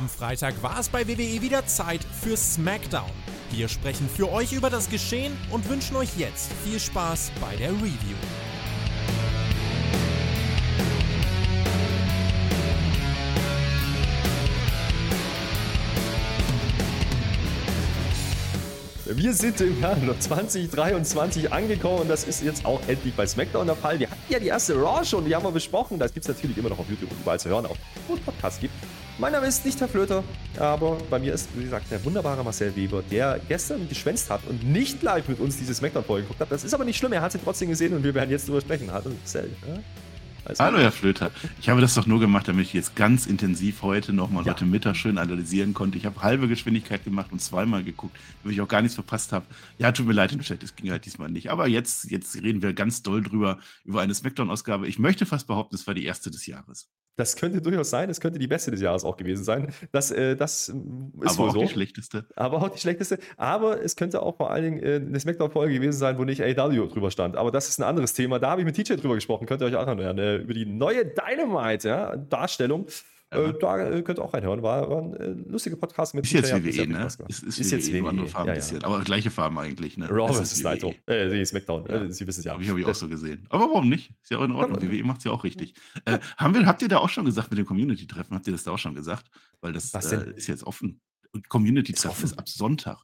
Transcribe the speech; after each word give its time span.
Am 0.00 0.08
Freitag 0.08 0.62
war 0.62 0.80
es 0.80 0.88
bei 0.88 1.06
WWE 1.06 1.42
wieder 1.42 1.66
Zeit 1.66 2.02
für 2.22 2.34
SmackDown. 2.34 3.10
Wir 3.50 3.68
sprechen 3.68 4.08
für 4.08 4.32
euch 4.32 4.54
über 4.54 4.70
das 4.70 4.88
Geschehen 4.88 5.36
und 5.50 5.68
wünschen 5.68 5.94
euch 5.94 6.16
jetzt 6.16 6.50
viel 6.64 6.80
Spaß 6.80 7.30
bei 7.38 7.54
der 7.56 7.68
Review. 7.72 8.16
Wir 19.04 19.34
sind 19.34 19.60
im 19.60 19.78
Jahr 19.82 19.98
2023 20.18 21.52
angekommen 21.52 21.98
und 21.98 22.08
das 22.08 22.24
ist 22.24 22.42
jetzt 22.42 22.64
auch 22.64 22.80
endlich 22.88 23.12
bei 23.14 23.26
SmackDown 23.26 23.66
der 23.66 23.76
Fall. 23.76 23.98
Wir 23.98 24.10
hatten 24.10 24.32
ja 24.32 24.38
die 24.38 24.46
erste 24.46 24.76
Raw 24.76 25.04
schon, 25.04 25.26
die 25.26 25.36
haben 25.36 25.44
wir 25.44 25.52
besprochen. 25.52 25.98
Das 25.98 26.14
gibt 26.14 26.26
es 26.26 26.34
natürlich 26.34 26.56
immer 26.56 26.70
noch 26.70 26.78
auf 26.78 26.88
YouTube 26.88 27.10
und 27.10 27.20
überall 27.20 27.38
zu 27.38 27.50
hören, 27.50 27.66
auch 27.66 27.76
wo 28.08 28.14
es 28.14 28.20
Podcasts 28.20 28.60
gibt. 28.60 28.72
Mein 29.20 29.32
Name 29.32 29.48
ist 29.48 29.66
nicht 29.66 29.78
Herr 29.78 29.88
Flöter, 29.88 30.24
aber 30.58 30.96
bei 31.10 31.18
mir 31.18 31.34
ist, 31.34 31.50
wie 31.54 31.64
gesagt, 31.64 31.90
der 31.90 32.02
wunderbare 32.06 32.42
Marcel 32.42 32.74
Weber, 32.74 33.02
der 33.10 33.38
gestern 33.48 33.86
geschwänzt 33.86 34.30
hat 34.30 34.40
und 34.48 34.64
nicht 34.64 35.02
live 35.02 35.28
mit 35.28 35.40
uns 35.40 35.58
diese 35.58 35.74
Smackdown-Folge 35.74 36.22
geguckt 36.22 36.40
hat. 36.40 36.50
Das 36.50 36.64
ist 36.64 36.72
aber 36.72 36.86
nicht 36.86 36.96
schlimm, 36.96 37.12
er 37.12 37.20
hat 37.20 37.32
sie 37.32 37.38
trotzdem 37.38 37.68
gesehen 37.68 37.92
und 37.92 38.02
wir 38.02 38.14
werden 38.14 38.30
jetzt 38.30 38.48
drüber 38.48 38.62
sprechen. 38.62 38.90
Hallo 38.90 39.10
Marcel. 39.10 39.50
Ja? 39.68 39.78
Also, 40.46 40.64
Hallo, 40.64 40.78
Herr 40.78 40.90
Flöter. 40.90 41.30
Ich 41.60 41.68
habe 41.68 41.82
das 41.82 41.92
doch 41.92 42.06
nur 42.06 42.18
gemacht, 42.18 42.48
damit 42.48 42.64
ich 42.64 42.72
jetzt 42.72 42.96
ganz 42.96 43.26
intensiv 43.26 43.82
heute 43.82 44.14
nochmal 44.14 44.46
ja. 44.46 44.54
heute 44.54 44.64
Mittag 44.64 44.96
schön 44.96 45.18
analysieren 45.18 45.74
konnte. 45.74 45.98
Ich 45.98 46.06
habe 46.06 46.22
halbe 46.22 46.48
Geschwindigkeit 46.48 47.04
gemacht 47.04 47.30
und 47.30 47.42
zweimal 47.42 47.84
geguckt, 47.84 48.16
damit 48.42 48.56
ich 48.56 48.62
auch 48.62 48.68
gar 48.68 48.80
nichts 48.80 48.94
verpasst 48.94 49.32
habe. 49.32 49.44
Ja, 49.76 49.92
tut 49.92 50.06
mir 50.06 50.14
leid, 50.14 50.34
das 50.34 50.76
ging 50.76 50.90
halt 50.90 51.04
diesmal 51.04 51.30
nicht. 51.30 51.50
Aber 51.50 51.68
jetzt, 51.68 52.10
jetzt 52.10 52.34
reden 52.36 52.62
wir 52.62 52.72
ganz 52.72 53.02
doll 53.02 53.22
drüber, 53.22 53.58
über 53.84 54.00
eine 54.00 54.14
Smackdown-Ausgabe. 54.14 54.88
Ich 54.88 54.98
möchte 54.98 55.26
fast 55.26 55.46
behaupten, 55.46 55.74
es 55.74 55.86
war 55.86 55.92
die 55.92 56.06
erste 56.06 56.30
des 56.30 56.46
Jahres. 56.46 56.88
Das 57.20 57.36
könnte 57.36 57.60
durchaus 57.60 57.90
sein. 57.90 58.08
Es 58.08 58.18
könnte 58.18 58.38
die 58.38 58.46
beste 58.46 58.70
des 58.70 58.80
Jahres 58.80 59.04
auch 59.04 59.18
gewesen 59.18 59.44
sein. 59.44 59.74
Das, 59.92 60.10
äh, 60.10 60.36
das 60.36 60.70
ist 60.70 60.74
Aber 61.22 61.38
wohl 61.38 61.48
auch 61.50 61.52
so. 61.52 61.60
die 61.60 61.68
schlechteste. 61.68 62.24
Aber 62.34 62.62
auch 62.62 62.70
die 62.70 62.78
schlechteste. 62.78 63.18
Aber 63.36 63.82
es 63.82 63.94
könnte 63.94 64.22
auch 64.22 64.38
vor 64.38 64.50
allen 64.50 64.64
Dingen 64.64 64.82
äh, 64.82 64.94
eine 64.94 65.20
Smackdown-Folge 65.20 65.74
gewesen 65.74 65.98
sein, 65.98 66.16
wo 66.16 66.24
nicht 66.24 66.42
AW 66.42 66.88
drüber 66.88 67.10
stand. 67.10 67.36
Aber 67.36 67.50
das 67.50 67.68
ist 67.68 67.78
ein 67.78 67.82
anderes 67.82 68.14
Thema. 68.14 68.38
Da 68.38 68.50
habe 68.50 68.62
ich 68.62 68.64
mit 68.64 68.74
TJ 68.74 68.94
drüber 68.94 69.16
gesprochen. 69.16 69.46
Könnt 69.46 69.60
ihr 69.60 69.66
euch 69.66 69.76
auch 69.76 69.86
anhören. 69.86 70.16
Äh, 70.16 70.36
über 70.36 70.54
die 70.54 70.64
neue 70.64 71.04
Dynamite-Darstellung. 71.04 72.86
Ja, 72.86 72.94
äh, 73.30 73.52
da 73.60 73.78
äh, 73.78 74.02
könnt 74.02 74.18
ihr 74.18 74.24
auch 74.24 74.34
reinhören. 74.34 74.62
War, 74.62 74.90
war 74.90 75.02
ein 75.02 75.14
äh, 75.14 75.28
lustiger 75.48 75.76
Podcast 75.76 76.14
mit 76.14 76.24
Ist 76.24 76.32
jetzt 76.32 76.52
WWE, 76.52 76.86
ne? 76.88 77.06
Ist, 77.06 77.42
ist, 77.44 77.58
ist, 77.60 77.70
jetzt 77.70 77.92
WWE, 77.92 78.08
andere 78.08 78.26
Farben 78.26 78.48
ja, 78.48 78.56
ja. 78.56 78.84
Aber 78.84 79.00
gleiche 79.02 79.30
Farben 79.30 79.58
eigentlich, 79.58 79.96
ne? 79.96 80.08
Raw 80.10 80.32
vs. 80.32 80.62
Naito. 80.62 80.94
Äh, 81.06 81.44
Smackdown. 81.44 81.86
Ja. 81.88 82.02
Äh, 82.02 82.12
Sie 82.12 82.26
wissen 82.26 82.40
es 82.40 82.44
ja. 82.44 82.52
Habe 82.52 82.62
ich, 82.64 82.70
hab 82.70 82.76
ich 82.76 82.86
auch 82.86 82.94
so 82.94 83.08
gesehen. 83.08 83.46
Aber 83.48 83.64
warum 83.64 83.88
nicht? 83.88 84.10
Ist 84.22 84.30
ja 84.30 84.38
auch 84.38 84.44
in 84.44 84.52
Ordnung. 84.52 84.82
WWE 84.82 85.04
macht 85.04 85.18
es 85.18 85.24
ja 85.24 85.30
auch 85.30 85.44
richtig. 85.44 85.74
Äh, 86.06 86.18
haben 86.36 86.54
wir, 86.54 86.66
habt 86.66 86.82
ihr 86.82 86.88
da 86.88 86.98
auch 86.98 87.08
schon 87.08 87.24
gesagt 87.24 87.50
mit 87.50 87.58
dem 87.58 87.66
Community-Treffen? 87.66 88.34
Habt 88.34 88.46
ihr 88.48 88.52
das 88.52 88.64
da 88.64 88.72
auch 88.72 88.78
schon 88.78 88.94
gesagt? 88.96 89.26
Weil 89.60 89.72
das 89.72 89.94
ist 89.94 90.46
jetzt 90.48 90.64
offen. 90.64 91.00
Community-Treffen 91.48 92.24
ist, 92.24 92.32
ist 92.32 92.38
ab 92.38 92.48
Sonntag. 92.48 92.98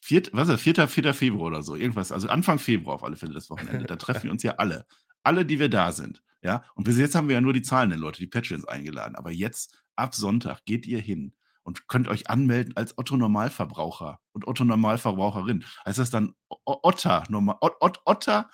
Vier, 0.00 0.22
was 0.32 0.48
ist 0.48 0.54
das? 0.54 0.60
4. 0.62 0.88
4. 0.88 1.14
Februar 1.14 1.46
oder 1.46 1.62
so. 1.62 1.76
Irgendwas. 1.76 2.10
Also 2.10 2.28
Anfang 2.28 2.58
Februar 2.58 2.96
auf 2.96 3.04
alle 3.04 3.16
Fälle 3.16 3.34
das 3.34 3.50
Wochenende. 3.50 3.86
Da 3.86 3.96
treffen 3.96 4.24
wir 4.24 4.32
uns 4.32 4.42
ja 4.42 4.56
alle. 4.56 4.84
Alle, 5.22 5.44
die 5.44 5.58
wir 5.58 5.68
da 5.68 5.92
sind. 5.92 6.22
Ja, 6.44 6.62
und 6.74 6.84
bis 6.84 6.98
jetzt 6.98 7.14
haben 7.14 7.28
wir 7.28 7.36
ja 7.36 7.40
nur 7.40 7.54
die 7.54 7.62
zahlenden 7.62 7.98
Leute, 7.98 8.18
die 8.18 8.26
Patreons 8.26 8.66
eingeladen. 8.66 9.16
Aber 9.16 9.30
jetzt, 9.30 9.74
ab 9.96 10.14
Sonntag, 10.14 10.64
geht 10.66 10.86
ihr 10.86 11.00
hin 11.00 11.32
und 11.62 11.88
könnt 11.88 12.06
euch 12.06 12.28
anmelden 12.28 12.76
als 12.76 12.98
Otto 12.98 13.16
Normalverbraucher 13.16 14.20
und 14.32 14.46
Otto 14.46 14.64
Normalverbraucherin. 14.64 15.64
Heißt 15.86 15.98
das 15.98 16.10
dann 16.10 16.34
Otter, 16.66 17.24
Normal, 17.30 17.56
Ot, 17.62 18.00
Otter, 18.04 18.50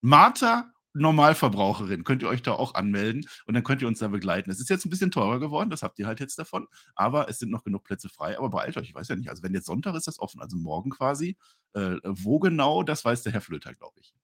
Martha 0.00 0.72
Normalverbraucherin, 0.94 2.04
könnt 2.04 2.22
ihr 2.22 2.28
euch 2.28 2.42
da 2.42 2.52
auch 2.52 2.74
anmelden 2.74 3.26
und 3.46 3.54
dann 3.54 3.64
könnt 3.64 3.82
ihr 3.82 3.88
uns 3.88 3.98
da 3.98 4.08
begleiten. 4.08 4.50
Es 4.50 4.60
ist 4.60 4.70
jetzt 4.70 4.86
ein 4.86 4.90
bisschen 4.90 5.10
teurer 5.10 5.40
geworden, 5.40 5.68
das 5.68 5.82
habt 5.82 5.98
ihr 5.98 6.06
halt 6.06 6.20
jetzt 6.20 6.38
davon, 6.38 6.68
aber 6.94 7.28
es 7.28 7.38
sind 7.40 7.50
noch 7.50 7.64
genug 7.64 7.84
Plätze 7.84 8.08
frei. 8.08 8.38
Aber 8.38 8.48
beeilt 8.48 8.76
euch, 8.78 8.88
ich 8.88 8.94
weiß 8.94 9.08
ja 9.08 9.16
nicht, 9.16 9.28
also 9.28 9.42
wenn 9.42 9.52
jetzt 9.52 9.66
Sonntag 9.66 9.94
ist 9.96 10.06
das 10.06 10.18
offen, 10.20 10.40
also 10.40 10.56
morgen 10.56 10.90
quasi. 10.90 11.36
Äh, 11.74 11.96
wo 12.04 12.38
genau, 12.38 12.84
das 12.84 13.04
weiß 13.04 13.22
der 13.24 13.32
Herr 13.32 13.40
Flöter, 13.40 13.74
glaube 13.74 14.00
ich. 14.00 14.14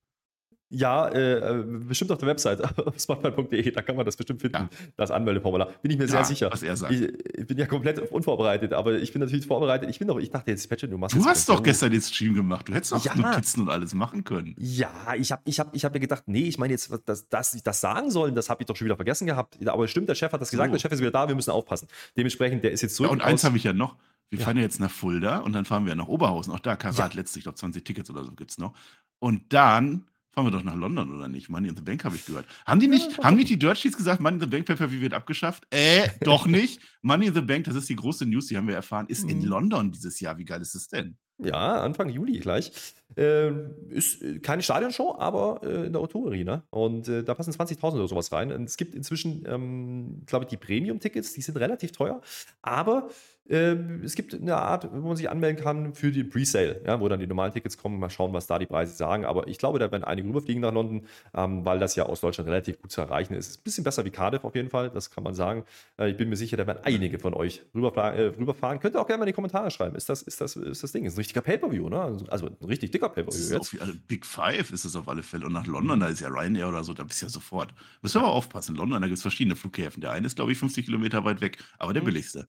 Ja, 0.72 1.08
äh, 1.08 1.58
äh, 1.58 1.64
bestimmt 1.64 2.12
auf 2.12 2.19
der 2.19 2.28
Website, 2.28 2.62
smartphone.de, 2.98 3.72
da 3.72 3.82
kann 3.82 3.97
man 3.97 4.06
das 4.06 4.16
bestimmt 4.16 4.41
finden, 4.41 4.56
ja. 4.56 4.69
das 4.97 5.10
Anmeldeformular. 5.10 5.69
Bin 5.82 5.91
ich 5.91 5.98
mir 5.98 6.04
ja, 6.04 6.10
sehr 6.10 6.25
sicher. 6.25 6.48
Was 6.53 6.62
er 6.62 6.76
sagt. 6.76 6.92
Ich, 6.92 7.03
ich, 7.38 7.47
bin 7.47 7.58
ja 7.58 7.66
komplett 7.66 7.98
unvorbereitet, 8.12 8.72
aber 8.72 8.94
ich 8.94 9.12
bin 9.12 9.20
natürlich 9.20 9.47
vorbereitet. 9.47 9.91
Ich 9.91 9.98
bin 9.98 10.06
doch, 10.06 10.19
ich 10.20 10.30
dachte 10.30 10.53
jetzt, 10.53 10.69
Patchen, 10.69 10.88
du 10.91 10.97
machst 10.97 11.16
Du 11.16 11.25
hast 11.25 11.48
doch 11.48 11.60
gestern 11.60 11.91
den 11.91 12.00
Stream 12.00 12.34
gemacht. 12.34 12.69
Du 12.69 12.72
hättest 12.72 12.94
auch 12.94 13.04
ja. 13.04 13.16
Notizen 13.16 13.62
und 13.62 13.69
alles 13.69 13.94
machen 13.94 14.22
können. 14.22 14.54
Ja, 14.59 14.92
ich 15.19 15.32
habe 15.32 15.42
ich 15.44 15.59
hab, 15.59 15.75
ich 15.75 15.84
hab 15.84 15.92
mir 15.92 15.98
gedacht, 15.98 16.22
nee, 16.26 16.44
ich 16.44 16.56
meine 16.56 16.72
jetzt, 16.72 16.88
dass, 17.04 17.28
dass 17.28 17.54
ich 17.54 17.64
das 17.64 17.80
sagen 17.80 18.12
sollen, 18.12 18.36
das 18.36 18.48
habe 18.48 18.62
ich 18.62 18.66
doch 18.66 18.76
schon 18.76 18.84
wieder 18.84 18.97
vergessen 18.97 19.26
gehabt. 19.26 19.59
Aber 19.66 19.88
stimmt, 19.88 20.09
der 20.09 20.14
Chef 20.14 20.32
hat 20.32 20.41
das 20.41 20.53
gesagt, 20.53 20.69
so. 20.69 20.75
der 20.75 20.78
Chef 20.78 20.92
ist 20.92 21.00
wieder 21.00 21.10
da, 21.10 21.26
wir 21.26 21.34
müssen 21.34 21.50
aufpassen. 21.50 21.88
Dementsprechend, 22.16 22.62
der 22.62 22.70
ist 22.70 22.82
jetzt 22.82 22.94
zurück. 22.94 23.10
Ja, 23.10 23.12
und 23.12 23.22
eins 23.22 23.42
habe 23.42 23.56
ich 23.56 23.64
ja 23.64 23.72
noch. 23.72 23.97
Wir 24.30 24.38
fahren 24.38 24.56
ja 24.56 24.62
jetzt 24.62 24.78
nach 24.78 24.92
Fulda 24.92 25.38
und 25.38 25.53
dann 25.53 25.64
fahren 25.64 25.86
wir 25.86 25.97
nach 25.97 26.06
Oberhausen. 26.06 26.53
Auch 26.53 26.60
da 26.60 26.76
Karat 26.76 27.14
letztlich, 27.14 27.41
ich 27.41 27.44
glaube 27.47 27.59
20 27.59 27.84
Tickets 27.84 28.10
oder 28.10 28.22
so 28.22 28.30
gibt 28.30 28.53
es 28.53 28.59
noch. 28.59 28.75
Und 29.19 29.53
dann 29.53 30.04
Fahren 30.32 30.46
wir 30.46 30.52
doch 30.52 30.62
nach 30.62 30.76
London, 30.76 31.12
oder 31.16 31.28
nicht? 31.28 31.48
Money 31.48 31.68
in 31.68 31.76
the 31.76 31.82
Bank 31.82 32.04
habe 32.04 32.14
ich 32.14 32.24
gehört. 32.24 32.46
Haben 32.64 32.78
die 32.78 32.86
nicht, 32.86 33.16
ja, 33.16 33.24
haben 33.24 33.36
nicht 33.36 33.50
die 33.50 33.58
Dirt 33.58 33.78
Sheets 33.78 33.96
gesagt, 33.96 34.20
Money 34.20 34.36
in 34.36 34.41
the 34.41 34.46
Bank 34.46 34.66
Pay 34.66 35.00
wird 35.00 35.12
abgeschafft? 35.12 35.66
Äh, 35.70 36.08
doch 36.20 36.46
nicht. 36.48 36.80
Money 37.02 37.26
in 37.26 37.34
the 37.34 37.41
Bank, 37.41 37.64
das 37.64 37.74
ist 37.74 37.88
die 37.88 37.96
große 37.96 38.26
News, 38.26 38.46
die 38.46 38.56
haben 38.56 38.68
wir 38.68 38.76
erfahren, 38.76 39.06
ist 39.08 39.28
in 39.28 39.41
mhm. 39.41 39.46
London 39.46 39.92
dieses 39.92 40.20
Jahr. 40.20 40.38
Wie 40.38 40.44
geil 40.44 40.60
ist 40.62 40.74
das 40.74 40.88
denn? 40.88 41.16
Ja, 41.42 41.82
Anfang 41.82 42.10
Juli 42.10 42.38
gleich. 42.38 42.70
Äh, 43.16 43.50
ist 43.88 44.22
keine 44.42 44.62
Stadionshow, 44.62 45.16
aber 45.18 45.60
äh, 45.64 45.86
in 45.86 45.92
der 45.92 46.00
Auto 46.00 46.26
Arena. 46.26 46.64
Und 46.70 47.08
äh, 47.08 47.24
da 47.24 47.34
passen 47.34 47.52
20.000 47.52 47.94
oder 47.94 48.08
sowas 48.08 48.30
rein. 48.30 48.52
Und 48.52 48.64
es 48.64 48.76
gibt 48.76 48.94
inzwischen, 48.94 49.44
ähm, 49.48 50.22
glaube 50.26 50.44
ich, 50.44 50.50
die 50.50 50.58
Premium-Tickets, 50.58 51.32
die 51.32 51.41
sind 51.41 51.56
relativ 51.56 51.92
teuer. 51.92 52.20
Aber 52.62 53.08
ähm, 53.08 53.39
es 53.50 54.14
gibt 54.14 54.32
eine 54.32 54.56
Art, 54.56 54.88
wo 54.92 55.08
man 55.08 55.16
sich 55.16 55.28
anmelden 55.28 55.62
kann 55.62 55.92
für 55.92 56.12
die 56.12 56.22
Presale, 56.22 56.80
ja, 56.86 57.00
wo 57.00 57.08
dann 57.08 57.18
die 57.18 57.26
normalen 57.26 57.52
Tickets 57.52 57.76
kommen. 57.76 57.98
Mal 57.98 58.08
schauen, 58.08 58.32
was 58.32 58.46
da 58.46 58.60
die 58.60 58.66
Preise 58.66 58.94
sagen. 58.94 59.24
Aber 59.24 59.48
ich 59.48 59.58
glaube, 59.58 59.80
da 59.80 59.90
werden 59.90 60.04
einige 60.04 60.28
rüberfliegen 60.28 60.62
nach 60.62 60.72
London, 60.72 61.06
ähm, 61.34 61.64
weil 61.64 61.80
das 61.80 61.96
ja 61.96 62.06
aus 62.06 62.20
Deutschland 62.20 62.48
relativ 62.48 62.80
gut 62.80 62.92
zu 62.92 63.00
erreichen 63.00 63.34
ist. 63.34 63.48
Ist 63.48 63.60
ein 63.60 63.64
bisschen 63.64 63.84
besser 63.84 64.04
wie 64.04 64.10
Cardiff 64.10 64.44
auf 64.44 64.54
jeden 64.54 64.70
Fall, 64.70 64.90
das 64.90 65.10
kann 65.10 65.24
man 65.24 65.34
sagen. 65.34 65.64
Äh, 65.98 66.10
ich 66.10 66.16
bin 66.16 66.28
mir 66.28 66.36
sicher, 66.36 66.56
da 66.56 66.66
werden 66.66 66.78
einige 66.84 67.18
von 67.18 67.34
euch 67.34 67.62
rüberfahren. 67.74 68.16
Äh, 68.16 68.22
rüberfahren. 68.38 68.78
Könnt 68.78 68.94
ihr 68.94 69.00
auch 69.00 69.06
gerne 69.06 69.18
mal 69.18 69.24
in 69.24 69.32
die 69.32 69.34
Kommentare 69.34 69.70
schreiben. 69.72 69.96
Ist 69.96 70.08
das, 70.08 70.22
ist 70.22 70.40
das, 70.40 70.54
ist 70.54 70.84
das 70.84 70.92
Ding? 70.92 71.04
Ist 71.04 71.14
ein 71.14 71.18
richtiger 71.18 71.40
Pay-Per-View, 71.40 71.88
ne? 71.88 72.00
Also, 72.00 72.26
also 72.26 72.46
ein 72.46 72.66
richtig 72.66 72.92
dicker 72.92 73.08
Pay-Per-View 73.08 73.52
jetzt. 73.52 73.74
Auf, 73.74 73.80
also 73.80 73.92
Big 74.06 74.24
Five 74.24 74.70
ist 74.70 74.84
es 74.84 74.94
auf 74.94 75.08
alle 75.08 75.24
Fälle. 75.24 75.46
Und 75.46 75.54
nach 75.54 75.66
London, 75.66 75.98
da 75.98 76.06
ist 76.06 76.20
ja 76.20 76.28
Ryanair 76.28 76.68
oder 76.68 76.84
so, 76.84 76.94
da 76.94 77.02
bist 77.02 77.20
du 77.20 77.26
ja 77.26 77.30
sofort. 77.30 77.74
Müssen 78.00 78.20
wir 78.20 78.26
aber 78.26 78.32
aufpassen. 78.32 78.76
In 78.76 78.78
London, 78.78 79.02
da 79.02 79.08
gibt 79.08 79.16
es 79.16 79.22
verschiedene 79.22 79.56
Flughäfen. 79.56 80.00
Der 80.00 80.12
eine 80.12 80.26
ist, 80.26 80.36
glaube 80.36 80.52
ich, 80.52 80.58
50 80.58 80.84
Kilometer 80.84 81.24
weit 81.24 81.40
weg, 81.40 81.58
aber 81.78 81.92
der 81.92 82.02
mhm. 82.02 82.06
billigste. 82.06 82.46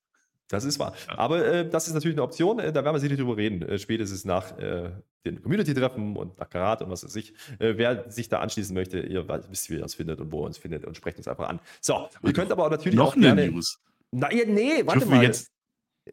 Das 0.51 0.65
ist 0.65 0.79
wahr. 0.79 0.93
Ja. 1.07 1.17
Aber 1.17 1.45
äh, 1.45 1.69
das 1.69 1.87
ist 1.87 1.93
natürlich 1.93 2.15
eine 2.15 2.23
Option, 2.23 2.59
äh, 2.59 2.73
da 2.73 2.83
werden 2.83 2.95
wir 2.95 2.99
sicherlich 2.99 3.19
drüber 3.19 3.37
reden. 3.37 3.61
Äh, 3.61 3.79
spätestens 3.79 4.25
nach 4.25 4.57
äh, 4.57 4.91
den 5.25 5.41
Community-Treffen 5.41 6.17
und 6.17 6.37
nach 6.37 6.49
Karat 6.49 6.81
und 6.81 6.89
was 6.89 7.05
weiß 7.05 7.15
ich. 7.15 7.33
Äh, 7.59 7.77
wer 7.77 8.11
sich 8.11 8.27
da 8.27 8.39
anschließen 8.39 8.73
möchte, 8.73 8.99
ihr 8.99 9.27
wisst, 9.49 9.69
wie 9.69 9.75
ihr 9.75 9.83
uns 9.83 9.95
findet 9.95 10.19
und 10.19 10.31
wo 10.31 10.43
ihr 10.43 10.47
uns 10.47 10.57
findet 10.57 10.85
und 10.85 10.97
sprecht 10.97 11.17
uns 11.17 11.27
einfach 11.27 11.47
an. 11.47 11.59
So, 11.79 12.09
ihr 12.23 12.33
könnt 12.33 12.51
aber 12.51 12.65
auch 12.65 12.69
natürlich 12.69 12.97
noch 12.97 13.09
auch 13.09 13.15
eine 13.15 13.27
gerne. 13.27 13.49
News. 13.49 13.79
Na, 14.11 14.27
nee, 14.29 14.85
warte 14.85 15.05
mal. 15.05 15.23
Jetzt, 15.23 15.47
äh, 15.47 15.60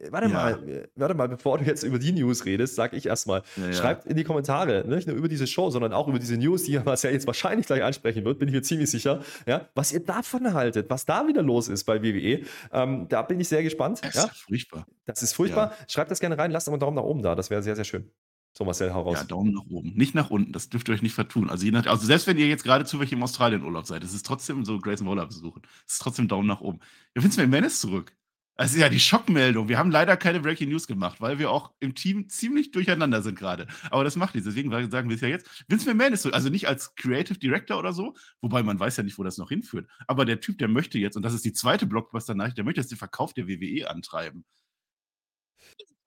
warte 0.09 0.27
ja. 0.27 0.33
mal, 0.33 0.69
äh, 0.69 0.87
warte 0.95 1.13
mal, 1.15 1.27
bevor 1.27 1.57
du 1.57 1.65
jetzt 1.65 1.83
über 1.83 1.99
die 1.99 2.11
News 2.11 2.45
redest, 2.45 2.75
sag 2.75 2.93
ich 2.93 3.05
erstmal, 3.05 3.43
ja, 3.57 3.67
ja. 3.67 3.73
schreibt 3.73 4.05
in 4.05 4.15
die 4.15 4.23
Kommentare, 4.23 4.85
nicht 4.87 5.07
nur 5.07 5.15
über 5.15 5.27
diese 5.27 5.47
Show, 5.47 5.69
sondern 5.69 5.93
auch 5.93 6.07
über 6.07 6.19
diese 6.19 6.37
News, 6.37 6.63
die 6.63 6.73
ja 6.73 6.83
jetzt 6.85 7.27
wahrscheinlich 7.27 7.67
gleich 7.67 7.83
ansprechen 7.83 8.25
wird, 8.25 8.39
bin 8.39 8.47
ich 8.47 8.53
mir 8.53 8.61
ziemlich 8.61 8.89
sicher, 8.91 9.21
ja, 9.47 9.67
was 9.75 9.91
ihr 9.91 10.01
davon 10.01 10.53
haltet, 10.53 10.89
was 10.89 11.05
da 11.05 11.27
wieder 11.27 11.41
los 11.41 11.67
ist 11.67 11.83
bei 11.85 12.01
WWE. 12.03 12.41
Ähm, 12.71 13.07
da 13.09 13.21
bin 13.23 13.39
ich 13.39 13.47
sehr 13.47 13.63
gespannt. 13.63 14.01
Das 14.03 14.15
ist 14.15 14.37
furchtbar. 14.37 14.87
Das 15.05 15.23
ist 15.23 15.33
furchtbar. 15.33 15.73
Schreibt 15.87 16.11
das 16.11 16.19
gerne 16.19 16.37
rein, 16.37 16.51
lasst 16.51 16.67
aber 16.67 16.75
einen 16.75 16.81
Daumen 16.81 16.95
nach 16.95 17.03
oben 17.03 17.21
da, 17.21 17.35
das 17.35 17.49
wäre 17.49 17.63
sehr, 17.63 17.75
sehr 17.75 17.85
schön. 17.85 18.11
So, 18.53 18.65
Marcel, 18.65 18.93
heraus. 18.93 19.19
Ja, 19.19 19.23
Daumen 19.23 19.53
nach 19.53 19.65
oben. 19.69 19.93
Nicht 19.95 20.15
nach 20.15 20.31
unten, 20.31 20.51
das 20.51 20.69
dürft 20.69 20.89
ihr 20.89 20.95
euch 20.95 21.01
nicht 21.01 21.13
vertun. 21.13 21.49
Also, 21.49 21.67
nach, 21.67 21.85
also 21.85 22.05
selbst 22.05 22.27
wenn 22.27 22.37
ihr 22.37 22.47
jetzt 22.47 22.63
gerade 22.63 22.83
zufällig 22.83 23.13
im 23.13 23.23
Australien-Urlaub 23.23 23.85
seid, 23.85 24.03
es 24.03 24.13
ist 24.13 24.25
trotzdem 24.25 24.65
so 24.65 24.79
Grayson 24.79 25.07
Waller 25.07 25.27
besuchen. 25.27 25.61
Es 25.87 25.93
ist 25.93 26.01
trotzdem 26.01 26.27
Daumen 26.27 26.47
nach 26.47 26.61
oben. 26.61 26.79
Ja, 27.15 27.23
Vince 27.23 27.41
McMahon 27.41 27.63
ist 27.63 27.79
zurück. 27.79 28.15
Also 28.59 28.77
ja, 28.77 28.89
die 28.89 28.99
Schockmeldung. 28.99 29.69
Wir 29.69 29.77
haben 29.77 29.89
leider 29.89 30.17
keine 30.17 30.41
Breaking 30.41 30.67
News 30.67 30.85
gemacht, 30.85 31.21
weil 31.21 31.39
wir 31.39 31.49
auch 31.49 31.71
im 31.79 31.95
Team 31.95 32.27
ziemlich 32.27 32.71
durcheinander 32.71 33.21
sind 33.21 33.39
gerade. 33.39 33.67
Aber 33.89 34.03
das 34.03 34.17
macht 34.17 34.35
nichts. 34.35 34.49
Deswegen 34.49 34.69
sagen 34.91 35.07
wir 35.07 35.15
es 35.15 35.21
ja 35.21 35.29
jetzt. 35.29 35.63
Vince 35.69 35.87
McMahon 35.87 36.11
ist 36.11 36.23
so, 36.23 36.31
also 36.31 36.49
nicht 36.49 36.67
als 36.67 36.93
Creative 36.95 37.39
Director 37.39 37.79
oder 37.79 37.93
so, 37.93 38.17
wobei 38.41 38.61
man 38.61 38.77
weiß 38.77 38.97
ja 38.97 39.03
nicht, 39.03 39.17
wo 39.17 39.23
das 39.23 39.37
noch 39.37 39.47
hinführt. 39.47 39.87
Aber 40.07 40.25
der 40.25 40.41
Typ, 40.41 40.57
der 40.57 40.67
möchte 40.67 40.99
jetzt, 40.99 41.15
und 41.15 41.23
das 41.23 41.33
ist 41.33 41.45
die 41.45 41.53
zweite 41.53 41.85
Blockbuster-Nachricht, 41.85 42.57
der 42.57 42.65
möchte 42.65 42.81
jetzt 42.81 42.91
den 42.91 42.97
Verkauf 42.97 43.33
der 43.33 43.47
WWE 43.47 43.89
antreiben. 43.89 44.43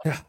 Ja, 0.04 0.20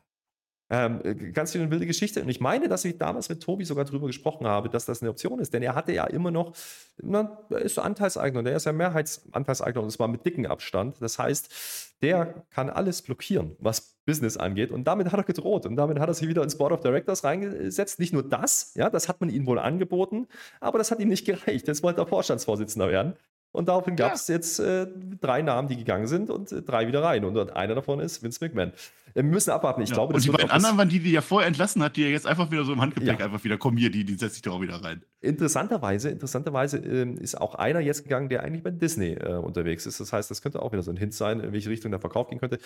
ähm, 0.70 1.02
äh, 1.04 1.14
ganz 1.32 1.52
schön 1.52 1.70
wilde 1.72 1.86
Geschichte. 1.86 2.22
Und 2.22 2.30
ich 2.30 2.40
meine, 2.40 2.68
dass 2.68 2.86
ich 2.86 2.98
damals 2.98 3.30
mit 3.30 3.42
Tobi 3.42 3.66
sogar 3.66 3.86
drüber 3.86 4.08
gesprochen 4.08 4.48
habe, 4.48 4.70
dass 4.70 4.86
das 4.86 5.02
eine 5.02 5.12
Option 5.12 5.40
ist. 5.40 5.54
Denn 5.54 5.62
er 5.62 5.76
hatte 5.76 5.92
ja 5.92 6.06
immer 6.06 6.32
noch, 6.32 6.56
na, 7.02 7.38
er 7.50 7.60
ist 7.60 7.76
so 7.76 7.82
Anteilseigner, 7.82 8.44
der 8.44 8.56
ist 8.56 8.66
ja 8.66 8.74
Mehrheitsanteilseigner 8.74 9.82
und 9.82 9.92
zwar 9.92 10.08
mit 10.08 10.26
dicken 10.26 10.48
Abstand. 10.48 10.96
Das 11.02 11.20
heißt, 11.20 11.94
der 12.02 12.46
kann 12.50 12.70
alles 12.70 13.02
blockieren, 13.02 13.56
was 13.60 13.98
Business 14.06 14.38
angeht. 14.38 14.72
Und 14.72 14.86
damit 14.86 15.12
hat 15.12 15.20
er 15.20 15.24
gedroht. 15.24 15.66
Und 15.66 15.76
damit 15.76 16.00
hat 16.00 16.10
er 16.10 16.14
sich 16.14 16.28
wieder 16.28 16.44
ins 16.44 16.58
Board 16.58 16.74
of 16.74 16.82
Directors 16.82 17.24
reingesetzt. 17.24 18.00
Nicht 18.00 18.14
nur 18.14 18.24
das, 18.24 18.74
ja, 18.76 18.90
das 18.90 19.08
hat 19.08 19.22
man 19.22 19.30
ihm 19.30 19.46
wohl 19.46 19.60
angeboten, 19.60 20.28
aber 20.60 20.78
das 20.78 20.92
hat 20.92 21.00
ihm 21.00 21.10
nicht 21.10 21.26
gereicht. 21.26 21.68
Jetzt 21.68 21.84
wollte 21.84 22.02
er 22.02 22.08
Vorstandsvorsitzender 22.08 22.90
werden. 22.90 23.14
Und 23.54 23.70
daraufhin 23.70 23.96
gab 23.96 24.14
es 24.14 24.28
jetzt 24.28 24.60
äh, 24.60 24.88
drei 25.22 25.44
Namen, 25.44 25.68
die 25.68 25.78
gegangen 25.78 26.08
sind 26.08 26.30
und 26.32 26.52
äh, 26.52 26.64
drei 26.64 26.88
wieder 26.88 27.04
rein. 27.04 27.24
Und 27.24 27.56
einer 27.56 27.76
davon 27.76 28.00
ist 28.00 28.24
Vince 28.24 28.44
McMahon. 28.44 28.74
Wir 29.14 29.22
müssen 29.22 29.52
abwarten. 29.52 29.82
Ich 29.84 29.90
ja. 29.90 29.96
glaube, 29.96 30.16
und 30.16 30.26
die 30.26 30.30
beiden 30.30 30.50
anderen 30.50 30.76
waren 30.78 30.90
die, 30.90 31.00
die 31.00 31.16
er 31.16 31.22
vorher 31.22 31.48
entlassen 31.48 31.84
hat, 31.84 31.96
die 31.96 32.04
er 32.04 32.10
jetzt 32.10 32.26
einfach 32.26 32.50
wieder 32.50 32.64
so 32.64 32.74
im 32.74 32.82
Handgepäck 32.82 33.20
ja. 33.20 33.26
einfach 33.26 33.44
wieder 33.44 33.60
kommen 33.60 33.78
hier, 33.78 33.92
die, 33.92 34.04
die 34.06 34.16
setze 34.16 34.38
ich 34.38 34.42
da 34.42 34.52
auch 34.52 34.62
wieder 34.62 34.84
rein. 34.84 35.04
Interessanterweise, 35.22 36.10
interessanterweise 36.10 36.80
äh, 36.80 37.14
ist 37.22 37.40
auch 37.40 37.54
einer 37.56 37.80
jetzt 37.80 38.04
gegangen, 38.04 38.28
der 38.30 38.42
eigentlich 38.42 38.64
bei 38.64 38.72
Disney 38.72 39.14
äh, 39.14 39.36
unterwegs 39.36 39.86
ist. 39.86 40.00
Das 40.00 40.12
heißt, 40.12 40.32
das 40.32 40.42
könnte 40.42 40.62
auch 40.62 40.72
wieder 40.72 40.82
so 40.82 40.92
ein 40.92 40.98
Hint 40.98 41.14
sein, 41.14 41.40
in 41.40 41.54
welche 41.54 41.70
Richtung 41.70 41.92
der 41.92 42.00
Verkauf 42.00 42.28
gehen 42.28 42.40
könnte. 42.40 42.58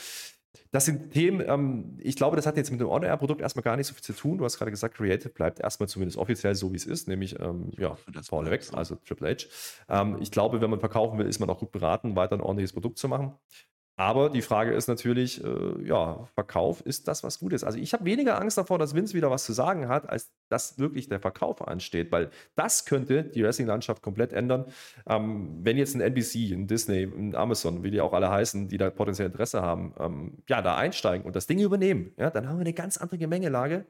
Das 0.72 0.86
sind 0.86 1.12
Themen, 1.12 1.44
ähm, 1.45 1.98
ich 2.01 2.16
glaube, 2.16 2.36
das 2.36 2.45
hat 2.45 2.57
jetzt 2.57 2.72
mit 2.72 2.80
dem 2.80 2.88
On-Air-Produkt 2.88 3.42
erstmal 3.42 3.63
gar 3.63 3.78
nicht 3.78 3.88
so 3.88 3.94
viel 3.94 4.04
zu 4.04 4.13
tun. 4.13 4.38
Du 4.38 4.45
hast 4.45 4.57
gerade 4.57 4.72
gesagt, 4.72 4.95
Creative 4.95 5.30
bleibt 5.30 5.60
erstmal 5.60 5.88
zumindest 5.88 6.18
offiziell 6.18 6.56
so, 6.56 6.72
wie 6.72 6.78
es 6.78 6.86
ist, 6.86 7.07
nämlich 7.07 7.40
ähm, 7.40 7.72
ja, 7.78 7.95
vorneweg, 8.24 8.62
also 8.74 8.95
Triple 8.95 9.30
H. 9.30 9.45
Ähm, 9.90 10.18
ich 10.19 10.31
glaube, 10.31 10.62
wenn 10.62 10.69
man 10.69 10.77
verkaufen 10.80 11.18
will, 11.18 11.28
ist 11.28 11.40
man 11.40 11.50
auch 11.50 11.60
gut 11.60 11.72
beraten, 11.72 12.16
weiter 12.16 12.36
ein 12.36 12.42
ordentliches 12.42 12.74
Produkt 12.74 12.98
zu 12.98 13.08
machen. 13.08 13.34
Aber 14.00 14.30
die 14.30 14.44
Frage 14.44 14.74
ist 14.74 14.88
natürlich, 14.88 15.44
äh, 15.44 15.84
ja, 15.84 16.28
Verkauf 16.36 16.82
ist 16.82 17.08
das, 17.08 17.24
was 17.24 17.40
gut 17.40 17.52
ist. 17.52 17.64
Also 17.64 17.80
ich 17.80 17.94
habe 17.94 18.06
weniger 18.06 18.40
Angst 18.40 18.56
davor, 18.56 18.78
dass 18.78 18.94
Vince 18.94 19.16
wieder 19.16 19.32
was 19.32 19.44
zu 19.44 19.54
sagen 19.54 19.88
hat, 19.88 20.08
als 20.08 20.32
dass 20.50 20.78
wirklich 20.78 21.10
der 21.10 21.20
Verkauf 21.20 21.68
ansteht, 21.68 22.12
weil 22.12 22.30
das 22.54 22.86
könnte 22.86 23.24
die 23.24 23.44
Wrestling-Landschaft 23.44 24.04
komplett 24.04 24.34
ändern. 24.34 24.66
Ähm, 25.08 25.58
wenn 25.64 25.78
jetzt 25.78 25.96
ein 25.96 26.02
NBC, 26.02 26.54
ein 26.54 26.68
Disney, 26.68 27.06
ein 27.06 27.34
Amazon, 27.34 27.84
wie 27.84 27.90
die 27.90 28.00
auch 28.00 28.14
alle 28.14 28.30
heißen, 28.30 28.68
die 28.68 28.78
da 28.78 28.92
potenziell 28.92 29.30
Interesse 29.30 29.64
haben, 29.64 29.96
ähm, 30.00 30.38
ja, 30.48 30.62
da 30.62 30.78
einsteigen 30.78 31.26
und 31.26 31.36
das 31.36 31.48
Ding 31.48 31.60
übernehmen, 31.60 32.12
ja, 32.18 32.30
dann 32.30 32.48
haben 32.48 32.58
wir 32.58 32.66
eine 32.66 32.74
ganz 32.74 32.98
andere 32.98 33.18
Gemengelage 33.18 33.88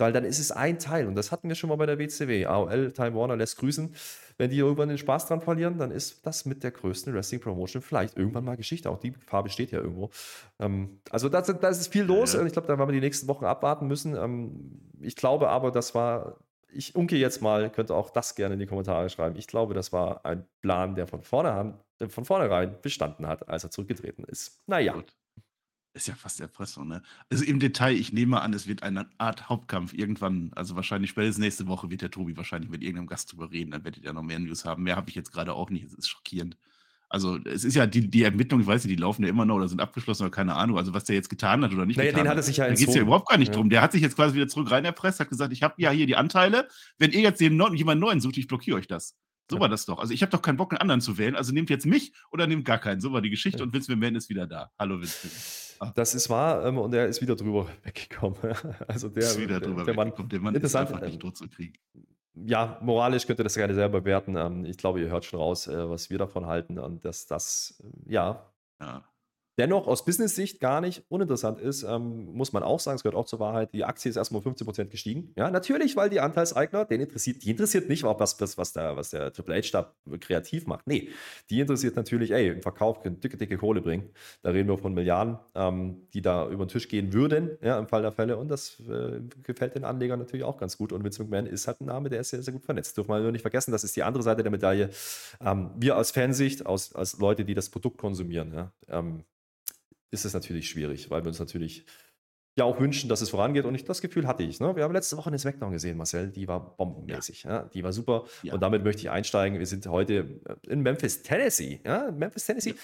weil 0.00 0.12
dann 0.12 0.24
ist 0.24 0.38
es 0.38 0.50
ein 0.52 0.78
Teil. 0.78 1.06
Und 1.06 1.14
das 1.14 1.30
hatten 1.30 1.48
wir 1.48 1.54
schon 1.54 1.68
mal 1.68 1.76
bei 1.76 1.86
der 1.86 1.98
WCW. 1.98 2.46
AOL, 2.46 2.92
Time 2.92 3.14
Warner 3.14 3.36
lässt 3.36 3.58
grüßen. 3.58 3.94
Wenn 4.38 4.50
die 4.50 4.58
irgendwann 4.58 4.88
den 4.88 4.98
Spaß 4.98 5.26
dran 5.26 5.40
verlieren, 5.40 5.78
dann 5.78 5.90
ist 5.90 6.26
das 6.26 6.46
mit 6.46 6.62
der 6.64 6.70
größten 6.70 7.14
Wrestling-Promotion 7.14 7.82
vielleicht 7.82 8.16
irgendwann 8.16 8.44
mal 8.44 8.56
Geschichte. 8.56 8.90
Auch 8.90 8.98
die 8.98 9.12
Farbe 9.26 9.50
steht 9.50 9.70
ja 9.70 9.80
irgendwo. 9.80 10.10
Ähm, 10.58 11.00
also 11.10 11.28
da 11.28 11.38
ist 11.40 11.88
viel 11.88 12.04
los. 12.04 12.32
Ja. 12.32 12.40
Und 12.40 12.46
ich 12.46 12.52
glaube, 12.52 12.68
da 12.68 12.78
werden 12.78 12.88
wir 12.88 12.94
die 12.94 13.00
nächsten 13.00 13.28
Wochen 13.28 13.44
abwarten 13.44 13.86
müssen. 13.86 14.16
Ähm, 14.16 14.80
ich 15.00 15.16
glaube 15.16 15.48
aber, 15.48 15.70
das 15.70 15.94
war 15.94 16.38
ich 16.72 16.94
unke 16.94 17.16
jetzt 17.16 17.42
mal, 17.42 17.70
könnte 17.70 17.94
auch 17.94 18.10
das 18.10 18.34
gerne 18.34 18.54
in 18.54 18.60
die 18.60 18.66
Kommentare 18.66 19.08
schreiben. 19.10 19.36
Ich 19.36 19.46
glaube, 19.46 19.74
das 19.74 19.92
war 19.92 20.24
ein 20.24 20.46
Plan, 20.60 20.94
der 20.94 21.06
von, 21.06 21.22
vorne, 21.22 21.78
von 22.08 22.24
vornherein 22.24 22.76
bestanden 22.80 23.26
hat, 23.26 23.48
als 23.48 23.64
er 23.64 23.70
zurückgetreten 23.70 24.24
ist. 24.24 24.62
Naja. 24.66 24.92
Gut. 24.92 25.12
Ist 25.92 26.06
ja 26.06 26.14
fast 26.14 26.40
Erpressung, 26.40 26.86
ne? 26.86 27.02
Also 27.30 27.44
im 27.44 27.58
Detail, 27.58 27.94
ich 27.94 28.12
nehme 28.12 28.40
an, 28.40 28.54
es 28.54 28.68
wird 28.68 28.84
eine 28.84 29.08
Art 29.18 29.48
Hauptkampf 29.48 29.92
irgendwann, 29.92 30.52
also 30.54 30.76
wahrscheinlich 30.76 31.10
spätestens 31.10 31.42
nächste 31.42 31.66
Woche 31.66 31.90
wird 31.90 32.02
der 32.02 32.12
Tobi 32.12 32.36
wahrscheinlich 32.36 32.70
mit 32.70 32.82
irgendeinem 32.82 33.08
Gast 33.08 33.32
drüber 33.32 33.50
reden, 33.50 33.72
dann 33.72 33.82
werdet 33.82 34.04
ihr 34.04 34.12
noch 34.12 34.22
mehr 34.22 34.38
News 34.38 34.64
haben. 34.64 34.84
Mehr 34.84 34.94
habe 34.94 35.10
ich 35.10 35.16
jetzt 35.16 35.32
gerade 35.32 35.52
auch 35.52 35.68
nicht, 35.68 35.84
es 35.84 35.94
ist 35.94 36.08
schockierend. 36.08 36.56
Also 37.12 37.38
es 37.44 37.64
ist 37.64 37.74
ja 37.74 37.86
die, 37.86 38.08
die 38.08 38.22
Ermittlungen, 38.22 38.62
ich 38.62 38.68
weiß 38.68 38.84
nicht, 38.84 38.96
die 38.96 39.02
laufen 39.02 39.24
ja 39.24 39.28
immer 39.28 39.44
noch 39.44 39.56
oder 39.56 39.66
sind 39.66 39.80
abgeschlossen 39.80 40.22
oder 40.22 40.30
keine 40.30 40.54
Ahnung. 40.54 40.78
Also 40.78 40.94
was 40.94 41.02
der 41.02 41.16
jetzt 41.16 41.28
getan 41.28 41.64
hat 41.64 41.72
oder 41.72 41.84
nicht 41.84 41.96
naja, 41.96 42.12
getan 42.12 42.24
den 42.24 42.30
hat 42.30 42.36
er 42.36 42.44
sich 42.44 42.58
ja 42.58 42.68
da 42.68 42.74
geht 42.74 42.88
es 42.88 42.94
ja 42.94 43.02
überhaupt 43.02 43.28
gar 43.28 43.36
nicht 43.36 43.48
ja. 43.48 43.54
drum. 43.54 43.68
Der 43.68 43.82
hat 43.82 43.90
sich 43.90 44.00
jetzt 44.00 44.14
quasi 44.14 44.36
wieder 44.36 44.46
zurück 44.46 44.70
rein 44.70 44.84
erpresst, 44.84 45.18
hat 45.18 45.28
gesagt, 45.28 45.52
ich 45.52 45.64
habe 45.64 45.74
ja 45.78 45.90
hier 45.90 46.06
die 46.06 46.14
Anteile. 46.14 46.68
Wenn 46.98 47.10
ihr 47.10 47.20
jetzt 47.20 47.40
jemanden 47.40 47.98
neuen 47.98 48.20
sucht, 48.20 48.36
ich 48.38 48.46
blockiere 48.46 48.76
euch 48.76 48.86
das. 48.86 49.16
So 49.50 49.60
war 49.60 49.68
das 49.68 49.84
doch. 49.86 49.98
Also 49.98 50.14
ich 50.14 50.22
habe 50.22 50.30
doch 50.30 50.42
keinen 50.42 50.56
Bock, 50.56 50.72
einen 50.72 50.80
anderen 50.80 51.00
zu 51.00 51.18
wählen. 51.18 51.36
Also 51.36 51.52
nehmt 51.52 51.70
jetzt 51.70 51.86
mich 51.86 52.12
oder 52.30 52.46
nehmt 52.46 52.64
gar 52.64 52.78
keinen. 52.78 53.00
So 53.00 53.12
war 53.12 53.20
die 53.20 53.30
Geschichte 53.30 53.62
und 53.62 53.72
Vince 53.72 53.90
McMahon 53.90 54.14
ist 54.14 54.28
wieder 54.28 54.46
da. 54.46 54.70
Hallo 54.78 55.00
Vince 55.00 55.26
McMahon. 55.26 55.90
Ah. 55.90 55.92
Das 55.94 56.14
ist 56.14 56.28
wahr 56.28 56.64
ähm, 56.66 56.78
und 56.78 56.94
er 56.94 57.06
ist 57.06 57.22
wieder 57.22 57.36
drüber 57.36 57.66
weggekommen. 57.82 58.36
Also 58.86 59.08
der, 59.08 59.24
ist 59.24 59.40
wieder 59.40 59.60
drüber 59.60 59.84
der, 59.84 59.94
der 59.94 60.04
Mann, 60.04 60.28
der 60.28 60.40
Mann 60.40 60.54
ist 60.54 60.76
einfach 60.76 61.00
nicht 61.00 61.20
tot 61.20 61.36
zu 61.36 61.48
kriegen. 61.48 61.74
Ja, 62.34 62.78
moralisch 62.82 63.26
könnt 63.26 63.40
ihr 63.40 63.44
das 63.44 63.54
gerne 63.54 63.74
selber 63.74 64.00
bewerten. 64.00 64.36
Ähm, 64.36 64.64
ich 64.64 64.76
glaube, 64.76 65.00
ihr 65.00 65.08
hört 65.08 65.24
schon 65.24 65.40
raus, 65.40 65.66
äh, 65.66 65.88
was 65.88 66.10
wir 66.10 66.18
davon 66.18 66.46
halten 66.46 66.78
und 66.78 67.04
dass 67.04 67.26
das, 67.26 67.82
ja, 68.06 68.52
ja 68.80 69.04
dennoch 69.60 69.86
aus 69.86 70.06
Business-Sicht 70.06 70.58
gar 70.58 70.80
nicht 70.80 71.02
uninteressant 71.10 71.60
ist, 71.60 71.82
ähm, 71.82 72.32
muss 72.32 72.54
man 72.54 72.62
auch 72.62 72.80
sagen, 72.80 72.96
es 72.96 73.02
gehört 73.02 73.14
auch 73.14 73.26
zur 73.26 73.40
Wahrheit, 73.40 73.74
die 73.74 73.84
Aktie 73.84 74.08
ist 74.08 74.16
erstmal 74.16 74.40
um 74.42 74.54
15% 74.54 74.86
gestiegen. 74.86 75.34
Ja, 75.36 75.50
natürlich, 75.50 75.96
weil 75.96 76.08
die 76.08 76.18
Anteilseigner, 76.18 76.86
den 76.86 77.02
interessiert, 77.02 77.44
die 77.44 77.50
interessiert 77.50 77.90
nicht, 77.90 78.02
was, 78.02 78.40
was, 78.40 78.56
was 78.56 78.72
der, 78.72 78.96
was 78.96 79.10
der 79.10 79.34
Triple 79.34 79.56
H 79.56 79.68
da 79.72 79.92
kreativ 80.18 80.66
macht. 80.66 80.86
Nee, 80.86 81.10
die 81.50 81.60
interessiert 81.60 81.94
natürlich, 81.94 82.30
ey, 82.30 82.48
im 82.48 82.62
Verkauf 82.62 83.02
können 83.02 83.20
dicke, 83.20 83.36
dicke 83.36 83.58
Kohle 83.58 83.82
bringen. 83.82 84.08
Da 84.40 84.50
reden 84.50 84.66
wir 84.66 84.78
von 84.78 84.94
Milliarden, 84.94 85.38
ähm, 85.54 86.08
die 86.14 86.22
da 86.22 86.48
über 86.48 86.64
den 86.64 86.70
Tisch 86.70 86.88
gehen 86.88 87.12
würden, 87.12 87.58
ja, 87.60 87.78
im 87.78 87.86
Fall 87.86 88.00
der 88.00 88.12
Fälle. 88.12 88.38
Und 88.38 88.48
das 88.48 88.80
äh, 88.88 89.20
gefällt 89.42 89.74
den 89.74 89.84
Anlegern 89.84 90.18
natürlich 90.18 90.44
auch 90.44 90.56
ganz 90.56 90.78
gut. 90.78 90.90
Und 90.90 91.04
Vince 91.04 91.22
McMahon 91.22 91.44
ist 91.44 91.66
halt 91.66 91.82
ein 91.82 91.86
Name, 91.86 92.08
der 92.08 92.20
ist 92.20 92.30
sehr, 92.30 92.42
sehr 92.42 92.54
gut 92.54 92.64
vernetzt. 92.64 92.96
Dürfen 92.96 93.10
wir 93.10 93.20
nur 93.20 93.32
nicht 93.32 93.42
vergessen, 93.42 93.72
das 93.72 93.84
ist 93.84 93.94
die 93.94 94.02
andere 94.02 94.22
Seite 94.22 94.42
der 94.42 94.50
Medaille. 94.50 94.88
Ähm, 95.44 95.70
wir 95.76 95.98
aus 95.98 96.12
Fansicht, 96.12 96.64
aus, 96.64 96.94
als 96.94 97.18
Leute, 97.18 97.44
die 97.44 97.52
das 97.54 97.68
Produkt 97.68 97.98
konsumieren, 97.98 98.54
ja, 98.54 98.72
ähm, 98.88 99.24
ist 100.10 100.24
es 100.24 100.34
natürlich 100.34 100.68
schwierig, 100.68 101.10
weil 101.10 101.22
wir 101.22 101.28
uns 101.28 101.38
natürlich 101.38 101.84
ja 102.56 102.64
auch 102.64 102.80
wünschen, 102.80 103.08
dass 103.08 103.20
es 103.20 103.30
vorangeht. 103.30 103.64
Und 103.64 103.74
ich, 103.74 103.84
das 103.84 104.00
Gefühl 104.00 104.26
hatte 104.26 104.42
ich. 104.42 104.60
Ne? 104.60 104.74
Wir 104.76 104.84
haben 104.84 104.92
letzte 104.92 105.16
Woche 105.16 105.28
eine 105.28 105.38
Smackdown 105.38 105.72
gesehen, 105.72 105.96
Marcel. 105.96 106.28
Die 106.30 106.48
war 106.48 106.76
bombenmäßig. 106.76 107.44
Ja. 107.44 107.50
ja? 107.50 107.62
Die 107.72 107.82
war 107.82 107.92
super. 107.92 108.24
Ja. 108.42 108.54
Und 108.54 108.60
damit 108.60 108.84
möchte 108.84 109.02
ich 109.02 109.10
einsteigen. 109.10 109.58
Wir 109.58 109.66
sind 109.66 109.86
heute 109.86 110.40
in 110.66 110.80
Memphis, 110.80 111.22
Tennessee. 111.22 111.80
Ja? 111.84 112.10
Memphis, 112.10 112.46
Tennessee. 112.46 112.74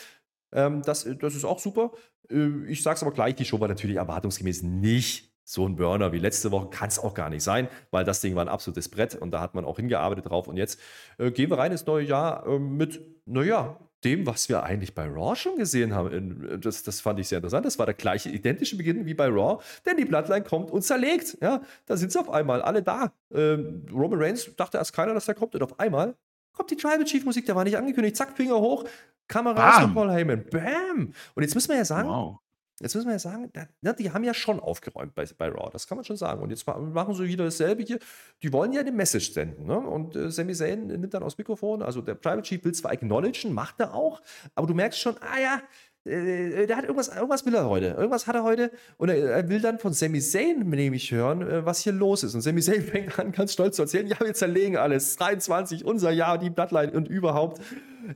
Ähm, 0.52 0.82
das, 0.82 1.06
das 1.18 1.34
ist 1.34 1.44
auch 1.44 1.58
super. 1.58 1.92
Äh, 2.30 2.66
ich 2.68 2.82
sage 2.82 2.96
es 2.96 3.02
aber 3.02 3.12
gleich, 3.12 3.34
die 3.34 3.44
Show 3.44 3.60
war 3.60 3.68
natürlich 3.68 3.96
erwartungsgemäß 3.96 4.62
nicht 4.62 5.32
so 5.48 5.66
ein 5.66 5.76
Burner 5.76 6.12
wie 6.12 6.18
letzte 6.18 6.50
Woche 6.50 6.68
kann 6.70 6.88
es 6.88 6.98
auch 6.98 7.14
gar 7.14 7.30
nicht 7.30 7.44
sein, 7.44 7.68
weil 7.92 8.04
das 8.04 8.20
Ding 8.20 8.34
war 8.34 8.44
ein 8.44 8.48
absolutes 8.48 8.88
Brett 8.88 9.14
und 9.14 9.30
da 9.30 9.40
hat 9.40 9.54
man 9.54 9.64
auch 9.64 9.76
hingearbeitet 9.76 10.28
drauf. 10.28 10.48
Und 10.48 10.56
jetzt 10.56 10.80
äh, 11.18 11.30
gehen 11.30 11.50
wir 11.50 11.58
rein 11.58 11.70
ins 11.70 11.86
neue 11.86 12.04
Jahr 12.04 12.46
äh, 12.46 12.58
mit, 12.58 13.00
naja, 13.26 13.78
dem, 14.04 14.26
was 14.26 14.48
wir 14.48 14.62
eigentlich 14.62 14.94
bei 14.94 15.06
Raw 15.06 15.34
schon 15.34 15.56
gesehen 15.56 15.94
haben. 15.94 16.60
Das, 16.60 16.82
das 16.82 17.00
fand 17.00 17.18
ich 17.18 17.28
sehr 17.28 17.38
interessant. 17.38 17.66
Das 17.66 17.78
war 17.78 17.86
der 17.86 17.94
gleiche, 17.94 18.28
identische 18.28 18.76
Beginn 18.76 19.06
wie 19.06 19.14
bei 19.14 19.26
Raw, 19.26 19.62
denn 19.84 19.96
die 19.96 20.04
Bloodline 20.04 20.44
kommt 20.44 20.70
und 20.70 20.82
zerlegt. 20.82 21.38
Ja, 21.40 21.62
da 21.86 21.96
sind 21.96 22.12
sie 22.12 22.20
auf 22.20 22.30
einmal 22.30 22.62
alle 22.62 22.82
da. 22.82 23.12
Ähm, 23.32 23.86
Roman 23.92 24.22
Reigns 24.22 24.50
dachte 24.56 24.78
erst 24.78 24.92
keiner, 24.92 25.14
dass 25.14 25.28
er 25.28 25.34
kommt 25.34 25.54
und 25.54 25.62
auf 25.62 25.78
einmal 25.80 26.14
kommt 26.52 26.70
die 26.70 26.76
Tribal 26.76 27.04
Chief 27.04 27.24
Musik, 27.24 27.46
der 27.46 27.56
war 27.56 27.64
nicht 27.64 27.76
angekündigt. 27.76 28.16
Zack, 28.16 28.36
Finger 28.36 28.58
hoch, 28.58 28.84
Kamera 29.28 29.80
von 29.80 29.94
Paul 29.94 30.10
Heyman. 30.10 30.44
Bam! 30.50 31.12
Und 31.34 31.42
jetzt 31.42 31.54
müssen 31.54 31.68
wir 31.68 31.76
ja 31.76 31.84
sagen, 31.84 32.08
wow. 32.08 32.38
Jetzt 32.80 32.94
müssen 32.94 33.06
wir 33.06 33.14
ja 33.14 33.18
sagen, 33.18 33.50
na, 33.80 33.92
die 33.94 34.10
haben 34.10 34.22
ja 34.22 34.34
schon 34.34 34.60
aufgeräumt 34.60 35.14
bei, 35.14 35.24
bei 35.38 35.48
Raw, 35.48 35.70
das 35.72 35.88
kann 35.88 35.96
man 35.96 36.04
schon 36.04 36.18
sagen. 36.18 36.42
Und 36.42 36.50
jetzt 36.50 36.66
machen 36.66 37.14
sie 37.14 37.26
wieder 37.26 37.44
dasselbe 37.44 37.82
hier. 37.82 37.98
Die 38.42 38.52
wollen 38.52 38.72
ja 38.72 38.80
eine 38.80 38.92
Message 38.92 39.32
senden. 39.32 39.66
Ne? 39.66 39.78
Und 39.78 40.14
äh, 40.14 40.30
Sami 40.30 40.52
Zayn 40.52 40.86
nimmt 40.86 41.14
dann 41.14 41.22
aus 41.22 41.38
Mikrofon, 41.38 41.82
also 41.82 42.02
der 42.02 42.14
Private 42.14 42.42
Chief 42.42 42.62
will 42.64 42.72
zwar 42.72 42.92
acknowledgen, 42.92 43.52
macht 43.52 43.80
er 43.80 43.94
auch, 43.94 44.20
aber 44.54 44.66
du 44.66 44.74
merkst 44.74 45.00
schon, 45.00 45.16
ah 45.20 45.40
ja, 45.40 45.62
äh, 46.06 46.66
der 46.66 46.76
hat 46.76 46.84
irgendwas, 46.84 47.08
irgendwas 47.08 47.44
will 47.46 47.54
er 47.54 47.68
heute. 47.68 47.86
Irgendwas 47.88 48.26
hat 48.26 48.34
er 48.34 48.44
heute. 48.44 48.70
Und 48.96 49.08
er, 49.08 49.16
er 49.16 49.48
will 49.48 49.60
dann 49.60 49.78
von 49.78 49.92
Sami 49.92 50.20
Zayn 50.20 50.68
nämlich 50.68 51.10
hören, 51.10 51.42
äh, 51.42 51.66
was 51.66 51.80
hier 51.80 51.92
los 51.92 52.22
ist. 52.22 52.34
Und 52.34 52.42
Sami 52.42 52.60
Zayn 52.60 52.82
fängt 52.82 53.18
an, 53.18 53.32
ganz 53.32 53.52
stolz 53.52 53.76
zu 53.76 53.82
erzählen: 53.82 54.06
Ja, 54.06 54.20
wir 54.20 54.34
zerlegen 54.34 54.76
alles. 54.76 55.16
23, 55.16 55.84
unser 55.84 56.10
Jahr, 56.10 56.38
die 56.38 56.50
Bloodline 56.50 56.92
und 56.92 57.08
überhaupt. 57.08 57.60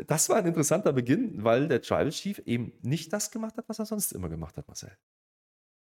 Das 0.07 0.29
war 0.29 0.37
ein 0.37 0.47
interessanter 0.47 0.93
Beginn, 0.93 1.45
weil 1.45 1.69
der 1.69 1.83
Tribal 1.83 2.11
Chief 2.11 2.39
eben 2.47 2.73
nicht 2.83 3.13
das 3.13 3.31
gemacht 3.31 3.57
hat, 3.57 3.69
was 3.69 3.79
er 3.79 3.87
sonst 3.87 4.13
immer 4.13 4.29
gemacht 4.29 4.57
hat, 4.57 4.67
Marcel. 4.69 4.97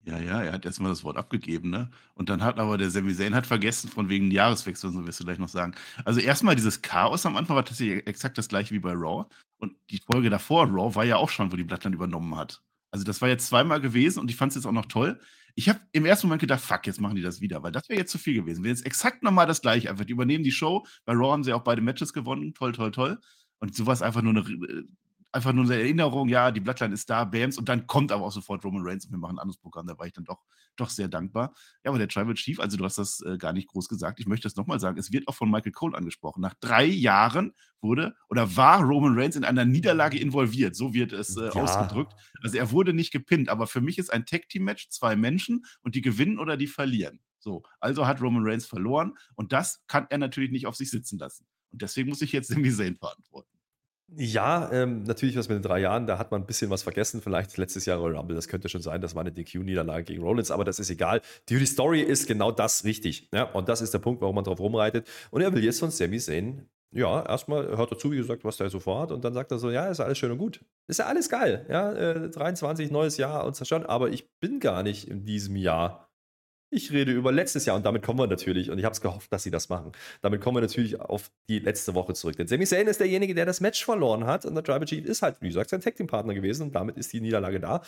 Ja, 0.05 0.19
ja, 0.19 0.43
er 0.43 0.51
hat 0.51 0.65
erstmal 0.65 0.91
das 0.91 1.05
Wort 1.05 1.15
abgegeben, 1.15 1.69
ne? 1.69 1.89
Und 2.13 2.27
dann 2.27 2.43
hat 2.43 2.59
aber 2.59 2.77
der 2.77 2.89
Sami 2.89 3.15
Zayn 3.15 3.33
hat 3.33 3.47
vergessen, 3.47 3.89
von 3.89 4.09
wegen 4.09 4.31
Jahreswechsel, 4.31 4.91
so 4.91 5.05
wirst 5.07 5.21
du 5.21 5.23
gleich 5.23 5.39
noch 5.39 5.47
sagen. 5.47 5.75
Also 6.03 6.19
erstmal 6.19 6.55
dieses 6.55 6.81
Chaos 6.81 7.25
am 7.25 7.37
Anfang 7.37 7.55
war 7.55 7.63
tatsächlich 7.63 8.05
exakt 8.05 8.37
das 8.37 8.49
gleiche 8.49 8.73
wie 8.75 8.79
bei 8.79 8.91
Raw. 8.91 9.25
Und 9.59 9.75
die 9.89 9.99
Folge 9.99 10.29
davor, 10.29 10.67
Raw, 10.67 10.93
war 10.93 11.05
ja 11.05 11.15
auch 11.15 11.29
schon, 11.29 11.53
wo 11.53 11.55
die 11.55 11.63
Blattland 11.63 11.95
übernommen 11.95 12.35
hat. 12.35 12.61
Also 12.91 13.05
das 13.05 13.21
war 13.21 13.29
jetzt 13.29 13.47
zweimal 13.47 13.79
gewesen 13.79 14.19
und 14.19 14.29
ich 14.29 14.35
fand 14.35 14.51
es 14.51 14.55
jetzt 14.55 14.65
auch 14.65 14.73
noch 14.73 14.87
toll. 14.87 15.19
Ich 15.55 15.69
habe 15.69 15.79
im 15.93 16.05
ersten 16.05 16.27
Moment 16.27 16.41
gedacht, 16.41 16.61
fuck, 16.61 16.85
jetzt 16.85 16.99
machen 16.99 17.15
die 17.15 17.21
das 17.21 17.39
wieder, 17.39 17.63
weil 17.63 17.71
das 17.71 17.87
wäre 17.87 17.99
jetzt 17.99 18.11
zu 18.11 18.17
viel 18.17 18.33
gewesen. 18.33 18.63
Wäre 18.63 18.73
jetzt 18.73 18.85
exakt 18.85 19.23
nochmal 19.23 19.47
das 19.47 19.61
gleiche. 19.61 19.89
Einfach, 19.89 20.03
die 20.03 20.11
übernehmen 20.11 20.43
die 20.43 20.51
Show. 20.51 20.85
Bei 21.05 21.13
Raw 21.13 21.31
haben 21.31 21.43
sie 21.43 21.53
auch 21.53 21.63
beide 21.63 21.81
Matches 21.81 22.11
gewonnen. 22.11 22.53
Toll, 22.53 22.73
toll, 22.73 22.91
toll. 22.91 23.19
Und 23.63 23.73
sowas 23.73 24.01
einfach 24.01 24.21
nur 24.21 24.33
eine 24.33 24.41
äh, 24.41 24.83
einfach 25.31 25.53
nur 25.53 25.63
eine 25.63 25.75
Erinnerung, 25.75 26.27
ja, 26.27 26.51
die 26.51 26.59
Blattline 26.59 26.93
ist 26.93 27.09
da, 27.09 27.23
Bams, 27.23 27.57
und 27.57 27.69
dann 27.69 27.87
kommt 27.87 28.11
aber 28.11 28.25
auch 28.25 28.31
sofort 28.33 28.65
Roman 28.65 28.83
Reigns 28.85 29.05
und 29.05 29.11
wir 29.11 29.17
machen 29.17 29.37
ein 29.37 29.39
anderes 29.39 29.57
Programm. 29.57 29.87
Da 29.87 29.97
war 29.97 30.05
ich 30.05 30.11
dann 30.11 30.25
doch, 30.25 30.43
doch 30.75 30.89
sehr 30.89 31.07
dankbar. 31.07 31.53
Ja, 31.81 31.91
aber 31.91 31.97
der 31.97 32.09
Tribal 32.09 32.33
Chief, 32.33 32.59
also 32.59 32.75
du 32.75 32.83
hast 32.83 32.97
das 32.97 33.21
äh, 33.21 33.37
gar 33.37 33.53
nicht 33.53 33.69
groß 33.69 33.87
gesagt, 33.87 34.19
ich 34.19 34.27
möchte 34.27 34.47
das 34.47 34.57
nochmal 34.57 34.81
sagen, 34.81 34.99
es 34.99 35.13
wird 35.13 35.29
auch 35.29 35.35
von 35.35 35.49
Michael 35.49 35.71
Cole 35.71 35.97
angesprochen. 35.97 36.41
Nach 36.41 36.53
drei 36.59 36.83
Jahren 36.83 37.53
wurde 37.79 38.17
oder 38.27 38.53
war 38.57 38.83
Roman 38.83 39.17
Reigns 39.17 39.37
in 39.37 39.45
einer 39.45 39.63
Niederlage 39.63 40.19
involviert, 40.19 40.75
so 40.75 40.93
wird 40.93 41.13
es 41.13 41.37
äh, 41.37 41.45
ja. 41.45 41.51
ausgedrückt. 41.53 42.13
Also 42.43 42.57
er 42.57 42.69
wurde 42.71 42.93
nicht 42.93 43.13
gepinnt, 43.13 43.47
aber 43.47 43.65
für 43.65 43.79
mich 43.79 43.97
ist 43.97 44.11
ein 44.11 44.25
Tag-Team-Match 44.25 44.89
zwei 44.89 45.15
Menschen 45.15 45.65
und 45.83 45.95
die 45.95 46.01
gewinnen 46.01 46.37
oder 46.37 46.57
die 46.57 46.67
verlieren. 46.67 47.21
So, 47.39 47.63
also 47.79 48.05
hat 48.07 48.21
Roman 48.21 48.43
Reigns 48.45 48.65
verloren 48.65 49.13
und 49.35 49.53
das 49.53 49.83
kann 49.87 50.05
er 50.09 50.17
natürlich 50.17 50.51
nicht 50.51 50.67
auf 50.67 50.75
sich 50.75 50.91
sitzen 50.91 51.17
lassen. 51.17 51.47
Und 51.73 51.81
deswegen 51.81 52.09
muss 52.09 52.21
ich 52.21 52.31
jetzt 52.31 52.49
Sami 52.49 52.71
Zayn 52.71 52.95
verantworten. 52.95 53.32
Ja, 54.15 54.71
ähm, 54.71 55.03
natürlich 55.03 55.35
was 55.37 55.49
mit 55.49 55.57
den 55.57 55.63
drei 55.63 55.79
Jahren, 55.79 56.05
da 56.05 56.17
hat 56.17 56.31
man 56.31 56.41
ein 56.41 56.45
bisschen 56.45 56.69
was 56.69 56.83
vergessen. 56.83 57.21
Vielleicht 57.21 57.57
letztes 57.57 57.85
Jahr 57.85 57.97
Royal 57.97 58.17
Rumble, 58.17 58.35
das 58.35 58.47
könnte 58.47 58.69
schon 58.69 58.81
sein, 58.81 59.01
das 59.01 59.15
war 59.15 59.21
eine 59.21 59.31
DQ-Niederlage 59.31 60.03
gegen 60.03 60.21
Rollins, 60.21 60.51
aber 60.51 60.63
das 60.63 60.79
ist 60.79 60.89
egal. 60.89 61.21
Die 61.49 61.65
Story 61.65 62.01
ist 62.01 62.27
genau 62.27 62.51
das 62.51 62.83
richtig. 62.83 63.29
Ja? 63.33 63.43
Und 63.43 63.69
das 63.69 63.81
ist 63.81 63.93
der 63.93 63.99
Punkt, 63.99 64.21
warum 64.21 64.35
man 64.35 64.43
drauf 64.43 64.59
rumreitet. 64.59 65.07
Und 65.31 65.41
er 65.41 65.53
will 65.53 65.63
jetzt 65.63 65.79
von 65.79 65.89
Sami 65.89 66.19
Zayn 66.19 66.67
ja, 66.95 67.25
erstmal 67.25 67.75
hört 67.75 67.91
er 67.91 67.97
zu, 67.97 68.11
wie 68.11 68.17
gesagt, 68.17 68.45
was 68.45 68.57
der 68.57 68.69
so 68.69 68.79
vorhat. 68.79 69.11
Und 69.11 69.25
dann 69.25 69.33
sagt 69.33 69.51
er 69.51 69.57
so: 69.57 69.71
Ja, 69.71 69.87
ist 69.87 69.99
alles 69.99 70.17
schön 70.17 70.31
und 70.31 70.37
gut. 70.37 70.63
Ist 70.87 70.99
ja 70.99 71.05
alles 71.07 71.27
geil. 71.27 71.65
Ja, 71.67 71.91
äh, 71.91 72.29
23, 72.29 72.91
neues 72.91 73.17
Jahr 73.17 73.45
und 73.45 73.55
so 73.55 73.65
schon. 73.65 73.83
Aber 73.85 74.09
ich 74.09 74.29
bin 74.39 74.59
gar 74.59 74.83
nicht 74.83 75.07
in 75.07 75.25
diesem 75.25 75.55
Jahr. 75.55 76.02
Ich 76.75 76.91
rede 76.91 77.11
über 77.11 77.31
letztes 77.31 77.65
Jahr 77.65 77.75
und 77.75 77.85
damit 77.85 78.01
kommen 78.01 78.17
wir 78.17 78.25
natürlich, 78.25 78.71
und 78.71 78.79
ich 78.79 78.85
habe 78.85 78.93
es 78.93 79.01
gehofft, 79.01 79.31
dass 79.31 79.43
sie 79.43 79.51
das 79.51 79.69
machen. 79.69 79.91
Damit 80.21 80.41
kommen 80.41 80.57
wir 80.57 80.61
natürlich 80.61 80.99
auf 80.99 81.29
die 81.47 81.59
letzte 81.59 81.93
Woche 81.93 82.15
zurück. 82.15 82.35
Denn 82.35 82.47
Sami 82.47 82.65
Zayn 82.65 82.87
ist 82.87 82.99
derjenige, 82.99 83.35
der 83.35 83.45
das 83.45 83.61
Match 83.61 83.85
verloren 83.85 84.25
hat 84.25 84.43
und 84.45 84.55
der 84.55 84.63
Tribal 84.63 84.85
Chief 84.85 85.05
ist 85.05 85.21
halt, 85.21 85.37
wie 85.41 85.49
gesagt, 85.49 85.69
sein 85.69 85.81
Tag 85.81 85.95
Team 85.95 86.07
Partner 86.07 86.33
gewesen 86.33 86.63
und 86.63 86.75
damit 86.75 86.97
ist 86.97 87.13
die 87.13 87.21
Niederlage 87.21 87.59
da. 87.59 87.83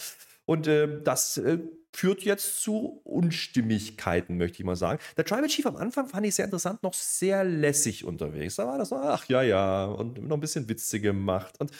Und 0.46 0.68
äh, 0.68 1.02
das 1.04 1.38
äh, 1.38 1.58
führt 1.92 2.22
jetzt 2.22 2.62
zu 2.62 3.02
Unstimmigkeiten, 3.04 4.38
möchte 4.38 4.60
ich 4.60 4.66
mal 4.66 4.76
sagen. 4.76 5.00
Der 5.18 5.26
Tribal 5.26 5.48
Chief 5.48 5.66
am 5.66 5.78
Anfang 5.78 6.08
fand 6.08 6.28
ich 6.28 6.36
sehr 6.36 6.46
interessant, 6.46 6.84
noch 6.84 6.94
sehr 6.94 7.44
lässig 7.44 8.06
unterwegs. 8.06 8.58
Da 8.58 8.68
war 8.68 8.78
das 8.78 8.90
so, 8.90 8.98
ach 8.98 9.28
ja, 9.28 9.42
ja, 9.42 9.86
und 9.86 10.28
noch 10.28 10.38
ein 10.38 10.42
bisschen 10.42 10.70
Witze 10.70 11.00
gemacht. 11.00 11.56
Und 11.58 11.72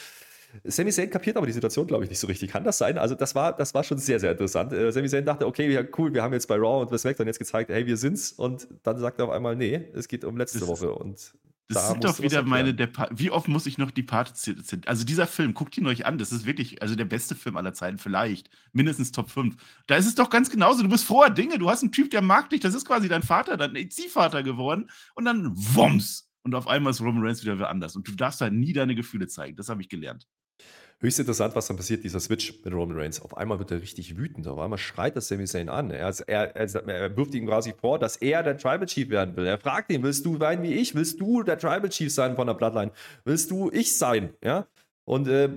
Sami 0.64 0.92
Zayn 0.92 1.10
kapiert 1.10 1.38
aber 1.38 1.46
die 1.46 1.54
Situation, 1.54 1.88
glaube 1.88 2.04
ich, 2.04 2.10
nicht 2.10 2.20
so 2.20 2.28
richtig. 2.28 2.52
Kann 2.52 2.64
das 2.64 2.78
sein? 2.78 2.98
Also, 2.98 3.16
das 3.16 3.36
war, 3.36 3.56
das 3.56 3.74
war 3.74 3.84
schon 3.84 3.98
sehr, 3.98 4.20
sehr 4.20 4.32
interessant. 4.32 4.74
Äh, 4.74 4.92
Sami 4.92 5.10
Zayn 5.10 5.26
dachte, 5.26 5.46
okay, 5.46 5.72
ja, 5.72 5.84
cool, 5.98 6.14
wir 6.14 6.24
haben 6.24 6.34
jetzt 6.34 6.48
bei 6.48 6.56
Raw 6.56 6.82
und 6.82 6.90
bei 6.90 6.98
SmackDown 6.98 7.28
jetzt 7.28 7.40
gezeigt, 7.40 7.70
hey, 7.70 7.86
wir 7.86 7.98
sind's. 7.98 8.32
Und 8.32 8.68
dann 8.84 8.98
sagt 9.00 9.20
er 9.20 9.26
auf 9.26 9.32
einmal, 9.32 9.56
nee, 9.56 9.90
es 9.94 10.08
geht 10.08 10.24
um 10.24 10.38
letzte 10.38 10.60
das 10.60 10.68
Woche. 10.68 10.94
Und 10.94 11.34
das 11.68 11.84
da 11.84 11.92
sind 11.92 12.04
doch 12.04 12.20
wieder 12.20 12.44
meine, 12.44 12.76
der 12.76 12.90
wie 13.10 13.32
oft 13.32 13.48
muss 13.48 13.66
ich 13.66 13.80
noch 13.80 13.90
die 13.90 14.06
zitieren? 14.06 14.84
Also 14.86 15.04
dieser 15.04 15.26
Film, 15.26 15.56
guckt 15.56 15.76
ihn 15.78 15.88
euch 15.88 16.06
an, 16.06 16.20
das 16.20 16.32
ist 16.32 16.46
wirklich, 16.46 16.82
also 16.84 16.96
der 16.96 17.06
beste 17.06 17.34
Film 17.34 17.58
aller 17.58 17.74
Zeiten, 17.74 17.98
vielleicht, 17.98 18.52
mindestens 18.72 19.12
Top 19.12 19.32
5. 19.32 19.56
Da 19.88 19.96
ist 19.96 20.06
es 20.06 20.14
doch 20.14 20.30
ganz 20.30 20.52
genauso, 20.52 20.84
du 20.84 20.90
bist 20.90 21.06
froher 21.06 21.32
Dinge, 21.32 21.58
du 21.58 21.70
hast 21.70 21.82
einen 21.82 21.92
Typ, 21.92 22.12
der 22.12 22.22
mag 22.22 22.52
dich, 22.52 22.60
das 22.60 22.76
ist 22.76 22.86
quasi 22.86 23.08
dein 23.08 23.24
Vater, 23.24 23.58
dein 23.58 23.90
Ziehvater 23.90 24.44
geworden 24.44 24.92
und 25.16 25.26
dann 25.26 25.54
Wumms 25.56 26.30
und 26.44 26.54
auf 26.54 26.68
einmal 26.68 26.92
ist 26.92 27.02
Roman 27.02 27.24
Reigns 27.24 27.44
wieder 27.44 27.68
anders 27.68 27.96
und 27.96 28.08
du 28.08 28.12
darfst 28.12 28.42
halt 28.42 28.54
nie 28.54 28.74
deine 28.74 28.94
Gefühle 28.94 29.28
zeigen, 29.28 29.56
das 29.56 29.70
habe 29.70 29.82
ich 29.82 29.90
gelernt 29.90 30.28
höchst 31.00 31.20
interessant, 31.20 31.56
was 31.56 31.68
dann 31.68 31.78
passiert, 31.78 32.04
dieser 32.04 32.20
Switch 32.20 32.54
mit 32.64 32.74
Roman 32.74 32.98
Reigns. 32.98 33.22
Auf 33.22 33.38
einmal 33.38 33.60
wird 33.60 33.72
er 33.72 33.82
richtig 33.82 34.18
wütend, 34.18 34.48
auf 34.48 34.60
einmal 34.60 34.80
schreit 34.80 35.16
das 35.16 35.28
Sami 35.28 35.46
Zayn 35.46 35.70
an. 35.70 35.92
Er, 35.92 36.14
er, 36.28 36.56
er, 36.56 36.88
er 36.88 37.18
wirft 37.18 37.34
ihm 37.36 37.48
quasi 37.48 37.74
vor, 37.80 38.00
dass 38.00 38.18
er 38.18 38.44
der 38.44 38.58
Tribal 38.58 38.86
Chief 38.86 39.10
werden 39.10 39.36
will. 39.36 39.46
Er 39.46 39.58
fragt 39.58 39.92
ihn, 39.92 40.04
willst 40.04 40.26
du 40.26 40.40
weinen 40.40 40.64
wie 40.64 40.74
ich? 40.74 40.96
Willst 40.96 41.20
du 41.20 41.44
der 41.44 41.58
Tribal 41.58 41.90
Chief 41.90 42.14
sein 42.14 42.36
von 42.36 42.48
der 42.48 42.54
Bloodline? 42.54 42.92
Willst 43.24 43.52
du 43.52 43.70
ich 43.72 43.98
sein? 43.98 44.34
Ja? 44.44 44.68
Und 45.06 45.28
äh, 45.28 45.50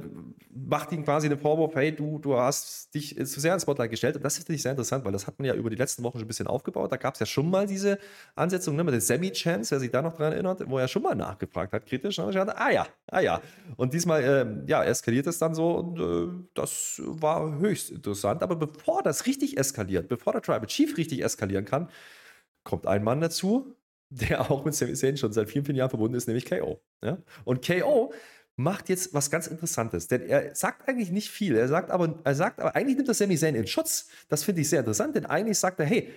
macht 0.51 0.93
ihm 0.93 1.05
quasi 1.05 1.29
den 1.29 1.39
Vorwurf, 1.39 1.75
hey, 1.75 1.95
du, 1.95 2.19
du 2.19 2.37
hast 2.37 2.95
dich 2.95 3.17
zu 3.17 3.41
sehr 3.41 3.55
ins 3.55 3.63
Spotlight 3.63 3.91
gestellt. 3.91 4.17
Und 4.17 4.23
das 4.23 4.37
finde 4.37 4.55
ich 4.55 4.63
sehr 4.63 4.73
interessant, 4.73 5.07
weil 5.07 5.13
das 5.13 5.27
hat 5.27 5.39
man 5.39 5.47
ja 5.47 5.55
über 5.55 5.71
die 5.71 5.77
letzten 5.77 6.03
Wochen 6.03 6.19
schon 6.19 6.27
ein 6.27 6.29
bisschen 6.29 6.47
aufgebaut. 6.47 6.93
Da 6.93 6.97
gab 6.97 7.15
es 7.15 7.21
ja 7.21 7.27
schon 7.27 7.49
mal 7.49 7.67
diese 7.67 7.99
Ansetzung 8.35 8.77
ne, 8.77 8.85
mit 8.85 8.93
den 8.93 9.01
Semi-Chance, 9.01 9.71
wer 9.71 9.81
sich 9.81 9.91
da 9.91 10.03
noch 10.03 10.15
dran 10.17 10.33
erinnert, 10.33 10.69
wo 10.69 10.79
er 10.79 10.87
schon 10.87 11.03
mal 11.03 11.15
nachgefragt 11.15 11.73
hat, 11.73 11.87
kritisch. 11.87 12.19
Und 12.19 12.35
dachte, 12.35 12.59
ah 12.59 12.71
ja, 12.71 12.87
ah 13.07 13.21
ja. 13.21 13.41
Und 13.77 13.95
diesmal, 13.95 14.23
äh, 14.23 14.71
ja, 14.71 14.85
eskaliert 14.85 15.27
es 15.27 15.39
dann 15.39 15.55
so 15.55 15.77
und 15.77 15.99
äh, 15.99 16.47
das 16.53 17.01
war 17.05 17.59
höchst 17.59 17.91
interessant. 17.91 18.43
Aber 18.43 18.57
bevor 18.57 19.03
das 19.03 19.25
richtig 19.25 19.57
eskaliert, 19.57 20.09
bevor 20.09 20.35
der 20.35 20.43
Tribal 20.43 20.67
Chief 20.67 20.95
richtig 20.99 21.25
eskalieren 21.25 21.65
kann, 21.65 21.89
kommt 22.65 22.87
ein 22.87 23.03
Mann 23.03 23.23
dazu, 23.23 23.75
der 24.11 24.51
auch 24.51 24.65
mit 24.65 24.75
Sami 24.75 24.95
Zayn 24.95 25.17
schon 25.17 25.33
seit 25.33 25.49
vielen, 25.49 25.65
vielen 25.65 25.77
Jahren 25.77 25.91
verbunden 25.91 26.17
ist, 26.17 26.27
nämlich 26.27 26.45
KO. 26.45 26.81
Ja? 27.03 27.19
Und 27.45 27.67
KO 27.67 28.13
macht 28.59 28.89
jetzt 28.89 29.15
was 29.15 29.31
ganz 29.31 29.47
Interessantes, 29.47 30.09
denn 30.09 30.23
er 30.23 30.53
sagt 30.55 30.89
eigentlich 30.89 31.13
nicht 31.13 31.31
viel. 31.31 31.57
Er 31.57 31.69
sagt 31.69 31.93
aber, 31.93 32.19
er 32.25 32.35
sagt 32.35 32.59
aber, 32.59 32.75
eigentlich 32.75 32.97
nimmt 32.97 33.09
er 33.09 33.15
Sami 33.15 33.37
Zayn 33.37 33.55
in 33.55 33.69
Schutz. 33.69 34.09
Das 34.29 34.43
finde 34.43 34.63
ich 34.63 34.69
sehr 34.69 34.81
interessant, 34.81 35.15
denn 35.15 35.27
eigentlich 35.27 35.59
sagt 35.59 35.79
er, 35.79 35.87
hey, 35.87 36.13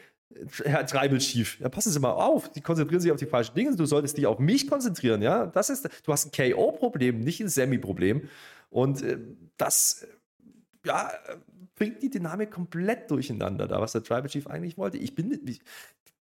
Herr 0.64 0.86
Treibel 0.88 1.22
schief, 1.22 1.60
ja, 1.60 1.70
passen 1.70 1.92
Sie 1.92 2.00
mal 2.00 2.12
auf, 2.12 2.50
die 2.50 2.62
konzentrieren 2.62 3.00
sich 3.00 3.12
auf 3.12 3.20
die 3.20 3.28
falschen 3.28 3.54
Dinge, 3.54 3.76
du 3.76 3.86
solltest 3.86 4.18
dich 4.18 4.26
auf 4.26 4.40
mich 4.40 4.68
konzentrieren, 4.68 5.22
ja. 5.22 5.46
Das 5.46 5.70
ist, 5.70 5.88
du 6.04 6.12
hast 6.12 6.26
ein 6.26 6.32
KO-Problem, 6.32 7.20
nicht 7.20 7.42
ein 7.42 7.50
Semi-Problem. 7.50 8.28
Und 8.72 9.04
äh, 9.04 9.20
das, 9.58 10.04
äh, 10.04 10.88
ja, 10.88 11.12
bringt 11.76 12.02
die 12.02 12.10
Dynamik 12.10 12.50
komplett 12.50 13.12
durcheinander, 13.12 13.68
da 13.68 13.80
was 13.82 13.92
der 13.92 14.02
Tribal 14.02 14.30
Chief 14.30 14.48
eigentlich 14.48 14.78
wollte. 14.78 14.98
Ich 14.98 15.14
bin, 15.14 15.40
ich, 15.46 15.62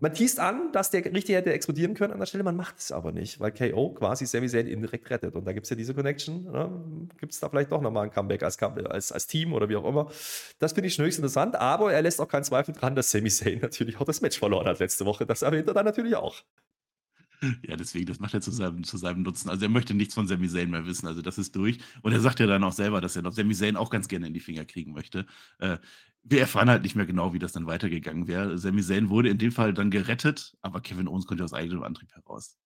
man 0.02 0.14
teast 0.14 0.40
an, 0.40 0.72
dass 0.74 0.90
der 0.90 1.06
richtig 1.06 1.36
hätte 1.36 1.54
explodieren 1.54 1.94
können 1.94 2.12
an 2.12 2.20
der 2.20 2.26
Stelle, 2.26 2.44
man 2.44 2.56
macht 2.56 2.80
es 2.80 2.92
aber 2.92 3.12
nicht, 3.12 3.40
weil 3.40 3.52
KO 3.52 3.94
quasi 3.94 4.26
Sami 4.26 4.50
Zayn 4.50 4.68
indirekt 4.68 5.10
rettet. 5.10 5.36
Und 5.36 5.46
da 5.46 5.54
gibt 5.54 5.66
es 5.66 5.70
ja 5.70 5.76
diese 5.76 5.94
Connection. 5.94 6.52
Ne? 6.52 7.08
Gibt 7.20 7.34
es 7.34 7.40
da 7.40 7.50
vielleicht 7.50 7.72
doch 7.72 7.82
nochmal 7.82 8.06
ein 8.06 8.12
Comeback 8.12 8.44
als, 8.44 8.62
als, 8.62 9.12
als 9.12 9.28
Team 9.28 9.54
oder 9.54 9.70
wie 9.70 9.76
auch 9.76 9.86
immer. 9.86 10.12
Das 10.60 10.74
finde 10.74 10.88
ich 10.88 10.98
höchst 10.98 11.20
interessant, 11.20 11.56
aber 11.56 11.94
er 11.94 12.02
lässt 12.02 12.20
auch 12.20 12.28
keinen 12.28 12.44
Zweifel 12.44 12.74
dran, 12.74 12.96
dass 12.96 13.12
Sami 13.12 13.30
Zayn 13.30 13.60
natürlich 13.62 14.00
auch 14.00 14.06
das 14.06 14.22
Match 14.22 14.40
verloren 14.40 14.68
hat 14.68 14.80
letzte 14.80 15.06
Woche. 15.06 15.26
Das 15.26 15.44
erwähnt 15.44 15.68
er 15.68 15.76
dann 15.76 15.86
natürlich 15.86 16.16
auch. 16.16 16.42
Ja, 17.68 17.76
deswegen, 17.76 18.06
das 18.06 18.20
macht 18.20 18.34
er 18.34 18.42
zu 18.42 18.52
seinem, 18.52 18.84
zu 18.84 18.98
seinem 18.98 19.24
Nutzen. 19.24 19.50
Also 19.50 19.66
er 19.66 19.70
möchte 19.70 19.94
nichts 19.94 20.14
von 20.14 20.28
Sami 20.28 20.48
Zayn 20.48 20.70
mehr 20.70 20.86
wissen. 20.86 21.08
Also 21.08 21.22
das 21.22 21.38
ist 21.38 21.56
durch. 21.56 21.80
Und 22.04 22.12
er 22.12 22.20
sagt 22.20 22.40
ja 22.40 22.46
dann 22.46 22.64
auch 22.64 22.72
selber, 22.72 23.02
dass 23.02 23.16
er 23.16 23.24
noch 23.24 23.34
Sami 23.34 23.56
Zayn 23.56 23.76
auch 23.76 23.90
ganz 23.90 24.08
gerne 24.08 24.28
in 24.28 24.34
die 24.34 24.40
Finger 24.40 24.66
kriegen 24.66 24.94
möchte. 24.94 25.26
Äh, 25.60 25.78
wir 26.24 26.40
erfahren 26.40 26.70
halt 26.70 26.84
nicht 26.84 26.96
mehr 26.96 27.08
genau, 27.08 27.34
wie 27.34 27.40
das 27.40 27.52
dann 27.52 27.66
weitergegangen 27.66 28.28
wäre. 28.28 28.58
Sami 28.58 28.84
Zayn 28.84 29.10
wurde 29.10 29.30
in 29.30 29.40
dem 29.40 29.52
Fall 29.52 29.74
dann 29.74 29.90
gerettet, 29.90 30.56
aber 30.62 30.82
Kevin 30.82 31.08
Owens 31.08 31.26
konnte 31.26 31.44
aus 31.44 31.54
eigenem 31.54 31.84
Antrieb 31.84 32.14
heraus. 32.14 32.58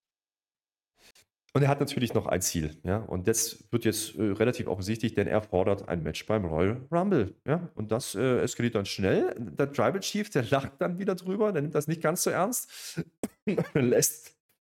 Und 1.56 1.62
er 1.62 1.70
hat 1.70 1.80
natürlich 1.80 2.14
noch 2.14 2.26
ein 2.26 2.42
Ziel, 2.42 2.76
ja. 2.84 2.98
Und 2.98 3.30
das 3.30 3.64
wird 3.72 3.86
jetzt 3.86 4.16
äh, 4.16 4.24
relativ 4.24 4.68
offensichtlich, 4.68 5.14
denn 5.14 5.26
er 5.26 5.42
fordert 5.42 5.88
ein 5.88 6.04
Match 6.04 6.26
beim 6.26 6.44
Royal 6.44 6.86
Rumble, 6.92 7.34
ja. 7.48 7.70
Und 7.76 7.94
das 7.94 8.14
äh, 8.14 8.40
eskaliert 8.42 8.76
dann 8.76 8.86
schnell. 8.86 9.34
Der 9.40 9.72
Tribal 9.72 10.02
Chief, 10.02 10.30
der 10.30 10.44
lacht 10.44 10.74
dann 10.80 11.00
wieder 11.00 11.16
drüber, 11.16 11.54
der 11.54 11.62
nimmt 11.62 11.74
das 11.74 11.88
nicht 11.88 12.02
ganz 12.02 12.24
so 12.24 12.30
ernst. 12.30 13.06
lässt, 13.74 14.35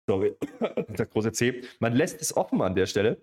sorry, 0.08 0.36
der 0.98 1.06
große 1.06 1.32
C, 1.32 1.62
man 1.80 1.94
lässt 1.94 2.22
es 2.22 2.36
offen 2.36 2.62
an 2.62 2.76
der 2.76 2.86
Stelle 2.86 3.22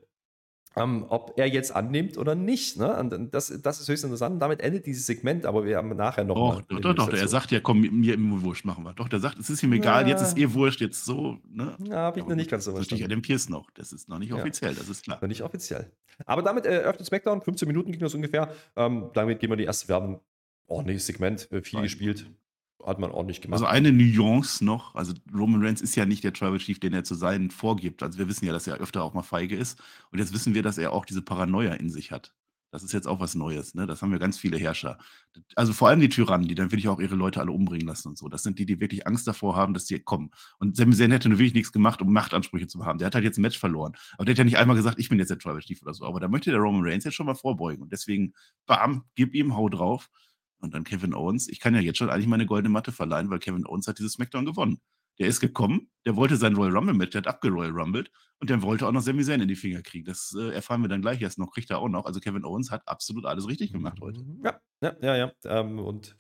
ähm, 0.77 1.07
ob 1.09 1.35
er 1.37 1.47
jetzt 1.47 1.75
annimmt 1.75 2.19
oder 2.19 2.35
nicht. 2.35 2.79
Ne? 2.79 2.97
Und 2.99 3.33
das, 3.33 3.53
das 3.63 3.81
ist 3.81 3.89
höchst 3.89 4.05
interessant. 4.05 4.35
Und 4.35 4.41
damit 4.41 4.61
endet 4.61 4.87
dieses 4.87 5.07
Segment, 5.07 5.47
aber 5.47 5.65
wir 5.65 5.77
haben 5.77 5.95
nachher 5.95 6.25
noch. 6.25 6.35
Doch, 6.35 6.63
doch, 6.63 6.81
doch, 6.81 6.95
doch. 6.95 7.13
Er 7.13 7.29
sagt 7.29 7.51
ja, 7.53 7.61
komm, 7.61 7.81
mir 7.81 8.15
immer 8.15 8.43
wurscht 8.43 8.65
machen 8.65 8.85
wir. 8.85 8.93
Doch, 8.95 9.09
der 9.09 9.21
sagt, 9.21 9.39
es 9.39 9.51
ist 9.51 9.63
ihm 9.63 9.73
egal, 9.73 10.03
ja. 10.03 10.09
jetzt 10.09 10.23
ist 10.23 10.39
eh 10.39 10.53
wurscht, 10.53 10.81
jetzt 10.81 11.05
so. 11.05 11.39
Ne? 11.49 11.77
Ja, 11.85 11.97
habe 11.97 12.21
ich 12.21 12.27
noch 12.27 12.35
nicht 12.35 12.51
ganz 12.51 12.65
so 12.65 12.73
verstanden. 12.73 13.03
ja 13.03 13.09
den 13.09 13.23
Pierce 13.23 13.49
noch. 13.49 13.71
Das 13.73 13.93
ist 13.93 14.09
noch 14.09 14.19
nicht 14.19 14.33
offiziell, 14.33 14.73
ja. 14.73 14.79
das 14.79 14.89
ist 14.89 15.05
klar. 15.05 15.19
Noch 15.21 15.29
nicht 15.29 15.43
offiziell. 15.43 15.93
Aber 16.27 16.43
damit 16.43 16.67
äh, 16.67 16.79
öffnet 16.79 17.07
SmackDown. 17.07 17.43
15 17.43 17.69
Minuten 17.69 17.93
ging 17.93 18.01
das 18.01 18.15
ungefähr. 18.15 18.53
Ähm, 18.77 19.11
damit 19.15 19.41
gehen 19.41 19.51
wir 19.51 19.57
die 19.57 19.65
erste 19.65 19.89
Werbung. 19.89 20.21
Ordentliches 20.67 21.07
Segment, 21.07 21.51
äh, 21.53 21.63
viel 21.63 21.77
Nein. 21.77 21.85
gespielt 21.85 22.27
hat 22.85 22.99
man 22.99 23.11
ordentlich 23.11 23.41
gemacht. 23.41 23.55
Also 23.55 23.67
eine 23.67 23.93
Nuance 23.93 24.65
noch, 24.65 24.95
also 24.95 25.15
Roman 25.35 25.63
Reigns 25.63 25.81
ist 25.81 25.97
ja 25.97 26.07
nicht 26.07 26.25
der 26.25 26.33
Tribal 26.33 26.59
Chief, 26.59 26.79
den 26.79 26.93
er 26.93 27.05
zu 27.05 27.15
sein 27.15 27.51
vorgibt. 27.51 28.03
Also 28.03 28.19
wir 28.19 28.29
wissen 28.29 28.47
ja, 28.47 28.53
dass 28.53 28.67
er 28.67 28.77
öfter 28.77 29.03
auch 29.03 29.15
mal 29.15 29.23
feige 29.23 29.57
ist. 29.57 29.81
Und 30.11 30.19
jetzt 30.19 30.33
wissen 30.35 30.55
wir, 30.55 30.63
dass 30.63 30.79
er 30.79 30.93
auch 30.93 31.05
diese 31.05 31.23
Paranoia 31.23 31.75
in 31.75 31.91
sich 31.91 32.11
hat. 32.11 32.35
Das 32.75 32.83
ist 32.83 32.93
jetzt 32.93 33.07
auch 33.07 33.21
was 33.21 33.37
Neues, 33.37 33.77
ne? 33.77 33.87
Das 33.87 34.03
haben 34.03 34.11
wir 34.11 34.19
ganz 34.19 34.37
viele 34.37 34.59
Herrscher. 34.59 34.99
Also 35.55 35.73
vor 35.73 35.89
allem 35.89 36.01
die 36.01 36.09
Tyrannen, 36.09 36.49
die 36.49 36.57
dann 36.57 36.73
wirklich 36.73 36.89
auch 36.89 36.99
ihre 36.99 37.15
Leute 37.15 37.39
alle 37.39 37.53
umbringen 37.53 37.87
lassen 37.87 38.09
und 38.09 38.19
so. 38.19 38.29
Das 38.29 38.43
sind 38.43 38.59
die, 38.59 38.67
die 38.67 38.81
wirklich 38.81 39.07
Angst 39.07 39.29
davor 39.29 39.55
haben, 39.55 39.75
dass 39.75 39.85
die 39.85 40.01
kommen. 40.01 40.33
Und 40.59 40.77
Sami 40.77 40.93
Zayn 40.97 41.13
hätte 41.13 41.29
nur 41.29 41.39
wirklich 41.39 41.55
nichts 41.55 41.71
gemacht, 41.71 42.03
um 42.03 42.13
Machtansprüche 42.13 42.67
zu 42.67 42.85
haben. 42.85 42.99
Der 42.99 43.07
hat 43.07 43.15
halt 43.15 43.23
jetzt 43.23 43.39
ein 43.39 43.43
Match 43.43 43.61
verloren. 43.61 43.93
Aber 44.15 44.25
der 44.25 44.33
hat 44.33 44.39
ja 44.39 44.45
nicht 44.45 44.59
einmal 44.59 44.75
gesagt, 44.75 44.99
ich 44.99 45.09
bin 45.09 45.21
jetzt 45.21 45.29
der 45.29 45.39
Tribal 45.39 45.61
Chief 45.61 45.81
oder 45.83 45.95
so. 45.95 46.05
Aber 46.05 46.19
da 46.19 46.27
möchte 46.27 46.51
der 46.51 46.59
Roman 46.59 46.83
Reigns 46.85 47.05
jetzt 47.05 47.15
schon 47.15 47.27
mal 47.27 47.37
vorbeugen. 47.37 47.81
Und 47.81 47.93
deswegen, 47.93 48.35
bam, 48.67 49.05
gib 49.15 49.37
ihm, 49.37 49.55
hau 49.55 49.69
drauf. 49.69 50.11
Und 50.65 50.75
dann 50.75 50.85
Kevin 50.85 51.15
Owens. 51.15 51.49
Ich 51.49 51.61
kann 51.61 51.75
ja 51.75 51.81
jetzt 51.81 51.99
schon 51.99 52.11
eigentlich 52.11 52.27
meine 52.27 52.47
goldene 52.47 52.73
Matte 52.73 52.91
verleihen, 52.91 53.31
weil 53.31 53.39
Kevin 53.39 53.67
Owens 53.67 53.87
hat 53.87 53.99
dieses 53.99 54.15
SmackDown 54.15 54.47
gewonnen. 54.47 54.81
Der 55.19 55.29
ist 55.29 55.39
gekommen, 55.39 55.91
der 56.07 56.17
wollte 56.17 56.37
sein 56.37 56.57
Royal 56.57 56.77
Rumble 56.77 56.95
Match, 56.95 57.13
der 57.13 57.21
hat 57.21 57.29
abgeroyal 57.29 57.71
Rumbled 57.71 58.11
und 58.41 58.51
der 58.51 58.63
wollte 58.63 58.87
auch 58.87 58.93
noch 58.93 59.03
Sami 59.03 59.23
Zayn 59.23 59.41
in 59.41 59.47
die 59.47 59.55
Finger 59.55 59.81
kriegen. 59.83 60.05
Das 60.05 60.35
äh, 60.37 60.53
erfahren 60.53 60.83
wir 60.83 60.89
dann 60.89 61.03
gleich 61.03 61.23
erst 61.23 61.39
noch, 61.39 61.53
kriegt 61.53 61.71
er 61.71 61.79
auch 61.79 61.89
noch. 61.89 62.05
Also 62.05 62.19
Kevin 62.19 62.45
Owens 62.45 62.73
hat 62.73 62.83
absolut 62.89 63.25
alles 63.25 63.47
richtig 63.47 63.73
gemacht 63.73 64.01
heute. 64.01 64.25
Ja, 64.43 64.61
ja, 64.81 64.97
ja, 65.01 65.17
ja. 65.17 65.33
Ähm, 65.45 65.79
und 65.79 66.17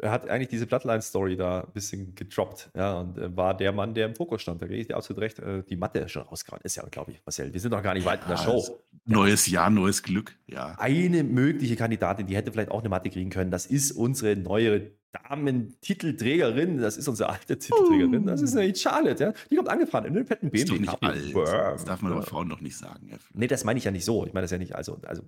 hat 0.00 0.28
eigentlich 0.28 0.48
diese 0.48 0.66
Bloodline-Story 0.66 1.36
da 1.36 1.60
ein 1.60 1.72
bisschen 1.72 2.14
gedroppt, 2.14 2.70
ja, 2.74 3.00
und 3.00 3.18
äh, 3.18 3.36
war 3.36 3.56
der 3.56 3.72
Mann, 3.72 3.94
der 3.94 4.06
im 4.06 4.14
Fokus 4.14 4.42
stand. 4.42 4.62
Da 4.62 4.66
gehe 4.66 4.78
ich 4.78 4.86
dir 4.86 4.96
absolut 4.96 5.20
recht. 5.22 5.38
Äh, 5.38 5.62
die 5.64 5.76
Matte 5.76 5.98
ist 6.00 6.12
schon 6.12 6.22
rausgehauen. 6.22 6.62
Ist 6.64 6.76
ja, 6.76 6.84
glaube 6.90 7.12
ich, 7.12 7.20
Marcel. 7.24 7.52
Wir 7.52 7.60
sind 7.60 7.72
noch 7.72 7.82
gar 7.82 7.94
nicht 7.94 8.06
weit 8.06 8.20
ja, 8.20 8.24
in 8.24 8.30
der 8.30 8.38
Show. 8.38 8.80
Neues 9.04 9.46
Jahr, 9.48 9.68
neues 9.70 10.02
Glück, 10.02 10.36
ja. 10.46 10.76
Eine 10.78 11.24
mögliche 11.24 11.76
Kandidatin, 11.76 12.26
die 12.26 12.36
hätte 12.36 12.52
vielleicht 12.52 12.70
auch 12.70 12.80
eine 12.80 12.88
Matte 12.88 13.10
kriegen 13.10 13.30
können. 13.30 13.50
Das 13.50 13.66
ist 13.66 13.92
unsere 13.92 14.36
neue 14.36 14.92
Damen-Titelträgerin. 15.12 16.78
Das 16.78 16.96
ist 16.96 17.06
unsere 17.08 17.28
alte 17.28 17.58
Titelträgerin. 17.58 18.24
Das 18.24 18.40
ist 18.40 18.54
nämlich 18.54 18.80
Charlotte, 18.80 19.22
ja. 19.22 19.32
Die 19.50 19.56
kommt 19.56 19.68
angefahren 19.68 20.06
in 20.06 20.14
den 20.14 20.26
fetten 20.26 20.50
BMW. 20.50 20.62
Ist 20.62 20.70
doch 20.70 20.78
nicht 20.78 21.02
alt. 21.02 21.34
Das 21.36 21.84
darf 21.84 22.00
man 22.00 22.12
aber 22.12 22.22
Frauen 22.22 22.48
doch 22.48 22.60
nicht 22.60 22.76
sagen. 22.76 23.08
Ja. 23.10 23.18
Nee, 23.34 23.46
das 23.46 23.64
meine 23.64 23.78
ich 23.78 23.84
ja 23.84 23.90
nicht 23.90 24.04
so. 24.04 24.24
Ich 24.26 24.32
meine 24.32 24.44
das 24.44 24.50
ja 24.50 24.58
nicht, 24.58 24.74
also, 24.74 24.98
also 25.04 25.22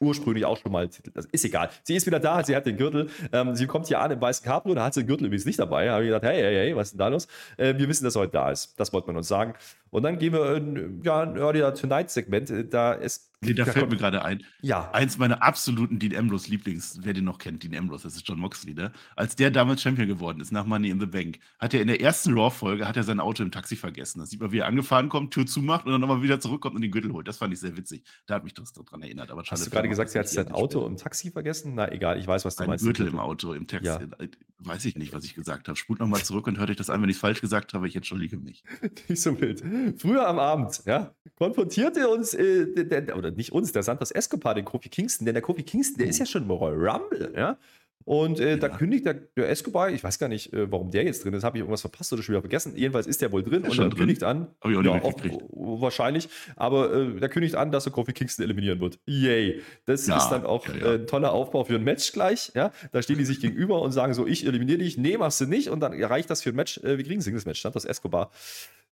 ursprünglich 0.00 0.44
auch 0.44 0.58
schon 0.58 0.72
mal. 0.72 0.88
Das 1.14 1.26
ist 1.26 1.44
egal. 1.44 1.70
Sie 1.82 1.94
ist 1.94 2.06
wieder 2.06 2.20
da, 2.20 2.42
sie 2.44 2.54
hat 2.54 2.66
den 2.66 2.76
Gürtel. 2.76 3.08
Ähm, 3.32 3.54
sie 3.54 3.66
kommt 3.66 3.86
hier 3.86 4.00
an 4.00 4.10
im 4.10 4.20
weißen 4.20 4.44
Cabrio, 4.44 4.74
da 4.74 4.84
hat 4.84 4.94
sie 4.94 5.02
den 5.02 5.06
Gürtel 5.06 5.26
übrigens 5.26 5.46
nicht 5.46 5.58
dabei. 5.58 5.86
Da 5.86 5.92
habe 5.92 6.04
ich 6.04 6.08
gedacht, 6.08 6.24
hey, 6.24 6.40
hey, 6.40 6.54
hey, 6.54 6.76
was 6.76 6.88
ist 6.88 6.92
denn 6.92 6.98
da 6.98 7.08
los? 7.08 7.28
Äh, 7.56 7.74
wir 7.76 7.88
wissen, 7.88 8.04
dass 8.04 8.16
er 8.16 8.22
heute 8.22 8.32
da 8.32 8.50
ist. 8.50 8.78
Das 8.78 8.92
wollte 8.92 9.06
man 9.06 9.16
uns 9.16 9.28
sagen. 9.28 9.54
Und 9.90 10.02
dann 10.02 10.18
gehen 10.18 10.32
wir 10.32 10.56
in 10.56 11.00
ja, 11.04 11.20
ein 11.20 11.36
Earlier 11.36 11.74
Tonight-Segment. 11.74 12.72
Da 12.72 12.92
ist 12.92 13.30
Nee, 13.44 13.54
da, 13.54 13.64
da 13.64 13.72
fällt 13.72 13.90
mir 13.90 13.96
gerade 13.96 14.24
ein. 14.24 14.42
Ja. 14.62 14.90
Eins 14.92 15.18
meiner 15.18 15.42
absoluten 15.42 15.98
Dean 15.98 16.16
Ambrose 16.16 16.50
Lieblings, 16.50 16.98
wer 17.02 17.12
den 17.12 17.24
noch 17.24 17.38
kennt, 17.38 17.62
Dean 17.62 17.74
Ambrose, 17.74 18.04
das 18.04 18.16
ist 18.16 18.28
John 18.28 18.38
Moxley, 18.38 18.74
ne? 18.74 18.92
Als 19.16 19.36
der 19.36 19.50
damals 19.50 19.82
Champion 19.82 20.08
geworden 20.08 20.40
ist 20.40 20.52
nach 20.52 20.66
Money 20.66 20.90
in 20.90 21.00
the 21.00 21.06
Bank, 21.06 21.38
hat 21.58 21.74
er 21.74 21.80
in 21.80 21.88
der 21.88 22.00
ersten 22.00 22.34
Raw-Folge 22.34 22.86
hat 22.86 22.96
er 22.96 23.02
sein 23.02 23.20
Auto 23.20 23.42
im 23.42 23.50
Taxi 23.50 23.76
vergessen. 23.76 24.20
Da 24.20 24.26
sieht 24.26 24.40
man, 24.40 24.52
wie 24.52 24.58
er 24.58 24.66
angefahren 24.66 25.08
kommt, 25.08 25.32
Tür 25.32 25.46
zumacht 25.46 25.86
und 25.86 25.92
dann 25.92 26.00
nochmal 26.00 26.22
wieder 26.22 26.40
zurückkommt 26.40 26.74
und 26.76 26.82
den 26.82 26.90
Gürtel 26.90 27.12
holt. 27.12 27.28
Das 27.28 27.38
fand 27.38 27.52
ich 27.52 27.60
sehr 27.60 27.76
witzig. 27.76 28.02
Da 28.26 28.36
hat 28.36 28.44
mich 28.44 28.54
das 28.54 28.72
daran 28.72 29.02
erinnert. 29.02 29.30
Aber 29.30 29.42
Hast 29.46 29.66
du 29.66 29.70
gerade 29.70 29.88
gesagt, 29.88 30.14
er 30.14 30.20
hat 30.20 30.28
sein 30.28 30.52
Auto 30.52 30.86
im 30.86 30.96
Taxi 30.96 31.30
vergessen? 31.30 31.74
Na, 31.74 31.90
egal, 31.90 32.18
ich 32.18 32.26
weiß, 32.26 32.44
was 32.44 32.56
du 32.56 32.64
ein 32.64 32.70
meinst. 32.70 32.84
Gürtel 32.84 33.08
im 33.08 33.18
Auto, 33.18 33.52
im 33.52 33.66
Taxi. 33.66 33.86
Ja. 33.86 34.00
Äh, 34.18 34.28
weiß 34.58 34.84
ich 34.84 34.96
nicht, 34.96 35.12
was 35.12 35.24
ich 35.24 35.34
gesagt 35.34 35.68
habe. 35.68 35.76
Spult 35.76 36.00
nochmal 36.00 36.22
zurück 36.22 36.46
und 36.46 36.58
hört 36.58 36.70
euch 36.70 36.76
das 36.76 36.90
an, 36.90 37.02
wenn 37.02 37.08
ich 37.08 37.16
es 37.16 37.20
falsch 37.20 37.40
gesagt 37.40 37.74
habe. 37.74 37.86
Ich 37.86 37.96
entschuldige 37.96 38.36
mich. 38.36 38.64
nicht 39.08 39.20
so 39.20 39.38
wild. 39.40 39.62
Früher 39.98 40.26
am 40.26 40.38
Abend, 40.38 40.82
ja, 40.86 41.14
konfrontierte 41.36 42.08
uns, 42.08 42.34
äh, 42.34 42.84
der, 42.84 43.16
oder 43.16 43.33
nicht 43.36 43.52
uns, 43.52 43.72
der 43.72 43.82
Santos 43.82 44.10
Escobar, 44.10 44.54
den 44.54 44.64
Kofi 44.64 44.88
Kingston, 44.88 45.24
denn 45.26 45.34
der 45.34 45.42
Kofi 45.42 45.62
Kingston, 45.62 45.98
der 45.98 46.08
ist 46.08 46.18
ja 46.18 46.26
schon 46.26 46.44
im 46.44 46.50
Royal 46.50 46.88
Rumble, 46.88 47.32
ja. 47.36 47.58
Und 48.04 48.38
äh, 48.38 48.50
ja. 48.50 48.56
da 48.56 48.68
kündigt 48.68 49.06
der, 49.06 49.14
der, 49.14 49.48
Escobar, 49.48 49.90
ich 49.90 50.04
weiß 50.04 50.18
gar 50.18 50.28
nicht, 50.28 50.52
äh, 50.52 50.70
warum 50.70 50.90
der 50.90 51.04
jetzt 51.04 51.24
drin 51.24 51.32
ist, 51.32 51.42
habe 51.42 51.56
ich 51.56 51.60
irgendwas 51.60 51.80
verpasst 51.80 52.12
oder 52.12 52.22
schon 52.22 52.34
wieder 52.34 52.42
vergessen. 52.42 52.76
Jedenfalls 52.76 53.06
ist 53.06 53.22
der 53.22 53.32
wohl 53.32 53.42
drin 53.42 53.64
ist 53.64 53.70
und 53.70 53.78
dann 53.78 53.90
drin? 53.90 54.00
kündigt 54.00 54.22
an. 54.22 54.48
Hab 54.60 54.70
ich 54.70 54.76
auch 54.76 54.82
ja, 54.82 55.02
auch, 55.02 55.80
wahrscheinlich, 55.80 56.28
aber 56.54 56.92
äh, 56.92 57.18
der 57.18 57.30
kündigt 57.30 57.54
an, 57.54 57.72
dass 57.72 57.86
er 57.86 57.92
Kofi 57.92 58.12
Kingston 58.12 58.44
eliminieren 58.44 58.78
wird. 58.80 58.98
Yay. 59.06 59.62
Das 59.86 60.06
ja, 60.06 60.18
ist 60.18 60.28
dann 60.28 60.44
auch 60.44 60.68
ja, 60.68 60.74
äh, 60.74 60.94
ein 60.96 61.06
toller 61.06 61.32
Aufbau 61.32 61.64
für 61.64 61.76
ein 61.76 61.84
Match 61.84 62.12
gleich. 62.12 62.52
Ja? 62.54 62.72
Da 62.92 63.00
stehen 63.00 63.16
die 63.16 63.24
sich 63.24 63.40
gegenüber 63.40 63.80
und 63.80 63.92
sagen 63.92 64.12
so, 64.12 64.26
ich 64.26 64.46
eliminiere 64.46 64.78
dich, 64.78 64.98
nee, 64.98 65.16
machst 65.16 65.40
du 65.40 65.46
nicht. 65.46 65.70
Und 65.70 65.80
dann 65.80 65.94
reicht 66.02 66.28
das 66.28 66.42
für 66.42 66.50
ein 66.50 66.56
Match. 66.56 66.78
Äh, 66.78 66.98
wir 66.98 67.04
kriegen 67.04 67.20
ein 67.20 67.22
Singles-Match, 67.22 67.62
das 67.62 67.86
Escobar. 67.86 68.30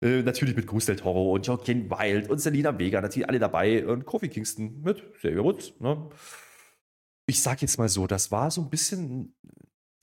Äh, 0.02 0.24
natürlich 0.24 0.56
mit 0.56 0.68
del 0.88 0.96
Toro 0.96 1.34
und 1.34 1.46
Joaquin 1.46 1.90
Wild 1.90 2.30
und 2.30 2.40
Selina 2.40 2.78
Vega, 2.78 3.02
natürlich 3.02 3.30
alle 3.30 3.40
dabei. 3.40 3.86
Und 3.86 4.06
Kofi 4.06 4.30
Kingston 4.30 4.82
mit 4.82 5.14
Xavier 5.14 5.44
Woods. 5.44 5.74
Ne? 5.80 6.10
Ich 7.28 7.42
sag 7.42 7.62
jetzt 7.62 7.78
mal 7.78 7.88
so, 7.88 8.08
das 8.08 8.32
war 8.32 8.50
so 8.50 8.62
ein 8.62 8.70
bisschen 8.70 9.36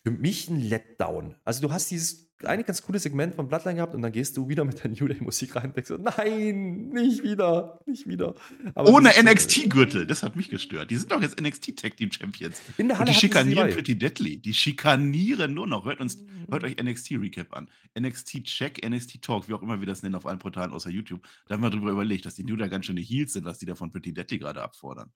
für 0.09 0.17
mich 0.17 0.49
ein 0.49 0.61
Letdown. 0.61 1.35
Also 1.45 1.61
du 1.67 1.73
hast 1.73 1.91
dieses 1.91 2.33
eine 2.45 2.65
ganz 2.65 2.83
coole 2.83 2.99
Segment 2.99 3.35
von 3.35 3.49
Bloodline 3.49 3.77
gehabt 3.77 3.95
und 3.95 4.01
dann 4.01 4.13
gehst 4.13 4.37
du 4.37 4.49
wieder 4.49 4.65
mit 4.65 4.83
der 4.83 4.91
New 4.91 5.07
Day 5.09 5.19
Musik 5.21 5.57
rein 5.57 5.67
und 5.67 5.77
denkst 5.77 5.93
nein, 5.99 6.89
nicht 6.91 7.23
wieder, 7.25 7.81
nicht 7.85 8.07
wieder. 8.07 8.35
Aber 8.75 8.91
Ohne 8.91 9.11
NXT-Gürtel, 9.21 10.07
das 10.07 10.23
hat 10.23 10.37
mich 10.37 10.49
gestört. 10.49 10.91
Die 10.91 10.97
sind 10.97 11.11
doch 11.13 11.21
jetzt 11.21 11.39
NXT 11.41 11.77
Tag 11.77 11.97
Team 11.97 12.11
Champions. 12.11 12.63
In 12.79 12.89
der 12.89 12.99
Halle 12.99 13.09
und 13.09 13.17
die 13.17 13.21
schikanieren 13.21 13.71
Pretty 13.71 13.99
Deadly. 13.99 14.39
Die 14.39 14.55
schikanieren 14.55 15.53
nur 15.53 15.67
noch. 15.67 15.85
Hört, 15.85 16.01
uns, 16.01 16.19
hört 16.49 16.65
euch 16.65 16.83
NXT 16.83 17.13
Recap 17.13 17.55
an. 17.55 17.69
NXT 17.99 18.45
Check, 18.45 18.89
NXT 18.89 19.21
Talk, 19.21 19.49
wie 19.49 19.55
auch 19.55 19.63
immer 19.63 19.81
wir 19.81 19.87
das 19.87 20.03
nennen 20.03 20.15
auf 20.15 20.25
allen 20.25 20.39
Portalen 20.39 20.73
außer 20.73 20.91
YouTube. 20.91 21.21
Da 21.49 21.55
haben 21.55 21.63
wir 21.63 21.71
drüber 21.71 21.91
überlegt, 21.91 22.25
dass 22.25 22.37
die 22.37 22.45
New 22.45 22.57
Day 22.57 22.69
ganz 22.69 22.87
schöne 22.87 23.01
Heels 23.01 23.35
sind, 23.35 23.45
was 23.45 23.59
die 23.59 23.67
da 23.67 23.75
von 23.75 23.91
Pretty 23.91 24.15
Deadly 24.15 24.39
gerade 24.39 24.63
abfordern. 24.63 25.13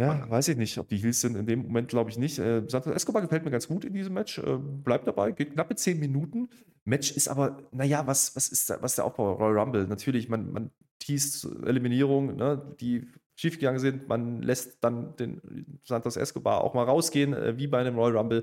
Ja, 0.00 0.30
weiß 0.30 0.48
ich 0.48 0.56
nicht, 0.56 0.78
ob 0.78 0.88
die 0.88 0.96
Heels 0.96 1.20
sind. 1.20 1.36
In 1.36 1.46
dem 1.46 1.62
Moment 1.62 1.88
glaube 1.88 2.08
ich 2.08 2.16
nicht. 2.16 2.38
Äh, 2.38 2.62
Santos 2.66 2.94
Escobar 2.94 3.20
gefällt 3.20 3.44
mir 3.44 3.50
ganz 3.50 3.68
gut 3.68 3.84
in 3.84 3.92
diesem 3.92 4.14
Match. 4.14 4.38
Äh, 4.38 4.56
bleibt 4.56 5.06
dabei, 5.06 5.32
geht 5.32 5.52
knappe 5.52 5.74
10 5.76 6.00
Minuten. 6.00 6.48
Match 6.84 7.12
ist 7.12 7.28
aber, 7.28 7.58
naja, 7.70 8.06
was, 8.06 8.34
was 8.34 8.48
ist 8.48 8.70
da, 8.70 8.80
was 8.80 8.94
der 8.94 9.04
Aufbau? 9.04 9.34
Royal 9.34 9.58
Rumble. 9.58 9.86
Natürlich, 9.86 10.30
man, 10.30 10.52
man 10.52 10.70
teast 11.00 11.46
Eliminierung, 11.66 12.36
ne, 12.36 12.74
die 12.80 13.08
schiefgegangen 13.36 13.78
sind. 13.78 14.08
Man 14.08 14.40
lässt 14.40 14.82
dann 14.82 15.16
den 15.16 15.40
Santos 15.84 16.16
Escobar 16.16 16.64
auch 16.64 16.72
mal 16.72 16.84
rausgehen, 16.84 17.34
äh, 17.34 17.58
wie 17.58 17.66
bei 17.66 17.80
einem 17.80 17.96
Royal 17.96 18.16
Rumble. 18.16 18.42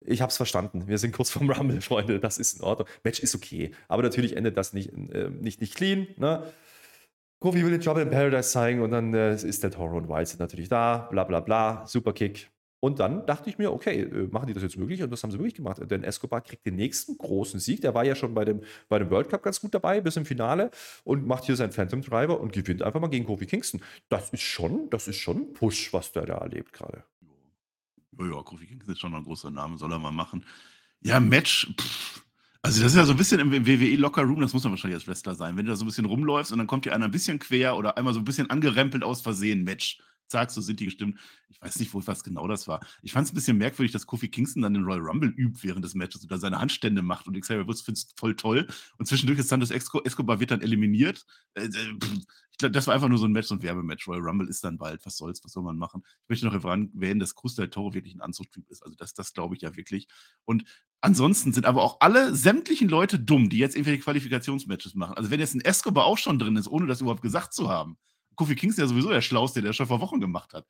Ich 0.00 0.22
habe 0.22 0.30
es 0.30 0.38
verstanden. 0.38 0.88
Wir 0.88 0.96
sind 0.96 1.12
kurz 1.12 1.28
vorm 1.28 1.50
Rumble, 1.50 1.80
Freunde. 1.82 2.20
Das 2.20 2.38
ist 2.38 2.58
in 2.58 2.62
Ordnung. 2.62 2.88
Match 3.04 3.20
ist 3.20 3.34
okay. 3.34 3.72
Aber 3.88 4.02
natürlich 4.02 4.34
endet 4.34 4.56
das 4.56 4.72
nicht, 4.72 4.94
äh, 4.94 5.28
nicht, 5.28 5.60
nicht 5.60 5.74
clean. 5.74 6.06
Ne? 6.16 6.42
Kofi 7.38 7.62
will 7.62 7.70
den 7.70 7.80
Job 7.80 7.98
in 7.98 8.10
Paradise 8.10 8.50
zeigen 8.50 8.80
und 8.80 8.90
dann 8.90 9.12
äh, 9.14 9.34
ist 9.34 9.62
der 9.62 9.70
Toro 9.70 9.98
und 9.98 10.08
Wild 10.08 10.28
sind 10.28 10.40
natürlich 10.40 10.68
da, 10.68 11.08
bla 11.10 11.24
bla 11.24 11.40
bla, 11.40 11.86
super 11.86 12.12
Kick. 12.12 12.50
Und 12.80 13.00
dann 13.00 13.26
dachte 13.26 13.48
ich 13.48 13.58
mir, 13.58 13.72
okay, 13.72 14.02
äh, 14.02 14.28
machen 14.30 14.46
die 14.46 14.52
das 14.52 14.62
jetzt 14.62 14.76
möglich? 14.76 15.02
Und 15.02 15.10
das 15.10 15.22
haben 15.22 15.30
sie 15.30 15.38
wirklich 15.38 15.54
gemacht. 15.54 15.80
Denn 15.90 16.04
Escobar 16.04 16.40
kriegt 16.40 16.66
den 16.66 16.76
nächsten 16.76 17.16
großen 17.16 17.58
Sieg. 17.58 17.80
Der 17.80 17.94
war 17.94 18.04
ja 18.04 18.14
schon 18.14 18.34
bei 18.34 18.44
dem, 18.44 18.60
bei 18.88 18.98
dem 18.98 19.10
World 19.10 19.28
Cup 19.28 19.42
ganz 19.42 19.60
gut 19.60 19.74
dabei, 19.74 20.00
bis 20.00 20.16
im 20.16 20.24
Finale 20.26 20.70
und 21.02 21.26
macht 21.26 21.44
hier 21.44 21.56
seinen 21.56 21.72
Phantom 21.72 22.02
Driver 22.02 22.40
und 22.40 22.52
gewinnt 22.52 22.82
einfach 22.82 23.00
mal 23.00 23.08
gegen 23.08 23.26
Kofi 23.26 23.46
Kingston. 23.46 23.80
Das 24.08 24.30
ist 24.30 24.42
schon, 24.42 24.90
das 24.90 25.08
ist 25.08 25.16
schon 25.16 25.36
ein 25.38 25.52
Push, 25.52 25.92
was 25.92 26.12
der 26.12 26.26
da 26.26 26.38
erlebt 26.38 26.72
gerade. 26.72 27.04
Ja, 28.18 28.26
ja, 28.26 28.42
Kofi 28.42 28.66
Kingston 28.66 28.92
ist 28.92 29.00
schon 29.00 29.14
ein 29.14 29.24
großer 29.24 29.50
Name, 29.50 29.78
soll 29.78 29.92
er 29.92 29.98
mal 29.98 30.12
machen. 30.12 30.44
Ja, 31.02 31.18
Match, 31.18 31.72
pff, 31.78 32.25
also 32.66 32.82
das 32.82 32.92
ist 32.92 32.98
ja 32.98 33.04
so 33.04 33.12
ein 33.12 33.16
bisschen 33.16 33.38
im 33.38 33.52
WWE 33.52 33.94
Locker 33.94 34.22
Room, 34.22 34.40
das 34.40 34.52
muss 34.52 34.64
man 34.64 34.72
wahrscheinlich 34.72 34.96
als 34.96 35.06
Wrestler 35.06 35.36
sein. 35.36 35.56
Wenn 35.56 35.66
du 35.66 35.70
da 35.70 35.76
so 35.76 35.84
ein 35.84 35.86
bisschen 35.86 36.04
rumläufst 36.04 36.50
und 36.50 36.58
dann 36.58 36.66
kommt 36.66 36.84
dir 36.84 36.92
einer 36.94 37.04
ein 37.04 37.12
bisschen 37.12 37.38
quer 37.38 37.76
oder 37.76 37.96
einmal 37.96 38.12
so 38.12 38.20
ein 38.20 38.24
bisschen 38.24 38.50
angerempelt 38.50 39.04
aus 39.04 39.20
Versehen, 39.20 39.62
Match. 39.62 40.00
Zack, 40.28 40.50
so 40.50 40.60
sind 40.60 40.80
die 40.80 40.86
gestimmt. 40.86 41.18
Ich 41.48 41.60
weiß 41.60 41.78
nicht, 41.78 41.94
wo 41.94 42.04
was 42.06 42.24
genau 42.24 42.48
das 42.48 42.66
war. 42.68 42.80
Ich 43.02 43.12
fand 43.12 43.26
es 43.26 43.32
ein 43.32 43.36
bisschen 43.36 43.58
merkwürdig, 43.58 43.92
dass 43.92 44.06
Kofi 44.06 44.28
Kingston 44.28 44.62
dann 44.62 44.74
den 44.74 44.84
Royal 44.84 45.00
Rumble 45.00 45.30
übt 45.30 45.60
während 45.62 45.84
des 45.84 45.94
Matches 45.94 46.22
und 46.22 46.30
da 46.30 46.38
seine 46.38 46.58
Handstände 46.58 47.02
macht 47.02 47.26
und 47.26 47.40
Xavier 47.40 47.66
Woods 47.66 47.82
findet 47.82 48.04
es 48.04 48.14
voll 48.16 48.34
toll. 48.34 48.66
Und 48.98 49.06
zwischendurch 49.06 49.38
ist 49.38 49.48
Santos 49.48 49.70
Escobar 49.70 50.40
wird 50.40 50.50
dann 50.50 50.60
eliminiert. 50.60 51.24
Äh, 51.54 51.64
äh, 51.64 51.68
ich 52.56 52.58
glaube, 52.58 52.72
das 52.72 52.86
war 52.86 52.94
einfach 52.94 53.08
nur 53.08 53.18
so 53.18 53.26
ein 53.26 53.32
Match, 53.32 53.50
ein 53.50 53.62
Werbematch. 53.62 54.08
Royal 54.08 54.22
Rumble 54.22 54.48
ist 54.48 54.64
dann 54.64 54.78
bald. 54.78 55.04
Was 55.04 55.18
soll's, 55.18 55.44
was 55.44 55.52
soll 55.52 55.62
man 55.62 55.76
machen? 55.76 56.02
Ich 56.22 56.28
möchte 56.30 56.46
noch 56.46 56.54
erwähnen, 56.54 57.20
dass 57.20 57.34
Cruz 57.34 57.54
del 57.54 57.68
Toro 57.68 57.92
wirklich 57.92 58.14
ein 58.14 58.22
Anzugtyp 58.22 58.68
ist. 58.70 58.82
Also 58.82 58.96
das, 58.96 59.12
das 59.12 59.34
glaube 59.34 59.54
ich 59.56 59.60
ja 59.60 59.76
wirklich. 59.76 60.08
Und 60.46 60.64
ansonsten 61.02 61.52
sind 61.52 61.66
aber 61.66 61.82
auch 61.82 61.98
alle 62.00 62.34
sämtlichen 62.34 62.88
Leute 62.88 63.18
dumm, 63.18 63.50
die 63.50 63.58
jetzt 63.58 63.76
irgendwelche 63.76 64.02
Qualifikationsmatches 64.02 64.94
machen. 64.94 65.18
Also 65.18 65.30
wenn 65.30 65.38
jetzt 65.38 65.54
ein 65.54 65.60
Escobar 65.60 66.06
auch 66.06 66.16
schon 66.16 66.38
drin 66.38 66.56
ist, 66.56 66.66
ohne 66.66 66.86
das 66.86 67.02
überhaupt 67.02 67.20
gesagt 67.20 67.52
zu 67.52 67.68
haben, 67.68 67.98
Kofi 68.36 68.54
Kingston 68.54 68.84
ja 68.84 68.88
sowieso 68.88 69.10
der 69.10 69.22
Schlauste, 69.22 69.62
der 69.62 69.72
schon 69.72 69.86
vor 69.86 70.00
Wochen 70.00 70.20
gemacht 70.20 70.52
hat. 70.52 70.66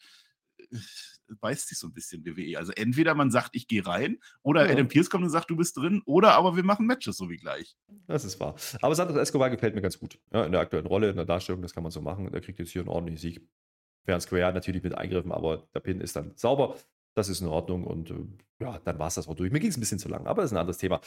Beißt 1.41 1.69
sich 1.69 1.79
so 1.79 1.89
ein 1.89 1.93
bisschen 1.93 2.25
WWE. 2.25 2.57
Also 2.57 2.73
entweder 2.73 3.15
man 3.15 3.31
sagt, 3.31 3.57
ich 3.57 3.67
gehe 3.67 3.85
rein, 3.85 4.19
oder 4.43 4.65
ja. 4.65 4.73
Adam 4.73 4.89
Pierce 4.89 5.11
kommt 5.11 5.25
und 5.25 5.31
sagt, 5.31 5.51
du 5.51 5.57
bist 5.57 5.77
drin, 5.77 6.01
oder 6.07 6.35
aber 6.35 6.57
wir 6.57 6.63
machen 6.63 6.87
Matches 6.87 7.17
so 7.17 7.29
wie 7.29 7.37
gleich. 7.37 7.77
Das 8.07 8.25
ist 8.25 8.39
wahr. 8.39 8.55
Aber 8.81 8.95
Santos 8.95 9.17
Escobar 9.17 9.51
gefällt 9.51 9.75
mir 9.75 9.83
ganz 9.83 9.99
gut. 9.99 10.19
Ja, 10.33 10.45
in 10.45 10.53
der 10.53 10.61
aktuellen 10.61 10.87
Rolle, 10.87 11.11
in 11.11 11.17
der 11.17 11.25
Darstellung, 11.25 11.63
das 11.63 11.75
kann 11.75 11.83
man 11.83 11.91
so 11.91 12.01
machen. 12.01 12.33
Er 12.33 12.41
kriegt 12.41 12.59
jetzt 12.59 12.71
hier 12.71 12.83
einen 12.83 12.89
ordentlichen 12.89 13.19
Sieg. 13.21 13.49
Fair 14.05 14.21
Square 14.21 14.53
natürlich 14.53 14.85
mit 14.85 14.97
Eingriffen, 14.97 15.33
aber 15.33 15.69
der 15.75 15.81
Pin 15.81 16.01
ist 16.01 16.15
dann 16.15 16.33
sauber. 16.37 16.77
Das 17.17 17.31
ist 17.31 17.41
in 17.41 17.49
Ordnung 17.49 17.85
und 17.85 18.11
äh, 18.11 18.15
ja, 18.61 18.79
dann 18.85 18.99
war 18.99 19.09
es 19.09 19.15
das 19.15 19.27
auch 19.27 19.35
durch. 19.35 19.51
Mir 19.51 19.59
ging 19.59 19.71
es 19.71 19.79
ein 19.79 19.81
bisschen 19.81 19.99
zu 19.99 20.09
lang, 20.09 20.27
aber 20.27 20.43
das 20.43 20.51
ist 20.51 20.55
ein 20.55 20.61
anderes 20.61 20.77
Thema. 20.77 21.01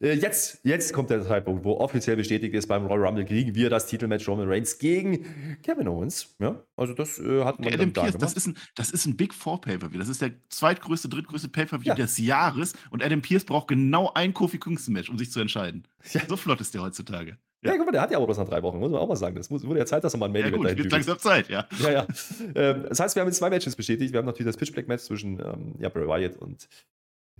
Äh, 0.00 0.14
jetzt, 0.14 0.58
jetzt 0.64 0.92
kommt 0.92 1.08
der 1.10 1.22
Zeitpunkt, 1.22 1.64
wo 1.64 1.74
offiziell 1.78 2.16
bestätigt 2.16 2.52
ist, 2.52 2.66
beim 2.66 2.84
Royal 2.84 3.06
Rumble 3.06 3.24
kriegen 3.24 3.54
wir 3.54 3.70
das 3.70 3.86
Titelmatch 3.86 4.28
Roman 4.28 4.48
Reigns 4.48 4.78
gegen 4.78 5.24
Kevin 5.62 5.86
Owens. 5.86 6.34
Ja, 6.40 6.60
also 6.76 6.94
das 6.94 7.20
äh, 7.20 7.44
hat 7.44 7.60
man 7.60 7.72
Adam 7.72 7.92
Pierce, 7.92 8.18
das 8.18 8.32
ist, 8.32 8.48
ein, 8.48 8.56
das 8.74 8.90
ist 8.90 9.06
ein 9.06 9.16
Big 9.16 9.32
Four 9.32 9.60
Pay-Per-View. 9.60 10.00
Das 10.00 10.08
ist 10.08 10.20
der 10.20 10.32
zweitgrößte, 10.48 11.08
drittgrößte 11.08 11.48
Pay-Per-View 11.48 11.90
ja. 11.90 11.94
des 11.94 12.18
Jahres 12.18 12.72
und 12.90 13.04
Adam 13.04 13.22
Pierce 13.22 13.44
braucht 13.44 13.68
genau 13.68 14.12
ein 14.14 14.34
Kofi 14.34 14.58
Kingston 14.58 14.94
Match, 14.94 15.10
um 15.10 15.16
sich 15.16 15.30
zu 15.30 15.38
entscheiden. 15.38 15.86
Ja. 16.12 16.22
So 16.28 16.36
flott 16.36 16.60
ist 16.60 16.74
der 16.74 16.82
heutzutage. 16.82 17.38
Ja, 17.64 17.76
guck 17.76 17.86
mal, 17.86 17.92
der 17.92 18.00
hat 18.00 18.10
ja 18.10 18.18
auch 18.18 18.24
bloß 18.24 18.38
noch 18.38 18.48
drei 18.48 18.62
Wochen, 18.62 18.78
muss 18.78 18.90
man 18.90 19.00
auch 19.00 19.08
mal 19.08 19.16
sagen. 19.16 19.36
Das 19.36 19.48
muss, 19.48 19.64
wurde 19.64 19.78
ja 19.78 19.86
Zeit, 19.86 20.02
dass 20.02 20.14
er 20.14 20.18
mal 20.18 20.26
ein 20.26 20.32
Main 20.32 20.42
Event 20.42 20.64
ja, 20.64 20.70
gut, 20.70 20.78
wird 20.78 20.92
langsam 20.92 21.18
Zeit, 21.18 21.48
ja. 21.48 21.66
Ja, 21.80 21.90
ja. 21.90 22.06
Ähm, 22.54 22.86
das 22.88 22.98
heißt, 22.98 23.14
wir 23.14 23.20
haben 23.20 23.28
jetzt 23.28 23.38
zwei 23.38 23.50
Matches 23.50 23.76
bestätigt. 23.76 24.12
Wir 24.12 24.18
haben 24.18 24.26
natürlich 24.26 24.52
das 24.52 24.56
Pitch 24.56 24.72
Black 24.72 24.88
Match 24.88 25.04
zwischen 25.04 25.38
ähm, 25.38 25.74
ja, 25.78 25.88
Bray 25.88 26.06
Wyatt 26.06 26.36
und 26.36 26.68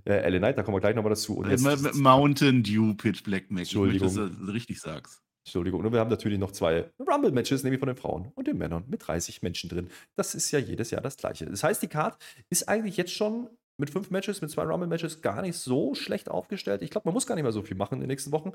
äh, 0.04 0.28
LA 0.28 0.38
Knight, 0.38 0.58
da 0.58 0.62
kommen 0.62 0.76
wir 0.76 0.80
gleich 0.80 0.94
nochmal 0.94 1.10
dazu. 1.10 1.38
Und 1.38 1.50
jetzt, 1.50 1.94
Mountain 1.94 2.62
Dew 2.62 2.94
Pitch 2.94 3.22
Black 3.24 3.50
Match. 3.50 3.70
Entschuldigung. 3.70 4.08
Ich 4.08 4.14
möchte, 4.14 4.30
dass 4.30 4.46
du 4.46 4.52
richtig 4.52 4.80
sagst. 4.80 5.22
Entschuldigung. 5.44 5.84
Und 5.84 5.92
wir 5.92 5.98
haben 5.98 6.10
natürlich 6.10 6.38
noch 6.38 6.52
zwei 6.52 6.90
Rumble-Matches, 7.00 7.64
nämlich 7.64 7.80
von 7.80 7.88
den 7.88 7.96
Frauen 7.96 8.30
und 8.34 8.46
den 8.46 8.58
Männern 8.58 8.84
mit 8.86 9.06
30 9.06 9.42
Menschen 9.42 9.68
drin. 9.68 9.88
Das 10.14 10.34
ist 10.34 10.50
ja 10.52 10.58
jedes 10.60 10.90
Jahr 10.92 11.02
das 11.02 11.16
gleiche. 11.16 11.46
Das 11.46 11.64
heißt, 11.64 11.82
die 11.82 11.88
Card 11.88 12.16
ist 12.48 12.68
eigentlich 12.68 12.96
jetzt 12.96 13.12
schon 13.12 13.48
mit 13.76 13.90
fünf 13.90 14.10
Matches, 14.10 14.40
mit 14.40 14.50
zwei 14.50 14.62
Rumble-Matches 14.62 15.20
gar 15.20 15.42
nicht 15.42 15.56
so 15.56 15.94
schlecht 15.94 16.28
aufgestellt. 16.30 16.82
Ich 16.82 16.90
glaube, 16.90 17.08
man 17.08 17.14
muss 17.14 17.26
gar 17.26 17.34
nicht 17.34 17.42
mehr 17.42 17.52
so 17.52 17.62
viel 17.62 17.76
machen 17.76 17.94
in 17.94 18.00
den 18.02 18.08
nächsten 18.08 18.30
Wochen. 18.30 18.52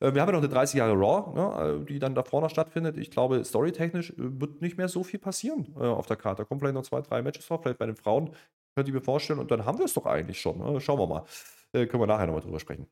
Äh, 0.00 0.14
wir 0.14 0.20
haben 0.20 0.28
ja 0.28 0.32
noch 0.32 0.38
eine 0.38 0.48
30 0.48 0.78
Jahre 0.78 0.92
Raw, 0.92 1.34
ne, 1.34 1.84
die 1.88 1.98
dann 1.98 2.14
da 2.14 2.22
vorne 2.22 2.48
stattfindet. 2.50 2.96
Ich 2.96 3.10
glaube, 3.10 3.44
storytechnisch 3.44 4.10
äh, 4.10 4.14
wird 4.16 4.62
nicht 4.62 4.76
mehr 4.78 4.88
so 4.88 5.04
viel 5.04 5.20
passieren 5.20 5.74
äh, 5.76 5.84
auf 5.84 6.06
der 6.06 6.16
Karte. 6.16 6.42
Da 6.42 6.44
kommen 6.44 6.60
vielleicht 6.60 6.74
noch 6.74 6.82
zwei, 6.82 7.00
drei 7.00 7.22
Matches 7.22 7.44
vor, 7.44 7.60
vielleicht 7.60 7.78
bei 7.78 7.86
den 7.86 7.96
Frauen, 7.96 8.30
könnte 8.74 8.90
ich 8.90 8.94
mir 8.94 9.00
vorstellen. 9.00 9.38
Und 9.38 9.50
dann 9.50 9.64
haben 9.64 9.78
wir 9.78 9.86
es 9.86 9.94
doch 9.94 10.06
eigentlich 10.06 10.40
schon. 10.40 10.58
Ne? 10.58 10.80
Schauen 10.80 10.98
wir 10.98 11.06
mal. 11.06 11.24
Äh, 11.72 11.86
können 11.86 12.02
wir 12.02 12.06
nachher 12.06 12.26
nochmal 12.26 12.42
drüber 12.42 12.60
sprechen 12.60 12.86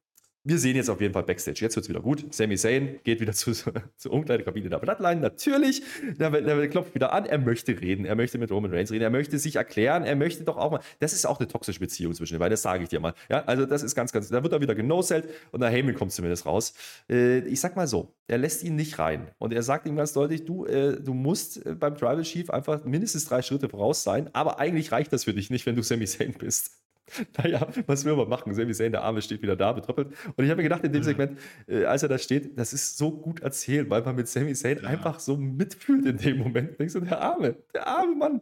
wir 0.46 0.59
sehen 0.59 0.76
jetzt 0.76 0.90
auf 0.90 1.00
jeden 1.00 1.14
Fall 1.14 1.22
Backstage. 1.22 1.61
Jetzt 1.62 1.74
wird 1.74 1.85
es 1.85 1.88
wieder 1.88 2.00
gut. 2.00 2.33
Sami 2.33 2.57
Zayn 2.57 3.00
geht 3.02 3.20
wieder 3.20 3.33
zu, 3.35 3.52
zur 3.52 4.12
Umkleidekabine 4.12 4.68
der 4.68 4.78
Bloodline. 4.78 5.20
Natürlich. 5.20 5.83
Der, 6.18 6.30
der, 6.30 6.68
klopft 6.68 6.94
wieder 6.94 7.12
an. 7.12 7.24
Er 7.24 7.38
möchte 7.38 7.80
reden. 7.80 8.04
Er 8.04 8.14
möchte 8.14 8.37
mit 8.37 8.50
Roman 8.50 8.70
Reigns 8.70 8.90
reden. 8.92 9.02
Er 9.02 9.11
möchte 9.11 9.38
sich 9.38 9.57
erklären. 9.57 10.04
Er 10.04 10.16
möchte 10.16 10.44
doch 10.44 10.59
auch 10.59 10.70
mal. 10.70 10.80
Das 11.00 11.14
ist 11.14 11.24
auch 11.26 11.40
eine 11.40 11.48
toxische 11.48 11.80
Beziehung 11.80 12.12
zwischen 12.12 12.35
den 12.35 12.40
beiden. 12.40 12.52
Das 12.52 12.62
sage 12.62 12.83
ich 12.83 12.90
dir 12.90 13.00
mal. 13.00 13.14
Ja, 13.30 13.44
also, 13.44 13.64
das 13.64 13.83
ist 13.83 13.94
ganz, 13.94 14.12
ganz. 14.12 14.28
Da 14.28 14.42
wird 14.42 14.52
er 14.52 14.61
wieder 14.61 14.74
genoselt 14.74 15.28
und 15.50 15.61
der 15.61 15.70
Heyman 15.70 15.94
kommt 15.94 16.12
zumindest 16.12 16.44
raus. 16.44 16.74
Äh, 17.09 17.38
ich 17.48 17.61
sag 17.61 17.74
mal 17.74 17.87
so. 17.87 18.14
Er 18.26 18.37
lässt 18.37 18.62
ihn 18.64 18.76
nicht 18.76 18.98
rein. 18.98 19.28
Und 19.38 19.54
er 19.54 19.62
sagt 19.62 19.87
ihm 19.87 19.96
ganz 19.96 20.12
deutlich: 20.12 20.44
Du, 20.44 20.66
äh, 20.66 21.00
du 21.00 21.14
musst 21.14 21.64
äh, 21.64 21.74
beim 21.74 21.96
Tribal 21.96 22.22
Chief 22.22 22.50
einfach 22.50 22.85
mindestens 22.85 23.24
drei 23.24 23.40
Schritte 23.40 23.70
voraus 23.70 24.02
sein. 24.02 24.28
Aber 24.35 24.59
eigentlich 24.59 24.92
reicht 24.92 25.12
das 25.12 25.24
für 25.24 25.33
dich 25.33 25.48
nicht, 25.48 25.64
wenn 25.64 25.74
du 25.74 25.83
Sami 25.83 26.04
Zayn 26.04 26.35
bist. 26.35 26.83
naja, 27.38 27.66
was 27.87 28.05
will 28.05 28.16
man 28.16 28.29
machen? 28.29 28.55
Sami 28.55 28.72
Zayn, 28.72 28.92
der 28.92 29.03
Arme 29.03 29.22
steht 29.22 29.42
wieder 29.42 29.57
da, 29.57 29.72
betröppelt. 29.72 30.09
Und 30.37 30.44
ich 30.44 30.50
habe 30.50 30.57
mir 30.57 30.64
gedacht, 30.64 30.85
in 30.85 30.92
dem 30.92 31.03
Segment, 31.03 31.38
äh, 31.66 31.85
als 31.85 32.03
er 32.03 32.09
da 32.09 32.18
steht, 32.18 32.59
das 32.59 32.72
ist 32.72 32.96
so 32.96 33.11
gut 33.11 33.40
erzählt, 33.40 33.90
weil 33.90 34.03
man 34.03 34.16
mit 34.16 34.29
Sami 34.29 34.55
Zayn 34.55 34.79
ja. 34.83 34.88
einfach 34.88 35.20
so 35.20 35.37
mitfühlt 35.37 36.05
in 36.07 36.16
dem 36.16 36.38
Moment. 36.38 36.79
Denkst 36.79 36.94
du, 36.94 37.00
der 37.00 37.20
Arme, 37.20 37.57
der 37.72 37.87
arme 37.87 38.14
Mann. 38.14 38.40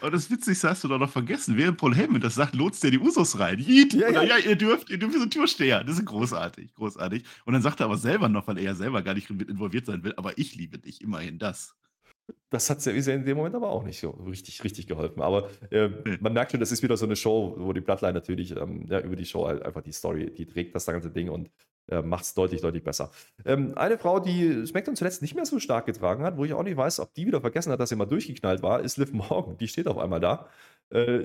Und 0.00 0.14
das 0.14 0.30
Witzigste 0.30 0.68
hast 0.68 0.84
du 0.84 0.88
doch 0.88 0.98
noch 0.98 1.10
vergessen. 1.10 1.56
Während 1.56 1.76
Paul 1.76 1.94
Heyman 1.94 2.20
das 2.20 2.36
sagt, 2.36 2.54
lotst 2.54 2.84
der 2.84 2.92
die 2.92 2.98
Usos 2.98 3.38
rein. 3.38 3.58
Yeet. 3.58 3.94
Ja, 3.94 4.10
ja. 4.10 4.22
ja, 4.22 4.36
ihr 4.38 4.54
dürft, 4.54 4.90
ihr 4.90 4.98
dürft 4.98 5.18
so 5.18 5.26
Türsteher. 5.26 5.82
Das 5.82 5.98
ist 5.98 6.04
großartig, 6.04 6.74
großartig. 6.74 7.24
Und 7.44 7.54
dann 7.54 7.62
sagt 7.62 7.80
er 7.80 7.86
aber 7.86 7.96
selber 7.96 8.28
noch, 8.28 8.46
weil 8.46 8.58
er 8.58 8.64
ja 8.64 8.74
selber 8.74 9.02
gar 9.02 9.14
nicht 9.14 9.28
mit 9.30 9.48
involviert 9.48 9.86
sein 9.86 10.04
will, 10.04 10.14
aber 10.16 10.38
ich 10.38 10.54
liebe 10.54 10.78
dich, 10.78 11.00
immerhin 11.00 11.38
das. 11.38 11.74
Das 12.50 12.70
hat 12.70 12.80
Sami 12.80 12.98
in 12.98 13.24
dem 13.24 13.36
Moment 13.36 13.54
aber 13.54 13.70
auch 13.70 13.84
nicht 13.84 14.00
so 14.00 14.10
richtig, 14.10 14.64
richtig 14.64 14.86
geholfen. 14.86 15.20
Aber 15.20 15.50
äh, 15.70 15.90
man 16.20 16.32
merkt 16.32 16.52
schon, 16.52 16.60
das 16.60 16.72
ist 16.72 16.82
wieder 16.82 16.96
so 16.96 17.04
eine 17.04 17.16
Show, 17.16 17.54
wo 17.58 17.72
die 17.72 17.80
Bloodline 17.80 18.14
natürlich 18.14 18.56
ähm, 18.56 18.86
ja, 18.88 19.00
über 19.00 19.16
die 19.16 19.26
Show 19.26 19.46
halt 19.46 19.62
einfach 19.62 19.82
die 19.82 19.92
Story, 19.92 20.32
die 20.32 20.46
trägt 20.46 20.74
das 20.74 20.86
ganze 20.86 21.10
Ding 21.10 21.28
und 21.28 21.50
äh, 21.88 22.02
macht 22.02 22.24
es 22.24 22.34
deutlich, 22.34 22.60
deutlich 22.60 22.84
besser. 22.84 23.10
Ähm, 23.44 23.76
eine 23.76 23.98
Frau, 23.98 24.20
die 24.20 24.66
SmackDown 24.66 24.96
zuletzt 24.96 25.22
nicht 25.22 25.34
mehr 25.34 25.46
so 25.46 25.58
stark 25.58 25.86
getragen 25.86 26.22
hat, 26.22 26.36
wo 26.36 26.44
ich 26.44 26.52
auch 26.52 26.62
nicht 26.62 26.76
weiß, 26.76 27.00
ob 27.00 27.14
die 27.14 27.26
wieder 27.26 27.40
vergessen 27.40 27.72
hat, 27.72 27.80
dass 27.80 27.88
sie 27.88 27.96
mal 27.96 28.06
durchgeknallt 28.06 28.62
war, 28.62 28.80
ist 28.80 28.96
Liv 28.96 29.12
Morgan. 29.12 29.56
Die 29.58 29.68
steht 29.68 29.86
auf 29.86 29.98
einmal 29.98 30.20
da. 30.20 30.48
Äh, 30.90 31.20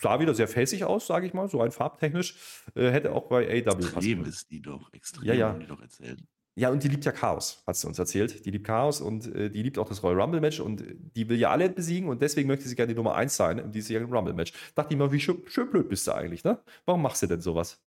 sah 0.00 0.20
wieder 0.20 0.34
sehr 0.34 0.48
facig 0.48 0.84
aus, 0.84 1.06
sage 1.06 1.26
ich 1.26 1.34
mal, 1.34 1.48
so 1.48 1.60
rein 1.60 1.72
farbtechnisch. 1.72 2.36
Äh, 2.74 2.90
hätte 2.90 3.12
auch 3.12 3.28
bei 3.28 3.48
AW 3.48 3.62
passen 3.62 3.82
Extrem 3.82 4.24
ist 4.24 4.50
die 4.50 4.62
doch, 4.62 4.92
extrem, 4.92 5.26
ja, 5.26 5.34
ja. 5.34 5.52
die 5.52 5.66
doch 5.66 5.80
erzählt. 5.80 6.22
Ja, 6.56 6.70
und 6.70 6.84
die 6.84 6.88
liebt 6.88 7.04
ja 7.04 7.10
Chaos, 7.10 7.64
hat 7.66 7.76
sie 7.76 7.88
uns 7.88 7.98
erzählt. 7.98 8.46
Die 8.46 8.50
liebt 8.50 8.66
Chaos 8.66 9.00
und 9.00 9.26
äh, 9.34 9.50
die 9.50 9.62
liebt 9.62 9.76
auch 9.76 9.88
das 9.88 10.04
Royal 10.04 10.20
Rumble 10.20 10.40
Match 10.40 10.60
und 10.60 10.84
die 11.16 11.28
will 11.28 11.36
ja 11.36 11.50
alle 11.50 11.68
besiegen 11.68 12.08
und 12.08 12.22
deswegen 12.22 12.46
möchte 12.46 12.68
sie 12.68 12.76
gerne 12.76 12.92
die 12.92 12.96
Nummer 12.96 13.14
1 13.16 13.34
sein 13.34 13.58
im 13.58 13.72
diesjährigen 13.72 14.12
Rumble 14.14 14.34
Match. 14.34 14.52
Dachte 14.76 14.94
ich 14.94 14.98
mal, 14.98 15.10
wie 15.10 15.18
schön, 15.18 15.42
schön 15.46 15.68
blöd 15.68 15.88
bist 15.88 16.06
du 16.06 16.12
eigentlich, 16.12 16.44
ne? 16.44 16.62
Warum 16.84 17.02
machst 17.02 17.22
du 17.22 17.26
denn 17.26 17.40
sowas? 17.40 17.82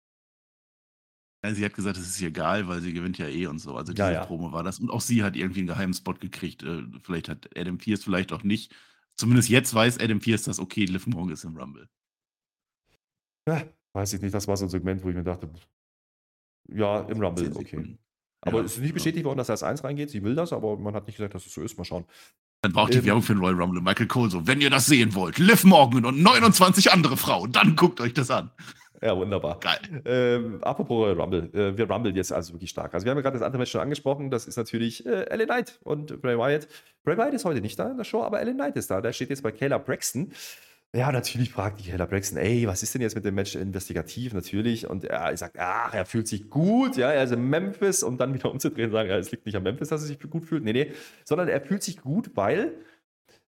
Ja, 1.45 1.53
sie 1.53 1.65
hat 1.65 1.75
gesagt, 1.75 1.97
es 1.97 2.07
ist 2.07 2.21
ihr 2.21 2.29
egal, 2.29 2.69
weil 2.69 2.81
sie 2.81 2.93
gewinnt 2.93 3.19
ja 3.19 3.27
eh 3.27 3.49
und 3.49 3.59
so. 3.59 3.75
Also 3.75 3.93
diese 3.93 4.07
ja, 4.07 4.13
ja. 4.13 4.25
Promo 4.25 4.53
war 4.53 4.63
das. 4.63 4.79
Und 4.79 4.91
auch 4.91 5.01
sie 5.01 5.25
hat 5.25 5.35
irgendwie 5.35 5.61
einen 5.61 5.67
geheimen 5.67 5.95
Spot 5.95 6.15
gekriegt. 6.15 6.63
Äh, 6.63 6.85
vielleicht 7.03 7.29
hat 7.29 7.51
Adam 7.57 7.79
Pierce 7.79 8.05
vielleicht 8.05 8.33
auch 8.33 8.45
nicht. 8.45 8.73
Zumindest 9.17 9.49
jetzt 9.49 9.75
weiß 9.75 9.99
Adam 9.99 10.21
Pierce, 10.21 10.45
dass 10.45 10.61
okay, 10.61 10.85
Liv 10.85 11.09
Morgan 11.09 11.33
ist 11.33 11.43
im 11.43 11.57
Rumble. 11.57 11.89
Ja, 13.49 13.65
weiß 13.93 14.13
ich 14.13 14.23
nicht. 14.23 14.33
Das 14.33 14.47
war 14.47 14.57
so 14.57 14.67
ein 14.67 14.69
Segment, 14.69 15.03
wo 15.03 15.09
ich 15.09 15.17
mir 15.17 15.25
dachte, 15.25 15.51
ja, 16.69 17.01
im 17.01 17.21
Rumble, 17.21 17.53
okay. 17.57 17.99
Aber 18.43 18.59
ja, 18.59 18.65
es 18.65 18.75
ist 18.75 18.83
nicht 18.83 18.95
bestätigt 18.95 19.25
worden, 19.25 19.39
dass 19.39 19.49
er 19.49 19.53
als 19.53 19.63
1 19.63 19.85
reingeht. 19.85 20.11
Sie 20.11 20.23
will 20.23 20.35
das, 20.35 20.53
aber 20.53 20.77
man 20.77 20.95
hat 20.95 21.07
nicht 21.07 21.17
gesagt, 21.17 21.35
dass 21.35 21.47
es 21.47 21.55
so 21.55 21.63
ist. 21.63 21.79
Mal 21.79 21.85
schauen. 21.85 22.05
Dann 22.63 22.73
braucht 22.73 22.93
die 22.93 22.99
ähm, 22.99 23.07
Werbung 23.07 23.23
für 23.23 23.35
den 23.35 23.41
Royal 23.41 23.61
Rumble 23.61 23.81
Michael 23.81 24.07
Cole 24.07 24.31
so. 24.31 24.47
Wenn 24.47 24.61
ihr 24.61 24.71
das 24.71 24.87
sehen 24.87 25.15
wollt, 25.15 25.39
Liv 25.39 25.65
Morgan 25.65 26.05
und 26.05 26.23
29 26.23 26.93
andere 26.93 27.17
Frauen, 27.17 27.53
dann 27.53 27.77
guckt 27.77 28.01
euch 28.01 28.15
das 28.15 28.31
an. 28.31 28.51
Ja, 29.01 29.17
wunderbar. 29.17 29.59
Geil. 29.59 30.03
Ähm, 30.05 30.63
apropos 30.63 30.97
Royal 30.97 31.21
Rumble, 31.21 31.51
äh, 31.53 31.77
wir 31.77 31.91
rumble 31.91 32.15
jetzt 32.15 32.33
also 32.33 32.53
wirklich 32.53 32.71
stark. 32.71 32.95
Also 32.95 33.05
wir 33.05 33.11
haben 33.11 33.19
ja 33.19 33.23
gerade 33.23 33.37
das 33.37 33.45
andere 33.45 33.59
Match 33.59 33.73
schon 33.73 33.81
angesprochen, 33.81 34.31
das 34.31 34.47
ist 34.47 34.57
natürlich 34.57 35.05
äh, 35.05 35.25
Ellen 35.25 35.47
Knight 35.47 35.81
und 35.83 36.23
Bray 36.23 36.39
Wyatt. 36.39 36.69
Bray 37.03 37.17
Wyatt 37.17 37.35
ist 37.35 37.45
heute 37.45 37.61
nicht 37.61 37.77
da 37.79 37.91
in 37.91 37.97
der 37.97 38.05
Show, 38.05 38.23
aber 38.23 38.41
Ellen 38.41 38.55
Knight 38.55 38.77
ist 38.77 38.93
da. 38.93 39.01
Der 39.01 39.13
steht 39.13 39.31
jetzt 39.31 39.43
bei 39.43 39.51
Kayla 39.51 39.79
Braxton. 39.79 40.33
Ja, 40.95 41.11
natürlich 41.11 41.51
fragt 41.51 41.81
die 41.81 41.89
Kayla 41.89 42.05
Braxton, 42.05 42.37
ey, 42.37 42.67
was 42.67 42.83
ist 42.83 42.93
denn 42.93 43.01
jetzt 43.01 43.15
mit 43.15 43.25
dem 43.25 43.35
Match 43.35 43.55
investigativ? 43.55 44.35
Natürlich. 44.35 44.87
Und 44.87 45.07
er 45.07 45.35
sagt, 45.39 45.59
ach, 45.59 45.95
er 45.95 46.05
fühlt 46.05 46.29
sich 46.29 46.51
gut, 46.51 46.99
ja, 46.99 47.11
er 47.11 47.25
ist 47.25 47.33
in 47.33 47.49
Memphis, 47.49 48.03
um 48.03 48.19
dann 48.19 48.35
wieder 48.35 48.51
umzudrehen 48.51 48.91
und 48.91 48.93
sagen, 48.93 49.09
ja, 49.09 49.17
es 49.17 49.31
liegt 49.31 49.47
nicht 49.47 49.57
an 49.57 49.63
Memphis, 49.63 49.89
dass 49.89 50.03
er 50.03 50.09
sich 50.09 50.21
gut 50.21 50.45
fühlt. 50.45 50.65
Nee, 50.65 50.75
nee, 50.75 50.93
sondern 51.25 51.49
er 51.49 51.63
fühlt 51.63 51.83
sich 51.83 52.03
gut, 52.03 52.33
weil 52.35 52.75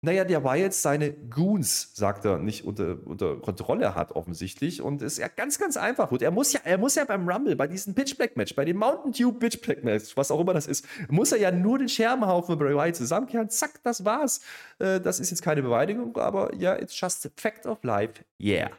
naja, 0.03 0.25
der 0.25 0.45
war 0.45 0.57
jetzt 0.57 0.83
seine 0.83 1.13
Goons, 1.13 1.93
sagt 1.95 2.25
er, 2.27 2.39
nicht 2.39 2.65
unter, 2.65 2.99
unter 3.07 3.37
Kontrolle 3.37 3.95
hat 3.95 4.13
offensichtlich. 4.13 4.83
Und 4.83 5.01
es 5.03 5.15
ist 5.15 5.19
ja 5.19 5.29
ganz, 5.29 5.59
ganz 5.59 5.77
einfach. 5.77 6.11
Und 6.13 6.23
er 6.23 6.31
muss 6.31 6.53
ja, 6.53 6.61
er 6.65 6.79
muss 6.79 6.95
ja 6.95 7.05
beim 7.05 7.29
Rumble, 7.29 7.57
bei 7.57 7.67
diesem 7.67 7.95
Pitch 7.95 8.17
Black 8.17 8.37
Match, 8.37 8.55
bei 8.55 8.65
dem 8.65 8.77
Mountain 8.77 9.13
Dew 9.13 9.33
Pitch 9.33 9.61
Black 9.63 9.83
Match, 9.85 10.17
was 10.17 10.31
auch 10.31 10.39
immer 10.39 10.53
das 10.53 10.67
ist, 10.67 10.87
muss 11.09 11.33
er 11.33 11.39
ja 11.39 11.51
nur 11.51 11.79
den 11.79 11.89
Scherbenhaufen 11.89 12.53
mit 12.53 12.61
Bray 12.61 12.77
Wyatt 12.77 12.97
zusammenkehren. 12.97 13.49
Zack, 13.49 13.83
das 13.83 14.05
war's. 14.05 14.43
Äh, 14.79 15.01
das 15.01 15.19
ist 15.19 15.31
jetzt 15.31 15.43
keine 15.43 15.63
Beweinigung, 15.63 16.17
aber 16.19 16.55
ja, 16.55 16.77
it's 16.77 16.99
just 16.99 17.27
a 17.27 17.31
fact 17.35 17.67
of 17.67 17.83
life. 17.83 18.25
Yeah. 18.41 18.71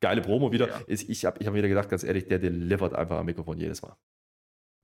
Geile 0.00 0.22
Promo 0.22 0.52
wieder. 0.52 0.68
Ja. 0.68 0.80
Ich 0.86 1.24
habe 1.24 1.38
ich 1.40 1.46
hab 1.46 1.54
wieder 1.54 1.68
gedacht, 1.68 1.88
ganz 1.88 2.04
ehrlich, 2.04 2.26
der 2.26 2.38
delivert 2.38 2.94
einfach 2.94 3.18
am 3.18 3.26
Mikrofon 3.26 3.58
jedes 3.58 3.82
Mal. 3.82 3.96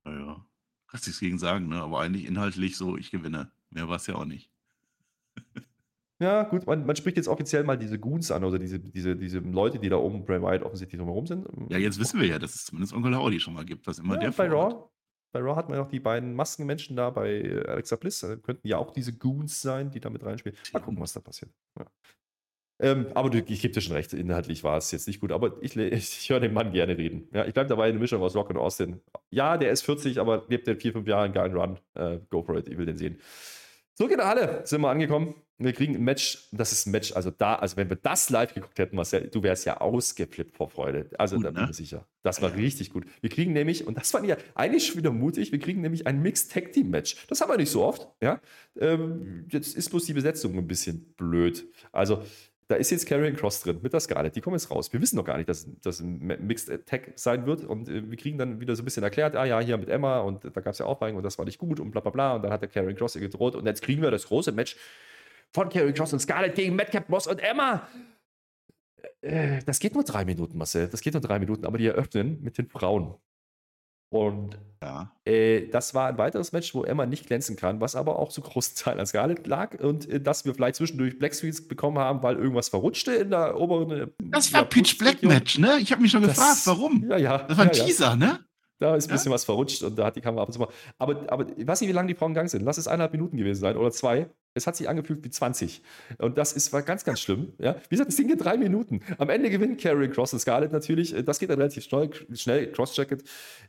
Naja, 0.05 0.45
kannst 0.89 1.07
nichts 1.07 1.21
gegen 1.21 1.39
sagen, 1.39 1.69
ne? 1.69 1.77
aber 1.77 2.01
eigentlich 2.01 2.27
inhaltlich 2.27 2.77
so, 2.77 2.97
ich 2.97 3.11
gewinne. 3.11 3.51
Mehr 3.71 3.89
war 3.89 3.97
es 3.97 4.07
ja 4.07 4.17
auch 4.17 4.25
nicht. 4.25 4.50
Ja, 6.23 6.43
gut, 6.43 6.67
man, 6.67 6.85
man, 6.85 6.97
spricht 6.97 7.17
jetzt 7.17 7.29
offiziell 7.29 7.65
mal 7.65 7.79
diese 7.79 7.99
Goons 7.99 8.31
an, 8.31 8.45
oder 8.45 8.59
diese, 8.59 8.79
diese, 8.79 9.17
diese 9.17 9.39
Leute, 9.39 9.79
die 9.79 9.89
da 9.89 9.97
oben 9.97 10.27
Bray 10.27 10.43
Wyatt 10.43 10.63
offensichtlich 10.63 10.99
drumherum 10.99 11.27
sind. 11.27 11.47
Ja, 11.71 11.79
jetzt 11.79 11.99
wissen 11.99 12.21
wir 12.21 12.27
ja, 12.27 12.39
dass 12.39 12.55
es 12.55 12.67
zumindest 12.67 12.93
Onkel 12.93 13.17
Howdy 13.17 13.41
schon 13.41 13.55
mal 13.55 13.65
gibt, 13.65 13.87
was 13.87 13.99
immer 13.99 14.17
ja, 14.17 14.21
der 14.21 14.31
bei 14.33 14.47
Raw, 14.47 14.91
bei 15.33 15.41
Raw 15.41 15.57
hat 15.57 15.71
man 15.71 15.79
noch 15.79 15.89
die 15.89 15.99
beiden 15.99 16.35
Maskenmenschen 16.35 16.95
da 16.95 17.09
bei 17.09 17.65
Alexa 17.67 17.97
Bliss. 17.97 18.21
Da 18.21 18.37
könnten 18.37 18.69
ja 18.69 18.77
auch 18.77 18.91
diese 18.91 19.17
Goons 19.17 19.63
sein, 19.63 19.91
die 19.91 20.01
da 20.01 20.11
mit 20.11 20.23
reinspielen. 20.23 20.59
Mal 20.75 20.81
gucken, 20.81 21.01
was 21.01 21.15
da 21.15 21.21
passiert. 21.21 21.53
Ja. 21.79 21.87
Ähm, 22.83 23.09
aber 23.15 23.33
ich 23.35 23.61
gebe 23.61 23.75
dir 23.75 23.81
schon 23.81 23.95
recht, 23.95 24.15
inhaltlich 24.15 24.65
war 24.65 24.79
es 24.79 24.91
jetzt 24.91 25.07
nicht 25.07 25.21
gut, 25.21 25.33
aber 25.33 25.63
ich, 25.63 25.77
ich, 25.77 25.93
ich 26.23 26.31
höre 26.31 26.41
den 26.41 26.55
Mann 26.55 26.73
gerne 26.73 26.97
reden. 26.97 27.29
Ja, 27.33 27.45
ich 27.45 27.53
bleibe 27.53 27.69
dabei 27.69 27.89
eine 27.89 27.99
Mischung 27.99 28.23
aus 28.23 28.35
Rock 28.35 28.51
und 28.51 28.57
Austin. 28.57 29.01
Ja, 29.31 29.59
der 29.59 29.71
ist 29.71 29.83
40, 29.83 30.19
aber 30.19 30.47
lebt 30.49 30.67
in 30.67 30.81
vier, 30.81 30.93
fünf 30.93 31.07
Jahren 31.07 31.27
einen 31.27 31.35
geilen 31.35 31.57
Run. 31.57 31.79
Äh, 31.95 32.21
go 32.31 32.43
for 32.43 32.57
it, 32.57 32.69
ich 32.69 32.79
will 32.79 32.87
den 32.87 32.97
sehen. 32.97 33.21
So 34.01 34.09
geht 34.09 34.19
alle, 34.19 34.63
sind 34.65 34.81
wir 34.81 34.89
angekommen. 34.89 35.35
Wir 35.59 35.75
kriegen 35.75 35.95
ein 35.95 36.03
Match, 36.03 36.49
das 36.53 36.73
ist 36.73 36.87
ein 36.87 36.91
Match, 36.91 37.13
also 37.13 37.31
da, 37.31 37.57
also 37.57 37.77
wenn 37.77 37.91
wir 37.91 37.97
das 37.97 38.31
live 38.31 38.55
geguckt 38.55 38.79
hätten, 38.79 38.97
Marcel, 38.97 39.29
du 39.29 39.43
wärst 39.43 39.67
ja 39.67 39.79
ausgeflippt 39.79 40.57
vor 40.57 40.71
Freude. 40.71 41.11
Also 41.19 41.37
gut, 41.37 41.45
da 41.45 41.51
bin 41.51 41.65
ich 41.65 41.69
ne? 41.69 41.75
sicher. 41.75 42.07
Das 42.23 42.41
war 42.41 42.55
richtig 42.55 42.95
gut. 42.95 43.05
Wir 43.21 43.29
kriegen 43.29 43.53
nämlich, 43.53 43.87
und 43.87 43.99
das 43.99 44.11
fand 44.11 44.25
ich 44.25 44.31
ja 44.31 44.39
eigentlich 44.55 44.87
schon 44.87 44.97
wieder 44.97 45.11
mutig, 45.11 45.53
wir 45.53 45.59
kriegen 45.59 45.83
nämlich 45.83 46.07
ein 46.07 46.23
Mixed 46.23 46.51
Tag 46.51 46.73
Team 46.73 46.89
Match. 46.89 47.15
Das 47.29 47.43
haben 47.43 47.51
wir 47.51 47.59
nicht 47.59 47.71
so 47.71 47.85
oft, 47.85 48.09
ja. 48.23 48.41
Ähm, 48.81 49.45
jetzt 49.51 49.77
ist 49.77 49.91
bloß 49.91 50.07
die 50.07 50.15
Besetzung 50.15 50.57
ein 50.57 50.67
bisschen 50.67 51.13
blöd. 51.19 51.67
Also 51.93 52.23
da 52.71 52.77
ist 52.77 52.91
jetzt 52.91 53.05
Karrion 53.07 53.35
Cross 53.35 53.63
drin 53.63 53.81
mit 53.83 53.93
der 53.93 53.99
Scarlett. 53.99 54.37
Die 54.37 54.41
kommen 54.41 54.55
jetzt 54.55 54.71
raus. 54.71 54.93
Wir 54.93 55.01
wissen 55.03 55.17
noch 55.17 55.25
gar 55.25 55.37
nicht, 55.39 55.49
dass 55.49 55.67
das 55.83 56.01
Mixed 56.01 56.71
Attack 56.71 57.13
sein 57.17 57.45
wird. 57.45 57.65
Und 57.65 57.89
äh, 57.89 58.09
wir 58.09 58.17
kriegen 58.17 58.39
dann 58.39 58.61
wieder 58.61 58.77
so 58.77 58.83
ein 58.83 58.85
bisschen 58.85 59.03
erklärt, 59.03 59.35
ah 59.35 59.45
ja, 59.45 59.59
hier 59.59 59.77
mit 59.77 59.89
Emma 59.89 60.21
und 60.21 60.45
da 60.45 60.61
gab 60.61 60.73
es 60.73 60.79
ja 60.79 60.87
Aufweichen 60.87 61.17
und 61.17 61.25
das 61.25 61.37
war 61.37 61.45
nicht 61.45 61.59
gut 61.59 61.81
und 61.81 61.91
bla 61.91 62.01
bla 62.01 62.13
bla. 62.13 62.37
Und 62.37 62.43
dann 62.43 62.53
hat 62.53 62.63
der 62.63 62.69
Karrion 62.69 62.95
Cross 62.95 63.17
ihr 63.17 63.23
gedroht. 63.23 63.57
Und 63.57 63.67
jetzt 63.67 63.83
kriegen 63.83 64.03
wir 64.03 64.13
das 64.13 64.27
große 64.27 64.53
Match 64.53 64.77
von 65.53 65.69
Karrion 65.69 65.95
Cross 65.95 66.13
und 66.13 66.21
Scarlett 66.21 66.55
gegen 66.55 66.77
Madcap 66.77 67.09
Moss 67.09 67.27
und 67.27 67.41
Emma. 67.41 67.89
Äh, 69.21 69.65
das 69.67 69.81
geht 69.81 69.95
nur 69.95 70.05
drei 70.05 70.25
Minuten, 70.25 70.57
Marcel. 70.57 70.87
Das 70.87 71.01
geht 71.01 71.15
nur 71.15 71.23
drei 71.23 71.41
Minuten, 71.41 71.67
aber 71.67 71.77
die 71.77 71.87
eröffnen 71.87 72.41
mit 72.41 72.57
den 72.57 72.69
Frauen. 72.69 73.17
Und 74.11 74.59
ja. 74.83 75.13
äh, 75.25 75.69
das 75.69 75.95
war 75.95 76.09
ein 76.09 76.19
weiteres 76.19 76.53
Match, 76.53 76.75
wo 76.75 76.83
Emma 76.83 77.07
nicht 77.07 77.27
glänzen 77.27 77.55
kann, 77.57 77.81
was 77.81 77.95
aber 77.95 78.19
auch 78.19 78.31
zu 78.31 78.41
großen 78.41 78.77
Teilen 78.77 78.99
an 78.99 79.07
Scarlett 79.07 79.47
lag 79.47 79.79
und 79.79 80.09
äh, 80.09 80.21
dass 80.21 80.45
wir 80.45 80.55
vielleicht 80.55 80.77
zwischendurch 80.77 81.19
Black 81.19 81.35
Screens 81.35 81.67
bekommen 81.67 81.99
haben, 81.99 82.23
weil 82.23 82.37
irgendwas 82.37 82.69
verrutschte 82.69 83.13
in 83.13 83.31
der 83.31 83.59
oberen. 83.59 83.91
Äh, 83.91 84.07
das 84.19 84.53
war 84.53 84.65
Pitch 84.65 84.99
Black 84.99 85.23
Match, 85.23 85.59
ne? 85.59 85.79
Ich 85.81 85.93
habe 85.93 86.03
mich 86.03 86.11
schon 86.11 86.23
das, 86.23 86.37
gefragt, 86.37 86.61
warum. 86.65 87.07
Ja, 87.09 87.17
ja. 87.17 87.39
Das 87.39 87.57
war 87.57 87.67
ein 87.67 87.73
ja, 87.73 87.85
Teaser, 87.85 88.07
ja. 88.07 88.17
ne? 88.17 88.41
Da 88.81 88.97
ist 88.97 89.09
ein 89.09 89.13
bisschen 89.13 89.31
ja? 89.31 89.35
was 89.35 89.45
verrutscht 89.45 89.83
und 89.83 89.99
da 89.99 90.07
hat 90.07 90.17
die 90.17 90.23
Kamera 90.23 90.43
ab 90.43 90.49
und 90.49 90.55
zu 90.55 90.59
mal. 90.59 90.69
Aber, 90.99 91.31
aber 91.31 91.47
ich 91.57 91.67
weiß 91.67 91.83
nicht, 91.83 91.91
wie 91.91 91.93
lange 91.93 92.09
die 92.09 92.15
Frauen 92.15 92.33
gegangen 92.33 92.49
sind. 92.49 92.65
Lass 92.65 92.79
es 92.79 92.89
eineinhalb 92.89 93.13
Minuten 93.13 93.37
gewesen 93.37 93.61
sein 93.61 93.77
oder 93.77 93.91
zwei. 93.91 94.31
Es 94.55 94.67
hat 94.67 94.75
sich 94.75 94.89
angefühlt 94.89 95.23
wie 95.23 95.31
20. 95.31 95.83
Und 96.19 96.39
das 96.39 96.55
ist, 96.55 96.73
war 96.73 96.83
ganz, 96.83 97.05
ganz 97.05 97.21
schlimm. 97.21 97.53
Ja? 97.59 97.77
Wie 97.89 97.91
gesagt, 97.91 98.09
das 98.09 98.17
Ding 98.17 98.27
geht 98.27 98.43
drei 98.43 98.57
Minuten. 98.57 99.01
Am 99.19 99.29
Ende 99.29 99.51
gewinnt 99.51 99.81
Carrie 99.81 100.09
Cross 100.09 100.33
und 100.33 100.39
Scarlett 100.41 100.73
natürlich. 100.73 101.15
Das 101.25 101.39
geht 101.39 101.51
dann 101.51 101.59
relativ 101.59 101.85
schnell, 101.85 102.11
schnell 102.33 102.73
Cross-Jacket. 102.73 103.23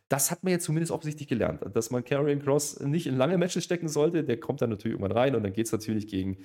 Das 0.08 0.32
hat 0.32 0.44
man 0.44 0.52
jetzt 0.52 0.64
zumindest 0.64 0.94
offensichtlich 0.94 1.28
gelernt, 1.28 1.60
dass 1.74 1.92
man 1.92 2.06
Carrie 2.06 2.38
Cross 2.38 2.80
nicht 2.80 3.06
in 3.06 3.18
lange 3.18 3.38
Matches 3.38 3.66
stecken 3.66 3.90
sollte. 3.90 4.24
Der 4.24 4.40
kommt 4.40 4.62
dann 4.62 4.70
natürlich 4.70 4.98
irgendwann 4.98 5.16
rein 5.16 5.36
und 5.36 5.44
dann 5.44 5.54
geht 5.54 5.66
es 5.66 5.72
natürlich 5.74 6.08
gegen, 6.08 6.38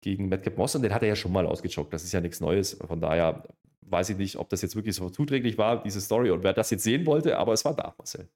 gegen 0.00 0.28
Madcap 0.28 0.56
Moss 0.56 0.74
und 0.74 0.82
den 0.82 0.94
hat 0.94 1.02
er 1.02 1.08
ja 1.08 1.16
schon 1.16 1.32
mal 1.32 1.46
ausgechockt. 1.46 1.92
Das 1.92 2.04
ist 2.04 2.12
ja 2.12 2.20
nichts 2.20 2.40
Neues. 2.40 2.78
Von 2.86 3.00
daher 3.00 3.44
weiß 3.82 4.10
ich 4.10 4.16
nicht, 4.16 4.36
ob 4.36 4.48
das 4.48 4.62
jetzt 4.62 4.76
wirklich 4.76 4.94
so 4.94 5.10
zuträglich 5.10 5.58
war, 5.58 5.82
diese 5.82 6.00
Story 6.00 6.30
und 6.30 6.42
wer 6.42 6.52
das 6.52 6.70
jetzt 6.70 6.84
sehen 6.84 7.06
wollte, 7.06 7.38
aber 7.38 7.52
es 7.52 7.64
war 7.64 7.74
da, 7.74 7.94
Marcel. 7.96 8.28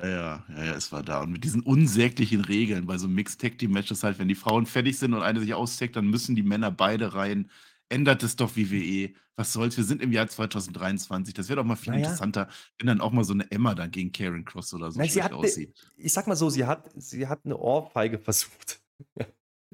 Ja, 0.00 0.44
ja, 0.48 0.64
ja, 0.64 0.74
es 0.74 0.92
war 0.92 1.02
da. 1.02 1.22
Und 1.22 1.32
mit 1.32 1.42
diesen 1.42 1.62
unsäglichen 1.62 2.42
Regeln 2.42 2.86
bei 2.86 2.98
so 2.98 3.08
Mixed 3.08 3.40
Tag 3.40 3.58
Team 3.58 3.72
Matches 3.72 4.04
halt, 4.04 4.18
wenn 4.18 4.28
die 4.28 4.36
Frauen 4.36 4.64
fertig 4.64 4.96
sind 4.98 5.12
und 5.12 5.22
eine 5.22 5.40
sich 5.40 5.54
austaggt, 5.54 5.96
dann 5.96 6.06
müssen 6.06 6.36
die 6.36 6.44
Männer 6.44 6.70
beide 6.70 7.14
rein. 7.14 7.50
Ändert 7.88 8.22
es 8.22 8.36
doch 8.36 8.56
WWE. 8.56 9.12
Was 9.34 9.52
soll's? 9.52 9.76
Wir 9.76 9.84
sind 9.84 10.02
im 10.02 10.12
Jahr 10.12 10.28
2023. 10.28 11.34
Das 11.34 11.48
wäre 11.48 11.56
doch 11.56 11.64
mal 11.64 11.76
viel 11.76 11.92
naja. 11.92 12.04
interessanter, 12.04 12.48
wenn 12.78 12.86
dann 12.86 13.00
auch 13.00 13.12
mal 13.12 13.24
so 13.24 13.32
eine 13.32 13.50
Emma 13.50 13.74
dann 13.74 13.90
gegen 13.90 14.12
Karen 14.12 14.44
Cross 14.44 14.74
oder 14.74 14.90
so 14.92 14.98
Nein, 14.98 15.08
schlecht 15.08 15.32
aussieht. 15.32 15.74
Ich 15.96 16.12
sag 16.12 16.26
mal 16.28 16.36
so, 16.36 16.48
sie 16.48 16.64
hat, 16.64 16.90
sie 16.94 17.26
hat 17.26 17.44
eine 17.44 17.56
Ohrfeige 17.56 18.18
versucht. 18.20 18.80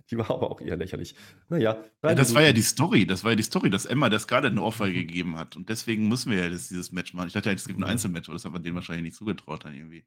Die 0.10 0.18
war 0.18 0.30
aber 0.30 0.50
auch 0.50 0.60
eher 0.60 0.76
lächerlich. 0.76 1.14
Naja. 1.48 1.82
Ja, 2.02 2.14
das 2.14 2.34
war 2.34 2.42
ja 2.42 2.52
die 2.52 2.62
Story. 2.62 3.06
Das 3.06 3.24
war 3.24 3.32
ja 3.32 3.36
die 3.36 3.42
Story, 3.42 3.70
dass 3.70 3.86
Emma 3.86 4.10
der 4.10 4.18
Scarlett 4.18 4.52
eine 4.52 4.62
Ohrfeige 4.62 5.00
gegeben 5.06 5.36
hat. 5.38 5.56
Und 5.56 5.70
deswegen 5.70 6.08
müssen 6.08 6.30
wir 6.30 6.44
ja 6.44 6.50
das, 6.50 6.68
dieses 6.68 6.92
Match 6.92 7.14
machen. 7.14 7.28
Ich 7.28 7.32
dachte 7.32 7.48
ja, 7.48 7.54
es 7.54 7.66
gibt 7.66 7.78
ein 7.78 7.84
Einzelmatch, 7.84 8.28
aber 8.28 8.34
das 8.34 8.44
hat 8.44 8.52
man 8.52 8.62
denen 8.62 8.74
wahrscheinlich 8.74 9.04
nicht 9.04 9.16
zugetraut 9.16 9.64
dann 9.64 9.74
irgendwie. 9.74 10.04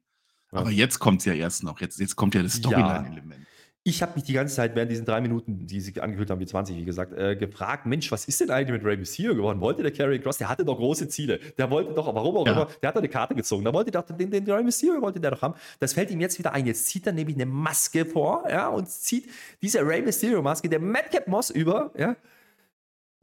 Ja. 0.52 0.58
Aber 0.58 0.70
jetzt 0.70 1.00
kommt 1.00 1.20
es 1.20 1.24
ja 1.24 1.34
erst 1.34 1.64
noch. 1.64 1.80
Jetzt, 1.80 1.98
jetzt 1.98 2.14
kommt 2.14 2.34
ja 2.34 2.42
das 2.42 2.54
Storyline-Element. 2.54 3.46
Ich 3.88 4.02
habe 4.02 4.12
mich 4.16 4.24
die 4.24 4.34
ganze 4.34 4.54
Zeit 4.54 4.76
während 4.76 4.90
diesen 4.90 5.06
drei 5.06 5.22
Minuten, 5.22 5.66
die 5.66 5.80
sie 5.80 5.98
angekündigt 5.98 6.30
haben, 6.30 6.40
wie 6.40 6.46
20, 6.46 6.76
wie 6.76 6.84
gesagt, 6.84 7.14
äh, 7.14 7.36
gefragt: 7.36 7.86
Mensch, 7.86 8.12
was 8.12 8.26
ist 8.26 8.38
denn 8.38 8.50
eigentlich 8.50 8.82
mit 8.82 8.84
Rey 8.84 8.98
Mysterio 8.98 9.34
geworden? 9.34 9.62
Wollte 9.62 9.82
der 9.82 9.92
Carry 9.92 10.18
Cross? 10.18 10.36
Der 10.36 10.50
hatte 10.50 10.62
doch 10.62 10.76
große 10.76 11.08
Ziele. 11.08 11.40
Der 11.56 11.70
wollte 11.70 11.94
doch, 11.94 12.14
warum 12.14 12.36
auch 12.36 12.46
ja. 12.46 12.52
immer, 12.52 12.68
der 12.82 12.88
hat 12.88 12.96
doch 12.96 13.00
eine 13.00 13.08
Karte 13.08 13.34
gezogen. 13.34 13.64
Da 13.64 13.72
wollte 13.72 13.90
doch 13.90 14.02
den, 14.02 14.30
den 14.30 14.44
Rey 14.44 14.62
Mysterio 14.62 15.00
wollte 15.00 15.20
der 15.20 15.30
doch 15.30 15.40
haben. 15.40 15.54
Das 15.80 15.94
fällt 15.94 16.10
ihm 16.10 16.20
jetzt 16.20 16.38
wieder 16.38 16.52
ein. 16.52 16.66
Jetzt 16.66 16.86
zieht 16.88 17.06
er 17.06 17.14
nämlich 17.14 17.36
eine 17.36 17.46
Maske 17.46 18.04
vor, 18.04 18.44
ja, 18.50 18.68
und 18.68 18.90
zieht 18.90 19.30
diese 19.62 19.80
Rey 19.80 20.02
Mysterio-Maske 20.02 20.68
der 20.68 20.80
Madcap 20.80 21.26
Moss 21.26 21.48
über, 21.48 21.90
ja. 21.96 22.14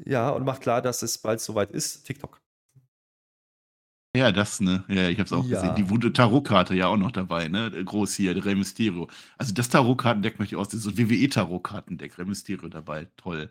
Ja, 0.04 0.32
und 0.32 0.45
macht 0.45 0.62
klar, 0.62 0.82
dass 0.82 1.04
es 1.04 1.19
bald 1.19 1.41
soweit 1.41 1.69
ist. 1.69 2.06
TikTok. 2.06 2.41
Ja, 4.15 4.32
das, 4.32 4.62
ne? 4.62 4.84
Ja, 4.88 5.10
ich 5.10 5.17
habe 5.19 5.25
es 5.25 5.34
auch 5.34 5.45
ja. 5.45 5.62
gesehen. 5.62 5.75
Die 5.75 5.89
Wude 5.89 6.13
Tarotkarte 6.13 6.73
ja 6.75 6.88
auch 6.88 6.97
noch 6.97 7.12
dabei, 7.12 7.47
ne? 7.47 7.71
Groß 7.71 8.13
hier, 8.15 8.43
Rey 8.43 8.56
Mysterio. 8.56 9.08
Also 9.38 9.54
das 9.54 9.69
Tarotkartendeck 9.69 10.39
möchte 10.39 10.56
ich 10.56 10.60
aus, 10.60 10.71
so 10.71 10.97
WWE 10.97 11.30
Tarotkartendeck, 11.30 12.17
Rey 12.17 12.25
Mysterio 12.25 12.69
dabei, 12.69 13.08
toll. 13.17 13.49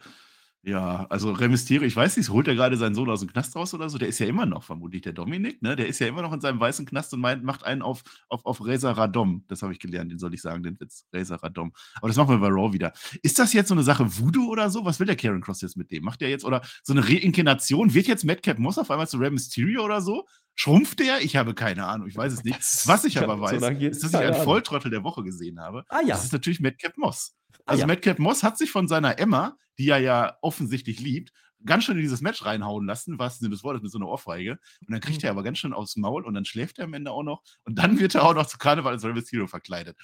Ja, 0.67 1.07
also 1.11 1.31
Rey 1.33 1.49
Mysterio, 1.49 1.87
ich 1.87 1.95
weiß 1.95 2.17
nicht, 2.17 2.31
holt 2.31 2.49
er 2.49 2.55
gerade 2.55 2.79
seinen 2.79 2.95
Sohn 2.95 3.11
aus 3.11 3.21
dem 3.21 3.31
Knast 3.31 3.55
raus 3.55 3.75
oder 3.75 3.91
so? 3.91 3.99
Der 3.99 4.09
ist 4.09 4.19
ja 4.19 4.27
immer 4.27 4.47
noch 4.47 4.63
vermutlich 4.63 5.03
der 5.03 5.13
Dominik, 5.13 5.61
ne? 5.61 5.77
Der 5.77 5.87
ist 5.87 5.99
ja 5.99 6.07
immer 6.07 6.23
noch 6.23 6.33
in 6.33 6.41
seinem 6.41 6.59
weißen 6.59 6.87
Knast 6.87 7.13
und 7.13 7.21
meint, 7.21 7.45
macht 7.45 7.65
einen 7.65 7.83
auf, 7.83 8.03
auf, 8.31 8.47
auf 8.47 8.65
Reza 8.65 8.93
Radom. 8.93 9.45
Das 9.49 9.61
habe 9.61 9.75
ich 9.75 9.79
gelernt, 9.79 10.11
den 10.11 10.19
soll 10.19 10.33
ich 10.33 10.41
sagen, 10.41 10.63
den 10.63 10.81
Witz. 10.81 11.05
Reza 11.13 11.37
Radom. 11.37 11.75
Aber 11.97 12.09
das 12.09 12.17
machen 12.17 12.31
wir 12.31 12.39
bei 12.39 12.49
Raw 12.49 12.73
wieder. 12.73 12.95
Ist 13.23 13.39
das 13.39 13.53
jetzt 13.53 13.69
so 13.69 13.75
eine 13.75 13.83
Sache 13.83 14.07
Voodoo 14.19 14.49
oder 14.49 14.71
so? 14.71 14.87
Was 14.87 14.99
will 15.01 15.07
der 15.07 15.17
Karen 15.17 15.43
Cross 15.43 15.61
jetzt 15.61 15.77
mit 15.77 15.91
dem? 15.91 16.03
Macht 16.03 16.23
der 16.23 16.31
jetzt 16.31 16.47
oder 16.47 16.63
so 16.83 16.95
eine 16.95 17.07
Reinkarnation? 17.07 17.93
Wird 17.93 18.07
jetzt 18.07 18.25
Madcap 18.25 18.59
Moss 18.59 18.79
auf 18.79 18.91
einmal 18.91 19.07
zu 19.07 19.19
Rey 19.19 19.31
Mysterio 19.31 19.85
oder 19.85 20.01
so? 20.01 20.25
Schrumpft 20.55 20.99
der? 21.01 21.21
Ich 21.21 21.37
habe 21.37 21.53
keine 21.53 21.85
Ahnung, 21.85 22.09
ich 22.09 22.17
weiß 22.17 22.33
es 22.33 22.43
nicht. 22.43 22.59
Was 22.87 23.05
ich 23.05 23.19
aber 23.19 23.39
weiß, 23.39 23.61
ist, 23.81 24.03
dass 24.03 24.15
ich 24.15 24.19
einen 24.19 24.43
Volltrottel 24.43 24.91
der 24.91 25.05
Woche 25.05 25.23
gesehen 25.25 25.61
habe. 25.61 25.85
Ah 25.89 26.01
ja. 26.01 26.15
Das 26.15 26.25
ist 26.25 26.33
natürlich 26.33 26.61
Madcap 26.61 26.97
Moss. 26.97 27.35
Also 27.65 27.83
ja. 27.83 27.87
Madcap 27.87 28.19
Moss 28.19 28.43
hat 28.43 28.59
sich 28.59 28.71
von 28.71 28.89
seiner 28.89 29.19
Emma, 29.19 29.57
die 29.79 29.89
er 29.89 29.99
ja 29.99 30.37
offensichtlich 30.43 31.01
liebt, 31.01 31.33
ganz 31.65 31.85
schön 31.85 31.97
in 31.97 32.03
dieses 32.03 32.21
Match 32.21 32.45
reinhauen 32.45 32.87
lassen, 32.87 33.19
was 33.19 33.39
Sinne 33.39 33.51
des 33.51 33.65
Wortes, 33.65 33.83
mit 33.83 33.91
so 33.91 33.99
einer 33.99 34.09
Ohrfeige. 34.09 34.53
Und 34.53 34.91
dann 34.91 35.01
kriegt 35.01 35.23
mhm. 35.23 35.27
er 35.27 35.31
aber 35.31 35.43
ganz 35.43 35.59
schön 35.59 35.73
aufs 35.73 35.97
Maul 35.97 36.25
und 36.25 36.35
dann 36.35 36.45
schläft 36.45 36.79
er 36.79 36.85
am 36.85 36.95
Ende 36.95 37.11
auch 37.11 37.23
noch. 37.23 37.43
Und 37.65 37.79
dann 37.79 37.99
wird 37.99 38.15
er 38.15 38.25
auch 38.25 38.35
noch 38.35 38.47
zu 38.47 38.59
Karneval 38.59 38.93
als 38.93 39.05
Rey 39.05 39.13
Mysterio 39.13 39.47
verkleidet. 39.47 39.97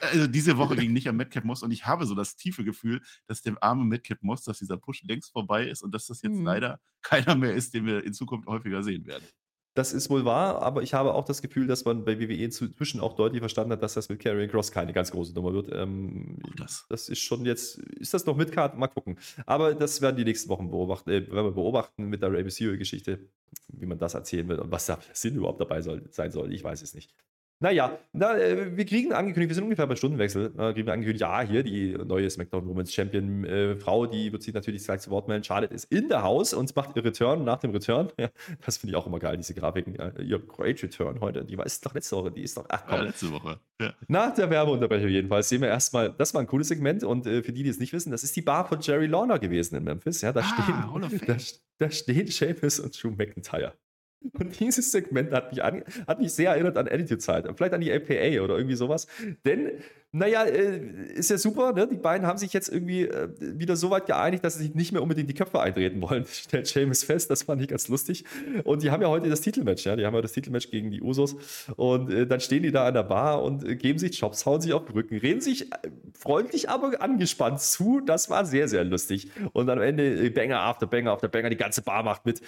Also 0.00 0.26
diese 0.26 0.56
Woche 0.56 0.76
ging 0.76 0.92
nicht 0.92 1.08
am 1.08 1.16
Madcap 1.16 1.44
Moss 1.44 1.62
und 1.62 1.70
ich 1.70 1.86
habe 1.86 2.06
so 2.06 2.14
das 2.14 2.36
tiefe 2.36 2.64
Gefühl, 2.64 3.02
dass 3.26 3.42
dem 3.42 3.58
armen 3.60 3.88
Madcap 3.88 4.22
Moss, 4.22 4.42
dass 4.42 4.58
dieser 4.58 4.78
Push 4.78 5.02
längst 5.04 5.32
vorbei 5.32 5.66
ist 5.66 5.82
und 5.82 5.94
dass 5.94 6.06
das 6.06 6.22
jetzt 6.22 6.36
mhm. 6.36 6.44
leider 6.44 6.80
keiner 7.02 7.36
mehr 7.36 7.54
ist, 7.54 7.74
den 7.74 7.86
wir 7.86 8.04
in 8.04 8.12
Zukunft 8.12 8.48
häufiger 8.48 8.82
sehen 8.82 9.06
werden. 9.06 9.26
Das 9.76 9.92
ist 9.92 10.08
wohl 10.08 10.24
wahr, 10.24 10.62
aber 10.62 10.82
ich 10.82 10.94
habe 10.94 11.12
auch 11.12 11.26
das 11.26 11.42
Gefühl, 11.42 11.66
dass 11.66 11.84
man 11.84 12.06
bei 12.06 12.18
WWE 12.18 12.32
inzwischen 12.32 12.98
auch 12.98 13.14
deutlich 13.14 13.40
verstanden 13.40 13.72
hat, 13.72 13.82
dass 13.82 13.92
das 13.92 14.08
mit 14.08 14.20
Karrion 14.20 14.48
Cross 14.48 14.72
keine 14.72 14.94
ganz 14.94 15.10
große 15.10 15.34
Nummer 15.34 15.52
wird. 15.52 15.68
Ähm, 15.70 16.38
das. 16.56 16.86
das. 16.88 17.10
ist 17.10 17.18
schon 17.18 17.44
jetzt, 17.44 17.76
ist 17.78 18.14
das 18.14 18.24
noch 18.24 18.38
mit 18.38 18.52
Karten? 18.52 18.78
Mal 18.78 18.86
gucken. 18.88 19.18
Aber 19.44 19.74
das 19.74 20.00
werden 20.00 20.16
die 20.16 20.24
nächsten 20.24 20.48
Wochen 20.48 20.70
beobachten, 20.70 21.10
äh, 21.10 21.30
werden 21.30 21.48
wir 21.48 21.52
beobachten 21.52 22.06
mit 22.06 22.22
der 22.22 22.32
Ray 22.32 22.42
Mysterio-Geschichte, 22.42 23.28
wie 23.68 23.84
man 23.84 23.98
das 23.98 24.14
erzählen 24.14 24.48
wird 24.48 24.60
und 24.60 24.70
was 24.70 24.86
da 24.86 24.98
Sinn 25.12 25.34
überhaupt 25.34 25.60
dabei 25.60 25.82
soll, 25.82 26.08
sein 26.10 26.32
soll. 26.32 26.54
Ich 26.54 26.64
weiß 26.64 26.80
es 26.80 26.94
nicht. 26.94 27.12
Naja, 27.58 27.98
na, 28.12 28.36
äh, 28.36 28.76
wir 28.76 28.84
kriegen 28.84 29.14
angekündigt, 29.14 29.48
wir 29.48 29.54
sind 29.54 29.64
ungefähr 29.64 29.86
bei 29.86 29.96
Stundenwechsel, 29.96 30.52
äh, 30.58 30.74
kriegen 30.74 30.86
wir 30.86 30.92
angekündigt, 30.92 31.22
ja, 31.22 31.40
hier 31.40 31.62
die 31.62 31.96
neue 32.04 32.28
SmackDown 32.28 32.68
Women's 32.68 32.92
Champion 32.92 33.44
äh, 33.44 33.76
Frau, 33.76 34.04
die 34.04 34.30
wird 34.30 34.42
sich 34.42 34.52
natürlich 34.52 34.84
gleich 34.84 35.00
zu 35.00 35.10
Wort 35.10 35.26
melden. 35.26 35.42
Charlotte 35.42 35.72
ist 35.72 35.90
in 35.90 36.10
der 36.10 36.22
Haus 36.22 36.52
und 36.52 36.76
macht 36.76 36.94
ihr 36.96 37.04
Return 37.04 37.44
nach 37.44 37.58
dem 37.58 37.70
Return. 37.70 38.12
Ja, 38.18 38.28
das 38.64 38.76
finde 38.76 38.92
ich 38.92 38.96
auch 38.96 39.06
immer 39.06 39.18
geil, 39.18 39.38
diese 39.38 39.54
Grafiken. 39.54 39.94
Ja, 39.94 40.12
ihr 40.18 40.38
Great 40.38 40.82
Return 40.82 41.20
heute, 41.20 41.46
die 41.46 41.56
war 41.56 41.64
ist 41.64 41.84
doch 41.86 41.94
letzte 41.94 42.16
Woche, 42.16 42.30
die 42.30 42.42
ist 42.42 42.58
doch, 42.58 42.66
ach 42.68 42.84
komm. 42.86 42.98
Ja, 42.98 43.04
letzte 43.04 43.32
Woche. 43.32 43.58
Ja. 43.80 43.94
Nach 44.06 44.34
der 44.34 44.50
Werbeunterbrechung 44.50 45.08
jedenfalls 45.08 45.48
sehen 45.48 45.62
wir 45.62 45.68
erstmal, 45.68 46.12
das 46.12 46.34
war 46.34 46.42
ein 46.42 46.46
cooles 46.46 46.68
Segment 46.68 47.04
und 47.04 47.26
äh, 47.26 47.42
für 47.42 47.54
die, 47.54 47.62
die 47.62 47.70
es 47.70 47.78
nicht 47.78 47.94
wissen, 47.94 48.10
das 48.10 48.22
ist 48.22 48.36
die 48.36 48.42
Bar 48.42 48.68
von 48.68 48.80
Jerry 48.80 49.06
Lawler 49.06 49.38
gewesen 49.38 49.76
in 49.76 49.84
Memphis. 49.84 50.20
Ja, 50.20 50.32
da, 50.32 50.40
ah, 50.40 51.08
stehen, 51.08 51.20
da, 51.26 51.36
da 51.78 51.90
stehen 51.90 52.28
Sheamus 52.28 52.80
und 52.80 53.02
Drew 53.02 53.12
McIntyre. 53.12 53.72
Und 54.38 54.58
dieses 54.58 54.92
Segment 54.92 55.32
hat 55.32 55.50
mich, 55.52 55.62
an, 55.62 55.84
hat 56.06 56.20
mich 56.20 56.32
sehr 56.32 56.50
erinnert 56.50 56.76
an 56.76 56.86
Attitude-Zeit. 56.86 57.46
Vielleicht 57.56 57.74
an 57.74 57.80
die 57.80 57.92
APA 57.92 58.42
oder 58.42 58.56
irgendwie 58.56 58.76
sowas. 58.76 59.06
Denn, 59.44 59.72
naja, 60.12 60.44
äh, 60.44 60.78
ist 61.14 61.30
ja 61.30 61.38
super, 61.38 61.72
ne? 61.72 61.86
Die 61.86 61.96
beiden 61.96 62.26
haben 62.26 62.38
sich 62.38 62.52
jetzt 62.52 62.68
irgendwie 62.68 63.02
äh, 63.02 63.28
wieder 63.38 63.76
so 63.76 63.90
weit 63.90 64.06
geeinigt, 64.06 64.44
dass 64.44 64.54
sie 64.54 64.64
sich 64.64 64.74
nicht 64.74 64.92
mehr 64.92 65.02
unbedingt 65.02 65.28
die 65.28 65.34
Köpfe 65.34 65.60
eintreten 65.60 66.00
wollen. 66.00 66.24
Stellt 66.30 66.72
James 66.74 67.04
fest, 67.04 67.30
das 67.30 67.44
fand 67.44 67.62
ich 67.62 67.68
ganz 67.68 67.88
lustig. 67.88 68.24
Und 68.64 68.82
die 68.82 68.90
haben 68.90 69.02
ja 69.02 69.08
heute 69.08 69.28
das 69.28 69.40
Titelmatch, 69.40 69.84
ja. 69.84 69.96
Die 69.96 70.06
haben 70.06 70.14
ja 70.14 70.22
das 70.22 70.32
Titelmatch 70.32 70.70
gegen 70.70 70.90
die 70.90 71.02
Usos. 71.02 71.36
Und 71.76 72.10
äh, 72.10 72.26
dann 72.26 72.40
stehen 72.40 72.62
die 72.62 72.72
da 72.72 72.86
an 72.86 72.94
der 72.94 73.02
Bar 73.02 73.42
und 73.42 73.64
äh, 73.64 73.76
geben 73.76 73.98
sich 73.98 74.18
Jobs, 74.18 74.46
hauen 74.46 74.60
sich 74.60 74.72
auf 74.72 74.86
den 74.86 74.92
Rücken, 74.92 75.16
reden 75.16 75.40
sich 75.40 75.72
äh, 75.72 75.90
freundlich, 76.18 76.70
aber 76.70 77.02
angespannt 77.02 77.60
zu. 77.60 78.00
Das 78.00 78.30
war 78.30 78.44
sehr, 78.44 78.68
sehr 78.68 78.84
lustig. 78.84 79.30
Und 79.52 79.68
am 79.68 79.80
Ende 79.80 80.30
Banger 80.30 80.60
after 80.60 80.86
Banger 80.86 81.12
after 81.12 81.28
Banger, 81.28 81.50
die 81.50 81.56
ganze 81.56 81.82
Bar 81.82 82.02
macht 82.02 82.26
mit. 82.26 82.40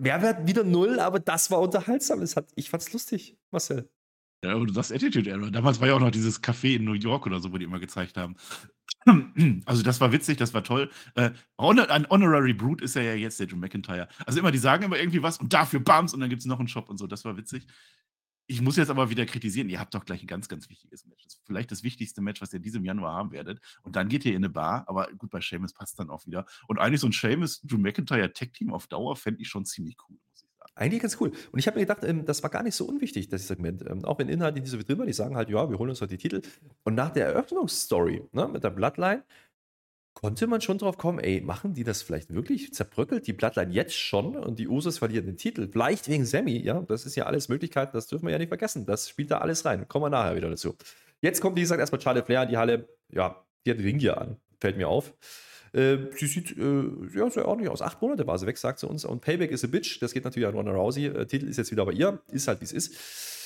Mehrwert 0.00 0.46
wieder 0.46 0.64
null, 0.64 0.98
aber 0.98 1.20
das 1.20 1.50
war 1.50 1.60
unterhaltsam. 1.60 2.20
Das 2.20 2.36
hat, 2.36 2.48
ich 2.54 2.70
fand's 2.70 2.92
lustig, 2.92 3.36
Marcel. 3.50 3.90
Ja, 4.42 4.54
aber 4.54 4.64
du 4.64 4.72
sagst 4.72 4.92
Attitude 4.92 5.28
Era. 5.28 5.50
Damals 5.50 5.80
war 5.80 5.88
ja 5.88 5.94
auch 5.94 6.00
noch 6.00 6.10
dieses 6.10 6.42
Café 6.42 6.76
in 6.76 6.84
New 6.84 6.94
York 6.94 7.26
oder 7.26 7.40
so, 7.40 7.52
wo 7.52 7.58
die 7.58 7.64
immer 7.64 7.78
gezeigt 7.78 8.16
haben. 8.16 8.36
Also 9.64 9.82
das 9.82 10.00
war 10.00 10.12
witzig, 10.12 10.36
das 10.36 10.52
war 10.52 10.62
toll. 10.62 10.90
Äh, 11.14 11.30
ein 11.56 12.10
Honorary 12.10 12.52
Brute 12.52 12.84
ist 12.84 12.96
er 12.96 13.02
ja 13.02 13.14
jetzt, 13.14 13.40
der 13.40 13.46
Joe 13.46 13.58
McIntyre. 13.58 14.08
Also 14.26 14.40
immer, 14.40 14.50
die 14.50 14.58
sagen 14.58 14.84
immer 14.84 14.98
irgendwie 14.98 15.22
was 15.22 15.38
und 15.38 15.52
dafür 15.52 15.80
Bams 15.80 16.12
und 16.12 16.20
dann 16.20 16.28
gibt 16.28 16.40
es 16.40 16.46
noch 16.46 16.58
einen 16.58 16.68
Shop 16.68 16.90
und 16.90 16.98
so. 16.98 17.06
Das 17.06 17.24
war 17.24 17.36
witzig. 17.36 17.66
Ich 18.50 18.60
muss 18.60 18.76
jetzt 18.76 18.90
aber 18.90 19.10
wieder 19.10 19.26
kritisieren, 19.26 19.68
ihr 19.68 19.78
habt 19.78 19.94
doch 19.94 20.04
gleich 20.04 20.24
ein 20.24 20.26
ganz, 20.26 20.48
ganz 20.48 20.68
wichtiges 20.68 21.06
Match. 21.06 21.22
Das 21.22 21.34
ist 21.34 21.42
vielleicht 21.46 21.70
das 21.70 21.84
wichtigste 21.84 22.20
Match, 22.20 22.42
was 22.42 22.52
ihr 22.52 22.56
in 22.56 22.64
diesem 22.64 22.84
Januar 22.84 23.14
haben 23.14 23.30
werdet. 23.30 23.60
Und 23.84 23.94
dann 23.94 24.08
geht 24.08 24.24
ihr 24.24 24.32
in 24.32 24.38
eine 24.38 24.48
Bar, 24.48 24.82
aber 24.88 25.06
gut, 25.16 25.30
bei 25.30 25.40
Seamus 25.40 25.72
passt 25.72 26.00
dann 26.00 26.10
auch 26.10 26.26
wieder. 26.26 26.44
Und 26.66 26.80
eigentlich 26.80 27.00
so 27.00 27.06
ein 27.06 27.12
Seamus, 27.12 27.60
Drew 27.62 27.78
McIntyre 27.78 28.32
Tag-Team 28.32 28.72
auf 28.72 28.88
Dauer 28.88 29.14
fände 29.14 29.40
ich 29.40 29.46
schon 29.46 29.66
ziemlich 29.66 29.96
cool, 30.00 30.16
muss 30.16 30.42
ich 30.42 30.48
sagen. 30.58 30.72
Eigentlich 30.74 31.00
ganz 31.00 31.16
cool. 31.20 31.30
Und 31.52 31.60
ich 31.60 31.68
habe 31.68 31.78
mir 31.78 31.86
gedacht, 31.86 32.02
ähm, 32.02 32.24
das 32.24 32.42
war 32.42 32.50
gar 32.50 32.64
nicht 32.64 32.74
so 32.74 32.86
unwichtig, 32.86 33.28
das 33.28 33.46
Segment. 33.46 33.88
Ähm, 33.88 34.04
auch 34.04 34.18
wenn 34.18 34.28
Inhalte 34.28 34.58
nicht 34.58 34.68
so 34.68 34.78
viel 34.78 34.84
drin 34.84 34.98
war, 34.98 35.06
die 35.06 35.12
sagen 35.12 35.36
halt, 35.36 35.48
ja, 35.48 35.70
wir 35.70 35.78
holen 35.78 35.90
uns 35.90 36.00
halt 36.00 36.10
die 36.10 36.18
Titel. 36.18 36.42
Und 36.82 36.96
nach 36.96 37.10
der 37.10 37.26
Eröffnungsstory 37.26 38.24
ne, 38.32 38.48
mit 38.48 38.64
der 38.64 38.70
Bloodline 38.70 39.22
konnte 40.14 40.46
man 40.46 40.60
schon 40.60 40.78
drauf 40.78 40.98
kommen, 40.98 41.18
ey, 41.18 41.40
machen 41.40 41.74
die 41.74 41.84
das 41.84 42.02
vielleicht 42.02 42.34
wirklich? 42.34 42.74
Zerbröckelt 42.74 43.26
die 43.26 43.32
Bloodline 43.32 43.72
jetzt 43.72 43.96
schon 43.96 44.36
und 44.36 44.58
die 44.58 44.68
Usos 44.68 44.98
verlieren 44.98 45.26
den 45.26 45.36
Titel? 45.36 45.68
Vielleicht 45.70 46.08
wegen 46.08 46.24
Sammy, 46.24 46.58
ja, 46.58 46.80
das 46.80 47.06
ist 47.06 47.16
ja 47.16 47.26
alles 47.26 47.48
Möglichkeiten, 47.48 47.92
das 47.94 48.06
dürfen 48.06 48.26
wir 48.26 48.32
ja 48.32 48.38
nicht 48.38 48.48
vergessen. 48.48 48.86
Das 48.86 49.08
spielt 49.08 49.30
da 49.30 49.38
alles 49.38 49.64
rein. 49.64 49.88
Kommen 49.88 50.06
wir 50.06 50.10
nachher 50.10 50.36
wieder 50.36 50.50
dazu. 50.50 50.76
Jetzt 51.20 51.40
kommt, 51.40 51.56
wie 51.56 51.60
gesagt, 51.60 51.80
erstmal 51.80 52.00
Charlotte 52.00 52.26
Flair 52.26 52.42
in 52.42 52.48
die 52.48 52.56
Halle. 52.56 52.88
Ja, 53.12 53.44
die 53.64 53.70
hat 53.70 53.78
Ringgear 53.78 54.20
an, 54.20 54.36
fällt 54.60 54.76
mir 54.76 54.88
auf. 54.88 55.12
Äh, 55.72 55.98
sie 56.16 56.26
sieht 56.26 56.56
äh, 56.56 56.84
ja, 57.14 57.30
sehr 57.30 57.46
ordentlich 57.46 57.70
aus. 57.70 57.82
Acht 57.82 58.02
Monate 58.02 58.26
war 58.26 58.38
sie 58.38 58.46
weg, 58.46 58.58
sagt 58.58 58.80
sie 58.80 58.88
uns. 58.88 59.04
Und 59.04 59.20
Payback 59.20 59.50
is 59.50 59.64
a 59.64 59.68
Bitch, 59.68 60.00
das 60.02 60.12
geht 60.12 60.24
natürlich 60.24 60.48
an 60.48 60.54
Ronda 60.54 60.72
Rousey. 60.72 61.06
Äh, 61.06 61.26
Titel 61.26 61.46
ist 61.46 61.58
jetzt 61.58 61.70
wieder 61.70 61.86
bei 61.86 61.92
ihr, 61.92 62.20
ist 62.32 62.48
halt 62.48 62.60
wie 62.60 62.64
es 62.64 62.72
ist 62.72 63.39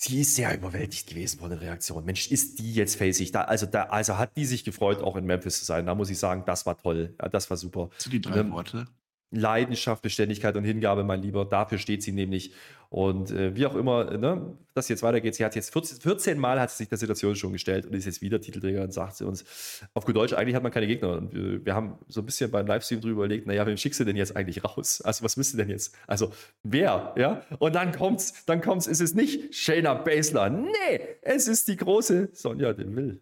sie 0.00 0.20
ist 0.20 0.36
sehr 0.36 0.56
überwältigt 0.56 1.08
gewesen 1.08 1.40
von 1.40 1.50
der 1.50 1.60
Reaktion. 1.60 2.04
Mensch, 2.04 2.30
ist 2.30 2.60
die 2.60 2.72
jetzt 2.72 2.96
facig? 2.96 3.32
Da, 3.32 3.42
also, 3.42 3.66
da, 3.66 3.84
also 3.84 4.16
hat 4.16 4.36
die 4.36 4.46
sich 4.46 4.62
gefreut, 4.62 5.02
auch 5.02 5.16
in 5.16 5.24
Memphis 5.24 5.58
zu 5.58 5.64
sein. 5.64 5.86
Da 5.86 5.94
muss 5.96 6.08
ich 6.08 6.18
sagen, 6.18 6.44
das 6.46 6.66
war 6.66 6.78
toll. 6.78 7.16
Ja, 7.20 7.28
das 7.28 7.50
war 7.50 7.56
super. 7.56 7.90
Zu 7.98 8.08
die 8.08 8.20
drei 8.20 8.38
ähm, 8.38 8.52
Worte? 8.52 8.86
Leidenschaft, 9.30 10.02
Beständigkeit 10.02 10.56
und 10.56 10.64
Hingabe, 10.64 11.04
mein 11.04 11.22
Lieber. 11.22 11.44
Dafür 11.44 11.78
steht 11.78 12.02
sie 12.02 12.12
nämlich. 12.12 12.54
Und 12.90 13.30
äh, 13.30 13.54
wie 13.54 13.66
auch 13.66 13.74
immer, 13.74 14.16
ne, 14.16 14.56
dass 14.72 14.88
jetzt 14.88 15.02
weitergeht. 15.02 15.34
Sie 15.34 15.44
hat 15.44 15.54
jetzt 15.54 15.72
14, 15.74 16.00
14, 16.00 16.38
Mal 16.38 16.58
hat 16.58 16.70
sie 16.70 16.78
sich 16.78 16.88
der 16.88 16.96
Situation 16.96 17.36
schon 17.36 17.52
gestellt 17.52 17.84
und 17.84 17.94
ist 17.94 18.06
jetzt 18.06 18.22
wieder 18.22 18.40
Titelträger 18.40 18.82
und 18.82 18.92
sagt 18.92 19.16
sie 19.16 19.26
uns, 19.26 19.84
auf 19.92 20.06
gut 20.06 20.16
Deutsch, 20.16 20.32
eigentlich 20.32 20.54
hat 20.54 20.62
man 20.62 20.72
keine 20.72 20.86
Gegner. 20.86 21.18
Und 21.18 21.34
wir, 21.34 21.66
wir 21.66 21.74
haben 21.74 21.98
so 22.08 22.22
ein 22.22 22.26
bisschen 22.26 22.50
beim 22.50 22.66
Livestream 22.66 23.02
drüber 23.02 23.24
überlegt, 23.24 23.46
naja, 23.46 23.66
wem 23.66 23.76
schickst 23.76 24.00
du 24.00 24.04
denn 24.04 24.16
jetzt 24.16 24.34
eigentlich 24.34 24.64
raus? 24.64 25.02
Also 25.02 25.22
was 25.22 25.36
müsst 25.36 25.52
du 25.52 25.58
denn 25.58 25.68
jetzt? 25.68 25.94
Also 26.06 26.32
wer? 26.62 27.14
Ja? 27.18 27.42
Und 27.58 27.74
dann 27.74 27.92
kommt's, 27.92 28.46
dann 28.46 28.62
kommt's, 28.62 28.86
ist 28.86 29.00
es 29.00 29.14
nicht 29.14 29.54
Shayna 29.54 29.92
Baszler. 29.92 30.48
Nee, 30.48 31.00
es 31.20 31.46
ist 31.46 31.68
die 31.68 31.76
große 31.76 32.30
Sonja 32.32 32.72
Deville. 32.72 33.20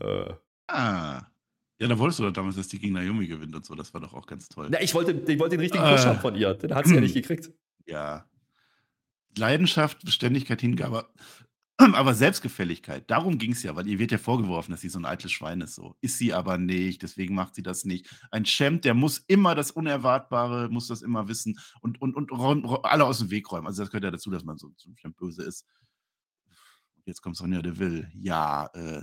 Äh. 0.00 0.32
Ah. 0.68 1.26
Ja, 1.78 1.88
da 1.88 1.98
wolltest 1.98 2.20
du 2.20 2.24
doch 2.24 2.32
damals, 2.32 2.56
dass 2.56 2.68
die 2.68 2.78
gegen 2.78 2.94
Naomi 2.94 3.26
gewinnt 3.26 3.54
und 3.54 3.64
so. 3.64 3.74
Das 3.74 3.92
war 3.92 4.00
doch 4.00 4.14
auch 4.14 4.26
ganz 4.26 4.48
toll. 4.48 4.68
Na, 4.70 4.80
ich 4.80 4.94
wollte, 4.94 5.12
ich 5.12 5.38
wollte 5.38 5.56
den 5.56 5.60
richtigen 5.60 5.84
Push 5.84 6.04
äh, 6.04 6.06
haben 6.06 6.20
von 6.20 6.34
ihr. 6.34 6.54
Den 6.54 6.74
hat 6.74 6.86
sie 6.86 6.94
ja 6.94 7.00
nicht 7.00 7.14
gekriegt. 7.14 7.50
Ja. 7.86 8.26
Leidenschaft, 9.36 10.02
Beständigkeit, 10.02 10.62
Hingabe, 10.62 11.06
aber 11.76 12.14
Selbstgefälligkeit. 12.14 13.10
Darum 13.10 13.36
ging 13.36 13.52
es 13.52 13.62
ja, 13.62 13.76
weil 13.76 13.86
ihr 13.86 13.98
wird 13.98 14.10
ja 14.10 14.16
vorgeworfen, 14.16 14.72
dass 14.72 14.80
sie 14.80 14.88
so 14.88 14.98
ein 14.98 15.04
eitles 15.04 15.32
Schwein 15.32 15.60
ist. 15.60 15.74
So. 15.74 15.94
Ist 16.00 16.16
sie 16.16 16.32
aber 16.32 16.56
nicht, 16.56 17.02
deswegen 17.02 17.34
macht 17.34 17.54
sie 17.54 17.62
das 17.62 17.84
nicht. 17.84 18.08
Ein 18.30 18.44
Champ, 18.44 18.80
der 18.80 18.94
muss 18.94 19.18
immer 19.26 19.54
das 19.54 19.70
Unerwartbare, 19.70 20.70
muss 20.70 20.88
das 20.88 21.02
immer 21.02 21.28
wissen 21.28 21.58
und, 21.82 22.00
und, 22.00 22.16
und 22.16 22.32
räum, 22.32 22.66
alle 22.82 23.04
aus 23.04 23.18
dem 23.18 23.30
Weg 23.30 23.52
räumen. 23.52 23.66
Also 23.66 23.82
das 23.82 23.90
gehört 23.90 24.04
ja 24.04 24.10
dazu, 24.10 24.30
dass 24.30 24.44
man 24.44 24.56
so, 24.56 24.72
so 24.76 24.88
ein 24.88 24.96
Champ 24.96 25.16
böse 25.18 25.42
ist. 25.42 25.66
Jetzt 27.04 27.20
kommt 27.20 27.36
Sonja 27.36 27.60
Deville. 27.60 28.10
Ja, 28.14 28.66
äh, 28.74 29.02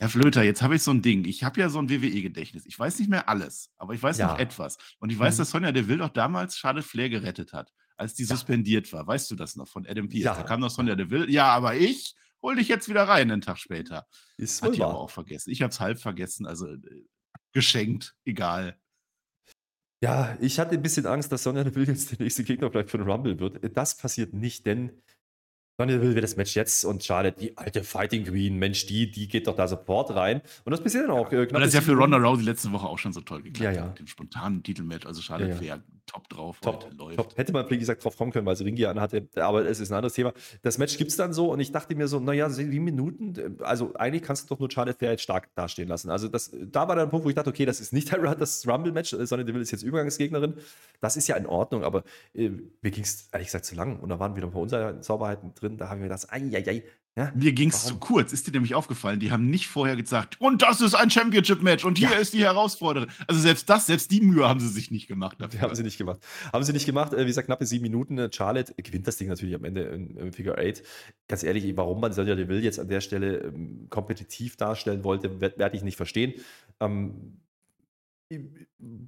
Herr 0.00 0.08
Flöter, 0.08 0.42
jetzt 0.42 0.60
habe 0.62 0.74
ich 0.76 0.82
so 0.82 0.90
ein 0.90 1.02
Ding. 1.02 1.24
Ich 1.24 1.44
habe 1.44 1.60
ja 1.60 1.68
so 1.68 1.78
ein 1.78 1.88
WWE-Gedächtnis. 1.88 2.66
Ich 2.66 2.78
weiß 2.78 2.98
nicht 2.98 3.08
mehr 3.08 3.28
alles, 3.28 3.70
aber 3.76 3.94
ich 3.94 4.02
weiß 4.02 4.18
noch 4.18 4.38
etwas. 4.38 4.76
Und 4.98 5.10
ich 5.10 5.18
weiß, 5.18 5.34
Mhm. 5.34 5.38
dass 5.38 5.50
Sonja 5.50 5.72
Deville 5.72 5.98
doch 5.98 6.08
damals 6.08 6.56
Charlotte 6.58 6.86
Flair 6.86 7.08
gerettet 7.08 7.52
hat, 7.52 7.72
als 7.96 8.14
die 8.14 8.24
Ja. 8.24 8.28
suspendiert 8.30 8.92
war. 8.92 9.06
Weißt 9.06 9.30
du 9.30 9.36
das 9.36 9.54
noch 9.56 9.68
von 9.68 9.86
Adam 9.86 10.08
Pearce? 10.08 10.36
Da 10.36 10.42
kam 10.42 10.60
noch 10.60 10.70
Sonja 10.70 10.96
Deville. 10.96 11.30
Ja, 11.30 11.46
aber 11.52 11.76
ich 11.76 12.14
hol 12.42 12.56
dich 12.56 12.68
jetzt 12.68 12.88
wieder 12.88 13.04
rein, 13.04 13.30
einen 13.30 13.40
Tag 13.40 13.58
später. 13.58 14.06
Ist 14.36 14.62
Hat 14.62 14.74
die 14.74 14.82
aber 14.82 14.98
auch 14.98 15.10
vergessen. 15.10 15.50
Ich 15.50 15.62
habe 15.62 15.70
es 15.70 15.78
halb 15.80 15.98
vergessen, 16.00 16.44
also 16.46 16.66
äh, 16.66 16.78
geschenkt, 17.52 18.16
egal. 18.24 18.76
Ja, 20.02 20.36
ich 20.40 20.58
hatte 20.58 20.74
ein 20.74 20.82
bisschen 20.82 21.06
Angst, 21.06 21.32
dass 21.32 21.44
Sonja 21.44 21.64
Deville 21.64 21.86
jetzt 21.86 22.10
der 22.10 22.18
nächste 22.20 22.44
Gegner 22.44 22.70
vielleicht 22.70 22.90
für 22.90 22.98
den 22.98 23.08
Rumble 23.08 23.38
wird. 23.38 23.60
Das 23.76 23.96
passiert 23.96 24.34
nicht, 24.34 24.66
denn 24.66 25.02
Sonja 25.76 25.96
Deville 25.96 26.14
wird 26.14 26.22
das 26.24 26.36
Match 26.36 26.54
jetzt 26.54 26.84
und 26.84 27.02
Charlotte, 27.02 27.36
die 27.40 27.56
alte 27.58 27.82
Fighting 27.82 28.24
Queen, 28.24 28.56
Mensch, 28.58 28.86
die, 28.86 29.10
die 29.10 29.26
geht 29.26 29.46
doch 29.48 29.56
da 29.56 29.66
sofort 29.66 30.14
rein. 30.14 30.40
Und 30.64 30.70
das 30.70 30.80
passiert 30.80 31.04
dann 31.04 31.10
auch. 31.10 31.32
Äh, 31.32 31.38
Weil 31.38 31.46
knappe 31.48 31.64
das 31.64 31.74
ja 31.74 31.80
für 31.80 31.94
Ronda. 31.94 32.16
Rousey 32.18 32.44
letzte 32.44 32.70
Woche 32.72 32.86
auch 32.86 32.98
schon 32.98 33.12
so 33.12 33.20
toll 33.22 33.42
geklappt 33.42 33.74
Ja, 33.74 33.80
ja. 33.82 33.86
mit 33.88 33.98
dem 33.98 34.06
spontanen 34.06 34.62
Titelmatch. 34.62 35.04
Also 35.06 35.20
Charlotte 35.20 35.50
Ja, 35.50 35.56
ja. 35.56 35.60
wäre 35.62 35.82
top 36.06 36.28
drauf 36.28 36.60
Top, 36.60 36.84
heute, 36.84 36.94
läuft. 36.96 37.16
top. 37.16 37.36
Hätte 37.36 37.52
man, 37.52 37.68
wie 37.70 37.78
gesagt, 37.78 38.04
drauf 38.04 38.16
kommen 38.16 38.30
können, 38.30 38.46
weil 38.46 38.54
sie 38.56 38.62
Ringier 38.64 38.90
anhatte. 38.90 39.26
Aber 39.36 39.66
es 39.66 39.80
ist 39.80 39.90
ein 39.90 39.94
anderes 39.96 40.12
Thema. 40.12 40.32
Das 40.62 40.76
Match 40.78 40.96
gibt 40.98 41.10
es 41.10 41.16
dann 41.16 41.32
so 41.32 41.50
und 41.50 41.58
ich 41.60 41.72
dachte 41.72 41.96
mir 41.96 42.06
so, 42.08 42.20
naja, 42.20 42.50
sieben 42.50 42.84
Minuten, 42.84 43.56
also 43.62 43.94
eigentlich 43.94 44.22
kannst 44.22 44.48
du 44.48 44.54
doch 44.54 44.60
nur 44.60 44.70
Charlotte 44.70 44.96
Flair 44.98 45.12
jetzt 45.12 45.22
stark 45.22 45.48
dastehen 45.56 45.88
lassen. 45.88 46.10
Also 46.10 46.28
das, 46.28 46.52
da 46.70 46.86
war 46.86 46.94
dann 46.94 47.06
ein 47.06 47.10
Punkt, 47.10 47.24
wo 47.24 47.30
ich 47.30 47.34
dachte, 47.34 47.50
okay, 47.50 47.64
das 47.64 47.80
ist 47.80 47.92
nicht 47.94 48.12
das 48.12 48.68
Rumble-Match, 48.68 49.10
sondern 49.22 49.46
Deville 49.46 49.62
ist 49.62 49.70
jetzt 49.70 49.82
Übergangsgegnerin. 49.82 50.54
Das 51.00 51.16
ist 51.16 51.26
ja 51.26 51.36
in 51.36 51.46
Ordnung, 51.46 51.82
aber 51.84 52.04
äh, 52.34 52.50
mir 52.82 52.90
ging 52.90 53.02
es 53.02 53.28
ehrlich 53.32 53.48
gesagt 53.48 53.64
zu 53.64 53.74
lang. 53.74 53.98
Und 53.98 54.10
da 54.10 54.20
waren 54.20 54.36
wieder 54.36 54.46
ein 54.46 54.52
paar 54.52 54.62
Unsauberheiten 54.62 55.54
drin. 55.54 55.63
Da 55.70 55.88
haben 55.88 56.00
wir 56.00 56.08
gedacht, 56.08 56.26
ai, 56.30 56.42
ai, 56.54 56.64
ai. 56.68 56.82
Ja, 57.16 57.30
Mir 57.36 57.52
ging 57.52 57.68
es 57.68 57.84
zu 57.84 57.96
kurz, 57.98 58.32
ist 58.32 58.48
dir 58.48 58.50
nämlich 58.50 58.74
aufgefallen. 58.74 59.20
Die 59.20 59.30
haben 59.30 59.48
nicht 59.48 59.68
vorher 59.68 59.94
gesagt, 59.94 60.40
und 60.40 60.62
das 60.62 60.80
ist 60.80 60.94
ein 60.94 61.10
Championship-Match 61.10 61.84
und 61.84 61.96
hier 61.96 62.10
Ja. 62.10 62.16
ist 62.16 62.34
die 62.34 62.42
Herausforderin. 62.42 63.08
Also 63.28 63.40
selbst 63.40 63.70
das, 63.70 63.86
selbst 63.86 64.10
die 64.10 64.20
Mühe 64.20 64.48
haben 64.48 64.58
sie 64.58 64.66
sich 64.66 64.90
nicht 64.90 65.06
gemacht 65.06 65.40
dafür. 65.40 65.60
haben 65.60 65.76
sie 65.76 65.84
nicht 65.84 65.96
gemacht. 65.96 66.18
Haben 66.52 66.64
sie 66.64 66.72
nicht 66.72 66.86
gemacht. 66.86 67.12
Äh, 67.14 67.20
Wie 67.22 67.26
gesagt, 67.26 67.46
knappe 67.46 67.66
sieben 67.66 67.82
Minuten. 67.82 68.18
Äh, 68.18 68.30
Charlotte 68.32 68.74
gewinnt 68.82 69.06
das 69.06 69.16
Ding 69.16 69.28
natürlich 69.28 69.54
am 69.54 69.62
Ende 69.64 69.82
im, 69.82 70.32
Figure 70.32 70.58
8. 70.58 70.82
Ganz 71.28 71.44
ehrlich, 71.44 71.76
warum 71.76 72.00
man 72.00 72.12
Sonja 72.12 72.34
Deville 72.34 72.60
jetzt 72.60 72.80
an 72.80 72.88
der 72.88 73.00
Stelle 73.00 73.38
ähm, 73.42 73.86
kompetitiv 73.90 74.56
darstellen 74.56 75.04
wollte, 75.04 75.40
werde 75.40 75.56
werd 75.56 75.74
ich 75.76 75.82
nicht 75.84 75.96
verstehen. 75.96 76.34
Ähm, 76.80 77.38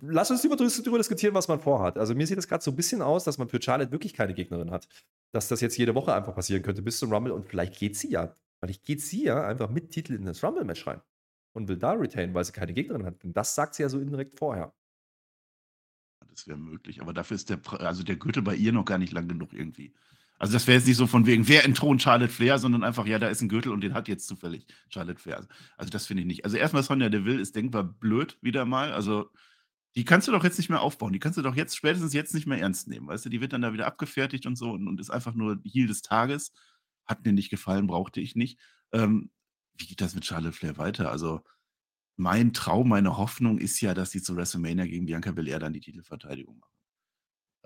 lass 0.00 0.30
uns 0.30 0.42
darüber, 0.42 0.56
darüber 0.56 0.98
diskutieren, 0.98 1.34
was 1.34 1.48
man 1.48 1.60
vorhat. 1.60 1.98
Also 1.98 2.14
mir 2.14 2.26
sieht 2.26 2.38
es 2.38 2.48
gerade 2.48 2.62
so 2.62 2.70
ein 2.70 2.76
bisschen 2.76 3.02
aus, 3.02 3.24
dass 3.24 3.38
man 3.38 3.48
für 3.48 3.60
Charlotte 3.60 3.92
wirklich 3.92 4.14
keine 4.14 4.34
Gegnerin 4.34 4.70
hat. 4.70 4.88
Dass 5.32 5.48
das 5.48 5.60
jetzt 5.60 5.76
jede 5.76 5.94
Woche 5.94 6.14
einfach 6.14 6.34
passieren 6.34 6.62
könnte 6.62 6.82
bis 6.82 6.98
zum 6.98 7.12
Rumble 7.12 7.32
und 7.32 7.46
vielleicht 7.46 7.78
geht 7.78 7.96
sie 7.96 8.10
ja. 8.10 8.36
Vielleicht 8.60 8.84
geht 8.84 9.02
sie 9.02 9.24
ja 9.24 9.46
einfach 9.46 9.70
mit 9.70 9.90
Titel 9.90 10.14
in 10.14 10.24
das 10.24 10.42
Rumble-Match 10.42 10.86
rein 10.86 11.00
und 11.52 11.68
will 11.68 11.76
da 11.76 11.92
retain, 11.92 12.34
weil 12.34 12.44
sie 12.44 12.52
keine 12.52 12.72
Gegnerin 12.72 13.04
hat. 13.04 13.24
Und 13.24 13.36
das 13.36 13.54
sagt 13.54 13.74
sie 13.74 13.82
ja 13.82 13.88
so 13.88 13.98
indirekt 13.98 14.38
vorher. 14.38 14.74
Das 16.30 16.46
wäre 16.46 16.58
möglich, 16.58 17.00
aber 17.00 17.14
dafür 17.14 17.34
ist 17.34 17.48
der, 17.48 17.60
also 17.80 18.02
der 18.02 18.16
Gürtel 18.16 18.42
bei 18.42 18.54
ihr 18.54 18.72
noch 18.72 18.84
gar 18.84 18.98
nicht 18.98 19.12
lang 19.12 19.26
genug 19.26 19.52
irgendwie. 19.52 19.94
Also 20.38 20.52
das 20.52 20.66
wäre 20.66 20.76
jetzt 20.78 20.86
nicht 20.86 20.96
so 20.96 21.06
von 21.06 21.26
wegen, 21.26 21.48
wer 21.48 21.64
entthront 21.64 22.02
Charlotte 22.02 22.32
Flair, 22.32 22.58
sondern 22.58 22.84
einfach, 22.84 23.06
ja, 23.06 23.18
da 23.18 23.28
ist 23.28 23.40
ein 23.40 23.48
Gürtel 23.48 23.72
und 23.72 23.80
den 23.80 23.94
hat 23.94 24.08
jetzt 24.08 24.26
zufällig 24.26 24.66
Charlotte 24.90 25.18
Flair. 25.18 25.46
Also 25.76 25.90
das 25.90 26.06
finde 26.06 26.22
ich 26.22 26.26
nicht. 26.26 26.44
Also 26.44 26.56
erstmal 26.56 26.82
Sonja 26.82 27.08
Deville 27.08 27.40
ist 27.40 27.56
denkbar 27.56 27.84
blöd 27.84 28.36
wieder 28.42 28.64
mal. 28.66 28.92
Also 28.92 29.30
die 29.96 30.04
kannst 30.04 30.28
du 30.28 30.32
doch 30.32 30.44
jetzt 30.44 30.58
nicht 30.58 30.68
mehr 30.68 30.82
aufbauen. 30.82 31.14
Die 31.14 31.18
kannst 31.18 31.38
du 31.38 31.42
doch 31.42 31.56
jetzt 31.56 31.74
spätestens 31.74 32.12
jetzt 32.12 32.34
nicht 32.34 32.46
mehr 32.46 32.60
ernst 32.60 32.86
nehmen. 32.86 33.08
Weißt 33.08 33.24
du, 33.24 33.30
die 33.30 33.40
wird 33.40 33.54
dann 33.54 33.62
da 33.62 33.72
wieder 33.72 33.86
abgefertigt 33.86 34.46
und 34.46 34.56
so 34.56 34.72
und, 34.72 34.86
und 34.88 35.00
ist 35.00 35.10
einfach 35.10 35.34
nur 35.34 35.58
Heal 35.64 35.86
des 35.86 36.02
Tages. 36.02 36.52
Hat 37.06 37.24
mir 37.24 37.32
nicht 37.32 37.50
gefallen, 37.50 37.86
brauchte 37.86 38.20
ich 38.20 38.36
nicht. 38.36 38.58
Ähm, 38.92 39.30
wie 39.78 39.86
geht 39.86 40.02
das 40.02 40.14
mit 40.14 40.26
Charlotte 40.26 40.52
Flair 40.52 40.76
weiter? 40.76 41.10
Also 41.10 41.40
mein 42.16 42.52
Traum, 42.52 42.90
meine 42.90 43.16
Hoffnung 43.16 43.58
ist 43.58 43.80
ja, 43.80 43.94
dass 43.94 44.10
sie 44.10 44.22
zu 44.22 44.36
WrestleMania 44.36 44.86
gegen 44.86 45.06
Bianca 45.06 45.32
Belair 45.32 45.58
dann 45.58 45.72
die 45.72 45.80
Titelverteidigung 45.80 46.58
machen. 46.58 46.75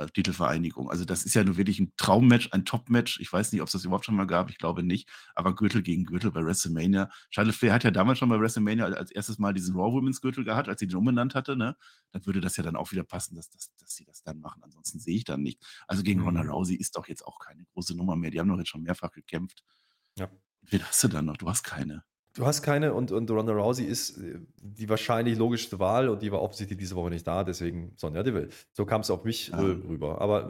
Äh, 0.01 0.07
Titelvereinigung. 0.07 0.91
Also 0.91 1.05
das 1.05 1.25
ist 1.25 1.35
ja 1.35 1.45
nur 1.45 1.59
wirklich 1.59 1.79
ein 1.79 1.93
Traummatch, 1.99 2.49
ein 2.53 2.65
Top-Match. 2.65 3.21
Ich 3.21 3.31
weiß 3.31 3.53
nicht, 3.53 3.61
ob 3.61 3.67
es 3.67 3.73
das 3.73 3.85
überhaupt 3.85 4.07
schon 4.07 4.17
mal 4.17 4.27
gab, 4.27 4.49
ich 4.49 4.57
glaube 4.57 4.83
nicht. 4.83 5.11
Aber 5.35 5.55
Gürtel 5.55 5.83
gegen 5.83 6.05
Gürtel 6.05 6.31
bei 6.31 6.43
WrestleMania. 6.43 7.11
Charlotte 7.29 7.57
Flair 7.57 7.75
hat 7.75 7.85
ja 7.85 7.91
damals 7.91 8.19
schon 8.19 8.31
bei 8.31 8.41
WrestleMania 8.41 8.87
als 8.87 9.11
erstes 9.11 9.39
Mal 9.39 9.53
diesen 9.53 9.77
Raw 9.77 9.93
Women's 9.93 10.23
Gürtel 10.23 10.45
gehabt, 10.45 10.69
als 10.71 10.81
sie 10.81 10.87
den 10.87 10.97
umbenannt 10.97 11.35
hatte. 11.35 11.55
Ne? 11.55 11.77
Dann 12.13 12.25
würde 12.25 12.41
das 12.41 12.57
ja 12.57 12.63
dann 12.63 12.77
auch 12.77 12.93
wieder 12.93 13.05
passen, 13.05 13.35
dass, 13.37 13.51
dass, 13.51 13.75
dass 13.77 13.95
sie 13.95 14.05
das 14.07 14.23
dann 14.23 14.41
machen. 14.41 14.63
Ansonsten 14.65 15.01
sehe 15.01 15.17
ich 15.17 15.25
dann 15.25 15.43
nicht. 15.43 15.63
Also 15.87 16.03
gegen 16.03 16.21
Mhm. 16.21 16.27
Ronda 16.27 16.43
Rousey 16.43 16.77
ist 16.77 16.97
doch 16.97 17.07
jetzt 17.07 17.27
auch 17.27 17.39
keine 17.39 17.65
große 17.75 17.95
Nummer 17.95 18.17
mehr. 18.17 18.31
Die 18.31 18.41
haben 18.41 18.49
doch 18.49 18.57
jetzt 18.59 18.71
schon 18.71 18.83
mehrfach 18.83 19.11
gekämpft. 19.13 19.63
Ja. 20.19 20.31
Wen 20.63 20.83
hast 20.83 21.05
du 21.05 21.09
dann 21.09 21.27
noch? 21.27 21.37
Du 21.37 21.49
hast 21.49 21.63
keine. 21.63 22.05
Du 22.37 22.47
hast 22.47 22.62
keine 22.62 22.95
und, 22.95 23.11
und 23.11 23.29
Ronda 23.31 23.53
Rousey 23.53 23.85
ist 23.85 24.19
äh, 24.19 24.38
die 24.62 24.88
wahrscheinlich 24.88 25.37
logischste 25.37 25.81
Wahl 25.81 26.09
und 26.09 26.23
die 26.23 26.31
war 26.31 26.40
offensichtlich 26.40 26.79
diese 26.79 26.95
Woche 26.95 27.11
nicht 27.11 27.27
da, 27.27 27.43
deswegen 27.43 27.93
Sonja 27.97 28.23
Deville. 28.23 28.51
So 28.73 28.87
kam 28.87 29.01
es 29.01 29.11
auf 29.11 29.25
mich 29.25 29.49
Ja. 29.49 29.59
äh, 29.59 29.62
rüber. 29.62 30.21
Aber 30.21 30.49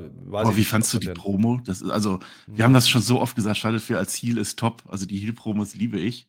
ich 0.50 0.56
wie 0.56 0.64
fandst 0.64 0.92
du 0.92 0.98
die 0.98 1.08
Promo? 1.08 1.60
Das 1.64 1.80
ist, 1.80 1.90
also, 1.90 2.20
wir 2.46 2.64
haben 2.64 2.74
das 2.74 2.88
schon 2.88 3.00
so 3.00 3.20
oft 3.20 3.34
gesagt, 3.34 3.56
Charlotte 3.56 3.82
Flair 3.82 3.98
als 3.98 4.14
Heel 4.14 4.36
ist 4.36 4.58
top. 4.58 4.82
Also 4.88 5.06
die 5.06 5.18
Heel-Promos 5.18 5.74
liebe 5.74 5.98
ich. 5.98 6.28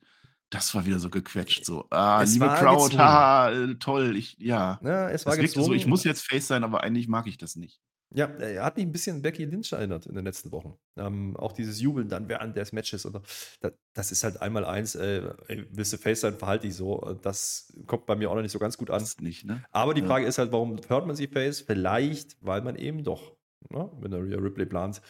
Das 0.49 0.73
war 0.75 0.85
wieder 0.85 0.99
so 0.99 1.09
gequetscht. 1.09 1.65
So, 1.65 1.85
ah, 1.89 2.21
Es 2.23 2.33
liebe 2.33 2.45
war 2.45 2.57
Crowd, 2.57 2.97
haha, 2.97 3.73
toll. 3.79 4.15
Ich, 4.17 4.37
ja. 4.37 4.79
Ja, 4.83 5.09
es 5.09 5.25
war 5.25 5.33
Das 5.35 5.41
wirkte 5.41 5.63
so, 5.63 5.73
ich 5.73 5.85
muss 5.85 6.03
jetzt 6.03 6.25
Face 6.25 6.47
sein, 6.47 6.63
aber 6.63 6.83
eigentlich 6.83 7.07
mag 7.07 7.27
ich 7.27 7.37
das 7.37 7.55
nicht. 7.55 7.79
Ja, 8.13 8.25
er 8.25 8.63
hat 8.65 8.75
mich 8.75 8.85
ein 8.85 8.91
bisschen 8.91 9.17
an 9.17 9.21
Becky 9.21 9.45
Lynch 9.45 9.71
erinnert 9.71 10.05
in 10.05 10.15
den 10.15 10.25
letzten 10.25 10.51
Wochen. 10.51 10.77
Ähm, 10.97 11.37
auch 11.37 11.53
dieses 11.53 11.79
Jubeln 11.79 12.09
dann 12.09 12.27
während 12.27 12.57
des 12.57 12.73
Matches. 12.73 13.05
Oder, 13.05 13.21
das, 13.61 13.71
das 13.93 14.11
ist 14.11 14.23
halt 14.25 14.41
einmal 14.41 14.65
eins, 14.65 14.95
äh, 14.95 15.33
willst 15.71 15.93
du 15.93 15.97
Face 15.97 16.21
sein, 16.21 16.37
verhalte 16.37 16.67
dich 16.67 16.75
so. 16.75 17.01
Äh, 17.09 17.15
Das 17.21 17.73
kommt 17.87 18.05
bei 18.05 18.15
mir 18.15 18.29
auch 18.29 18.35
noch 18.35 18.41
nicht 18.41 18.51
so 18.51 18.59
ganz 18.59 18.77
gut 18.77 18.89
an. 18.89 19.05
Nicht, 19.21 19.45
ne? 19.45 19.63
Aber 19.71 19.93
die 19.93 20.01
Ja. 20.01 20.07
Frage 20.07 20.25
ist 20.25 20.37
halt, 20.39 20.51
warum 20.51 20.77
hört 20.87 21.07
man 21.07 21.15
sie 21.15 21.27
Face? 21.27 21.61
Vielleicht, 21.61 22.35
weil 22.41 22.61
man 22.61 22.75
eben 22.75 23.03
doch, 23.03 23.33
ne, 23.69 23.89
wenn 23.99 24.11
der 24.11 24.21
Rhea 24.23 24.37
Ripley 24.39 24.65
plant, 24.65 25.01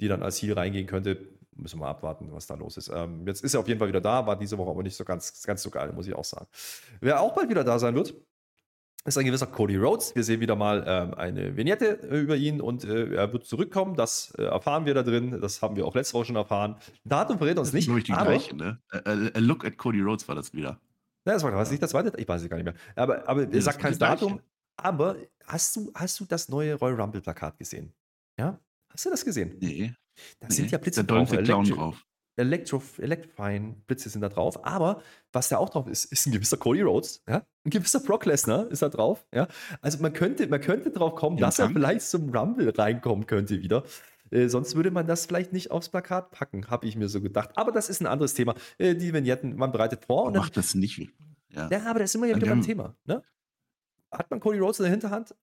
die 0.00 0.08
dann 0.08 0.22
als 0.22 0.42
Heel 0.42 0.54
reingehen 0.54 0.86
könnte, 0.86 1.28
müssen 1.54 1.78
wir 1.78 1.84
mal 1.86 1.90
abwarten, 1.90 2.30
was 2.32 2.46
da 2.46 2.54
los 2.54 2.76
ist. 2.76 2.88
Ähm, 2.92 3.26
jetzt 3.26 3.42
ist 3.42 3.54
er 3.54 3.60
auf 3.60 3.68
jeden 3.68 3.78
Fall 3.80 3.88
wieder 3.88 4.00
da, 4.00 4.26
war 4.26 4.38
diese 4.38 4.58
Woche 4.58 4.70
aber 4.70 4.82
nicht 4.82 4.96
so 4.96 5.04
ganz, 5.04 5.42
ganz 5.42 5.62
so 5.62 5.70
geil, 5.70 5.92
muss 5.92 6.06
ich 6.06 6.14
auch 6.14 6.24
sagen. 6.24 6.46
Wer 7.00 7.20
auch 7.20 7.34
bald 7.34 7.50
wieder 7.50 7.64
da 7.64 7.78
sein 7.80 7.94
wird, 7.96 8.14
ist 9.08 9.18
ein 9.18 9.24
gewisser 9.24 9.46
Cody 9.46 9.76
Rhodes. 9.76 10.14
Wir 10.14 10.22
sehen 10.24 10.40
wieder 10.40 10.56
mal 10.56 10.84
ähm, 10.86 11.14
eine 11.14 11.56
Vignette 11.56 12.00
äh, 12.10 12.20
über 12.20 12.36
ihn 12.36 12.60
und 12.60 12.84
äh, 12.84 13.14
er 13.14 13.32
wird 13.32 13.44
zurückkommen. 13.46 13.94
Das 13.96 14.32
äh, 14.38 14.42
erfahren 14.44 14.86
wir 14.86 14.94
da 14.94 15.02
drin. 15.02 15.40
Das 15.40 15.60
haben 15.62 15.76
wir 15.76 15.86
auch 15.86 15.94
letzte 15.94 16.14
Woche 16.14 16.26
schon 16.26 16.36
erfahren. 16.36 16.76
Datum 17.04 17.38
verrät 17.38 17.58
uns 17.58 17.68
Das 17.68 17.74
nicht. 17.74 17.88
ich, 17.88 18.04
die 18.04 18.12
aber, 18.12 18.30
gleiche, 18.30 18.56
ne? 18.56 18.78
A, 18.90 18.98
a- 18.98 19.30
a 19.34 19.38
Look 19.38 19.64
at 19.64 19.76
Cody 19.76 20.00
Rhodes 20.00 20.26
war 20.28 20.34
das 20.34 20.52
wieder. 20.52 20.80
Ja, 21.26 21.34
das 21.34 21.42
war 21.42 21.52
was 21.54 21.70
nicht 21.70 21.82
das 21.82 21.90
zweite. 21.90 22.12
Ich 22.16 22.26
weiß 22.28 22.42
es 22.42 22.48
gar 22.48 22.56
nicht 22.56 22.64
mehr. 22.66 22.74
Aber, 22.96 23.28
aber 23.28 23.42
er 23.52 23.62
sagt 23.62 23.78
kein 23.80 23.90
das 23.92 23.98
Gleiche. 23.98 24.24
Datum. 24.26 24.40
Aber 24.76 25.16
hast 25.46 25.74
du, 25.76 25.90
hast 25.94 26.20
du 26.20 26.24
das 26.24 26.48
neue 26.48 26.74
Royal 26.74 27.00
Rumble 27.00 27.20
Plakat 27.20 27.58
gesehen? 27.58 27.92
Ja? 28.38 28.58
Hast 28.90 29.04
du 29.06 29.10
das 29.10 29.24
gesehen? 29.24 29.56
Nee. 29.60 29.92
Da 30.40 30.48
nee. 30.48 30.54
sind 30.54 30.70
ja 30.70 30.78
Blitze 30.78 31.04
Der 31.04 31.16
drauf. 31.16 31.30
the 31.30 31.36
Clown 31.38 31.64
drauf. 31.64 32.04
Electro, 32.38 32.82
Electrifying 32.98 33.82
Blitze 33.86 34.08
sind 34.08 34.20
da 34.22 34.28
drauf. 34.28 34.64
Aber 34.64 35.02
was 35.32 35.48
da 35.48 35.58
auch 35.58 35.68
drauf 35.70 35.86
ist, 35.88 36.06
ist 36.06 36.26
ein 36.26 36.32
gewisser 36.32 36.56
Cody 36.56 36.82
Rhodes. 36.82 37.22
Ja? 37.28 37.44
Ein 37.64 37.70
gewisser 37.70 38.00
Brock 38.00 38.24
Lesnar 38.26 38.70
ist 38.70 38.82
da 38.82 38.88
drauf. 38.88 39.26
Ja? 39.34 39.48
Also 39.82 39.98
man 40.00 40.12
könnte, 40.12 40.46
man 40.46 40.60
könnte 40.60 40.90
drauf 40.90 41.14
kommen, 41.16 41.36
Im 41.38 41.42
dass 41.42 41.58
er 41.58 41.68
vielleicht 41.70 42.02
zum 42.02 42.34
Rumble 42.34 42.70
reinkommen 42.70 43.26
könnte 43.26 43.60
wieder. 43.60 43.82
Äh, 44.30 44.48
sonst 44.48 44.74
würde 44.76 44.90
man 44.90 45.06
das 45.06 45.26
vielleicht 45.26 45.52
nicht 45.52 45.70
aufs 45.70 45.88
Plakat 45.88 46.30
packen, 46.30 46.68
habe 46.68 46.86
ich 46.86 46.96
mir 46.96 47.08
so 47.08 47.20
gedacht. 47.20 47.50
Aber 47.56 47.72
das 47.72 47.88
ist 47.88 48.00
ein 48.00 48.06
anderes 48.06 48.34
Thema. 48.34 48.54
Äh, 48.76 48.94
die 48.94 49.12
Vignetten, 49.12 49.56
man 49.56 49.72
bereitet 49.72 50.04
vor. 50.04 50.24
Und 50.24 50.34
dann, 50.34 50.42
Macht 50.42 50.56
das 50.56 50.74
nicht. 50.74 50.98
Ja. 51.50 51.68
ja, 51.70 51.84
aber 51.86 52.00
da 52.00 52.06
sind 52.06 52.20
wir 52.20 52.28
ja 52.28 52.34
Dann 52.34 52.42
wieder 52.42 52.50
beim 52.50 52.58
haben- 52.58 52.66
Thema. 52.66 52.94
Ne? 53.06 53.22
Hat 54.12 54.30
man 54.30 54.38
Cody 54.40 54.58
Rhodes 54.58 54.78
in 54.80 54.84
der 54.84 54.90
Hinterhand? 54.90 55.34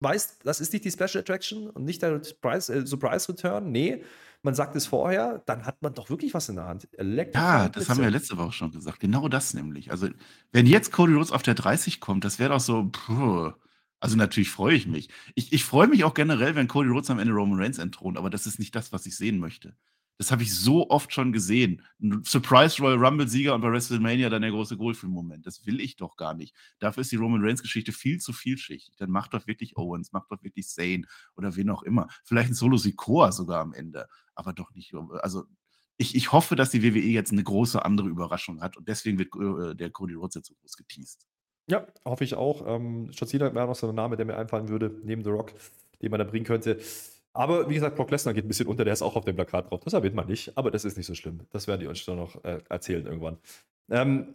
Weiß, 0.00 0.38
das 0.40 0.60
ist 0.60 0.72
nicht 0.72 0.84
die 0.84 0.90
Special 0.90 1.18
Attraction 1.22 1.70
und 1.70 1.84
nicht 1.84 2.02
der 2.02 2.22
Surprise, 2.22 2.72
äh, 2.72 2.86
Surprise 2.86 3.28
Return? 3.28 3.70
Nee, 3.72 4.04
man 4.44 4.54
sagt 4.54 4.76
es 4.76 4.86
vorher, 4.86 5.42
dann 5.46 5.64
hat 5.64 5.82
man 5.82 5.94
doch 5.94 6.10
wirklich 6.10 6.34
was 6.34 6.48
in 6.48 6.56
der 6.56 6.66
Hand. 6.66 6.88
Ja, 7.34 7.68
das 7.68 7.88
haben 7.88 8.00
wir 8.00 8.10
letzte 8.10 8.36
Woche 8.36 8.52
schon 8.52 8.70
gesagt. 8.70 9.00
Genau 9.00 9.28
das 9.28 9.54
nämlich. 9.54 9.90
Also, 9.90 10.08
wenn 10.52 10.66
jetzt 10.66 10.92
Cody 10.92 11.14
Rhodes 11.14 11.32
auf 11.32 11.42
der 11.42 11.54
30 11.54 12.00
kommt, 12.00 12.24
das 12.24 12.38
wäre 12.38 12.50
doch 12.50 12.60
so, 12.60 12.90
puh. 12.90 13.52
Also 14.00 14.16
natürlich 14.16 14.50
freue 14.50 14.74
ich 14.74 14.86
mich. 14.86 15.08
Ich, 15.34 15.52
ich 15.54 15.64
freue 15.64 15.86
mich 15.86 16.04
auch 16.04 16.12
generell, 16.12 16.54
wenn 16.54 16.68
Cody 16.68 16.90
Rhodes 16.90 17.08
am 17.08 17.18
Ende 17.18 17.32
Roman 17.32 17.58
Reigns 17.58 17.78
entthront, 17.78 18.18
aber 18.18 18.28
das 18.28 18.46
ist 18.46 18.58
nicht 18.58 18.74
das, 18.74 18.92
was 18.92 19.06
ich 19.06 19.16
sehen 19.16 19.38
möchte. 19.38 19.74
Das 20.18 20.30
habe 20.30 20.42
ich 20.42 20.54
so 20.54 20.90
oft 20.90 21.12
schon 21.12 21.32
gesehen. 21.32 21.82
Ein 22.00 22.22
Surprise 22.24 22.80
Royal 22.80 23.04
Rumble-Sieger 23.04 23.54
und 23.54 23.60
bei 23.62 23.70
WrestleMania 23.70 24.30
dann 24.30 24.42
der 24.42 24.52
große 24.52 24.76
Goldfilm-Moment. 24.76 25.46
Das 25.46 25.66
will 25.66 25.80
ich 25.80 25.96
doch 25.96 26.16
gar 26.16 26.34
nicht. 26.34 26.54
Dafür 26.78 27.00
ist 27.00 27.10
die 27.10 27.16
Roman 27.16 27.42
Reigns-Geschichte 27.42 27.92
viel 27.92 28.18
zu 28.18 28.32
vielschichtig. 28.32 28.94
Dann 28.96 29.10
macht 29.10 29.34
doch 29.34 29.46
wirklich 29.46 29.76
Owens, 29.76 30.12
macht 30.12 30.30
doch 30.30 30.42
wirklich 30.42 30.68
Zane 30.68 31.02
oder 31.36 31.56
wen 31.56 31.70
auch 31.70 31.82
immer. 31.82 32.08
Vielleicht 32.24 32.50
ein 32.50 32.54
Solo 32.54 32.76
Sikoa 32.76 33.32
sogar 33.32 33.60
am 33.60 33.72
Ende, 33.72 34.06
aber 34.34 34.52
doch 34.52 34.72
nicht. 34.74 34.94
Also 35.22 35.44
ich, 35.96 36.14
ich 36.14 36.32
hoffe, 36.32 36.56
dass 36.56 36.70
die 36.70 36.82
WWE 36.82 37.00
jetzt 37.00 37.32
eine 37.32 37.42
große 37.42 37.84
andere 37.84 38.08
Überraschung 38.08 38.60
hat 38.60 38.76
und 38.76 38.88
deswegen 38.88 39.18
wird 39.18 39.34
äh, 39.36 39.74
der 39.74 39.90
Cody 39.90 40.14
Rhodes 40.14 40.36
jetzt 40.36 40.48
so 40.48 40.54
groß 40.54 40.76
geteased. 40.76 41.26
Ja, 41.68 41.86
hoffe 42.04 42.24
ich 42.24 42.34
auch. 42.34 42.66
Ähm, 42.66 43.10
John 43.12 43.30
wäre 43.32 43.66
noch 43.66 43.74
so 43.74 43.88
ein 43.88 43.94
Name, 43.94 44.16
der 44.16 44.26
mir 44.26 44.36
einfallen 44.36 44.68
würde, 44.68 45.00
neben 45.02 45.24
The 45.24 45.30
Rock, 45.30 45.52
den 46.02 46.10
man 46.10 46.18
da 46.18 46.24
bringen 46.24 46.44
könnte. 46.44 46.78
Aber 47.34 47.68
wie 47.68 47.74
gesagt, 47.74 47.96
Brock 47.96 48.10
Lesnar 48.10 48.32
geht 48.32 48.44
ein 48.44 48.48
bisschen 48.48 48.68
unter, 48.68 48.84
der 48.84 48.92
ist 48.92 49.02
auch 49.02 49.16
auf 49.16 49.24
dem 49.24 49.34
Plakat 49.34 49.70
drauf. 49.70 49.80
Das 49.84 49.92
erwähnt 49.92 50.14
man 50.14 50.28
nicht, 50.28 50.56
aber 50.56 50.70
das 50.70 50.84
ist 50.84 50.96
nicht 50.96 51.06
so 51.06 51.14
schlimm. 51.14 51.40
Das 51.50 51.66
werden 51.66 51.80
die 51.80 51.86
uns 51.88 52.04
dann 52.04 52.16
noch 52.16 52.42
äh, 52.44 52.60
erzählen 52.68 53.04
irgendwann. 53.04 53.38
Ähm, 53.90 54.34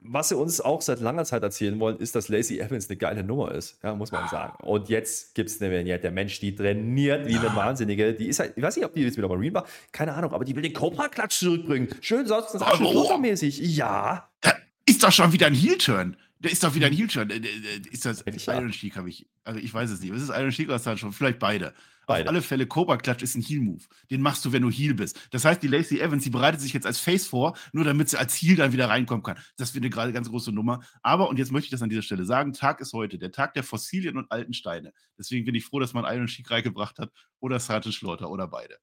was 0.00 0.28
sie 0.28 0.36
uns 0.36 0.60
auch 0.60 0.80
seit 0.80 1.00
langer 1.00 1.24
Zeit 1.24 1.42
erzählen 1.42 1.78
wollen, 1.80 1.98
ist, 1.98 2.14
dass 2.14 2.28
Lacey 2.28 2.60
Evans 2.60 2.88
eine 2.88 2.96
geile 2.96 3.22
Nummer 3.24 3.52
ist, 3.52 3.78
ja, 3.82 3.94
muss 3.94 4.12
man 4.12 4.28
sagen. 4.28 4.54
Und 4.62 4.88
jetzt 4.88 5.34
gibt 5.34 5.50
es 5.50 5.60
eine 5.60 5.70
Vignette, 5.70 6.02
der 6.02 6.10
Mensch, 6.10 6.40
die 6.40 6.54
trainiert 6.54 7.26
wie 7.26 7.36
eine 7.36 7.50
ah. 7.50 7.56
Wahnsinnige. 7.56 8.14
Die 8.14 8.26
ist 8.26 8.38
halt, 8.38 8.54
ich 8.56 8.62
weiß 8.62 8.76
nicht, 8.76 8.84
ob 8.84 8.94
die 8.94 9.02
jetzt 9.02 9.16
wieder 9.16 9.28
Marine 9.28 9.54
war, 9.54 9.66
keine 9.92 10.14
Ahnung, 10.14 10.32
aber 10.32 10.44
die 10.44 10.54
will 10.54 10.62
den 10.62 10.72
Cobra-Klatsch 10.72 11.38
zurückbringen. 11.40 11.88
Schön, 12.00 12.26
sonst 12.26 12.54
ist 12.54 13.20
mäßig. 13.20 13.60
Ja. 13.60 14.28
Da 14.40 14.52
ist 14.86 15.02
doch 15.02 15.12
schon 15.12 15.32
wieder 15.32 15.46
ein 15.46 15.54
Heel-Turn. 15.54 16.16
Der 16.38 16.52
ist 16.52 16.62
doch 16.62 16.74
wieder 16.74 16.86
ein 16.86 16.92
Heel-Turn. 16.92 17.30
Äh, 17.30 17.36
äh, 17.36 17.42
ist 17.90 18.04
das 18.04 18.24
Iron 18.46 18.72
Sheik, 18.72 18.96
habe 18.96 19.08
ich. 19.08 19.26
Also 19.44 19.58
ich 19.58 19.72
weiß 19.72 19.90
es 19.90 20.00
nicht. 20.00 20.12
Ist 20.12 20.22
es 20.22 20.28
Iron 20.28 20.52
Sheik 20.52 20.68
oder 20.68 20.76
ist 20.76 20.86
das 20.86 21.00
schon? 21.00 21.12
Vielleicht 21.12 21.38
beide. 21.38 21.72
Beide. 22.06 22.28
Auf 22.28 22.28
alle 22.28 22.42
Fälle, 22.42 22.66
Cobra 22.66 22.96
Clutch 22.96 23.22
ist 23.22 23.34
ein 23.34 23.42
Heal-Move. 23.42 23.82
Den 24.10 24.22
machst 24.22 24.44
du, 24.44 24.52
wenn 24.52 24.62
du 24.62 24.70
Heal 24.70 24.94
bist. 24.94 25.18
Das 25.32 25.44
heißt, 25.44 25.60
die 25.60 25.66
Lacey 25.66 26.00
Evans, 26.00 26.22
die 26.22 26.30
bereitet 26.30 26.60
sich 26.60 26.72
jetzt 26.72 26.86
als 26.86 27.00
Face 27.00 27.26
vor, 27.26 27.56
nur 27.72 27.84
damit 27.84 28.08
sie 28.08 28.18
als 28.18 28.40
Heal 28.40 28.54
dann 28.54 28.72
wieder 28.72 28.88
reinkommen 28.88 29.24
kann. 29.24 29.36
Das 29.56 29.70
finde 29.72 29.88
ich 29.88 29.94
gerade 29.94 30.12
ganz 30.12 30.30
große 30.30 30.52
Nummer. 30.52 30.80
Aber, 31.02 31.28
und 31.28 31.38
jetzt 31.38 31.50
möchte 31.50 31.66
ich 31.66 31.70
das 31.72 31.82
an 31.82 31.90
dieser 31.90 32.02
Stelle 32.02 32.24
sagen, 32.24 32.52
Tag 32.52 32.80
ist 32.80 32.92
heute, 32.92 33.18
der 33.18 33.32
Tag 33.32 33.54
der 33.54 33.64
Fossilien 33.64 34.16
und 34.16 34.30
alten 34.30 34.54
Steine. 34.54 34.92
Deswegen 35.18 35.44
bin 35.44 35.56
ich 35.56 35.64
froh, 35.64 35.80
dass 35.80 35.94
man 35.94 36.04
Iron 36.04 36.28
Sheik 36.28 36.48
reingebracht 36.50 36.98
hat 37.00 37.10
oder 37.40 37.58
Sergeant 37.58 37.94
Schlaughter 37.94 38.30
oder 38.30 38.46
beide. 38.46 38.76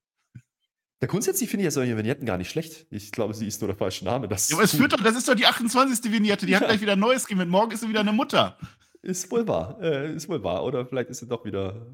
Ja, 1.01 1.07
grundsätzlich 1.07 1.49
finde 1.49 1.63
ich 1.63 1.65
ja 1.65 1.71
solche 1.71 1.97
Vignetten 1.97 2.25
gar 2.25 2.37
nicht 2.37 2.49
schlecht. 2.49 2.87
Ich 2.89 3.11
glaube, 3.11 3.33
sie 3.33 3.47
ist 3.47 3.61
nur 3.61 3.67
der 3.67 3.75
falsche 3.75 4.05
Name. 4.05 4.27
Das 4.27 4.49
ja, 4.49 4.55
aber 4.55 4.63
es 4.63 4.75
führt 4.75 4.93
doch, 4.93 5.01
das 5.01 5.15
ist 5.15 5.27
doch 5.27 5.35
die 5.35 5.45
28. 5.45 6.11
Vignette. 6.11 6.45
Die 6.45 6.53
ja. 6.53 6.59
hat 6.59 6.67
gleich 6.67 6.81
wieder 6.81 6.93
ein 6.93 6.99
neues 6.99 7.27
Gimmick. 7.27 7.49
Morgen 7.49 7.71
ist 7.71 7.81
sie 7.81 7.89
wieder 7.89 7.99
eine 7.99 8.13
Mutter. 8.13 8.57
Ist 9.01 9.29
wohl 9.29 9.45
wahr. 9.45 9.77
Äh, 9.81 10.13
ist 10.15 10.29
wohl 10.29 10.41
wahr. 10.43 10.63
Oder 10.63 10.85
vielleicht 10.85 11.09
ist 11.09 11.19
sie 11.19 11.27
doch 11.27 11.43
wieder 11.43 11.85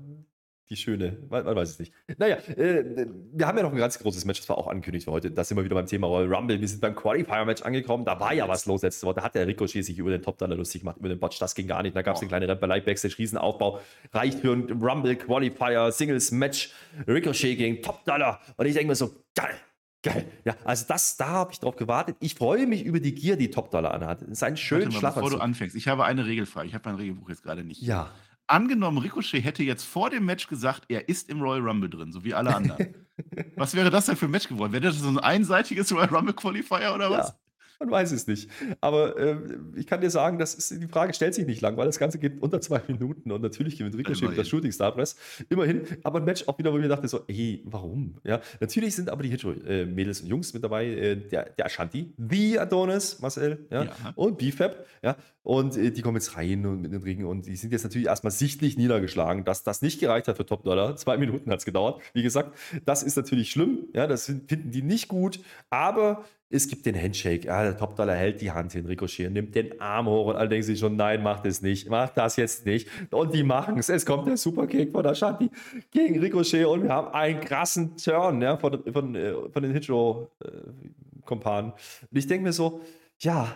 die 0.69 0.77
schöne, 0.77 1.17
man, 1.29 1.43
man, 1.45 1.55
weiß 1.55 1.69
es 1.69 1.79
nicht. 1.79 1.93
Naja, 2.17 2.37
äh, 2.55 3.07
wir 3.33 3.47
haben 3.47 3.57
ja 3.57 3.63
noch 3.63 3.71
ein 3.71 3.77
ganz 3.77 3.97
großes 3.97 4.25
Match, 4.25 4.39
das 4.39 4.49
war 4.49 4.57
auch 4.57 4.67
angekündigt 4.67 5.05
für 5.05 5.11
heute. 5.11 5.31
Da 5.31 5.43
sind 5.43 5.57
wir 5.57 5.63
wieder 5.63 5.75
beim 5.75 5.87
Thema 5.87 6.05
Royal 6.05 6.31
Rumble. 6.31 6.61
Wir 6.61 6.67
sind 6.67 6.79
beim 6.79 6.95
Qualifier-Match 6.95 7.63
angekommen. 7.63 8.05
Da 8.05 8.19
war 8.19 8.33
ja 8.33 8.47
was 8.47 8.67
los 8.67 8.83
letzte 8.83 9.07
Woche. 9.07 9.15
Da 9.15 9.23
hat 9.23 9.33
der 9.33 9.47
Ricochet 9.47 9.83
sich 9.83 9.97
über 9.97 10.11
den 10.11 10.21
Top-Dollar 10.21 10.55
lustig 10.55 10.81
gemacht, 10.81 10.97
über 10.97 11.09
den 11.09 11.19
Botch. 11.19 11.39
Das 11.39 11.55
ging 11.55 11.67
gar 11.67 11.81
nicht. 11.81 11.95
Da 11.95 12.03
gab 12.03 12.15
es 12.15 12.19
oh. 12.19 12.21
eine 12.21 12.29
kleine 12.29 12.47
Rempelei, 12.47 12.81
Backstage, 12.81 13.17
Riesenaufbau. 13.17 13.79
Reicht 14.13 14.39
für 14.39 14.53
ein 14.53 14.69
Rumble 14.71 15.15
Qualifier, 15.15 15.91
Singles-Match. 15.91 16.71
Ricochet 17.07 17.57
gegen 17.57 17.81
Top-Dollar. 17.81 18.39
Und 18.57 18.65
ich 18.67 18.73
denke 18.73 18.89
mir 18.89 18.95
so, 18.95 19.11
geil. 19.33 19.55
Geil. 20.01 20.25
Ja, 20.45 20.55
also 20.63 20.85
das, 20.87 21.17
da 21.17 21.27
habe 21.27 21.51
ich 21.51 21.59
drauf 21.59 21.75
gewartet. 21.75 22.15
Ich 22.21 22.35
freue 22.35 22.67
mich 22.67 22.85
über 22.85 23.01
die 23.01 23.13
Gier, 23.13 23.35
die 23.35 23.49
Top 23.49 23.69
Dollar 23.69 23.93
anhat. 23.93 24.21
Das 24.21 24.29
ist 24.29 24.43
ein 24.43 24.55
schöner 24.55 24.91
Schlafanzug. 24.91 25.23
Bevor 25.23 25.39
du 25.39 25.43
anfängst, 25.43 25.75
ich 25.75 25.89
habe 25.89 26.05
eine 26.05 26.25
Regelfrage. 26.25 26.67
Ich 26.67 26.73
habe 26.73 26.87
mein 26.87 26.95
Regelbuch 26.95 27.27
jetzt 27.27 27.43
gerade 27.43 27.65
nicht. 27.65 27.81
Ja 27.81 28.11
angenommen, 28.49 28.97
Ricochet 28.97 29.43
hätte 29.43 29.63
jetzt 29.63 29.85
vor 29.85 30.09
dem 30.09 30.25
Match 30.25 30.47
gesagt, 30.47 30.83
er 30.87 31.07
ist 31.09 31.29
im 31.29 31.41
Royal 31.41 31.61
Rumble 31.61 31.89
drin, 31.89 32.11
so 32.11 32.23
wie 32.23 32.33
alle 32.33 32.55
anderen. 32.55 32.95
was 33.55 33.75
wäre 33.75 33.89
das 33.89 34.05
denn 34.07 34.15
für 34.15 34.25
ein 34.25 34.31
Match 34.31 34.47
geworden? 34.47 34.71
Wäre 34.71 34.83
das 34.83 34.99
so 34.99 35.07
ein 35.07 35.19
einseitiges 35.19 35.91
Royal 35.91 36.09
Rumble 36.09 36.33
Qualifier 36.33 36.93
oder 36.93 37.11
was? 37.11 37.29
Ja. 37.29 37.35
Man 37.79 37.91
weiß 37.91 38.11
es 38.11 38.27
nicht. 38.27 38.49
Aber 38.81 39.17
äh, 39.17 39.37
ich 39.75 39.87
kann 39.87 40.01
dir 40.01 40.09
sagen, 40.09 40.37
das 40.37 40.53
ist, 40.53 40.81
die 40.81 40.87
Frage 40.87 41.13
stellt 41.13 41.33
sich 41.33 41.45
nicht 41.45 41.61
lang, 41.61 41.77
weil 41.77 41.85
das 41.85 41.97
Ganze 41.97 42.19
geht 42.19 42.41
unter 42.41 42.59
zwei 42.59 42.81
Minuten 42.87 43.31
und 43.31 43.41
natürlich 43.41 43.77
gewinnt 43.77 43.95
Ricochet 43.95 44.35
der 44.37 44.43
Shooting 44.43 44.71
Star 44.73 44.91
Press. 44.91 45.15
Immerhin, 45.47 45.83
aber 46.03 46.19
ein 46.19 46.25
Match 46.25 46.45
auch 46.47 46.59
wieder, 46.59 46.73
wo 46.73 46.77
ich 46.77 46.83
mir 46.83 46.89
dachte, 46.89 47.07
so, 47.07 47.21
ey, 47.27 47.63
warum? 47.65 48.17
Ja, 48.25 48.41
natürlich 48.59 48.95
sind 48.95 49.09
aber 49.09 49.23
die 49.23 49.29
Hitro-Mädels 49.29 50.19
äh, 50.19 50.23
und 50.23 50.29
Jungs 50.29 50.53
mit 50.53 50.63
dabei, 50.63 50.87
äh, 50.87 51.15
der, 51.15 51.51
der 51.51 51.65
Ashanti, 51.65 52.13
The 52.17 52.59
Adonis, 52.59 53.19
Marcel, 53.21 53.65
ja, 53.71 53.85
ja. 53.85 53.91
und 54.15 54.37
BFAB, 54.37 54.85
ja, 55.01 55.15
und 55.43 55.77
äh, 55.77 55.91
die 55.91 56.01
kommen 56.01 56.17
jetzt 56.17 56.35
rein 56.35 56.65
und 56.65 56.81
mit 56.81 56.91
den 56.91 57.01
Ringen 57.01 57.25
und 57.25 57.45
die 57.45 57.55
sind 57.55 57.71
jetzt 57.71 57.83
natürlich 57.83 58.07
erstmal 58.07 58.31
sichtlich 58.31 58.77
niedergeschlagen, 58.77 59.45
dass 59.45 59.63
das 59.63 59.81
nicht 59.81 59.99
gereicht 59.99 60.27
hat 60.27 60.35
für 60.37 60.45
Top 60.45 60.63
Dollar. 60.63 60.97
Zwei 60.97 61.17
Minuten 61.17 61.49
hat 61.49 61.59
es 61.59 61.65
gedauert. 61.65 62.01
Wie 62.13 62.23
gesagt, 62.23 62.57
das 62.85 63.03
ist 63.03 63.15
natürlich 63.15 63.51
schlimm, 63.51 63.87
ja, 63.93 64.05
das 64.05 64.25
finden 64.25 64.71
die 64.71 64.81
nicht 64.81 65.07
gut, 65.07 65.39
aber 65.69 66.25
es 66.51 66.67
gibt 66.67 66.85
den 66.85 66.99
Handshake. 66.99 67.45
Ja, 67.45 67.63
der 67.63 67.77
Top-Dollar 67.77 68.15
hält 68.15 68.41
die 68.41 68.51
Hand 68.51 68.71
hin, 68.71 68.85
Ricochet, 68.87 69.29
nimmt 69.29 69.53
den 69.53 69.79
Arm 69.79 70.07
hoch 70.07 70.27
und 70.27 70.35
alle 70.35 70.49
denken 70.49 70.65
sich 70.65 70.79
schon, 70.79 70.95
nein, 70.95 71.21
mach 71.21 71.41
das 71.41 71.61
nicht, 71.61 71.89
mach 71.89 72.09
das 72.09 72.37
jetzt 72.37 72.65
nicht. 72.65 72.89
Und 73.11 73.33
die 73.33 73.43
machen 73.43 73.77
es. 73.77 73.89
Es 73.89 74.05
kommt 74.05 74.27
der 74.27 74.37
Superkick 74.37 74.91
von 74.91 75.05
Ashanti 75.05 75.51
gegen 75.91 76.19
Ricochet 76.19 76.65
und 76.65 76.83
wir 76.83 76.89
haben 76.89 77.13
einen 77.13 77.39
krassen 77.39 77.95
Turn 77.97 78.41
ja, 78.41 78.57
von, 78.57 78.83
von, 78.91 79.15
äh, 79.15 79.33
von 79.51 79.63
den 79.63 79.73
Hitro-Kompanen. 79.73 81.71
Und 81.71 82.17
ich 82.17 82.25
denke 82.25 82.43
mir 82.43 82.53
so, 82.53 82.81
ja, 83.19 83.55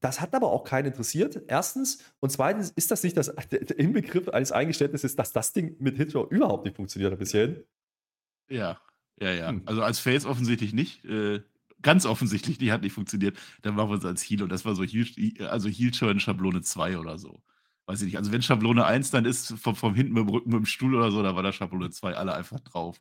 das 0.00 0.20
hat 0.20 0.34
aber 0.34 0.50
auch 0.50 0.64
keinen 0.64 0.86
interessiert. 0.86 1.42
Erstens. 1.46 2.02
Und 2.18 2.30
zweitens 2.30 2.70
ist 2.70 2.90
das 2.90 3.04
nicht 3.04 3.16
das 3.16 3.32
der 3.50 3.78
Inbegriff 3.78 4.28
eines 4.28 4.50
Eingeständnisses, 4.50 5.14
dass 5.14 5.32
das 5.32 5.52
Ding 5.52 5.76
mit 5.78 5.96
Hitro 5.96 6.26
überhaupt 6.26 6.64
nicht 6.64 6.76
funktioniert 6.76 7.12
hat 7.12 7.20
bisher. 7.20 7.54
Ja, 8.50 8.80
ja, 9.20 9.30
ja. 9.30 9.48
Hm. 9.48 9.62
Also 9.64 9.82
als 9.82 10.00
Face 10.00 10.26
offensichtlich 10.26 10.74
nicht. 10.74 11.04
Äh 11.04 11.40
ganz 11.84 12.06
offensichtlich, 12.06 12.58
die 12.58 12.72
hat 12.72 12.82
nicht 12.82 12.92
funktioniert. 12.92 13.38
Dann 13.62 13.76
machen 13.76 13.90
wir 13.90 13.98
es 13.98 14.04
als 14.04 14.22
Heal 14.28 14.42
und 14.42 14.50
das 14.50 14.64
war 14.64 14.74
so 14.74 14.82
Heal, 14.82 15.06
also 15.48 15.68
Heal-Turn 15.68 16.18
Schablone 16.18 16.62
2 16.62 16.98
oder 16.98 17.18
so. 17.18 17.40
Weiß 17.86 18.00
ich 18.00 18.06
nicht. 18.06 18.16
Also 18.16 18.32
wenn 18.32 18.42
Schablone 18.42 18.84
1 18.84 19.10
dann 19.10 19.26
ist, 19.26 19.54
vom, 19.58 19.76
vom 19.76 19.94
hinten 19.94 20.14
mit 20.14 20.22
dem 20.22 20.28
Rücken 20.30 20.50
mit 20.50 20.58
dem 20.58 20.66
Stuhl 20.66 20.94
oder 20.94 21.12
so, 21.12 21.22
da 21.22 21.36
war 21.36 21.42
da 21.42 21.52
Schablone 21.52 21.90
2 21.90 22.16
alle 22.16 22.34
einfach 22.34 22.58
drauf. 22.60 22.98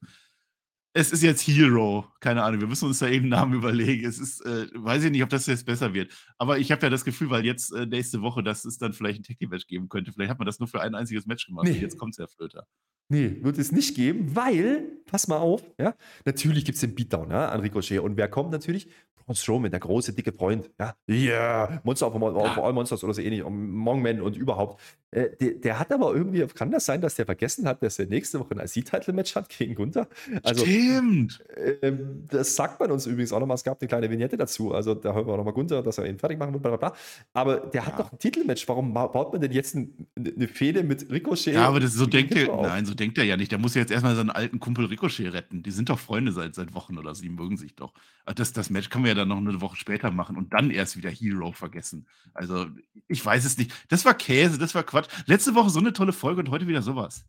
Es 0.96 1.12
ist 1.12 1.24
jetzt 1.24 1.42
Hero. 1.48 2.06
Keine 2.20 2.44
Ahnung, 2.44 2.62
wir 2.62 2.68
müssen 2.68 2.88
uns 2.88 3.00
da 3.00 3.08
eben 3.08 3.28
Namen 3.28 3.54
überlegen. 3.56 4.06
Es 4.06 4.20
ist, 4.20 4.46
äh, 4.46 4.68
weiß 4.76 5.04
ich 5.04 5.12
nicht, 5.12 5.24
ob 5.24 5.30
das 5.30 5.48
jetzt 5.48 5.66
besser 5.66 5.94
wird. 5.94 6.14
Aber 6.38 6.60
ich 6.60 6.72
habe 6.72 6.84
ja 6.84 6.90
das 6.92 7.04
Gefühl, 7.04 7.32
weil 7.32 7.46
jetzt 7.46 7.74
äh, 7.74 7.88
nächste 7.88 8.22
Woche, 8.22 8.44
dass 8.44 8.64
es 8.64 8.78
dann 8.78 8.94
vielleicht 8.94 9.22
ein 9.22 9.24
Techie-Match 9.24 9.66
geben 9.66 9.90
könnte. 9.90 10.14
Vielleicht 10.14 10.30
hat 10.30 10.38
man 10.38 10.46
das 10.46 10.60
nur 10.60 10.68
für 10.68 10.82
ein 10.82 10.94
einziges 10.94 11.26
Match 11.26 11.48
gemacht. 11.48 11.68
Nee. 11.68 11.80
Jetzt 11.80 11.98
kommt 11.98 12.14
es 12.14 12.18
ja 12.20 12.28
Flöter. 12.28 12.68
Nee, 13.10 13.38
wird 13.42 13.58
es 13.58 13.72
nicht 13.72 13.96
geben, 13.96 14.36
weil, 14.36 15.02
pass 15.06 15.28
mal 15.28 15.38
auf, 15.38 15.64
ja, 15.78 15.96
natürlich 16.26 16.64
gibt 16.64 16.76
es 16.76 16.82
den 16.82 16.96
Beatdown 16.96 17.32
ja, 17.32 17.50
an 17.50 17.60
Ricochet. 17.60 18.00
Und 18.00 18.16
wer 18.16 18.28
kommt 18.28 18.52
natürlich? 18.52 18.88
Braun 19.26 19.36
Strowman, 19.36 19.72
der 19.72 19.80
große, 19.80 20.14
dicke 20.14 20.34
Freund. 20.34 20.70
Ja, 20.80 20.96
yeah, 21.08 21.82
Monster 21.84 22.08
of, 22.08 22.22
of 22.22 22.58
All 22.58 22.74
Monsters 22.74 23.04
oder 23.04 23.14
so 23.14 23.22
ähnlich, 23.22 23.44
Mongman 23.44 24.22
und 24.22 24.36
überhaupt. 24.36 24.82
Äh, 25.12 25.30
der, 25.40 25.52
der, 25.52 25.80
hat 25.80 25.92
aber 25.92 26.14
irgendwie, 26.14 26.46
kann 26.48 26.72
das 26.72 26.86
sein, 26.86 27.00
dass 27.00 27.16
der 27.16 27.26
vergessen 27.26 27.68
hat, 27.68 27.84
dass 27.84 28.00
er 28.00 28.08
nächste 28.08 28.40
Woche 28.40 28.56
ein 28.56 28.66
IC-Title-Match 28.66 29.36
hat 29.36 29.50
gegen 29.50 29.76
Gunther? 29.76 30.08
Also, 30.42 30.66
Stimmt. 30.66 31.44
Äh, 31.56 31.94
das 32.30 32.56
sagt 32.56 32.80
man 32.80 32.90
uns 32.92 33.06
übrigens 33.06 33.32
auch 33.32 33.40
nochmal. 33.40 33.56
Es 33.56 33.64
gab 33.64 33.80
eine 33.80 33.88
kleine 33.88 34.10
Vignette 34.10 34.38
dazu. 34.38 34.74
Also 34.74 34.96
da 34.96 35.14
hören 35.14 35.28
wir 35.28 35.38
nochmal 35.38 35.54
Gunther, 35.54 35.84
dass 35.84 36.00
er 36.00 36.08
ihn 36.08 36.18
fertig 36.18 36.40
machen 36.40 36.54
wird, 36.54 36.64
bla 36.64 36.76
bla 36.76 36.90
bla. 36.90 36.98
Aber 37.34 37.58
der 37.58 37.82
ja. 37.82 37.88
hat 37.88 38.00
doch 38.00 38.12
ein 38.12 38.18
Titelmatch. 38.18 38.68
Warum 38.68 38.94
baut 38.94 39.32
man 39.32 39.42
denn 39.42 39.52
jetzt 39.52 39.76
ein, 39.76 40.08
eine 40.18 40.48
Fehde 40.48 40.84
mit 40.84 41.12
Ricochet? 41.12 41.54
Ja, 41.54 41.68
aber 41.68 41.80
das 41.80 41.94
so 41.94 42.08
denkt 42.08 42.36
er, 42.36 42.56
nein, 42.56 42.86
so 42.86 42.96
denkt 42.96 43.18
er 43.20 43.24
ja 43.24 43.38
nicht. 43.38 43.52
Der 43.52 43.60
muss 43.60 43.76
ja 43.76 43.82
jetzt 43.82 43.92
erstmal 43.92 44.16
seinen 44.16 44.32
alten 44.32 44.60
Kumpel 44.60 44.86
Ricochet 44.86 45.32
retten. 45.32 45.62
Die 45.62 45.72
sind 45.72 45.90
doch 45.90 46.00
Freunde 46.00 46.32
seit, 46.32 46.56
seit 46.56 46.74
Wochen 46.74 46.98
oder 46.98 47.14
sie 47.14 47.30
mögen 47.30 47.58
sich 47.58 47.76
doch. 47.76 47.94
Das, 48.36 48.54
das 48.54 48.70
Match 48.70 48.90
können 48.90 49.04
wir 49.04 49.12
ja 49.12 49.13
dann 49.16 49.28
noch 49.28 49.38
eine 49.38 49.62
Woche 49.62 49.78
später 49.78 50.12
machen 50.12 50.38
und 50.38 50.54
dann 50.54 50.70
erst 50.72 50.98
wieder 50.98 51.10
Hero 51.10 51.52
vergessen. 51.52 52.08
Also, 52.34 52.68
ich 53.08 53.26
weiß 53.26 53.46
es 53.46 53.58
nicht. 53.58 53.72
Das 53.90 54.06
war 54.06 54.14
Käse, 54.14 54.58
das 54.58 54.76
war 54.76 54.84
Quatsch. 54.84 55.08
Letzte 55.26 55.56
Woche 55.56 55.70
so 55.70 55.80
eine 55.80 55.94
tolle 55.94 56.14
Folge 56.14 56.42
und 56.42 56.50
heute 56.50 56.68
wieder 56.68 56.82
sowas. 56.82 57.26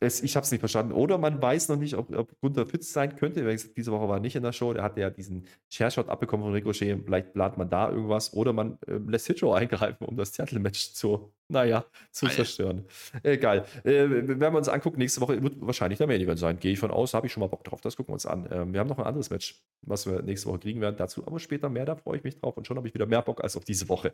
Es, 0.00 0.22
ich 0.22 0.36
habe 0.36 0.44
es 0.44 0.50
nicht 0.52 0.60
verstanden. 0.60 0.92
Oder 0.92 1.18
man 1.18 1.42
weiß 1.42 1.68
noch 1.68 1.76
nicht, 1.76 1.94
ob, 1.94 2.14
ob 2.14 2.40
Gunther 2.40 2.66
fit 2.66 2.84
sein 2.84 3.16
könnte. 3.16 3.42
Diese 3.76 3.90
Woche 3.90 4.08
war 4.08 4.18
er 4.18 4.20
nicht 4.20 4.36
in 4.36 4.44
der 4.44 4.52
Show. 4.52 4.72
Der 4.72 4.84
hatte 4.84 5.00
ja 5.00 5.10
diesen 5.10 5.46
Chairshot 5.70 6.08
abbekommen 6.08 6.44
von 6.44 6.52
Ricochet. 6.52 7.02
Vielleicht 7.04 7.32
plant 7.32 7.58
man 7.58 7.68
da 7.68 7.90
irgendwas. 7.90 8.32
Oder 8.32 8.52
man 8.52 8.78
äh, 8.86 8.98
lässt 8.98 9.26
Hitro 9.26 9.52
eingreifen, 9.54 10.04
um 10.06 10.16
das 10.16 10.32
Title-Match 10.32 10.92
zu, 10.92 11.32
naja, 11.48 11.86
zu 12.10 12.26
Geil. 12.26 12.34
zerstören. 12.36 12.84
Egal. 13.22 13.64
Äh, 13.84 14.06
wenn 14.08 14.38
wir 14.38 14.52
uns 14.52 14.68
angucken, 14.68 14.98
nächste 14.98 15.22
Woche 15.22 15.42
wird 15.42 15.54
wahrscheinlich 15.60 15.96
der 15.96 16.06
Main 16.06 16.20
Event 16.20 16.38
sein. 16.38 16.58
Gehe 16.58 16.72
ich 16.72 16.78
von 16.78 16.90
aus. 16.90 17.14
Habe 17.14 17.26
ich 17.26 17.32
schon 17.32 17.40
mal 17.40 17.46
Bock 17.46 17.64
drauf. 17.64 17.80
Das 17.80 17.96
gucken 17.96 18.10
wir 18.10 18.14
uns 18.14 18.26
an. 18.26 18.46
Ähm, 18.50 18.72
wir 18.74 18.80
haben 18.80 18.88
noch 18.88 18.98
ein 18.98 19.06
anderes 19.06 19.30
Match, 19.30 19.62
was 19.82 20.06
wir 20.06 20.20
nächste 20.20 20.48
Woche 20.48 20.58
kriegen 20.58 20.82
werden. 20.82 20.96
Dazu 20.98 21.26
aber 21.26 21.38
später 21.38 21.70
mehr. 21.70 21.86
Da 21.86 21.96
freue 21.96 22.18
ich 22.18 22.24
mich 22.24 22.38
drauf. 22.38 22.56
Und 22.58 22.66
schon 22.66 22.76
habe 22.76 22.86
ich 22.86 22.92
wieder 22.92 23.06
mehr 23.06 23.22
Bock 23.22 23.42
als 23.42 23.56
auf 23.56 23.64
diese 23.64 23.88
Woche. 23.88 24.12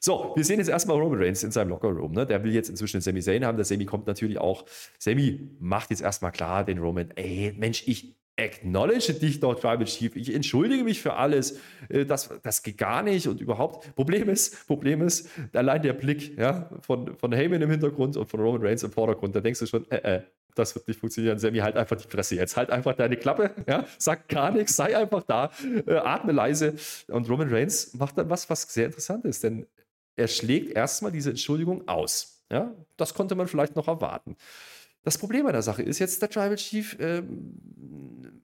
So, 0.00 0.32
wir 0.36 0.44
sehen 0.44 0.58
jetzt 0.58 0.68
erstmal 0.68 0.96
Roman 0.96 1.20
Reigns 1.20 1.42
in 1.42 1.50
seinem 1.50 1.70
Locker 1.70 1.88
Room. 1.88 2.12
Ne? 2.12 2.24
Der 2.24 2.44
will 2.44 2.52
jetzt 2.52 2.68
inzwischen 2.68 3.00
Sami 3.00 3.20
Zayn 3.20 3.44
haben. 3.44 3.56
Der 3.56 3.64
Sami 3.64 3.84
kommt 3.84 4.06
natürlich 4.06 4.38
auch. 4.38 4.64
Sami 4.98 5.40
macht 5.58 5.90
jetzt 5.90 6.02
erstmal 6.02 6.30
klar 6.30 6.64
den 6.64 6.78
Roman, 6.78 7.10
ey, 7.16 7.52
Mensch, 7.56 7.82
ich 7.88 8.14
acknowledge 8.36 9.14
dich 9.14 9.40
doch, 9.40 9.54
Tribal 9.54 9.84
Chief. 9.84 10.14
Ich 10.14 10.34
entschuldige 10.34 10.84
mich 10.84 11.00
für 11.00 11.14
alles. 11.14 11.58
Äh, 11.88 12.04
das, 12.04 12.30
das 12.42 12.62
geht 12.62 12.78
gar 12.78 13.02
nicht 13.02 13.26
und 13.28 13.40
überhaupt. 13.40 13.94
Problem 13.94 14.28
ist, 14.28 14.66
Problem 14.66 15.02
ist, 15.02 15.28
allein 15.52 15.82
der 15.82 15.94
Blick 15.94 16.36
ja, 16.38 16.70
von, 16.80 17.16
von 17.16 17.32
Heyman 17.32 17.62
im 17.62 17.70
Hintergrund 17.70 18.16
und 18.16 18.28
von 18.28 18.40
Roman 18.40 18.62
Reigns 18.62 18.82
im 18.82 18.92
Vordergrund, 18.92 19.34
da 19.34 19.40
denkst 19.40 19.60
du 19.60 19.66
schon, 19.66 19.90
äh, 19.90 20.16
äh, 20.16 20.22
das 20.54 20.74
wird 20.74 20.88
nicht 20.88 20.98
funktionieren. 21.00 21.38
Sammy, 21.38 21.58
halt 21.58 21.76
einfach 21.76 21.96
die 21.96 22.08
Fresse 22.08 22.34
jetzt. 22.34 22.56
Halt 22.56 22.70
einfach 22.70 22.94
deine 22.94 23.16
Klappe, 23.16 23.50
ja, 23.66 23.84
sag 23.98 24.28
gar 24.28 24.50
nichts, 24.50 24.76
sei 24.76 24.96
einfach 24.96 25.22
da, 25.22 25.50
äh, 25.86 25.96
atme 25.96 26.32
leise. 26.32 26.74
Und 27.08 27.28
Roman 27.28 27.52
Reigns 27.52 27.94
macht 27.94 28.16
dann 28.18 28.30
was, 28.30 28.48
was 28.48 28.62
sehr 28.62 28.86
interessant 28.86 29.24
ist, 29.24 29.44
denn 29.44 29.66
er 30.16 30.28
schlägt 30.28 30.74
erstmal 30.74 31.12
diese 31.12 31.30
Entschuldigung 31.30 31.86
aus. 31.88 32.44
Ja, 32.50 32.72
das 32.96 33.12
konnte 33.12 33.34
man 33.34 33.48
vielleicht 33.48 33.76
noch 33.76 33.88
erwarten. 33.88 34.36
Das 35.06 35.18
Problem 35.18 35.46
an 35.46 35.52
der 35.52 35.62
Sache 35.62 35.84
ist 35.84 36.00
jetzt, 36.00 36.20
der 36.20 36.28
Tribal 36.28 36.56
Chief 36.56 36.96
ähm, 36.98 37.54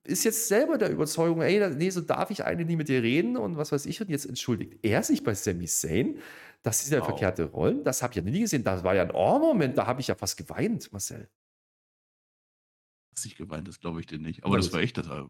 ist 0.04 0.22
jetzt 0.22 0.46
selber 0.46 0.78
der 0.78 0.92
Überzeugung, 0.92 1.42
ey, 1.42 1.58
nee, 1.74 1.90
so 1.90 2.00
darf 2.00 2.30
ich 2.30 2.44
eigentlich 2.44 2.68
nie 2.68 2.76
mit 2.76 2.88
dir 2.88 3.02
reden 3.02 3.36
und 3.36 3.56
was 3.56 3.72
weiß 3.72 3.84
ich. 3.86 4.00
Und 4.00 4.08
jetzt 4.08 4.26
entschuldigt 4.26 4.78
er 4.82 5.02
sich 5.02 5.24
bei 5.24 5.34
Sami 5.34 5.66
Zayn. 5.66 6.20
Das 6.62 6.84
ist 6.84 6.92
ja 6.92 7.00
wow. 7.00 7.06
verkehrte 7.06 7.46
Rollen. 7.46 7.82
Das 7.82 8.00
habe 8.00 8.12
ich 8.12 8.18
ja 8.18 8.22
nie 8.22 8.42
gesehen. 8.42 8.62
Das 8.62 8.84
war 8.84 8.94
ja 8.94 9.02
ein 9.02 9.10
Ohr-Moment, 9.10 9.76
da 9.76 9.88
habe 9.88 10.00
ich 10.02 10.06
ja 10.06 10.14
fast 10.14 10.36
geweint, 10.36 10.92
Marcel. 10.92 11.28
Hast 13.10 13.24
nicht 13.24 13.38
geweint, 13.38 13.66
das 13.66 13.80
glaube 13.80 13.98
ich 13.98 14.06
dir 14.06 14.20
nicht. 14.20 14.44
Aber 14.44 14.56
das 14.56 14.72
war 14.72 14.82
echt 14.82 14.96
das 14.98 15.08
war, 15.08 15.28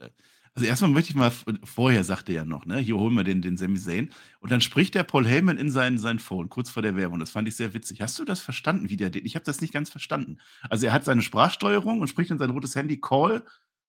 äh 0.00 0.10
also 0.54 0.66
erstmal 0.66 0.90
möchte 0.90 1.10
ich 1.10 1.16
mal 1.16 1.32
vorher 1.64 2.04
sagte 2.04 2.32
er 2.32 2.44
noch, 2.44 2.66
ne: 2.66 2.78
„Hier 2.78 2.96
holen 2.96 3.14
wir 3.14 3.24
den 3.24 3.42
den 3.42 3.56
Sami 3.56 3.78
Zayn.“ 3.78 4.10
Und 4.40 4.50
dann 4.52 4.60
spricht 4.60 4.94
der 4.94 5.04
Paul 5.04 5.26
Heyman 5.26 5.58
in 5.58 5.70
sein 5.70 5.98
sein 5.98 6.18
Phone 6.18 6.48
kurz 6.48 6.70
vor 6.70 6.82
der 6.82 6.96
Werbung. 6.96 7.18
Das 7.18 7.30
fand 7.30 7.48
ich 7.48 7.56
sehr 7.56 7.74
witzig. 7.74 8.00
Hast 8.00 8.18
du 8.18 8.24
das 8.24 8.40
verstanden, 8.40 8.88
wie 8.90 8.96
der 8.96 9.10
den 9.10 9.24
ich 9.26 9.34
habe 9.34 9.44
das 9.44 9.60
nicht 9.60 9.72
ganz 9.72 9.90
verstanden. 9.90 10.38
Also, 10.70 10.86
er 10.86 10.92
hat 10.92 11.04
seine 11.04 11.22
Sprachsteuerung 11.22 12.00
und 12.00 12.08
spricht 12.08 12.30
in 12.30 12.38
sein 12.38 12.50
rotes 12.50 12.74
Handy: 12.76 13.00
„Call 13.00 13.44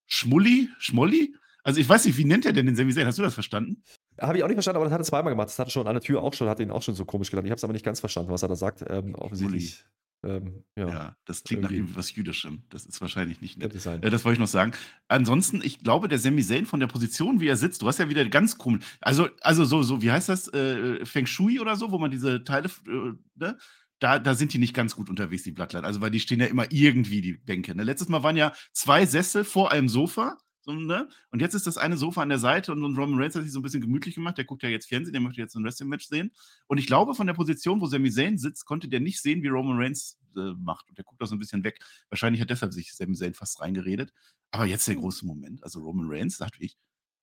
Schmulli 0.07 0.69
Schmolli?“ 0.79 1.35
Also, 1.63 1.79
ich 1.79 1.89
weiß 1.89 2.05
nicht, 2.05 2.17
wie 2.17 2.25
nennt 2.25 2.45
er 2.45 2.53
denn 2.53 2.65
den 2.65 2.75
Sami 2.75 2.93
Zayn? 2.93 3.07
Hast 3.07 3.17
du 3.17 3.23
das 3.23 3.33
verstanden? 3.33 3.83
Habe 4.19 4.37
ich 4.37 4.43
auch 4.43 4.47
nicht 4.47 4.55
verstanden, 4.55 4.77
aber 4.77 4.85
das 4.85 4.93
hat 4.93 5.01
er 5.01 5.05
zweimal 5.05 5.33
gemacht. 5.33 5.47
Das 5.49 5.59
hat 5.59 5.67
er 5.67 5.71
schon 5.71 5.87
an 5.87 5.93
der 5.93 6.01
Tür 6.01 6.21
auch 6.23 6.33
schon 6.33 6.49
hat 6.49 6.59
ihn 6.59 6.71
auch 6.71 6.81
schon 6.81 6.95
so 6.95 7.05
komisch 7.05 7.29
genannt. 7.31 7.47
Ich 7.47 7.51
habe 7.51 7.57
es 7.57 7.63
aber 7.63 7.73
nicht 7.73 7.85
ganz 7.85 7.99
verstanden, 7.99 8.31
was 8.31 8.43
er 8.43 8.49
da 8.49 8.55
sagt. 8.55 8.83
Ähm, 8.87 9.15
offensichtlich 9.15 9.85
ähm, 10.23 10.65
ja. 10.75 10.87
Ja, 10.87 11.17
das 11.25 11.43
klingt 11.43 11.63
nach 11.63 11.71
irgendwie. 11.71 11.95
was 11.95 12.13
Jüdischem. 12.13 12.63
Das 12.69 12.85
ist 12.85 12.99
wahrscheinlich 12.99 13.39
nicht 13.41 13.57
nett. 13.57 13.79
sein. 13.79 14.03
Äh, 14.03 14.09
das 14.09 14.25
wollte 14.25 14.33
ich 14.33 14.39
noch 14.39 14.47
sagen. 14.47 14.73
Ansonsten, 15.07 15.61
ich 15.63 15.79
glaube, 15.79 16.07
der 16.09 16.19
Sami 16.19 16.43
Zayn 16.43 16.65
von 16.65 16.79
der 16.79 16.87
Position, 16.87 17.39
wie 17.39 17.47
er 17.47 17.55
sitzt, 17.55 17.81
du 17.81 17.87
hast 17.87 17.99
ja 17.99 18.09
wieder 18.09 18.25
ganz 18.25 18.57
komisch. 18.57 18.85
Also, 18.99 19.29
also 19.41 19.63
so, 19.63 19.81
so, 19.81 20.01
wie 20.01 20.11
heißt 20.11 20.27
das? 20.27 20.47
Äh, 20.53 21.05
Feng 21.05 21.25
Shui 21.25 21.59
oder 21.59 21.75
so, 21.77 21.91
wo 21.91 21.97
man 21.97 22.11
diese 22.11 22.43
Teile, 22.43 22.69
äh, 22.87 23.13
ne? 23.35 23.57
Da, 23.99 24.17
da 24.17 24.33
sind 24.33 24.53
die 24.53 24.59
nicht 24.59 24.73
ganz 24.73 24.95
gut 24.95 25.09
unterwegs, 25.09 25.43
die 25.43 25.51
Blattline. 25.51 25.85
Also, 25.85 25.99
weil 26.01 26.11
die 26.11 26.21
stehen 26.21 26.39
ja 26.39 26.47
immer 26.47 26.71
irgendwie, 26.71 27.21
die 27.21 27.33
Bänke. 27.33 27.75
Ne? 27.75 27.83
Letztes 27.83 28.09
Mal 28.09 28.23
waren 28.23 28.37
ja 28.37 28.53
zwei 28.71 29.05
Sessel 29.05 29.43
vor 29.43 29.71
einem 29.71 29.89
Sofa 29.89 30.37
so, 30.61 30.73
ne? 30.73 31.07
Und 31.31 31.41
jetzt 31.41 31.53
ist 31.53 31.67
das 31.67 31.77
eine 31.77 31.97
Sofa 31.97 32.21
an 32.21 32.29
der 32.29 32.39
Seite 32.39 32.71
und, 32.71 32.83
und 32.83 32.97
Roman 32.97 33.19
Reigns 33.19 33.35
hat 33.35 33.43
sich 33.43 33.51
so 33.51 33.59
ein 33.59 33.63
bisschen 33.63 33.81
gemütlich 33.81 34.15
gemacht. 34.15 34.37
Der 34.37 34.45
guckt 34.45 34.63
ja 34.63 34.69
jetzt 34.69 34.87
Fernsehen, 34.87 35.13
der 35.13 35.21
möchte 35.21 35.41
jetzt 35.41 35.55
ein 35.55 35.63
Wrestling-Match 35.63 36.07
sehen. 36.07 36.31
Und 36.67 36.77
ich 36.77 36.87
glaube, 36.87 37.15
von 37.15 37.27
der 37.27 37.33
Position, 37.33 37.81
wo 37.81 37.87
Sami 37.87 38.11
Zayn 38.11 38.37
sitzt, 38.37 38.65
konnte 38.65 38.87
der 38.87 38.99
nicht 38.99 39.21
sehen, 39.21 39.41
wie 39.41 39.47
Roman 39.47 39.77
Reigns 39.77 40.19
äh, 40.35 40.53
macht. 40.57 40.89
Und 40.89 40.97
der 40.97 41.05
guckt 41.05 41.21
auch 41.21 41.27
so 41.27 41.35
ein 41.35 41.39
bisschen 41.39 41.63
weg. 41.63 41.79
Wahrscheinlich 42.09 42.41
hat 42.41 42.49
deshalb 42.49 42.73
sich 42.73 42.93
Sami 42.93 43.15
Zayn 43.15 43.33
fast 43.33 43.61
reingeredet. 43.61 44.13
Aber 44.51 44.65
jetzt 44.65 44.87
der 44.87 44.95
große 44.95 45.25
Moment. 45.25 45.63
Also 45.63 45.81
Roman 45.81 46.07
Reigns 46.09 46.37
sagt, 46.37 46.55
ich, 46.59 46.77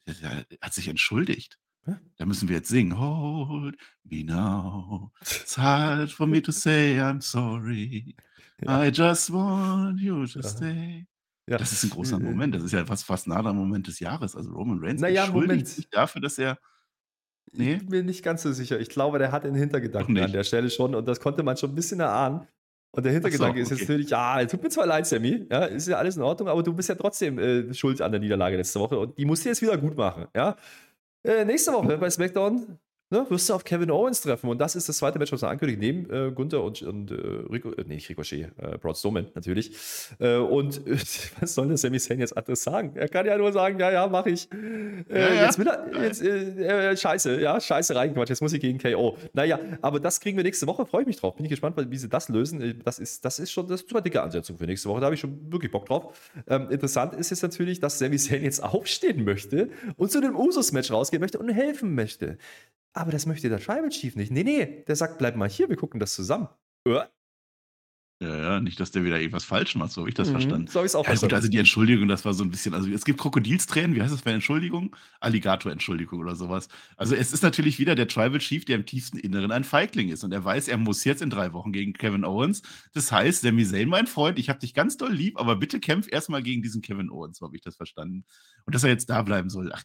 der, 0.07 0.45
der 0.45 0.59
hat 0.61 0.75
sich 0.75 0.89
entschuldigt. 0.89 1.59
Da 2.17 2.27
müssen 2.27 2.49
wir 2.49 2.57
jetzt 2.57 2.69
singen. 2.69 2.99
Hold 2.99 3.77
me 4.05 4.25
now. 4.25 5.13
It's 5.21 5.57
hard 5.57 6.11
for 6.11 6.27
me 6.27 6.43
to 6.43 6.51
say 6.53 6.99
I'm 6.99 7.21
sorry. 7.21 8.17
I 8.67 8.91
just 8.91 9.31
want 9.31 10.01
you 10.01 10.27
to 10.27 10.43
stay. 10.43 11.07
Ja. 11.49 11.59
Das 11.59 11.73
ist 11.73 11.85
ein 11.85 11.91
großer 11.91 12.19
Moment. 12.19 12.55
Das 12.55 12.63
ist 12.65 12.73
ja 12.73 12.85
fast, 12.85 13.05
fast 13.05 13.29
nah 13.29 13.37
am 13.37 13.57
Moment 13.57 13.87
des 13.87 14.01
Jahres. 14.01 14.35
Also 14.35 14.51
Roman 14.53 14.81
Reigns 14.83 15.01
naja, 15.01 15.25
entschuldigt 15.25 15.51
Moment. 15.51 15.69
sich 15.69 15.89
dafür, 15.91 16.21
dass 16.21 16.39
er. 16.39 16.59
Nee? 17.53 17.75
Ich 17.75 17.79
bin 17.79 17.89
mir 17.91 18.03
nicht 18.03 18.25
ganz 18.25 18.43
so 18.43 18.53
sicher. 18.53 18.81
Ich 18.81 18.89
glaube, 18.89 19.19
der 19.19 19.31
hat 19.31 19.45
den 19.45 19.55
Hintergedanken 19.55 20.19
an 20.19 20.33
der 20.33 20.43
Stelle 20.43 20.71
schon 20.71 20.95
und 20.95 21.07
das 21.07 21.21
konnte 21.21 21.45
man 21.45 21.57
schon 21.57 21.71
ein 21.71 21.75
bisschen 21.77 22.01
erahnen. 22.01 22.47
Und 22.91 23.05
der 23.05 23.13
Hintergedanke 23.13 23.59
so, 23.59 23.67
okay. 23.67 23.75
ist 23.75 23.79
jetzt 23.79 23.89
natürlich, 23.89 24.11
ja, 24.11 24.45
tut 24.47 24.63
mir 24.63 24.71
zwar 24.71 24.87
leid, 24.87 25.07
Sammy, 25.07 25.47
ja, 25.51 25.67
ist 25.67 25.87
ja 25.87 25.99
alles 25.99 26.17
in 26.17 26.23
Ordnung, 26.23 26.49
aber 26.49 26.63
du 26.63 26.73
bist 26.73 26.89
ja 26.89 26.95
trotzdem 26.95 27.39
äh, 27.39 27.75
schuld 27.75 28.01
an 28.01 28.11
der 28.11 28.21
Niederlage 28.21 28.57
letzte 28.57 28.81
Woche 28.81 28.99
und 28.99 29.19
die 29.19 29.27
musst 29.27 29.45
du 29.45 29.51
jetzt 29.51 29.61
wieder 29.61 29.77
gut 29.77 29.97
machen, 29.97 30.27
ja. 30.35 30.57
Äh, 31.23 31.45
nächste 31.45 31.73
Woche 31.73 31.99
bei 31.99 32.09
SmackDown 32.09 32.79
ne, 33.11 33.27
wirst 33.29 33.49
du 33.49 33.55
auf 33.55 33.65
Kevin 33.65 33.91
Owens 33.91 34.21
treffen. 34.21 34.49
Und 34.49 34.59
das 34.59 34.77
ist 34.77 34.89
das 34.89 34.99
zweite 34.99 35.19
Match, 35.19 35.33
was 35.33 35.43
er 35.43 35.51
ankündigt, 35.51 35.81
neben 35.81 36.11
äh, 36.11 36.33
Gunther 36.33 36.63
und, 36.63 36.83
und 36.83 37.11
äh, 37.11 37.15
Rico, 37.15 37.73
äh, 37.73 37.85
nee, 37.87 37.97
nicht 37.97 38.09
Ricochet, 38.09 38.51
äh, 38.59 38.79
Braun 38.79 38.95
Strowman 38.95 39.27
natürlich. 39.35 39.73
Äh, 40.19 40.37
und 40.37 40.83
was 41.41 41.55
soll 41.55 41.69
der 41.69 41.77
Sami 41.77 41.99
Zayn 41.99 42.21
jetzt 42.21 42.37
anderes 42.37 42.63
sagen? 42.63 42.93
Er 42.95 43.09
kann 43.09 43.27
ja 43.27 43.37
nur 43.37 43.53
sagen, 43.53 43.79
ja, 43.79 43.91
ja, 43.91 44.07
mach 44.07 44.27
ich. 44.27 44.49
Äh, 44.53 45.21
ja, 45.21 45.35
ja. 45.35 45.45
Jetzt 45.45 45.59
will 45.59 45.69
er, 45.69 46.03
jetzt, 46.03 46.23
äh, 46.23 46.97
scheiße, 46.97 47.41
ja, 47.41 47.61
scheiße 47.61 47.95
reingequatscht, 47.95 48.31
jetzt 48.31 48.43
muss 48.43 48.53
ich 48.53 48.61
gegen 48.61 48.79
KO. 48.79 49.17
Naja, 49.33 49.59
aber 49.83 50.01
das 50.01 50.21
kriegen 50.21 50.37
wir 50.37 50.45
nächste 50.45 50.67
Woche, 50.67 50.87
freue 50.87 51.03
ich 51.03 51.07
mich 51.07 51.17
drauf. 51.17 51.37
Bin 51.37 51.45
ich 51.45 51.51
gespannt, 51.51 51.77
wie 51.77 51.97
sie 51.97 52.09
das 52.09 52.29
lösen. 52.29 52.81
Das 52.85 52.99
ist, 52.99 53.25
das 53.25 53.39
ist 53.39 53.53
schon, 53.53 53.69
das 53.69 53.83
ist 53.83 53.89
super 53.89 54.01
dicke 54.01 54.23
Ansetzung 54.23 54.59
für 54.59 54.67
nächste 54.67 54.89
Woche, 54.89 55.01
da 55.01 55.07
habe 55.07 55.15
ich 55.15 55.21
schon 55.21 55.53
wirklich 55.53 55.71
Bock 55.71 55.87
drauf. 55.87 56.33
Ähm, 56.49 56.71
interessant 56.71 57.15
ist 57.15 57.31
jetzt 57.31 57.43
natürlich, 57.43 57.81
dass 57.81 57.99
Sami 57.99 58.17
Zayn 58.17 58.43
jetzt 58.43 58.63
aufstehen 58.63 59.25
möchte 59.25 59.71
und 59.97 60.11
zu 60.11 60.21
dem 60.21 60.37
Usus-Match 60.37 60.91
rausgehen 60.91 61.21
möchte 61.21 61.39
und 61.39 61.49
helfen 61.49 61.95
möchte. 61.95 62.39
Aber 62.97 63.13
das 63.13 63.27
möchte 63.27 63.51
der 63.51 63.61
Tribal 63.61 63.91
Chief 63.91 64.17
nicht. 64.17 64.33
Nee, 64.33 64.43
nee, 64.43 64.85
der 64.89 64.97
sagt, 64.97 65.19
bleib 65.19 65.37
mal 65.37 65.51
hier, 65.51 65.69
wir 65.69 65.77
gucken 65.77 66.01
das 66.01 66.15
zusammen. 66.15 66.49
Ja, 68.23 68.35
ja, 68.35 68.61
nicht, 68.61 68.81
dass 68.81 68.91
der 68.91 69.05
wieder 69.05 69.21
irgendwas 69.21 69.45
falsch 69.45 69.75
macht, 69.75 69.93
so 69.93 70.01
habe 70.01 70.09
ich 70.09 70.15
das 70.15 70.29
mhm, 70.29 70.33
verstanden. 70.33 70.67
So 70.69 70.79
habe 70.79 70.87
ich 70.87 70.93
es 70.93 70.95
auch 70.95 71.05
ja, 71.05 71.11
verstanden. 71.11 71.33
Gut, 71.33 71.37
also 71.37 71.49
die 71.49 71.59
Entschuldigung, 71.59 72.09
das 72.09 72.25
war 72.25 72.33
so 72.33 72.43
ein 72.43 72.51
bisschen, 72.51 72.73
also 72.73 72.89
es 72.89 73.05
gibt 73.05 73.21
Krokodilstränen, 73.21 73.95
wie 73.95 74.01
heißt 74.01 74.15
das 74.15 74.23
bei 74.23 74.31
Entschuldigung? 74.31 74.97
Alligator-Entschuldigung 75.21 76.21
oder 76.21 76.35
sowas. 76.35 76.69
Also 76.97 77.15
es 77.15 77.35
ist 77.35 77.43
natürlich 77.43 77.79
wieder 77.79 77.95
der 77.95 78.09
Tribal 78.09 78.39
Chief, 78.39 78.65
der 78.65 78.77
im 78.77 78.87
tiefsten 78.87 79.19
Inneren 79.19 79.53
ein 79.53 79.65
Feigling 79.65 80.09
ist 80.09 80.25
und 80.25 80.33
er 80.33 80.43
weiß, 80.43 80.69
er 80.69 80.79
muss 80.79 81.05
jetzt 81.05 81.21
in 81.21 81.29
drei 81.29 81.53
Wochen 81.53 81.73
gegen 81.73 81.93
Kevin 81.93 82.25
Owens. 82.25 82.63
Das 82.95 83.13
heißt, 83.13 83.43
Sami 83.43 83.67
Zayn, 83.67 83.91
mein 83.91 84.07
Freund, 84.07 84.39
ich 84.39 84.49
habe 84.49 84.61
dich 84.61 84.73
ganz 84.73 84.97
doll 84.97 85.13
lieb, 85.13 85.39
aber 85.39 85.57
bitte 85.57 85.79
kämpf 85.79 86.09
erstmal 86.11 86.43
gegen 86.43 86.63
diesen 86.63 86.81
Kevin 86.81 87.11
Owens, 87.11 87.37
so 87.37 87.45
habe 87.45 87.57
ich 87.57 87.61
das 87.61 87.77
verstanden. 87.77 88.25
Und 88.65 88.75
dass 88.75 88.83
er 88.83 88.89
jetzt 88.89 89.11
da 89.11 89.21
bleiben 89.21 89.51
soll, 89.51 89.71
ach, 89.75 89.85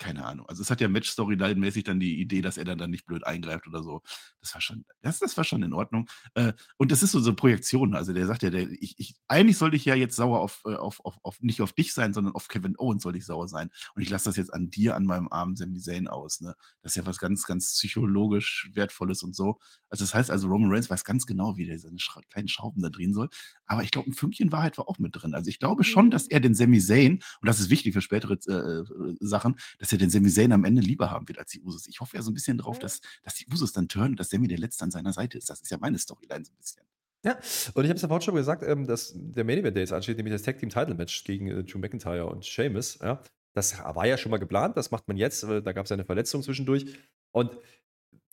keine 0.00 0.24
Ahnung. 0.24 0.46
Also 0.48 0.62
es 0.62 0.70
hat 0.70 0.80
ja 0.80 0.88
Match-Storyline-mäßig 0.88 1.84
dann 1.84 2.00
die 2.00 2.20
Idee, 2.20 2.40
dass 2.40 2.56
er 2.56 2.64
dann, 2.64 2.78
dann 2.78 2.90
nicht 2.90 3.04
blöd 3.04 3.24
eingreift 3.24 3.68
oder 3.68 3.82
so. 3.82 4.02
Das 4.40 4.54
war 4.54 4.60
schon, 4.62 4.86
das, 5.02 5.18
das 5.18 5.36
war 5.36 5.44
schon 5.44 5.62
in 5.62 5.74
Ordnung. 5.74 6.08
Äh, 6.34 6.54
und 6.78 6.90
das 6.90 7.02
ist 7.02 7.12
so 7.12 7.20
so 7.20 7.34
Projektion. 7.34 7.94
Also 7.94 8.14
der 8.14 8.26
sagt 8.26 8.42
ja, 8.42 8.48
der, 8.48 8.68
ich, 8.70 8.98
ich, 8.98 9.14
eigentlich 9.28 9.58
sollte 9.58 9.76
ich 9.76 9.84
ja 9.84 9.94
jetzt 9.94 10.16
sauer 10.16 10.40
auf, 10.40 10.62
äh, 10.64 10.74
auf, 10.74 11.04
auf, 11.04 11.18
auf, 11.22 11.40
nicht 11.42 11.60
auf 11.60 11.74
dich 11.74 11.92
sein, 11.92 12.14
sondern 12.14 12.34
auf 12.34 12.48
Kevin 12.48 12.76
Owens 12.78 13.02
soll 13.02 13.14
ich 13.14 13.26
sauer 13.26 13.46
sein. 13.46 13.70
Und 13.94 14.00
ich 14.00 14.08
lasse 14.08 14.24
das 14.24 14.36
jetzt 14.36 14.54
an 14.54 14.70
dir, 14.70 14.96
an 14.96 15.04
meinem 15.04 15.28
armen 15.30 15.54
Sami 15.54 15.78
Zayn 15.78 16.08
aus. 16.08 16.40
Ne? 16.40 16.54
Das 16.80 16.92
ist 16.92 16.96
ja 16.96 17.04
was 17.04 17.18
ganz, 17.18 17.44
ganz 17.44 17.74
psychologisch 17.74 18.70
Wertvolles 18.72 19.22
und 19.22 19.36
so. 19.36 19.58
Also 19.90 20.04
das 20.04 20.14
heißt 20.14 20.30
also, 20.30 20.48
Roman 20.48 20.72
Reigns 20.72 20.88
weiß 20.88 21.04
ganz 21.04 21.26
genau, 21.26 21.58
wie 21.58 21.66
der 21.66 21.78
seine 21.78 21.98
Schra 21.98 22.22
kleinen 22.30 22.48
Schrauben 22.48 22.80
da 22.80 22.88
drehen 22.88 23.12
soll. 23.12 23.28
Aber 23.66 23.82
ich 23.82 23.90
glaube, 23.90 24.08
ein 24.08 24.14
Fünkchen 24.14 24.50
Wahrheit 24.50 24.78
war 24.78 24.88
auch 24.88 24.98
mit 24.98 25.14
drin. 25.14 25.34
Also 25.34 25.50
ich 25.50 25.58
glaube 25.58 25.84
schon, 25.84 26.10
dass 26.10 26.26
er 26.26 26.40
den 26.40 26.54
Sami 26.54 26.80
Zayn, 26.80 27.22
und 27.40 27.46
das 27.46 27.60
ist 27.60 27.68
wichtig 27.68 27.92
für 27.92 28.00
spätere 28.00 28.38
äh, 28.48 28.52
äh 28.52 29.16
Sachen, 29.20 29.56
dass 29.78 29.89
dass 29.90 29.92
er 29.92 29.98
den 29.98 30.10
Sami 30.10 30.30
Zayn 30.30 30.52
am 30.52 30.64
Ende 30.64 30.80
lieber 30.80 31.10
haben 31.10 31.26
wird 31.28 31.38
als 31.38 31.50
die 31.50 31.60
Usos. 31.60 31.88
Ich 31.88 32.00
hoffe 32.00 32.16
ja 32.16 32.22
so 32.22 32.30
ein 32.30 32.34
bisschen 32.34 32.58
drauf, 32.58 32.78
dass, 32.78 33.00
dass 33.24 33.34
die 33.34 33.46
Usos 33.52 33.72
dann 33.72 33.88
turnen 33.88 34.10
und 34.10 34.20
dass 34.20 34.30
Sami 34.30 34.46
der 34.46 34.58
Letzte 34.58 34.84
an 34.84 34.92
seiner 34.92 35.12
Seite 35.12 35.36
ist. 35.36 35.50
Das 35.50 35.60
ist 35.60 35.70
ja 35.70 35.78
meine 35.78 35.98
Storyline 35.98 36.44
so 36.44 36.52
ein 36.52 36.56
bisschen. 36.58 36.82
Ja, 37.24 37.38
und 37.74 37.84
ich 37.84 37.90
habe 37.90 37.96
es 37.96 38.02
ja 38.02 38.08
vorhin 38.08 38.22
schon 38.22 38.34
gesagt, 38.36 38.62
ähm, 38.62 38.86
dass 38.86 39.12
der 39.14 39.44
Main 39.44 39.58
Event, 39.58 39.76
der 39.76 39.82
jetzt 39.82 39.92
ansteht, 39.92 40.16
nämlich 40.16 40.32
das 40.32 40.42
Tag 40.42 40.58
Team 40.58 40.70
Title 40.70 40.94
Match 40.94 41.24
gegen 41.24 41.48
äh, 41.48 41.64
Drew 41.64 41.78
McIntyre 41.78 42.26
und 42.26 42.46
Sheamus, 42.46 42.98
ja, 43.02 43.22
das 43.52 43.78
war 43.78 44.06
ja 44.06 44.16
schon 44.16 44.30
mal 44.30 44.38
geplant, 44.38 44.76
das 44.76 44.90
macht 44.90 45.08
man 45.08 45.16
jetzt, 45.16 45.42
äh, 45.42 45.60
da 45.60 45.72
gab 45.72 45.84
es 45.84 45.92
eine 45.92 46.04
Verletzung 46.04 46.42
zwischendurch. 46.42 46.86
Und 47.32 47.58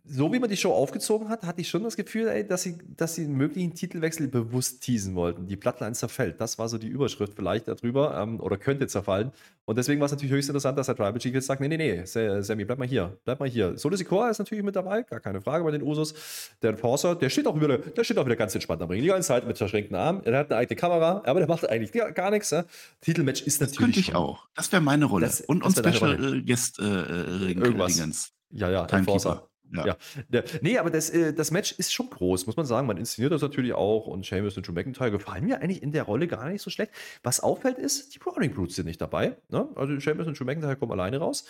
so 0.09 0.31
wie 0.33 0.39
man 0.39 0.49
die 0.49 0.57
Show 0.57 0.71
aufgezogen 0.71 1.29
hat, 1.29 1.43
hatte 1.43 1.61
ich 1.61 1.69
schon 1.69 1.83
das 1.83 1.95
Gefühl, 1.95 2.27
ey, 2.27 2.47
dass, 2.47 2.63
sie, 2.63 2.77
dass 2.95 3.15
sie 3.15 3.25
einen 3.25 3.35
möglichen 3.35 3.73
Titelwechsel 3.73 4.27
bewusst 4.27 4.81
teasen 4.81 5.15
wollten. 5.15 5.47
Die 5.47 5.55
Plattline 5.55 5.93
zerfällt. 5.93 6.39
Das 6.39 6.57
war 6.57 6.69
so 6.69 6.77
die 6.77 6.87
Überschrift 6.87 7.33
vielleicht 7.35 7.67
darüber 7.67 8.17
ähm, 8.19 8.39
oder 8.39 8.57
könnte 8.57 8.87
zerfallen. 8.87 9.31
Und 9.65 9.77
deswegen 9.77 9.99
war 9.99 10.05
es 10.05 10.11
natürlich 10.11 10.33
höchst 10.33 10.49
interessant, 10.49 10.77
dass 10.77 10.85
der 10.85 10.95
Tribal 10.95 11.17
Chief 11.19 11.33
jetzt 11.33 11.47
sagt: 11.47 11.59
Nee, 11.59 11.67
nee, 11.67 11.77
nee, 11.77 12.05
Sammy, 12.05 12.63
bleib 12.63 12.79
mal 12.79 12.87
hier, 12.87 13.17
bleib 13.25 13.39
mal 13.39 13.49
hier. 13.49 13.77
Solo 13.77 13.97
Sikoa 13.97 14.29
ist 14.29 14.39
natürlich 14.39 14.63
mit 14.63 14.75
dabei, 14.75 15.03
gar 15.03 15.19
keine 15.19 15.41
Frage 15.41 15.63
bei 15.63 15.71
den 15.71 15.83
Usos. 15.83 16.13
Der 16.61 16.69
Enforcer, 16.71 17.15
der 17.15 17.29
steht 17.29 17.47
auch 17.47 17.59
wieder, 17.59 17.77
der 17.77 18.03
steht 18.03 18.17
auch 18.17 18.25
wieder 18.25 18.37
ganz 18.37 18.55
entspannt 18.55 18.81
am 18.81 18.89
Ring. 18.89 19.01
Die 19.01 19.07
ganze 19.07 19.27
Zeit 19.27 19.45
mit 19.45 19.57
verschränkten 19.57 19.95
Armen. 19.95 20.23
Er 20.23 20.39
hat 20.39 20.51
eine 20.51 20.59
eigene 20.59 20.77
Kamera, 20.77 21.21
aber 21.25 21.39
der 21.39 21.49
macht 21.49 21.69
eigentlich 21.69 21.91
gar, 21.91 22.31
nichts. 22.31 22.51
Ja? 22.51 22.63
Titelmatch 23.01 23.41
ist 23.41 23.59
natürlich. 23.59 23.77
Das 23.77 23.85
könnte 23.85 23.99
ich 23.99 24.15
auch. 24.15 24.47
Das 24.55 24.71
wäre 24.71 24.81
meine 24.81 25.05
Rolle. 25.05 25.25
Das, 25.25 25.41
Und, 25.41 25.63
und 25.63 25.77
Special 25.77 26.41
Guest 26.43 26.79
äh, 26.79 26.83
äh, 26.83 27.51
Irgendwas. 27.51 28.31
Ja, 28.51 28.69
ja, 28.69 28.85
Enforcer. 28.85 29.49
Ja. 29.73 29.97
ja. 30.29 30.43
Nee, 30.61 30.77
aber 30.77 30.89
das, 30.89 31.09
äh, 31.09 31.33
das 31.33 31.51
Match 31.51 31.73
ist 31.77 31.93
schon 31.93 32.09
groß, 32.09 32.45
muss 32.47 32.57
man 32.57 32.65
sagen. 32.65 32.87
Man 32.87 32.97
inszeniert 32.97 33.33
das 33.33 33.41
natürlich 33.41 33.73
auch 33.73 34.07
und 34.07 34.25
Sheamus 34.25 34.57
und 34.57 34.67
Drew 34.67 34.73
McIntyre 34.73 35.11
gefallen 35.11 35.45
mir 35.45 35.61
eigentlich 35.61 35.83
in 35.83 35.91
der 35.91 36.03
Rolle 36.03 36.27
gar 36.27 36.49
nicht 36.49 36.61
so 36.61 36.69
schlecht. 36.69 36.91
Was 37.23 37.39
auffällt 37.39 37.77
ist, 37.77 38.15
die 38.15 38.19
Browning 38.19 38.53
Brutes 38.53 38.75
sind 38.75 38.85
nicht 38.85 39.01
dabei. 39.01 39.37
Ne? 39.49 39.67
Also 39.75 39.99
Sheamus 39.99 40.27
und 40.27 40.39
Drew 40.39 40.45
McIntyre 40.45 40.75
kommen 40.75 40.91
alleine 40.91 41.17
raus 41.17 41.45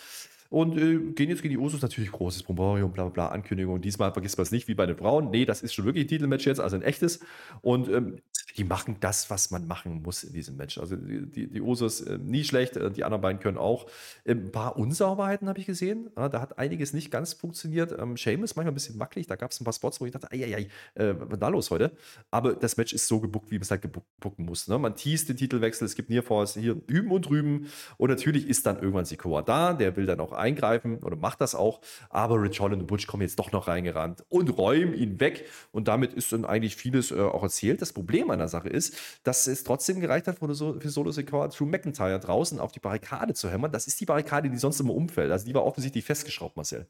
und 0.50 0.76
äh, 0.78 0.98
gehen 1.12 1.28
jetzt 1.28 1.42
gegen 1.42 1.52
die 1.52 1.58
Usos. 1.58 1.82
Natürlich 1.82 2.10
großes 2.10 2.42
Bromborium, 2.42 2.92
bla 2.92 3.04
bla 3.04 3.12
bla, 3.12 3.28
Ankündigung. 3.28 3.80
Diesmal 3.80 4.12
vergisst 4.12 4.38
man 4.38 4.42
es 4.42 4.50
nicht 4.50 4.68
wie 4.68 4.74
bei 4.74 4.86
den 4.86 4.96
Frauen. 4.96 5.30
Nee, 5.30 5.44
das 5.44 5.62
ist 5.62 5.74
schon 5.74 5.84
wirklich 5.84 6.06
ein 6.06 6.08
Titelmatch 6.08 6.46
jetzt, 6.46 6.60
also 6.60 6.76
ein 6.76 6.82
echtes. 6.82 7.20
Und 7.60 7.88
ähm, 7.88 8.20
die 8.58 8.64
machen 8.64 8.96
das, 8.98 9.30
was 9.30 9.52
man 9.52 9.68
machen 9.68 10.02
muss 10.02 10.24
in 10.24 10.32
diesem 10.32 10.56
Match. 10.56 10.78
Also 10.78 10.96
die, 10.96 11.48
die 11.48 11.60
Usos 11.60 12.00
äh, 12.00 12.18
nie 12.18 12.42
schlecht, 12.42 12.76
äh, 12.76 12.90
die 12.90 13.04
anderen 13.04 13.22
beiden 13.22 13.40
können 13.40 13.56
auch. 13.56 13.86
Ähm, 14.26 14.46
ein 14.46 14.52
paar 14.52 14.76
Unsauberheiten 14.76 15.48
habe 15.48 15.60
ich 15.60 15.66
gesehen. 15.66 16.10
Ja, 16.16 16.28
da 16.28 16.40
hat 16.40 16.58
einiges 16.58 16.92
nicht 16.92 17.12
ganz 17.12 17.34
funktioniert. 17.34 17.96
Ähm, 17.96 18.16
Seamus 18.16 18.56
manchmal 18.56 18.72
ein 18.72 18.74
bisschen 18.74 18.98
wackelig. 18.98 19.28
Da 19.28 19.36
gab 19.36 19.52
es 19.52 19.60
ein 19.60 19.64
paar 19.64 19.72
Spots, 19.72 20.00
wo 20.00 20.06
ich 20.06 20.12
dachte, 20.12 20.32
ei, 20.32 20.44
ei, 20.44 20.56
ei, 20.96 21.02
äh, 21.02 21.14
was 21.18 21.38
da 21.38 21.48
los 21.48 21.70
heute? 21.70 21.92
Aber 22.32 22.54
das 22.54 22.76
Match 22.76 22.92
ist 22.92 23.06
so 23.06 23.20
gebuckt, 23.20 23.52
wie 23.52 23.54
man 23.54 23.62
es 23.62 23.70
halt 23.70 23.82
gebucken 23.82 24.44
muss. 24.44 24.66
Ne? 24.66 24.76
Man 24.76 24.96
teast 24.96 25.28
den 25.28 25.36
Titelwechsel, 25.36 25.86
es 25.86 25.94
gibt 25.94 26.10
Nearforce 26.10 26.54
hier 26.54 26.82
hüben 26.88 27.12
und 27.12 27.28
drüben. 27.28 27.68
Und 27.96 28.10
natürlich 28.10 28.48
ist 28.48 28.66
dann 28.66 28.78
irgendwann 28.78 29.04
Sikoa 29.04 29.42
da. 29.42 29.72
Der 29.72 29.94
will 29.96 30.06
dann 30.06 30.18
auch 30.18 30.32
eingreifen 30.32 30.98
oder 31.04 31.14
macht 31.14 31.40
das 31.40 31.54
auch. 31.54 31.80
Aber 32.10 32.42
Rich 32.42 32.58
Holland 32.58 32.82
und 32.82 32.88
Butch 32.88 33.06
kommen 33.06 33.22
jetzt 33.22 33.38
doch 33.38 33.52
noch 33.52 33.68
reingerannt 33.68 34.24
und 34.28 34.58
räumen 34.58 34.94
ihn 34.94 35.20
weg. 35.20 35.44
Und 35.70 35.86
damit 35.86 36.12
ist 36.12 36.32
dann 36.32 36.44
eigentlich 36.44 36.74
vieles 36.74 37.12
äh, 37.12 37.20
auch 37.20 37.44
erzählt. 37.44 37.80
Das 37.82 37.92
Problem 37.92 38.32
an 38.32 38.40
der 38.40 38.47
Sache 38.48 38.68
ist, 38.68 38.96
dass 39.22 39.46
es 39.46 39.64
trotzdem 39.64 40.00
gereicht 40.00 40.26
hat, 40.26 40.38
für 40.38 40.54
Solo 40.54 41.10
Sikoa 41.10 41.48
Drew 41.48 41.66
McIntyre 41.66 42.18
draußen 42.18 42.58
auf 42.58 42.72
die 42.72 42.80
Barrikade 42.80 43.34
zu 43.34 43.50
hämmern. 43.50 43.72
Das 43.72 43.86
ist 43.86 44.00
die 44.00 44.06
Barrikade, 44.06 44.50
die 44.50 44.56
sonst 44.56 44.80
immer 44.80 44.94
umfällt. 44.94 45.30
Also 45.30 45.46
die 45.46 45.54
war 45.54 45.64
offensichtlich 45.64 46.04
festgeschraubt, 46.04 46.56
Marcel. 46.56 46.88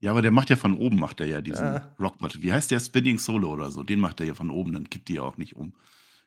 Ja, 0.00 0.10
aber 0.10 0.22
der 0.22 0.32
macht 0.32 0.50
ja 0.50 0.56
von 0.56 0.76
oben, 0.76 0.98
macht 0.98 1.20
er 1.20 1.26
ja 1.26 1.40
diesen 1.40 1.64
ja. 1.64 1.94
Rockbot. 1.98 2.42
Wie 2.42 2.52
heißt 2.52 2.70
der 2.70 2.80
Spinning 2.80 3.18
Solo 3.18 3.50
oder 3.52 3.70
so? 3.70 3.82
Den 3.82 4.00
macht 4.00 4.20
er 4.20 4.26
ja 4.26 4.34
von 4.34 4.50
oben, 4.50 4.74
dann 4.74 4.90
kippt 4.90 5.08
die 5.08 5.14
ja 5.14 5.22
auch 5.22 5.38
nicht 5.38 5.56
um. 5.56 5.72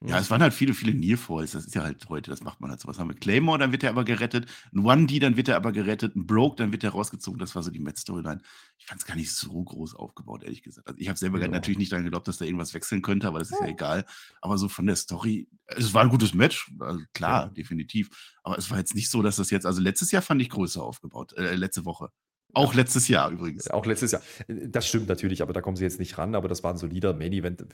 Ja, 0.05 0.19
es 0.19 0.29
waren 0.29 0.43
halt 0.43 0.53
viele, 0.53 0.75
viele 0.75 0.93
Nearfalls. 0.93 1.53
Das 1.53 1.65
ist 1.65 1.73
ja 1.73 1.81
halt 1.81 2.07
heute, 2.07 2.29
das 2.29 2.43
macht 2.43 2.61
man 2.61 2.69
halt 2.69 2.79
so. 2.79 2.87
Was 2.87 2.99
haben 2.99 3.09
wir? 3.09 3.15
Claymore, 3.15 3.57
dann 3.57 3.71
wird 3.71 3.83
er 3.83 3.89
aber 3.89 4.03
gerettet. 4.03 4.45
Ein 4.71 4.81
1D, 4.81 5.19
dann 5.19 5.37
wird 5.37 5.47
er 5.47 5.55
aber 5.55 5.71
gerettet. 5.71 6.15
Ein 6.15 6.27
Broke, 6.27 6.57
dann 6.57 6.71
wird 6.71 6.83
er 6.83 6.91
rausgezogen. 6.91 7.39
Das 7.39 7.55
war 7.55 7.63
so 7.63 7.71
die 7.71 7.79
Met-Storyline. 7.79 8.39
Ich 8.77 8.85
fand 8.85 9.01
es 9.01 9.07
gar 9.07 9.15
nicht 9.15 9.31
so 9.31 9.63
groß 9.63 9.95
aufgebaut, 9.95 10.43
ehrlich 10.43 10.61
gesagt. 10.61 10.87
Also 10.87 10.99
ich 10.99 11.09
habe 11.09 11.17
selber 11.17 11.39
ja. 11.39 11.47
natürlich 11.47 11.79
nicht 11.79 11.91
daran 11.91 12.03
geglaubt, 12.03 12.27
dass 12.27 12.37
da 12.37 12.45
irgendwas 12.45 12.75
wechseln 12.75 13.01
könnte, 13.01 13.27
aber 13.27 13.39
das 13.39 13.49
ist 13.49 13.59
ja, 13.59 13.65
ja 13.65 13.71
egal. 13.71 14.05
Aber 14.39 14.59
so 14.59 14.69
von 14.69 14.85
der 14.85 14.95
Story, 14.95 15.49
es 15.65 15.95
war 15.95 16.03
ein 16.03 16.09
gutes 16.09 16.35
Match, 16.35 16.71
also 16.79 16.99
klar, 17.13 17.45
ja. 17.45 17.49
definitiv. 17.49 18.09
Aber 18.43 18.57
es 18.57 18.69
war 18.69 18.77
jetzt 18.77 18.93
nicht 18.93 19.09
so, 19.09 19.23
dass 19.23 19.37
das 19.37 19.49
jetzt, 19.49 19.65
also 19.65 19.81
letztes 19.81 20.11
Jahr 20.11 20.21
fand 20.21 20.41
ich 20.43 20.49
größer 20.49 20.83
aufgebaut, 20.83 21.33
äh, 21.33 21.55
letzte 21.55 21.85
Woche. 21.85 22.11
Auch 22.53 22.73
letztes 22.73 23.07
Jahr 23.07 23.29
übrigens. 23.29 23.69
Auch 23.69 23.85
letztes 23.85 24.11
Jahr. 24.11 24.21
Das 24.47 24.87
stimmt 24.87 25.07
natürlich, 25.07 25.41
aber 25.41 25.53
da 25.53 25.61
kommen 25.61 25.75
sie 25.75 25.83
jetzt 25.83 25.99
nicht 25.99 26.17
ran. 26.17 26.33
Aber 26.33 26.47
das 26.47 26.63
war 26.63 26.73
ein 26.73 26.77
solider 26.77 27.13
Main-Event, 27.13 27.65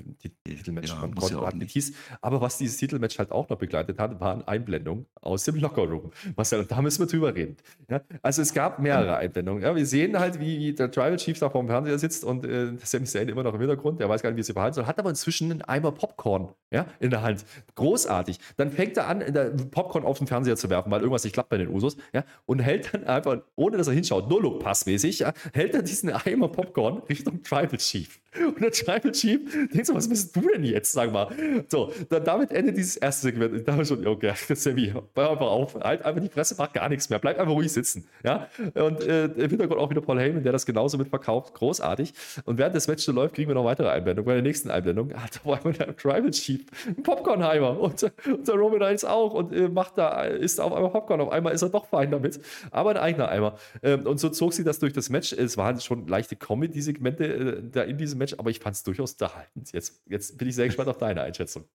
Titelmatch 0.44 0.90
ja, 0.90 0.96
von 0.96 1.16
Gott 1.16 1.32
ja 1.32 1.52
hieß. 1.66 1.94
Aber 2.22 2.42
was 2.42 2.58
dieses 2.58 2.78
Titelmatch 2.78 3.18
halt 3.20 3.32
auch 3.32 3.48
noch 3.50 3.58
begleitet 3.58 4.00
hat, 4.00 4.20
waren 4.20 4.46
Einblendungen 4.48 5.06
aus 5.22 5.46
dem 5.46 5.56
Lockerroom. 5.56 6.12
Marcel, 6.36 6.66
da 6.66 6.82
müssen 6.82 7.00
wir 7.00 7.08
drüber 7.08 7.34
reden. 7.34 7.58
Ja, 7.90 8.02
also 8.22 8.42
es 8.42 8.54
gab 8.54 8.80
mehrere 8.80 9.16
Einblendungen. 9.18 9.64
Ja, 9.64 9.76
wir 9.76 9.86
sehen 9.86 10.20
halt, 10.20 10.40
wie, 10.40 10.74
der 10.74 10.92
Tribal 10.92 11.16
Chief 11.18 11.38
da 11.40 11.50
vor 11.50 11.62
dem 11.62 11.68
Fernseher 11.68 12.00
sitzt 12.00 12.24
und 12.26 12.46
äh, 12.46 12.74
Sami 12.84 13.06
Zayn 13.06 13.30
immer 13.30 13.44
noch 13.44 13.54
im 13.54 13.60
Hintergrund. 13.60 14.00
Der 14.00 14.10
weiß 14.10 14.22
gar 14.22 14.32
nicht, 14.32 14.38
wie 14.38 14.44
sich 14.44 14.54
verhalten 14.54 14.76
soll. 14.76 14.86
Hat 14.86 15.00
aber 15.00 15.10
inzwischen 15.10 15.52
einen 15.52 15.62
Eimer 15.62 15.92
Popcorn 15.92 16.50
ja, 16.72 16.88
in 17.00 17.10
der 17.10 17.22
Hand. 17.22 17.46
Großartig. 17.76 18.40
Dann 18.58 18.72
fängt 18.72 18.98
er 18.98 19.08
an, 19.08 19.24
Popcorn 19.72 20.04
auf 20.04 20.18
den 20.18 20.28
Fernseher 20.28 20.58
zu 20.58 20.70
werfen, 20.70 20.92
weil 20.92 21.00
irgendwas 21.02 21.24
nicht 21.24 21.34
klappt 21.34 21.50
bei 21.50 21.58
den 21.58 21.70
Usos. 21.70 21.96
Ja, 22.14 22.24
und 22.46 22.60
hält 22.60 22.94
dann 22.94 23.04
einfach, 23.06 23.42
ohne 23.56 23.78
dass 23.78 23.88
er 23.88 23.94
hinschaut, 23.94 24.30
nur 24.30 24.42
Look 24.42 24.63
passmäßig, 24.64 25.20
ja, 25.20 25.34
hält 25.54 25.76
er 25.76 25.84
diesen 25.84 26.12
Eimer 26.12 26.48
Popcorn 26.48 27.04
Richtung 27.10 27.44
Tribal 27.44 27.78
Chief. 27.78 28.23
Und 28.40 28.62
der 28.62 28.72
Tribal 28.72 29.12
Chief 29.12 29.40
denkt 29.72 29.86
so, 29.86 29.94
was 29.94 30.08
bist 30.08 30.36
du 30.36 30.42
denn 30.42 30.64
jetzt, 30.64 30.92
sag 30.92 31.12
mal. 31.12 31.28
So, 31.68 31.92
dann 32.10 32.24
damit 32.24 32.52
endet 32.52 32.78
dieses 32.78 32.98
erste 32.98 33.24
Segment. 33.24 33.56
Ich 33.56 33.64
dachte 33.64 33.86
schon, 33.86 34.06
okay, 34.06 34.34
Sammy, 34.56 34.92
hör 34.92 35.32
einfach 35.32 35.48
auf, 35.48 35.76
halt 35.76 36.04
einfach 36.04 36.22
die 36.22 36.30
Fresse, 36.30 36.56
mach 36.58 36.72
gar 36.74 36.90
nichts 36.90 37.10
mehr, 37.10 37.20
bleib 37.20 37.40
einfach 37.40 37.54
ruhig 37.54 37.72
sitzen. 37.72 38.08
Ja? 38.24 38.48
Und 38.74 39.04
äh, 39.04 39.26
im 39.26 39.50
Hintergrund 39.50 39.80
auch 39.80 39.90
wieder 39.90 40.02
Paul 40.02 40.20
Heyman, 40.20 40.44
der 40.44 40.52
das 40.52 40.66
genauso 40.66 40.98
mitverkauft, 40.98 41.54
großartig. 41.54 42.14
Und 42.46 42.58
während 42.58 42.76
das 42.76 42.88
Match 42.88 43.04
so 43.04 43.12
läuft, 43.12 43.36
kriegen 43.36 43.50
wir 43.50 43.56
noch 43.56 43.66
weitere 43.66 43.90
Einblendungen. 43.90 44.26
Bei 44.26 44.34
der 44.34 44.44
nächsten 44.44 44.72
Einblendung 44.72 45.14
hat 45.14 45.42
auf 45.44 45.52
einmal 45.52 45.74
der 45.74 45.96
Tribal 45.96 46.32
Chief 46.32 46.62
einen 46.86 47.04
Popcornheimer 47.04 47.80
und, 47.80 48.04
und 48.26 48.48
der 48.48 48.56
Roman 48.56 48.82
Reigns 48.82 49.06
auch 49.06 49.34
und 49.34 49.54
äh, 49.54 49.68
macht 49.70 49.98
da, 49.98 50.24
ist 50.24 50.60
auf 50.60 50.74
einmal 50.74 50.92
Popcorn. 50.92 51.22
Auf 51.22 51.32
einmal 51.32 51.54
ist 51.54 51.62
er 51.62 51.70
doch 51.70 51.86
fein 51.88 52.12
damit, 52.12 52.40
aber 52.72 52.92
ein 52.92 52.98
eigener 52.98 53.30
Eimer. 53.30 53.58
Ähm, 53.82 54.06
und 54.06 54.20
so 54.20 54.30
zog 54.30 54.54
sie 54.54 54.64
das 54.64 54.80
durch 54.80 54.94
das 54.94 55.10
Match. 55.10 55.34
Es 55.34 55.58
waren 55.58 55.80
schon 55.80 56.08
leichte 56.08 56.36
Comedy-Segmente 56.36 57.26
äh, 57.26 57.62
da 57.72 57.82
in 57.84 57.98
diesem 57.98 58.20
Match, 58.20 58.23
aber 58.38 58.50
ich 58.50 58.60
fand 58.60 58.76
es 58.76 58.84
durchaus 58.84 59.14
unterhaltend. 59.14 59.72
Jetzt, 59.74 60.02
jetzt 60.08 60.38
bin 60.38 60.48
ich 60.48 60.56
sehr 60.56 60.68
gespannt 60.68 60.90
auf 60.90 60.98
deine 60.98 61.22
Einschätzung. 61.22 61.66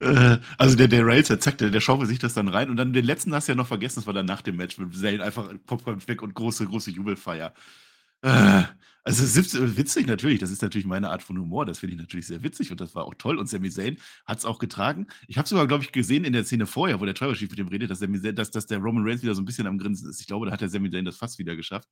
Äh, 0.00 0.38
also 0.58 0.76
der, 0.76 0.88
der 0.88 1.06
Rails, 1.06 1.28
zack, 1.28 1.58
der, 1.58 1.70
der 1.70 1.80
schaufelt 1.80 2.08
sich 2.08 2.18
das 2.18 2.34
dann 2.34 2.48
rein 2.48 2.70
und 2.70 2.76
dann 2.76 2.92
den 2.92 3.04
letzten 3.04 3.34
hast 3.34 3.48
du 3.48 3.52
ja 3.52 3.56
noch 3.56 3.68
vergessen, 3.68 4.00
das 4.00 4.06
war 4.06 4.14
dann 4.14 4.26
nach 4.26 4.42
dem 4.42 4.56
Match 4.56 4.78
mit 4.78 4.94
Zane 4.94 5.22
einfach 5.22 5.52
Popcorn 5.66 6.06
weg 6.08 6.22
und 6.22 6.34
große, 6.34 6.66
große 6.66 6.90
Jubelfeier. 6.90 7.54
Äh, 8.22 8.64
also 9.02 9.24
witzig 9.76 10.06
natürlich, 10.06 10.40
das 10.40 10.50
ist 10.50 10.60
natürlich 10.60 10.86
meine 10.86 11.10
Art 11.10 11.22
von 11.22 11.38
Humor, 11.38 11.64
das 11.64 11.78
finde 11.78 11.94
ich 11.94 12.00
natürlich 12.00 12.26
sehr 12.26 12.42
witzig 12.42 12.70
und 12.70 12.80
das 12.80 12.94
war 12.94 13.04
auch 13.04 13.14
toll 13.14 13.38
und 13.38 13.48
Sami 13.48 13.70
Zayn 13.70 13.96
hat 14.26 14.38
es 14.38 14.44
auch 14.44 14.58
getragen. 14.58 15.06
Ich 15.26 15.38
habe 15.38 15.48
sogar, 15.48 15.66
glaube 15.66 15.84
ich, 15.84 15.92
gesehen 15.92 16.24
in 16.24 16.32
der 16.34 16.44
Szene 16.44 16.66
vorher, 16.66 17.00
wo 17.00 17.06
der 17.06 17.14
Trevor 17.14 17.34
Chief 17.34 17.48
mit 17.48 17.58
dem 17.58 17.68
redet, 17.68 17.90
dass, 17.90 18.00
Zayn, 18.00 18.34
dass, 18.34 18.50
dass 18.50 18.66
der 18.66 18.78
Roman 18.78 19.04
Reigns 19.06 19.22
wieder 19.22 19.34
so 19.34 19.40
ein 19.40 19.46
bisschen 19.46 19.66
am 19.66 19.78
Grinsen 19.78 20.10
ist. 20.10 20.20
Ich 20.20 20.26
glaube, 20.26 20.46
da 20.46 20.52
hat 20.52 20.60
der 20.60 20.68
Sami 20.68 20.90
Zayn 20.90 21.04
das 21.04 21.16
fast 21.16 21.38
wieder 21.38 21.56
geschafft 21.56 21.88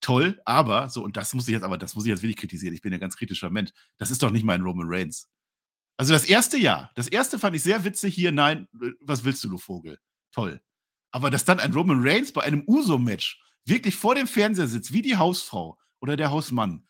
toll, 0.00 0.40
aber 0.44 0.88
so, 0.88 1.02
und 1.02 1.16
das 1.16 1.34
muss 1.34 1.48
ich 1.48 1.52
jetzt, 1.52 1.62
aber 1.62 1.78
das 1.78 1.94
muss 1.94 2.04
ich 2.04 2.10
jetzt 2.10 2.22
wirklich 2.22 2.36
kritisieren. 2.36 2.74
Ich 2.74 2.82
bin 2.82 2.92
ja 2.92 2.98
ganz 2.98 3.16
kritischer 3.16 3.50
Mensch. 3.50 3.70
Das 3.98 4.10
ist 4.10 4.22
doch 4.22 4.30
nicht 4.30 4.44
mein 4.44 4.62
Roman 4.62 4.86
Reigns. 4.88 5.28
Also 5.96 6.12
das 6.12 6.24
erste 6.24 6.58
Jahr, 6.58 6.90
das 6.94 7.08
erste 7.08 7.38
fand 7.38 7.56
ich 7.56 7.62
sehr 7.62 7.84
witzig 7.84 8.14
hier, 8.14 8.32
nein, 8.32 8.68
äh, 8.82 8.90
was 9.00 9.24
willst 9.24 9.42
du, 9.44 9.48
du 9.48 9.58
Vogel? 9.58 9.98
Toll. 10.32 10.60
Aber 11.10 11.30
dass 11.30 11.44
dann 11.44 11.60
ein 11.60 11.72
Roman 11.72 12.06
Reigns 12.06 12.32
bei 12.32 12.42
einem 12.42 12.64
Uso-Match 12.66 13.40
wirklich 13.64 13.96
vor 13.96 14.14
dem 14.14 14.26
Fernseher 14.26 14.68
sitzt, 14.68 14.92
wie 14.92 15.02
die 15.02 15.16
Hausfrau 15.16 15.78
oder 16.00 16.16
der 16.16 16.30
Hausmann, 16.30 16.86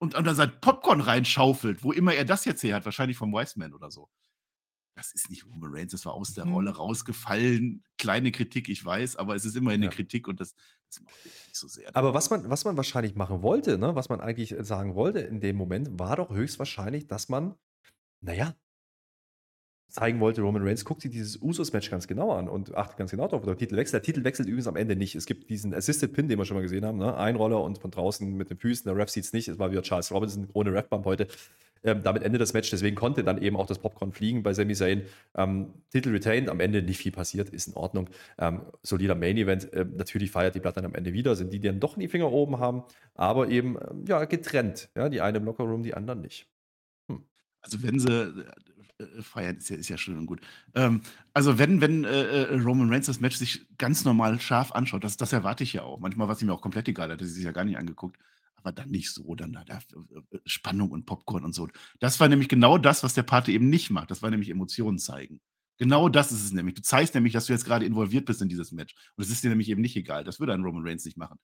und, 0.00 0.14
und 0.14 0.24
dann 0.24 0.36
sein 0.36 0.60
Popcorn 0.60 1.00
reinschaufelt, 1.00 1.82
wo 1.82 1.92
immer 1.92 2.14
er 2.14 2.24
das 2.24 2.44
jetzt 2.44 2.62
her 2.62 2.76
hat, 2.76 2.84
wahrscheinlich 2.84 3.16
vom 3.16 3.32
Wiseman 3.32 3.74
oder 3.74 3.90
so 3.90 4.08
das 4.98 5.12
ist 5.12 5.30
nicht 5.30 5.46
Roman 5.46 5.72
Reigns, 5.72 5.92
das 5.92 6.04
war 6.06 6.14
aus 6.14 6.34
der 6.34 6.44
mhm. 6.44 6.54
Rolle 6.54 6.70
rausgefallen. 6.76 7.84
Kleine 7.98 8.32
Kritik, 8.32 8.68
ich 8.68 8.84
weiß, 8.84 9.14
aber 9.14 9.36
es 9.36 9.44
ist 9.44 9.56
immerhin 9.56 9.80
eine 9.80 9.90
ja. 9.90 9.92
Kritik 9.92 10.26
und 10.26 10.40
das, 10.40 10.56
das 10.90 11.00
macht 11.02 11.24
nicht 11.24 11.56
so 11.56 11.68
sehr. 11.68 11.94
Aber 11.94 12.14
was 12.14 12.30
man, 12.30 12.50
was 12.50 12.64
man 12.64 12.76
wahrscheinlich 12.76 13.14
machen 13.14 13.42
wollte, 13.42 13.78
ne, 13.78 13.94
was 13.94 14.08
man 14.08 14.20
eigentlich 14.20 14.56
sagen 14.58 14.96
wollte 14.96 15.20
in 15.20 15.40
dem 15.40 15.56
Moment, 15.56 16.00
war 16.00 16.16
doch 16.16 16.30
höchstwahrscheinlich, 16.30 17.06
dass 17.06 17.28
man, 17.28 17.54
naja, 18.20 18.56
zeigen 19.88 20.20
wollte, 20.20 20.42
Roman 20.42 20.62
Reigns 20.62 20.84
guckt 20.84 21.00
sich 21.00 21.10
dieses 21.10 21.40
Usos-Match 21.40 21.90
ganz 21.90 22.06
genau 22.06 22.32
an 22.32 22.48
und 22.48 22.74
achtet 22.74 22.98
ganz 22.98 23.10
genau 23.12 23.26
darauf, 23.26 23.44
der 23.44 23.56
Titel 23.56 23.76
wechselt. 23.76 23.94
Der 23.94 24.02
Titel 24.02 24.24
wechselt 24.24 24.48
übrigens 24.48 24.66
am 24.66 24.76
Ende 24.76 24.96
nicht. 24.96 25.14
Es 25.14 25.26
gibt 25.26 25.48
diesen 25.48 25.72
Assisted 25.72 26.12
Pin, 26.12 26.28
den 26.28 26.38
wir 26.38 26.44
schon 26.44 26.56
mal 26.56 26.62
gesehen 26.62 26.84
haben, 26.84 26.98
ne? 26.98 27.16
Einroller 27.16 27.62
und 27.62 27.78
von 27.78 27.90
draußen 27.90 28.36
mit 28.36 28.50
den 28.50 28.58
Füßen, 28.58 28.84
der 28.84 28.96
Ref 28.96 29.08
sieht 29.08 29.24
es 29.24 29.32
nicht. 29.32 29.48
Es 29.48 29.58
war 29.58 29.70
wieder 29.70 29.82
Charles 29.82 30.12
Robinson 30.12 30.48
ohne 30.52 30.74
Ref-Bump 30.74 31.06
heute. 31.06 31.28
Ähm, 31.84 32.02
damit 32.02 32.22
endet 32.22 32.40
das 32.40 32.52
Match, 32.52 32.70
deswegen 32.70 32.96
konnte 32.96 33.24
dann 33.24 33.40
eben 33.40 33.56
auch 33.56 33.66
das 33.66 33.78
Popcorn 33.78 34.12
fliegen 34.12 34.42
bei 34.42 34.52
Sami 34.52 34.74
Zayn. 34.74 35.02
Ähm, 35.34 35.72
Titel 35.90 36.10
retained, 36.10 36.48
am 36.48 36.60
Ende 36.60 36.82
nicht 36.82 36.98
viel 36.98 37.12
passiert, 37.12 37.50
ist 37.50 37.68
in 37.68 37.74
Ordnung. 37.74 38.08
Ähm, 38.38 38.62
solider 38.82 39.14
Main-Event. 39.14 39.68
Ähm, 39.72 39.96
natürlich 39.96 40.30
feiert 40.30 40.54
die 40.54 40.60
Blatt 40.60 40.76
dann 40.76 40.84
am 40.84 40.94
Ende 40.94 41.12
wieder, 41.12 41.36
sind 41.36 41.52
die, 41.52 41.60
die 41.60 41.68
dann 41.68 41.80
doch 41.80 41.96
die 41.96 42.08
Finger 42.08 42.32
oben 42.32 42.58
haben, 42.58 42.82
aber 43.14 43.48
eben 43.48 43.76
ähm, 43.76 44.04
ja, 44.06 44.24
getrennt. 44.24 44.88
Ja? 44.96 45.08
Die 45.08 45.20
eine 45.20 45.38
im 45.38 45.44
Lockerroom, 45.44 45.82
die 45.82 45.94
anderen 45.94 46.20
nicht. 46.20 46.46
Hm. 47.08 47.24
Also 47.60 47.82
wenn 47.82 47.98
sie 47.98 48.46
äh, 48.98 49.22
feiern 49.22 49.56
ist 49.56 49.68
ja, 49.68 49.76
ist 49.76 49.88
ja 49.88 49.96
schön 49.96 50.18
und 50.18 50.26
gut. 50.26 50.40
Ähm, 50.74 51.02
also 51.32 51.58
wenn, 51.58 51.80
wenn 51.80 52.04
äh, 52.04 52.44
äh, 52.44 52.60
Roman 52.60 52.90
Reigns 52.90 53.06
das 53.06 53.20
Match 53.20 53.36
sich 53.36 53.66
ganz 53.78 54.04
normal 54.04 54.40
scharf 54.40 54.72
anschaut, 54.72 55.04
das, 55.04 55.16
das 55.16 55.32
erwarte 55.32 55.62
ich 55.62 55.72
ja 55.72 55.82
auch. 55.82 56.00
Manchmal 56.00 56.28
war 56.28 56.34
es 56.34 56.42
ihm 56.42 56.50
auch 56.50 56.60
komplett 56.60 56.88
egal, 56.88 57.10
hat 57.10 57.20
er 57.20 57.26
sich 57.26 57.44
ja 57.44 57.52
gar 57.52 57.64
nicht 57.64 57.78
angeguckt. 57.78 58.18
Aber 58.58 58.72
dann 58.72 58.90
nicht 58.90 59.10
so, 59.10 59.34
dann 59.34 59.52
da, 59.52 59.64
da 59.64 59.78
äh, 59.78 60.38
Spannung 60.44 60.90
und 60.90 61.06
Popcorn 61.06 61.44
und 61.44 61.54
so. 61.54 61.68
Das 62.00 62.20
war 62.20 62.28
nämlich 62.28 62.48
genau 62.48 62.78
das, 62.78 63.02
was 63.02 63.14
der 63.14 63.22
Pate 63.22 63.52
eben 63.52 63.68
nicht 63.70 63.90
macht. 63.90 64.10
Das 64.10 64.22
war 64.22 64.30
nämlich 64.30 64.50
Emotionen 64.50 64.98
zeigen. 64.98 65.40
Genau 65.78 66.08
das 66.08 66.32
ist 66.32 66.44
es 66.44 66.52
nämlich. 66.52 66.74
Du 66.74 66.82
zeigst 66.82 67.14
nämlich, 67.14 67.32
dass 67.32 67.46
du 67.46 67.52
jetzt 67.52 67.64
gerade 67.64 67.86
involviert 67.86 68.26
bist 68.26 68.42
in 68.42 68.48
dieses 68.48 68.72
Match. 68.72 68.94
Und 69.16 69.24
es 69.24 69.30
ist 69.30 69.44
dir 69.44 69.48
nämlich 69.50 69.68
eben 69.68 69.80
nicht 69.80 69.96
egal. 69.96 70.24
Das 70.24 70.40
würde 70.40 70.52
ein 70.52 70.62
Roman 70.64 70.86
Reigns 70.86 71.04
nicht 71.04 71.16
machen 71.16 71.38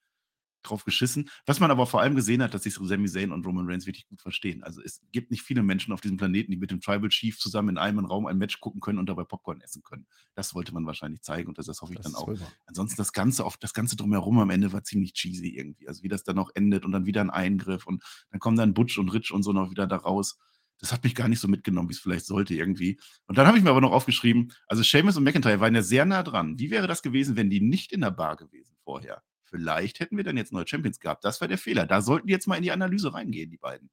drauf 0.64 0.84
geschissen. 0.84 1.30
Was 1.46 1.60
man 1.60 1.70
aber 1.70 1.86
vor 1.86 2.00
allem 2.00 2.14
gesehen 2.14 2.42
hat, 2.42 2.54
dass 2.54 2.64
sich 2.64 2.74
so 2.74 2.84
Sami 2.84 3.08
Zayn 3.08 3.32
und 3.32 3.46
Roman 3.46 3.66
Reigns 3.66 3.86
wirklich 3.86 4.06
gut 4.06 4.20
verstehen. 4.20 4.62
Also 4.62 4.82
es 4.82 5.00
gibt 5.12 5.30
nicht 5.30 5.42
viele 5.42 5.62
Menschen 5.62 5.92
auf 5.92 6.00
diesem 6.00 6.16
Planeten, 6.16 6.50
die 6.50 6.56
mit 6.56 6.70
dem 6.70 6.80
Tribal 6.80 7.08
Chief 7.08 7.38
zusammen 7.38 7.70
in 7.70 7.78
einem 7.78 8.04
Raum 8.04 8.26
ein 8.26 8.38
Match 8.38 8.60
gucken 8.60 8.80
können 8.80 8.98
und 8.98 9.08
dabei 9.08 9.24
Popcorn 9.24 9.60
essen 9.60 9.82
können. 9.82 10.06
Das 10.34 10.54
wollte 10.54 10.72
man 10.74 10.86
wahrscheinlich 10.86 11.22
zeigen 11.22 11.48
und 11.48 11.58
das, 11.58 11.66
das 11.66 11.80
hoffe 11.80 11.92
ich 11.92 11.98
das 12.00 12.12
dann 12.12 12.14
auch. 12.16 12.28
Rüber. 12.28 12.46
Ansonsten 12.66 12.96
das 12.96 13.12
Ganze, 13.12 13.44
auf, 13.44 13.56
das 13.56 13.74
Ganze 13.74 13.96
drumherum 13.96 14.38
am 14.38 14.50
Ende 14.50 14.72
war 14.72 14.82
ziemlich 14.82 15.14
cheesy 15.14 15.48
irgendwie. 15.48 15.88
Also 15.88 16.02
wie 16.02 16.08
das 16.08 16.24
dann 16.24 16.36
noch 16.36 16.50
endet 16.54 16.84
und 16.84 16.92
dann 16.92 17.06
wieder 17.06 17.20
ein 17.20 17.30
Eingriff 17.30 17.86
und 17.86 18.02
dann 18.30 18.40
kommen 18.40 18.56
dann 18.56 18.74
Butch 18.74 18.98
und 18.98 19.12
Rich 19.12 19.32
und 19.32 19.42
so 19.42 19.52
noch 19.52 19.70
wieder 19.70 19.86
da 19.86 19.96
raus. 19.96 20.38
Das 20.78 20.92
hat 20.92 21.04
mich 21.04 21.14
gar 21.14 21.28
nicht 21.28 21.40
so 21.40 21.48
mitgenommen, 21.48 21.88
wie 21.88 21.94
es 21.94 22.00
vielleicht 22.00 22.26
sollte 22.26 22.54
irgendwie. 22.54 22.98
Und 23.26 23.38
dann 23.38 23.46
habe 23.46 23.56
ich 23.56 23.64
mir 23.64 23.70
aber 23.70 23.80
noch 23.80 23.92
aufgeschrieben, 23.92 24.52
also 24.66 24.82
Seamus 24.82 25.16
und 25.16 25.24
McIntyre 25.24 25.60
waren 25.60 25.74
ja 25.74 25.82
sehr 25.82 26.04
nah 26.04 26.22
dran. 26.22 26.58
Wie 26.58 26.70
wäre 26.70 26.86
das 26.86 27.02
gewesen, 27.02 27.36
wenn 27.36 27.50
die 27.50 27.60
nicht 27.60 27.92
in 27.92 28.00
der 28.00 28.10
Bar 28.10 28.36
gewesen 28.36 28.76
vorher? 28.84 29.22
Vielleicht 29.55 30.00
hätten 30.00 30.16
wir 30.16 30.24
dann 30.24 30.36
jetzt 30.36 30.52
neue 30.52 30.66
Champions 30.66 30.98
gehabt. 30.98 31.24
Das 31.24 31.40
wäre 31.40 31.48
der 31.48 31.59
Fehler. 31.59 31.86
Da 31.86 32.02
sollten 32.02 32.26
die 32.26 32.32
jetzt 32.32 32.48
mal 32.48 32.57
in 32.57 32.64
die 32.64 32.72
Analyse 32.72 33.14
reingehen, 33.14 33.50
die 33.50 33.57
beiden. 33.57 33.88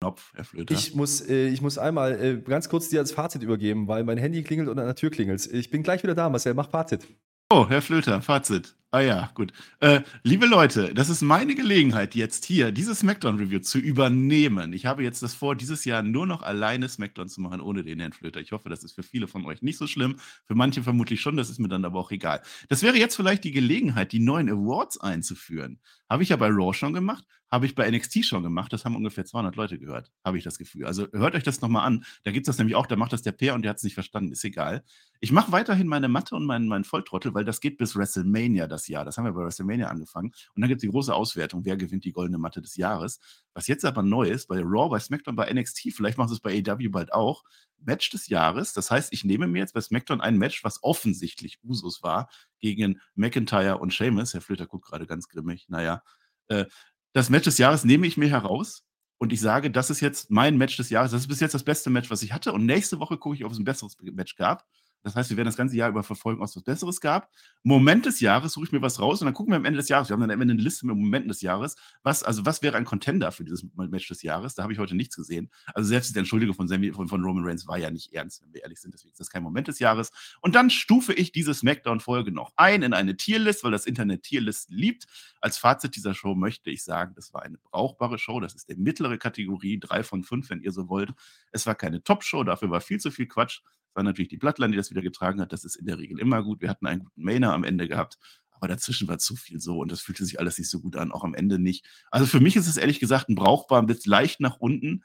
Knopf, 0.00 0.32
Herr 0.32 0.44
Flöter. 0.44 0.74
Ich 0.74 0.94
muss, 0.94 1.20
äh, 1.20 1.48
ich 1.48 1.60
muss 1.60 1.76
einmal 1.76 2.18
äh, 2.18 2.40
ganz 2.40 2.70
kurz 2.70 2.88
dir 2.88 3.02
das 3.02 3.12
Fazit 3.12 3.42
übergeben, 3.42 3.86
weil 3.86 4.02
mein 4.02 4.16
Handy 4.16 4.42
klingelt 4.42 4.70
und 4.70 4.78
an 4.78 4.86
der 4.86 4.94
Tür 4.94 5.10
klingelt. 5.10 5.44
Ich 5.52 5.68
bin 5.68 5.82
gleich 5.82 6.02
wieder 6.02 6.14
da, 6.14 6.30
Marcel. 6.30 6.54
Mach 6.54 6.70
Fazit. 6.70 7.06
Oh, 7.50 7.68
Herr 7.68 7.82
Flöter, 7.82 8.22
Fazit. 8.22 8.74
Ah 8.94 9.00
ja, 9.00 9.30
gut. 9.34 9.54
Äh, 9.80 10.02
liebe 10.22 10.44
Leute, 10.44 10.92
das 10.92 11.08
ist 11.08 11.22
meine 11.22 11.54
Gelegenheit, 11.54 12.14
jetzt 12.14 12.44
hier 12.44 12.72
dieses 12.72 12.98
Smackdown-Review 12.98 13.60
zu 13.60 13.78
übernehmen. 13.78 14.74
Ich 14.74 14.84
habe 14.84 15.02
jetzt 15.02 15.22
das 15.22 15.32
vor, 15.32 15.56
dieses 15.56 15.86
Jahr 15.86 16.02
nur 16.02 16.26
noch 16.26 16.42
alleine 16.42 16.90
Smackdown 16.90 17.26
zu 17.30 17.40
machen, 17.40 17.62
ohne 17.62 17.84
den 17.84 18.00
Herrn 18.00 18.12
Flöter. 18.12 18.40
Ich 18.40 18.52
hoffe, 18.52 18.68
das 18.68 18.84
ist 18.84 18.92
für 18.92 19.02
viele 19.02 19.28
von 19.28 19.46
euch 19.46 19.62
nicht 19.62 19.78
so 19.78 19.86
schlimm. 19.86 20.16
Für 20.46 20.54
manche 20.54 20.82
vermutlich 20.82 21.22
schon, 21.22 21.38
das 21.38 21.48
ist 21.48 21.58
mir 21.58 21.68
dann 21.68 21.86
aber 21.86 21.98
auch 22.00 22.10
egal. 22.10 22.42
Das 22.68 22.82
wäre 22.82 22.98
jetzt 22.98 23.16
vielleicht 23.16 23.44
die 23.44 23.52
Gelegenheit, 23.52 24.12
die 24.12 24.20
neuen 24.20 24.50
Awards 24.50 25.00
einzuführen. 25.00 25.80
Habe 26.10 26.22
ich 26.22 26.28
ja 26.28 26.36
bei 26.36 26.48
Raw 26.48 26.74
schon 26.74 26.92
gemacht, 26.92 27.24
habe 27.50 27.64
ich 27.64 27.74
bei 27.74 27.90
NXT 27.90 28.24
schon 28.26 28.42
gemacht. 28.42 28.72
Das 28.74 28.84
haben 28.84 28.96
ungefähr 28.96 29.24
200 29.24 29.56
Leute 29.56 29.78
gehört, 29.78 30.10
habe 30.22 30.36
ich 30.36 30.44
das 30.44 30.58
Gefühl. 30.58 30.84
Also 30.84 31.06
hört 31.12 31.34
euch 31.34 31.42
das 31.42 31.62
nochmal 31.62 31.86
an. 31.86 32.04
Da 32.24 32.30
gibt 32.32 32.46
es 32.46 32.48
das 32.54 32.58
nämlich 32.58 32.76
auch, 32.76 32.86
da 32.86 32.96
macht 32.96 33.14
das 33.14 33.22
der 33.22 33.32
Peer 33.32 33.54
und 33.54 33.62
der 33.62 33.70
hat 33.70 33.78
es 33.78 33.84
nicht 33.84 33.94
verstanden, 33.94 34.32
ist 34.32 34.44
egal. 34.44 34.84
Ich 35.20 35.32
mache 35.32 35.52
weiterhin 35.52 35.86
meine 35.86 36.08
Matte 36.08 36.34
und 36.34 36.44
meinen, 36.44 36.66
meinen 36.68 36.84
Volltrottel, 36.84 37.32
weil 37.34 37.44
das 37.44 37.60
geht 37.60 37.78
bis 37.78 37.94
WrestleMania 37.96 38.66
das 38.66 38.81
Jahr. 38.88 39.04
Das 39.04 39.18
haben 39.18 39.24
wir 39.24 39.32
bei 39.32 39.44
WrestleMania 39.44 39.88
angefangen. 39.88 40.32
Und 40.54 40.60
dann 40.60 40.68
gibt 40.68 40.78
es 40.78 40.82
die 40.82 40.90
große 40.90 41.14
Auswertung, 41.14 41.64
wer 41.64 41.76
gewinnt 41.76 42.04
die 42.04 42.12
goldene 42.12 42.38
Matte 42.38 42.62
des 42.62 42.76
Jahres. 42.76 43.20
Was 43.54 43.66
jetzt 43.66 43.84
aber 43.84 44.02
neu 44.02 44.28
ist, 44.28 44.48
bei 44.48 44.60
Raw, 44.60 44.88
bei 44.90 44.98
SmackDown, 44.98 45.36
bei 45.36 45.52
NXT, 45.52 45.92
vielleicht 45.94 46.18
machen 46.18 46.28
sie 46.28 46.34
es 46.34 46.40
bei 46.40 46.62
AW 46.66 46.88
bald 46.88 47.12
auch, 47.12 47.44
Match 47.78 48.10
des 48.10 48.28
Jahres. 48.28 48.72
Das 48.72 48.90
heißt, 48.90 49.12
ich 49.12 49.24
nehme 49.24 49.46
mir 49.46 49.60
jetzt 49.60 49.74
bei 49.74 49.80
SmackDown 49.80 50.20
ein 50.20 50.38
Match, 50.38 50.64
was 50.64 50.82
offensichtlich 50.82 51.58
Usus 51.64 52.02
war, 52.02 52.28
gegen 52.60 53.00
McIntyre 53.14 53.78
und 53.78 53.92
Sheamus. 53.92 54.34
Herr 54.34 54.40
Flöter 54.40 54.66
guckt 54.66 54.86
gerade 54.86 55.06
ganz 55.06 55.28
grimmig. 55.28 55.66
Naja, 55.68 56.02
äh, 56.48 56.66
das 57.12 57.30
Match 57.30 57.44
des 57.44 57.58
Jahres 57.58 57.84
nehme 57.84 58.06
ich 58.06 58.16
mir 58.16 58.28
heraus 58.28 58.84
Und 59.18 59.32
ich 59.32 59.40
sage, 59.40 59.70
das 59.70 59.90
ist 59.90 60.00
jetzt 60.00 60.30
mein 60.30 60.58
Match 60.58 60.76
des 60.76 60.90
Jahres. 60.90 61.12
Das 61.12 61.20
ist 61.22 61.28
bis 61.28 61.40
jetzt 61.40 61.54
das 61.54 61.62
beste 61.64 61.90
Match, 61.90 62.10
was 62.10 62.22
ich 62.22 62.32
hatte. 62.32 62.52
Und 62.52 62.66
nächste 62.66 62.98
Woche 62.98 63.18
gucke 63.18 63.36
ich, 63.36 63.44
ob 63.44 63.52
es 63.52 63.58
ein 63.58 63.64
besseres 63.64 63.96
Match 64.00 64.34
gab. 64.36 64.66
Das 65.02 65.16
heißt, 65.16 65.30
wir 65.30 65.36
werden 65.36 65.48
das 65.48 65.56
ganze 65.56 65.76
Jahr 65.76 65.88
über 65.88 66.02
verfolgen, 66.02 66.40
ob 66.40 66.48
es 66.48 66.56
was 66.56 66.62
Besseres 66.62 67.00
gab. 67.00 67.30
Moment 67.62 68.06
des 68.06 68.20
Jahres 68.20 68.52
suche 68.52 68.66
ich 68.66 68.72
mir 68.72 68.82
was 68.82 69.00
raus 69.00 69.20
und 69.20 69.26
dann 69.26 69.34
gucken 69.34 69.52
wir 69.52 69.56
am 69.56 69.64
Ende 69.64 69.78
des 69.78 69.88
Jahres. 69.88 70.08
Wir 70.08 70.14
haben 70.14 70.20
dann 70.20 70.30
am 70.30 70.40
Ende 70.40 70.54
eine 70.54 70.62
Liste 70.62 70.86
mit 70.86 70.96
Momenten 70.96 71.28
des 71.28 71.40
Jahres. 71.40 71.76
Was, 72.02 72.22
also 72.22 72.46
was 72.46 72.62
wäre 72.62 72.76
ein 72.76 72.84
Contender 72.84 73.32
für 73.32 73.44
dieses 73.44 73.66
Match 73.74 74.08
des 74.08 74.22
Jahres? 74.22 74.54
Da 74.54 74.62
habe 74.62 74.72
ich 74.72 74.78
heute 74.78 74.94
nichts 74.94 75.16
gesehen. 75.16 75.50
Also 75.74 75.88
selbst 75.88 76.14
die 76.14 76.18
Entschuldigung 76.18 76.54
von, 76.54 76.68
von, 76.68 77.08
von 77.08 77.22
Roman 77.22 77.44
Reigns 77.44 77.66
war 77.66 77.78
ja 77.78 77.90
nicht 77.90 78.12
ernst, 78.12 78.42
wenn 78.42 78.52
wir 78.54 78.62
ehrlich 78.62 78.80
sind. 78.80 78.94
Deswegen 78.94 79.12
ist 79.12 79.20
das 79.20 79.30
kein 79.30 79.42
Moment 79.42 79.68
des 79.68 79.78
Jahres. 79.78 80.12
Und 80.40 80.54
dann 80.54 80.70
stufe 80.70 81.12
ich 81.12 81.32
diese 81.32 81.54
Smackdown-Folge 81.54 82.30
noch 82.30 82.52
ein 82.56 82.82
in 82.82 82.92
eine 82.92 83.16
Tierlist, 83.16 83.64
weil 83.64 83.72
das 83.72 83.86
Internet 83.86 84.22
Tierlisten 84.22 84.76
liebt. 84.76 85.06
Als 85.40 85.58
Fazit 85.58 85.96
dieser 85.96 86.14
Show 86.14 86.34
möchte 86.34 86.70
ich 86.70 86.84
sagen, 86.84 87.14
das 87.16 87.32
war 87.32 87.42
eine 87.42 87.58
brauchbare 87.58 88.18
Show. 88.18 88.40
Das 88.40 88.54
ist 88.54 88.68
der 88.68 88.76
mittlere 88.76 89.18
Kategorie, 89.18 89.80
drei 89.80 90.04
von 90.04 90.22
fünf, 90.22 90.50
wenn 90.50 90.60
ihr 90.60 90.72
so 90.72 90.88
wollt. 90.88 91.10
Es 91.50 91.66
war 91.66 91.74
keine 91.74 92.02
Top-Show, 92.02 92.44
dafür 92.44 92.70
war 92.70 92.80
viel 92.80 93.00
zu 93.00 93.10
viel 93.10 93.26
Quatsch 93.26 93.60
war 93.94 94.02
natürlich 94.02 94.28
die 94.28 94.36
Bloodline, 94.36 94.72
die 94.72 94.76
das 94.76 94.90
wieder 94.90 95.02
getragen 95.02 95.40
hat. 95.40 95.52
Das 95.52 95.64
ist 95.64 95.76
in 95.76 95.86
der 95.86 95.98
Regel 95.98 96.18
immer 96.18 96.42
gut. 96.42 96.60
Wir 96.60 96.70
hatten 96.70 96.86
einen 96.86 97.00
guten 97.00 97.22
Mainer 97.22 97.52
am 97.52 97.64
Ende 97.64 97.88
gehabt. 97.88 98.18
Aber 98.50 98.68
dazwischen 98.68 99.08
war 99.08 99.18
zu 99.18 99.34
viel 99.34 99.60
so 99.60 99.80
und 99.80 99.90
das 99.90 100.00
fühlte 100.00 100.24
sich 100.24 100.38
alles 100.38 100.56
nicht 100.56 100.70
so 100.70 100.80
gut 100.80 100.94
an, 100.94 101.10
auch 101.10 101.24
am 101.24 101.34
Ende 101.34 101.58
nicht. 101.58 101.84
Also 102.12 102.26
für 102.26 102.38
mich 102.38 102.54
ist 102.54 102.68
es 102.68 102.76
ehrlich 102.76 103.00
gesagt 103.00 103.28
ein 103.28 103.34
brauchbar, 103.34 103.82
ein 103.82 103.98
leicht 104.04 104.38
nach 104.38 104.58
unten. 104.58 105.02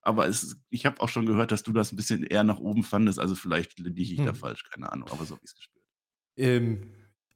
Aber 0.00 0.28
es, 0.28 0.56
ich 0.70 0.86
habe 0.86 1.00
auch 1.00 1.08
schon 1.08 1.26
gehört, 1.26 1.50
dass 1.50 1.64
du 1.64 1.72
das 1.72 1.92
ein 1.92 1.96
bisschen 1.96 2.22
eher 2.22 2.44
nach 2.44 2.58
oben 2.58 2.84
fandest. 2.84 3.18
Also 3.18 3.34
vielleicht 3.34 3.80
liege 3.80 4.12
ich 4.12 4.18
hm. 4.18 4.26
da 4.26 4.32
falsch, 4.32 4.62
keine 4.70 4.92
Ahnung, 4.92 5.08
aber 5.10 5.24
so 5.24 5.34
habe 5.34 5.44
ich 5.44 5.50
es 5.50 5.56
gespürt. 5.56 5.84
Ähm, 6.36 6.94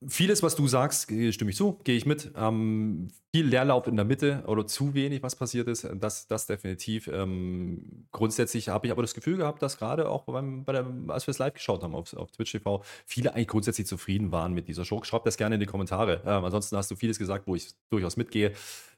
Vieles, 0.09 0.43
was 0.43 0.57
du 0.57 0.67
sagst, 0.69 1.05
stimme 1.05 1.51
ich 1.51 1.57
zu, 1.57 1.79
gehe 1.85 1.97
ich 1.97 2.07
mit. 2.07 2.33
Ähm, 2.37 3.09
viel 3.35 3.47
Leerlauf 3.47 3.87
in 3.87 3.97
der 3.97 4.05
Mitte 4.05 4.45
oder 4.47 4.67
zu 4.67 4.95
wenig, 4.95 5.23
was 5.23 5.37
passiert 5.37 5.69
ist, 5.69 5.89
das, 5.95 6.27
das 6.27 6.47
definitiv. 6.47 7.09
Ähm, 7.09 8.07
grundsätzlich 8.11 8.69
habe 8.69 8.87
ich 8.87 8.93
aber 8.93 9.03
das 9.03 9.15
Gefühl 9.15 9.39
gehabt, 9.39 9.63
dass 9.63 9.79
gerade 9.79 10.09
auch 10.09 10.25
beim, 10.25 10.65
bei 10.65 10.73
der, 10.73 10.87
als 11.09 11.27
wir 11.27 11.33
es 11.33 11.39
live 11.39 11.55
geschaut 11.55 11.83
haben 11.83 11.95
auf, 11.95 12.15
auf 12.15 12.31
Twitch 12.31 12.53
TV, 12.53 12.83
viele 13.07 13.35
eigentlich 13.35 13.49
grundsätzlich 13.49 13.87
zufrieden 13.87 14.33
waren 14.33 14.53
mit 14.53 14.69
dieser 14.69 14.85
Show. 14.85 15.03
Schreibt 15.03 15.27
das 15.27 15.37
gerne 15.37 15.55
in 15.55 15.61
die 15.61 15.67
Kommentare. 15.67 16.23
Ähm, 16.27 16.45
ansonsten 16.45 16.77
hast 16.77 16.91
du 16.91 16.97
vieles 16.97 17.19
gesagt, 17.19 17.47
wo 17.47 17.55
ich 17.55 17.71
durchaus 17.89 18.17
mitgehe. 18.17 18.53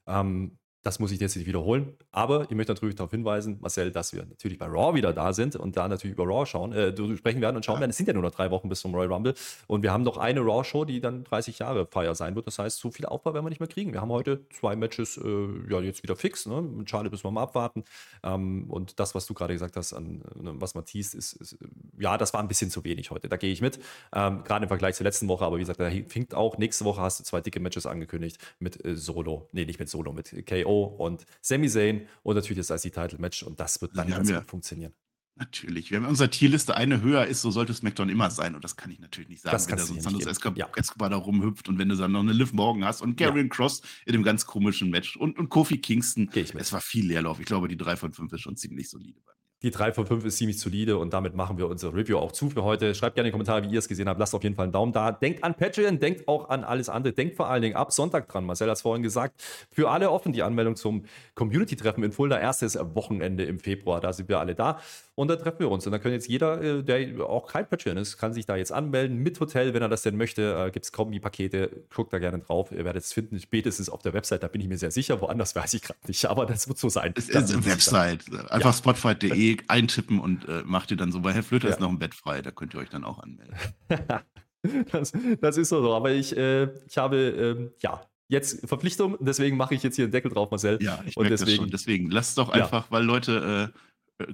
Ähm, 0.07 0.59
das 0.85 0.99
muss 0.99 1.11
ich 1.11 1.19
jetzt 1.19 1.35
nicht 1.35 1.47
wiederholen. 1.47 1.95
Aber 2.13 2.43
ich 2.43 2.51
möchte 2.51 2.73
natürlich 2.73 2.95
darauf 2.95 3.11
hinweisen, 3.11 3.57
Marcel, 3.61 3.91
dass 3.91 4.13
wir 4.13 4.27
natürlich 4.27 4.59
bei 4.59 4.67
Raw 4.67 4.95
wieder 4.95 5.15
da 5.15 5.33
sind 5.33 5.57
und 5.57 5.79
da 5.79 5.89
natürlich 5.89 6.13
über 6.13 6.25
Raw 6.25 6.45
schauen, 6.45 6.73
äh, 6.73 6.95
sprechen 7.17 7.41
werden 7.41 7.57
und 7.57 7.65
schauen 7.65 7.77
ja. 7.77 7.81
werden. 7.81 7.91
Es 7.91 7.97
sind 7.97 8.07
ja 8.07 8.13
nur 8.13 8.23
noch 8.23 8.33
drei 8.33 8.51
Wochen 8.51 8.69
bis 8.69 8.81
zum 8.81 8.95
Royal 8.95 9.11
Rumble. 9.11 9.35
Und 9.67 9.83
wir 9.83 9.93
haben 9.93 10.03
noch 10.03 10.19
eine 10.19 10.41
Raw-Show, 10.41 10.85
die 10.85 11.01
dann 11.01 11.25
30 11.25 11.59
Jahre 11.59 11.87
Feier 11.87 12.15
sein 12.15 12.35
wird. 12.37 12.47
Das 12.47 12.59
heißt, 12.59 12.79
so 12.79 12.91
viel 12.91 13.07
Aufbau 13.07 13.33
werden 13.33 13.47
wir 13.47 13.49
nicht 13.49 13.61
mehr 13.61 13.69
kriegen. 13.69 13.95
Wir 13.95 14.03
haben 14.03 14.13
heute 14.13 14.47
zwei 14.51 14.77
Matches 14.77 15.17
äh, 15.17 15.49
ja, 15.71 15.81
jetzt 15.81 16.03
wieder 16.03 16.17
fix. 16.17 16.45
Ne? 16.45 16.61
Mit 16.61 16.87
Charlie 16.87 17.09
müssen 17.09 17.25
wir 17.25 17.31
mal 17.31 17.45
abwarten. 17.45 17.85
Ähm, 18.23 18.67
und 18.69 19.01
das, 19.01 19.15
was 19.15 19.25
du 19.25 19.33
gerade 19.33 19.55
gesagt 19.55 19.77
hast, 19.77 19.95
an, 19.95 20.23
ne, 20.35 20.53
was 20.57 20.75
Matthias 20.75 21.15
ist, 21.15 21.33
ist, 21.33 21.57
ja, 21.99 22.19
das 22.19 22.35
war 22.35 22.41
ein 22.41 22.49
bisschen 22.49 22.69
zu 22.69 22.85
wenig 22.85 23.11
heute. 23.11 23.31
Da 23.31 23.39
gehe 23.39 23.53
ich 23.53 23.63
mit. 23.63 23.79
Ähm, 24.15 24.45
gerade 24.45 24.65
im 24.65 24.69
Vergleich 24.69 24.97
zur 24.97 25.05
letzten 25.05 25.29
Woche. 25.29 25.47
Aber 25.47 25.57
wie 25.57 25.61
gesagt, 25.61 25.81
da 25.81 25.89
hinkt 25.89 26.35
auch. 26.35 26.59
Nächste 26.59 26.85
Woche 26.85 27.01
hast 27.01 27.21
du 27.21 27.25
zwei 27.25 27.41
dicke 27.41 27.59
Matches 27.59 27.87
angekündigt 27.87 28.37
mit 28.59 28.85
äh, 28.85 28.95
Solo. 28.97 29.49
Nee, 29.53 29.65
nicht 29.65 29.79
mit 29.79 29.89
Solo, 29.89 30.13
mit 30.13 30.47
KO 30.47 30.74
und 30.83 31.25
Sami 31.41 31.69
Zayn 31.69 32.07
und 32.23 32.35
natürlich 32.35 32.67
das 32.67 32.85
IC-Title-Match 32.85 33.43
und 33.45 33.61
das 33.61 33.81
wird 33.81 33.97
dann 33.97 34.09
ganz 34.09 34.33
gut 34.33 34.51
funktionieren. 34.51 34.93
Natürlich. 35.37 35.91
Wenn 35.91 36.05
unsere 36.05 36.31
Tierliste 36.31 36.77
eine 36.77 37.01
höher 37.01 37.27
ist, 37.27 37.43
so 37.43 37.51
sollte 37.51 37.75
SmackDown 37.75 38.09
immer 38.09 38.31
sein. 38.31 38.55
Und 38.55 38.63
das 38.63 38.77
kann 38.77 38.93
ich 38.93 39.01
natürlich 39.01 39.29
nicht 39.29 39.43
sagen, 39.43 39.53
das 39.53 39.69
wenn 39.69 39.77
da 39.77 39.85
so 39.85 39.99
Santos 39.99 40.27
Escobar, 40.27 40.57
ja. 40.57 40.69
Escobar 40.77 41.11
da 41.11 41.17
rumhüpft 41.17 41.69
und 41.69 41.77
wenn 41.77 41.89
du 41.89 41.97
dann 41.97 42.13
noch 42.13 42.21
eine 42.21 42.33
Liv 42.33 42.53
Morgan 42.53 42.85
hast 42.85 43.03
und 43.03 43.17
Karrion 43.17 43.47
ja. 43.47 43.49
Cross 43.49 43.83
in 44.07 44.13
dem 44.13 44.23
ganz 44.23 44.47
komischen 44.47 44.91
Match 44.91 45.17
und, 45.17 45.37
und 45.37 45.49
Kofi 45.49 45.79
Kingston. 45.79 46.31
Es 46.33 46.73
war 46.73 46.81
viel 46.81 47.09
Leerlauf. 47.09 47.41
Ich 47.41 47.47
glaube, 47.47 47.67
die 47.67 47.77
3 47.77 47.97
von 47.97 48.13
5 48.13 48.33
ist 48.33 48.43
schon 48.43 48.57
ziemlich 48.57 48.89
solide 48.89 49.21
bei 49.25 49.33
mir. 49.33 49.44
Die 49.65 49.71
3 49.71 49.93
von 49.93 50.07
5 50.07 50.27
ist 50.27 50.37
ziemlich 50.37 50.61
solide 50.61 50.99
und 50.99 51.15
damit 51.15 51.35
machen 51.35 51.57
wir 51.57 51.67
unsere 51.71 51.95
Review 51.95 52.19
auch 52.19 52.33
zu 52.33 52.51
für 52.51 52.65
heute. 52.65 52.95
Schreibt 52.95 53.15
gerne 53.15 53.29
in 53.29 53.31
die 53.31 53.33
Kommentare, 53.33 53.63
wie 53.63 53.73
ihr 53.73 53.79
es 53.79 53.89
gesehen 53.89 54.11
habt. 54.11 54.21
Lasst 54.21 54.35
auf 54.35 54.43
jeden 54.43 54.55
Fall 54.57 54.65
einen 54.65 54.73
Daumen 54.73 54.93
da. 54.93 55.11
Denkt 55.11 55.43
an 55.43 55.55
Patreon, 55.55 55.99
denkt 55.99 56.29
auch 56.29 56.51
an 56.51 56.65
alles 56.65 56.91
andere. 56.91 57.15
Denkt 57.15 57.35
vor 57.35 57.49
allen 57.49 57.63
Dingen 57.63 57.75
ab 57.75 57.91
Sonntag 57.91 58.29
dran. 58.29 58.45
Marcel 58.45 58.69
hat 58.69 58.77
es 58.77 58.83
vorhin 58.83 59.03
gesagt. 59.03 59.43
Für 59.71 59.89
alle 59.89 60.11
offen 60.11 60.35
die 60.35 60.43
Anmeldung 60.43 60.77
zum 60.77 61.07
Community-Treffen 61.35 62.05
in 62.05 62.13
Fulda. 62.13 62.39
Erstes 62.39 62.79
Wochenende 62.79 63.45
im 63.45 63.59
Februar. 63.59 64.03
Da 64.03 64.13
sind 64.13 64.29
wir 64.29 64.39
alle 64.39 64.55
da. 64.55 64.81
Und 65.17 65.29
da 65.29 65.37
treffen 65.37 65.61
wir 65.61 65.71
uns. 65.71 65.87
Und 65.87 65.93
da 65.93 65.99
kann 65.99 66.11
jetzt 66.11 66.29
jeder, 66.29 66.61
äh, 66.61 66.83
der 66.83 67.25
auch 67.25 67.47
kein 67.47 67.69
Patreon 67.69 67.97
ist, 67.97 68.17
kann 68.19 68.33
sich 68.33 68.47
da 68.47 68.57
jetzt 68.57 68.73
anmelden. 68.73 69.19
Mit 69.19 69.39
Hotel, 69.39 69.73
wenn 69.73 69.83
er 69.83 69.89
das 69.89 70.03
denn 70.03 70.17
möchte. 70.17 70.67
Äh, 70.67 70.71
Gibt 70.73 70.87
es 70.87 70.93
Kombi-Pakete. 70.93 71.85
Guckt 71.95 72.13
da 72.13 72.19
gerne 72.19 72.41
drauf. 72.41 72.73
Ihr 72.73 72.85
werdet 72.85 73.05
es 73.05 73.13
finden. 73.13 73.39
Spätestens 73.39 73.89
auf 73.89 74.03
der 74.03 74.13
Website. 74.13 74.43
Da 74.43 74.49
bin 74.49 74.61
ich 74.61 74.69
mir 74.69 74.79
sehr 74.79 74.91
sicher. 74.91 75.21
Woanders 75.21 75.55
weiß 75.55 75.75
ich 75.75 75.83
gerade 75.83 76.01
nicht. 76.09 76.25
Aber 76.27 76.47
das 76.47 76.67
wird 76.67 76.79
so 76.79 76.89
sein. 76.89 77.15
Es 77.17 77.29
ist 77.29 77.55
eine 77.55 77.65
Website. 77.65 78.25
Einfach 78.51 78.71
ja. 78.71 78.73
spotfight.de 78.73 79.59
eintippen 79.69 80.19
und 80.19 80.49
äh, 80.49 80.63
macht 80.65 80.91
ihr 80.91 80.97
dann 80.97 81.13
so, 81.13 81.23
weil 81.23 81.35
Herr 81.35 81.43
Flöter 81.43 81.69
ja. 81.69 81.75
ist 81.75 81.81
noch 81.81 81.91
ein 81.91 81.99
Bett 81.99 82.15
frei, 82.15 82.43
da 82.43 82.51
könnt 82.51 82.75
ihr 82.75 82.81
euch 82.81 82.91
dann 82.91 83.05
auch 83.05 83.19
anmelden. 83.19 83.55
das, 84.91 85.13
das, 85.41 85.57
ist 85.57 85.69
so, 85.69 85.95
aber 85.95 86.11
ich, 86.11 86.37
äh, 86.37 86.69
ich 86.87 86.99
habe, 86.99 87.17
ähm, 87.17 87.71
ja, 87.81 88.03
jetzt 88.29 88.67
Verpflichtung, 88.67 89.17
deswegen 89.21 89.57
mache 89.57 89.75
ich 89.75 89.83
jetzt 89.83 89.97
hier 89.97 90.05
einen 90.05 90.13
Deckel 90.13 90.31
drauf, 90.31 90.51
Marcel. 90.51 90.79
Ja, 90.83 91.03
ich 91.07 91.17
und 91.17 91.29
deswegen, 91.29 91.57
schon. 91.57 91.71
Deswegen 91.71 92.11
lasst 92.11 92.39
doch 92.39 92.49
einfach, 92.49 92.87
ja. 92.87 92.91
weil 92.91 93.05
Leute, 93.05 93.73
äh, 93.75 93.79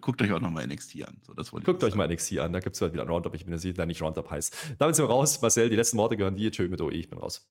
guckt 0.01 0.21
euch 0.23 0.33
auch 0.33 0.41
nochmal 0.41 0.67
NXT 0.67 1.05
an. 1.05 1.19
So, 1.23 1.35
das 1.35 1.51
guckt 1.51 1.83
euch 1.85 1.95
mal 1.95 2.09
NXT 2.09 2.39
an, 2.39 2.53
da 2.53 2.61
gibt 2.61 2.77
es 2.77 2.83
halt 2.83 2.93
wieder 2.93 3.03
ein 3.03 3.09
Roundup. 3.09 3.35
Ich 3.35 3.45
bin 3.45 3.53
mir 3.53 3.59
sicher, 3.59 3.87
nicht 3.87 4.03
Roundup 4.03 4.31
heißt. 4.31 4.77
Damit 4.79 4.97
sind 4.97 5.07
wir 5.07 5.11
raus. 5.11 5.41
Marcel, 5.41 5.71
die 5.71 5.77
letzten 5.77 5.99
Worte 5.99 6.17
gehören 6.17 6.37
dir. 6.37 6.53
Tschö 6.53 6.69
mit 6.69 6.81
OE, 6.81 6.91
ich 6.93 7.09
bin 7.09 7.19
raus. 7.19 7.51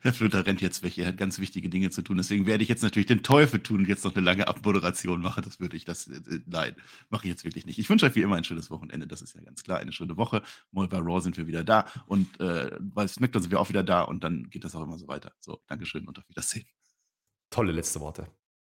Herr 0.00 0.12
Flöter 0.12 0.44
rennt 0.44 0.60
jetzt 0.60 0.82
weg, 0.82 0.98
er 0.98 1.06
hat 1.06 1.16
ganz 1.16 1.38
wichtige 1.38 1.68
Dinge 1.68 1.90
zu 1.90 2.02
tun. 2.02 2.16
Deswegen 2.16 2.46
werde 2.46 2.62
ich 2.62 2.68
jetzt 2.68 2.82
natürlich 2.82 3.06
den 3.06 3.22
Teufel 3.22 3.60
tun 3.60 3.80
und 3.80 3.88
jetzt 3.88 4.04
noch 4.04 4.14
eine 4.14 4.24
lange 4.24 4.48
Abmoderation 4.48 5.20
machen. 5.20 5.42
Das 5.44 5.60
würde 5.60 5.76
ich, 5.76 5.84
das, 5.84 6.08
äh, 6.08 6.40
nein, 6.46 6.74
mache 7.08 7.26
ich 7.26 7.30
jetzt 7.30 7.44
wirklich 7.44 7.64
nicht. 7.64 7.78
Ich 7.78 7.88
wünsche 7.88 8.06
euch 8.06 8.14
wie 8.14 8.22
immer 8.22 8.36
ein 8.36 8.44
schönes 8.44 8.70
Wochenende, 8.70 9.06
das 9.06 9.22
ist 9.22 9.34
ja 9.34 9.40
ganz 9.42 9.62
klar, 9.62 9.78
eine 9.78 9.92
schöne 9.92 10.16
Woche. 10.16 10.42
Mal 10.72 10.88
bei 10.88 10.98
Raw 10.98 11.20
sind 11.20 11.36
wir 11.36 11.46
wieder 11.46 11.64
da 11.64 11.86
und 12.06 12.40
äh, 12.40 12.76
bei 12.80 13.06
SmackDown 13.06 13.42
sind 13.42 13.52
wir 13.52 13.60
auch 13.60 13.68
wieder 13.68 13.84
da 13.84 14.02
und 14.02 14.24
dann 14.24 14.50
geht 14.50 14.64
das 14.64 14.74
auch 14.74 14.82
immer 14.82 14.98
so 14.98 15.08
weiter. 15.08 15.32
So, 15.40 15.60
Dankeschön 15.68 16.06
und 16.06 16.18
auf 16.18 16.28
Wiedersehen. 16.28 16.66
Tolle 17.50 17.72
letzte 17.72 18.00
Worte. 18.00 18.26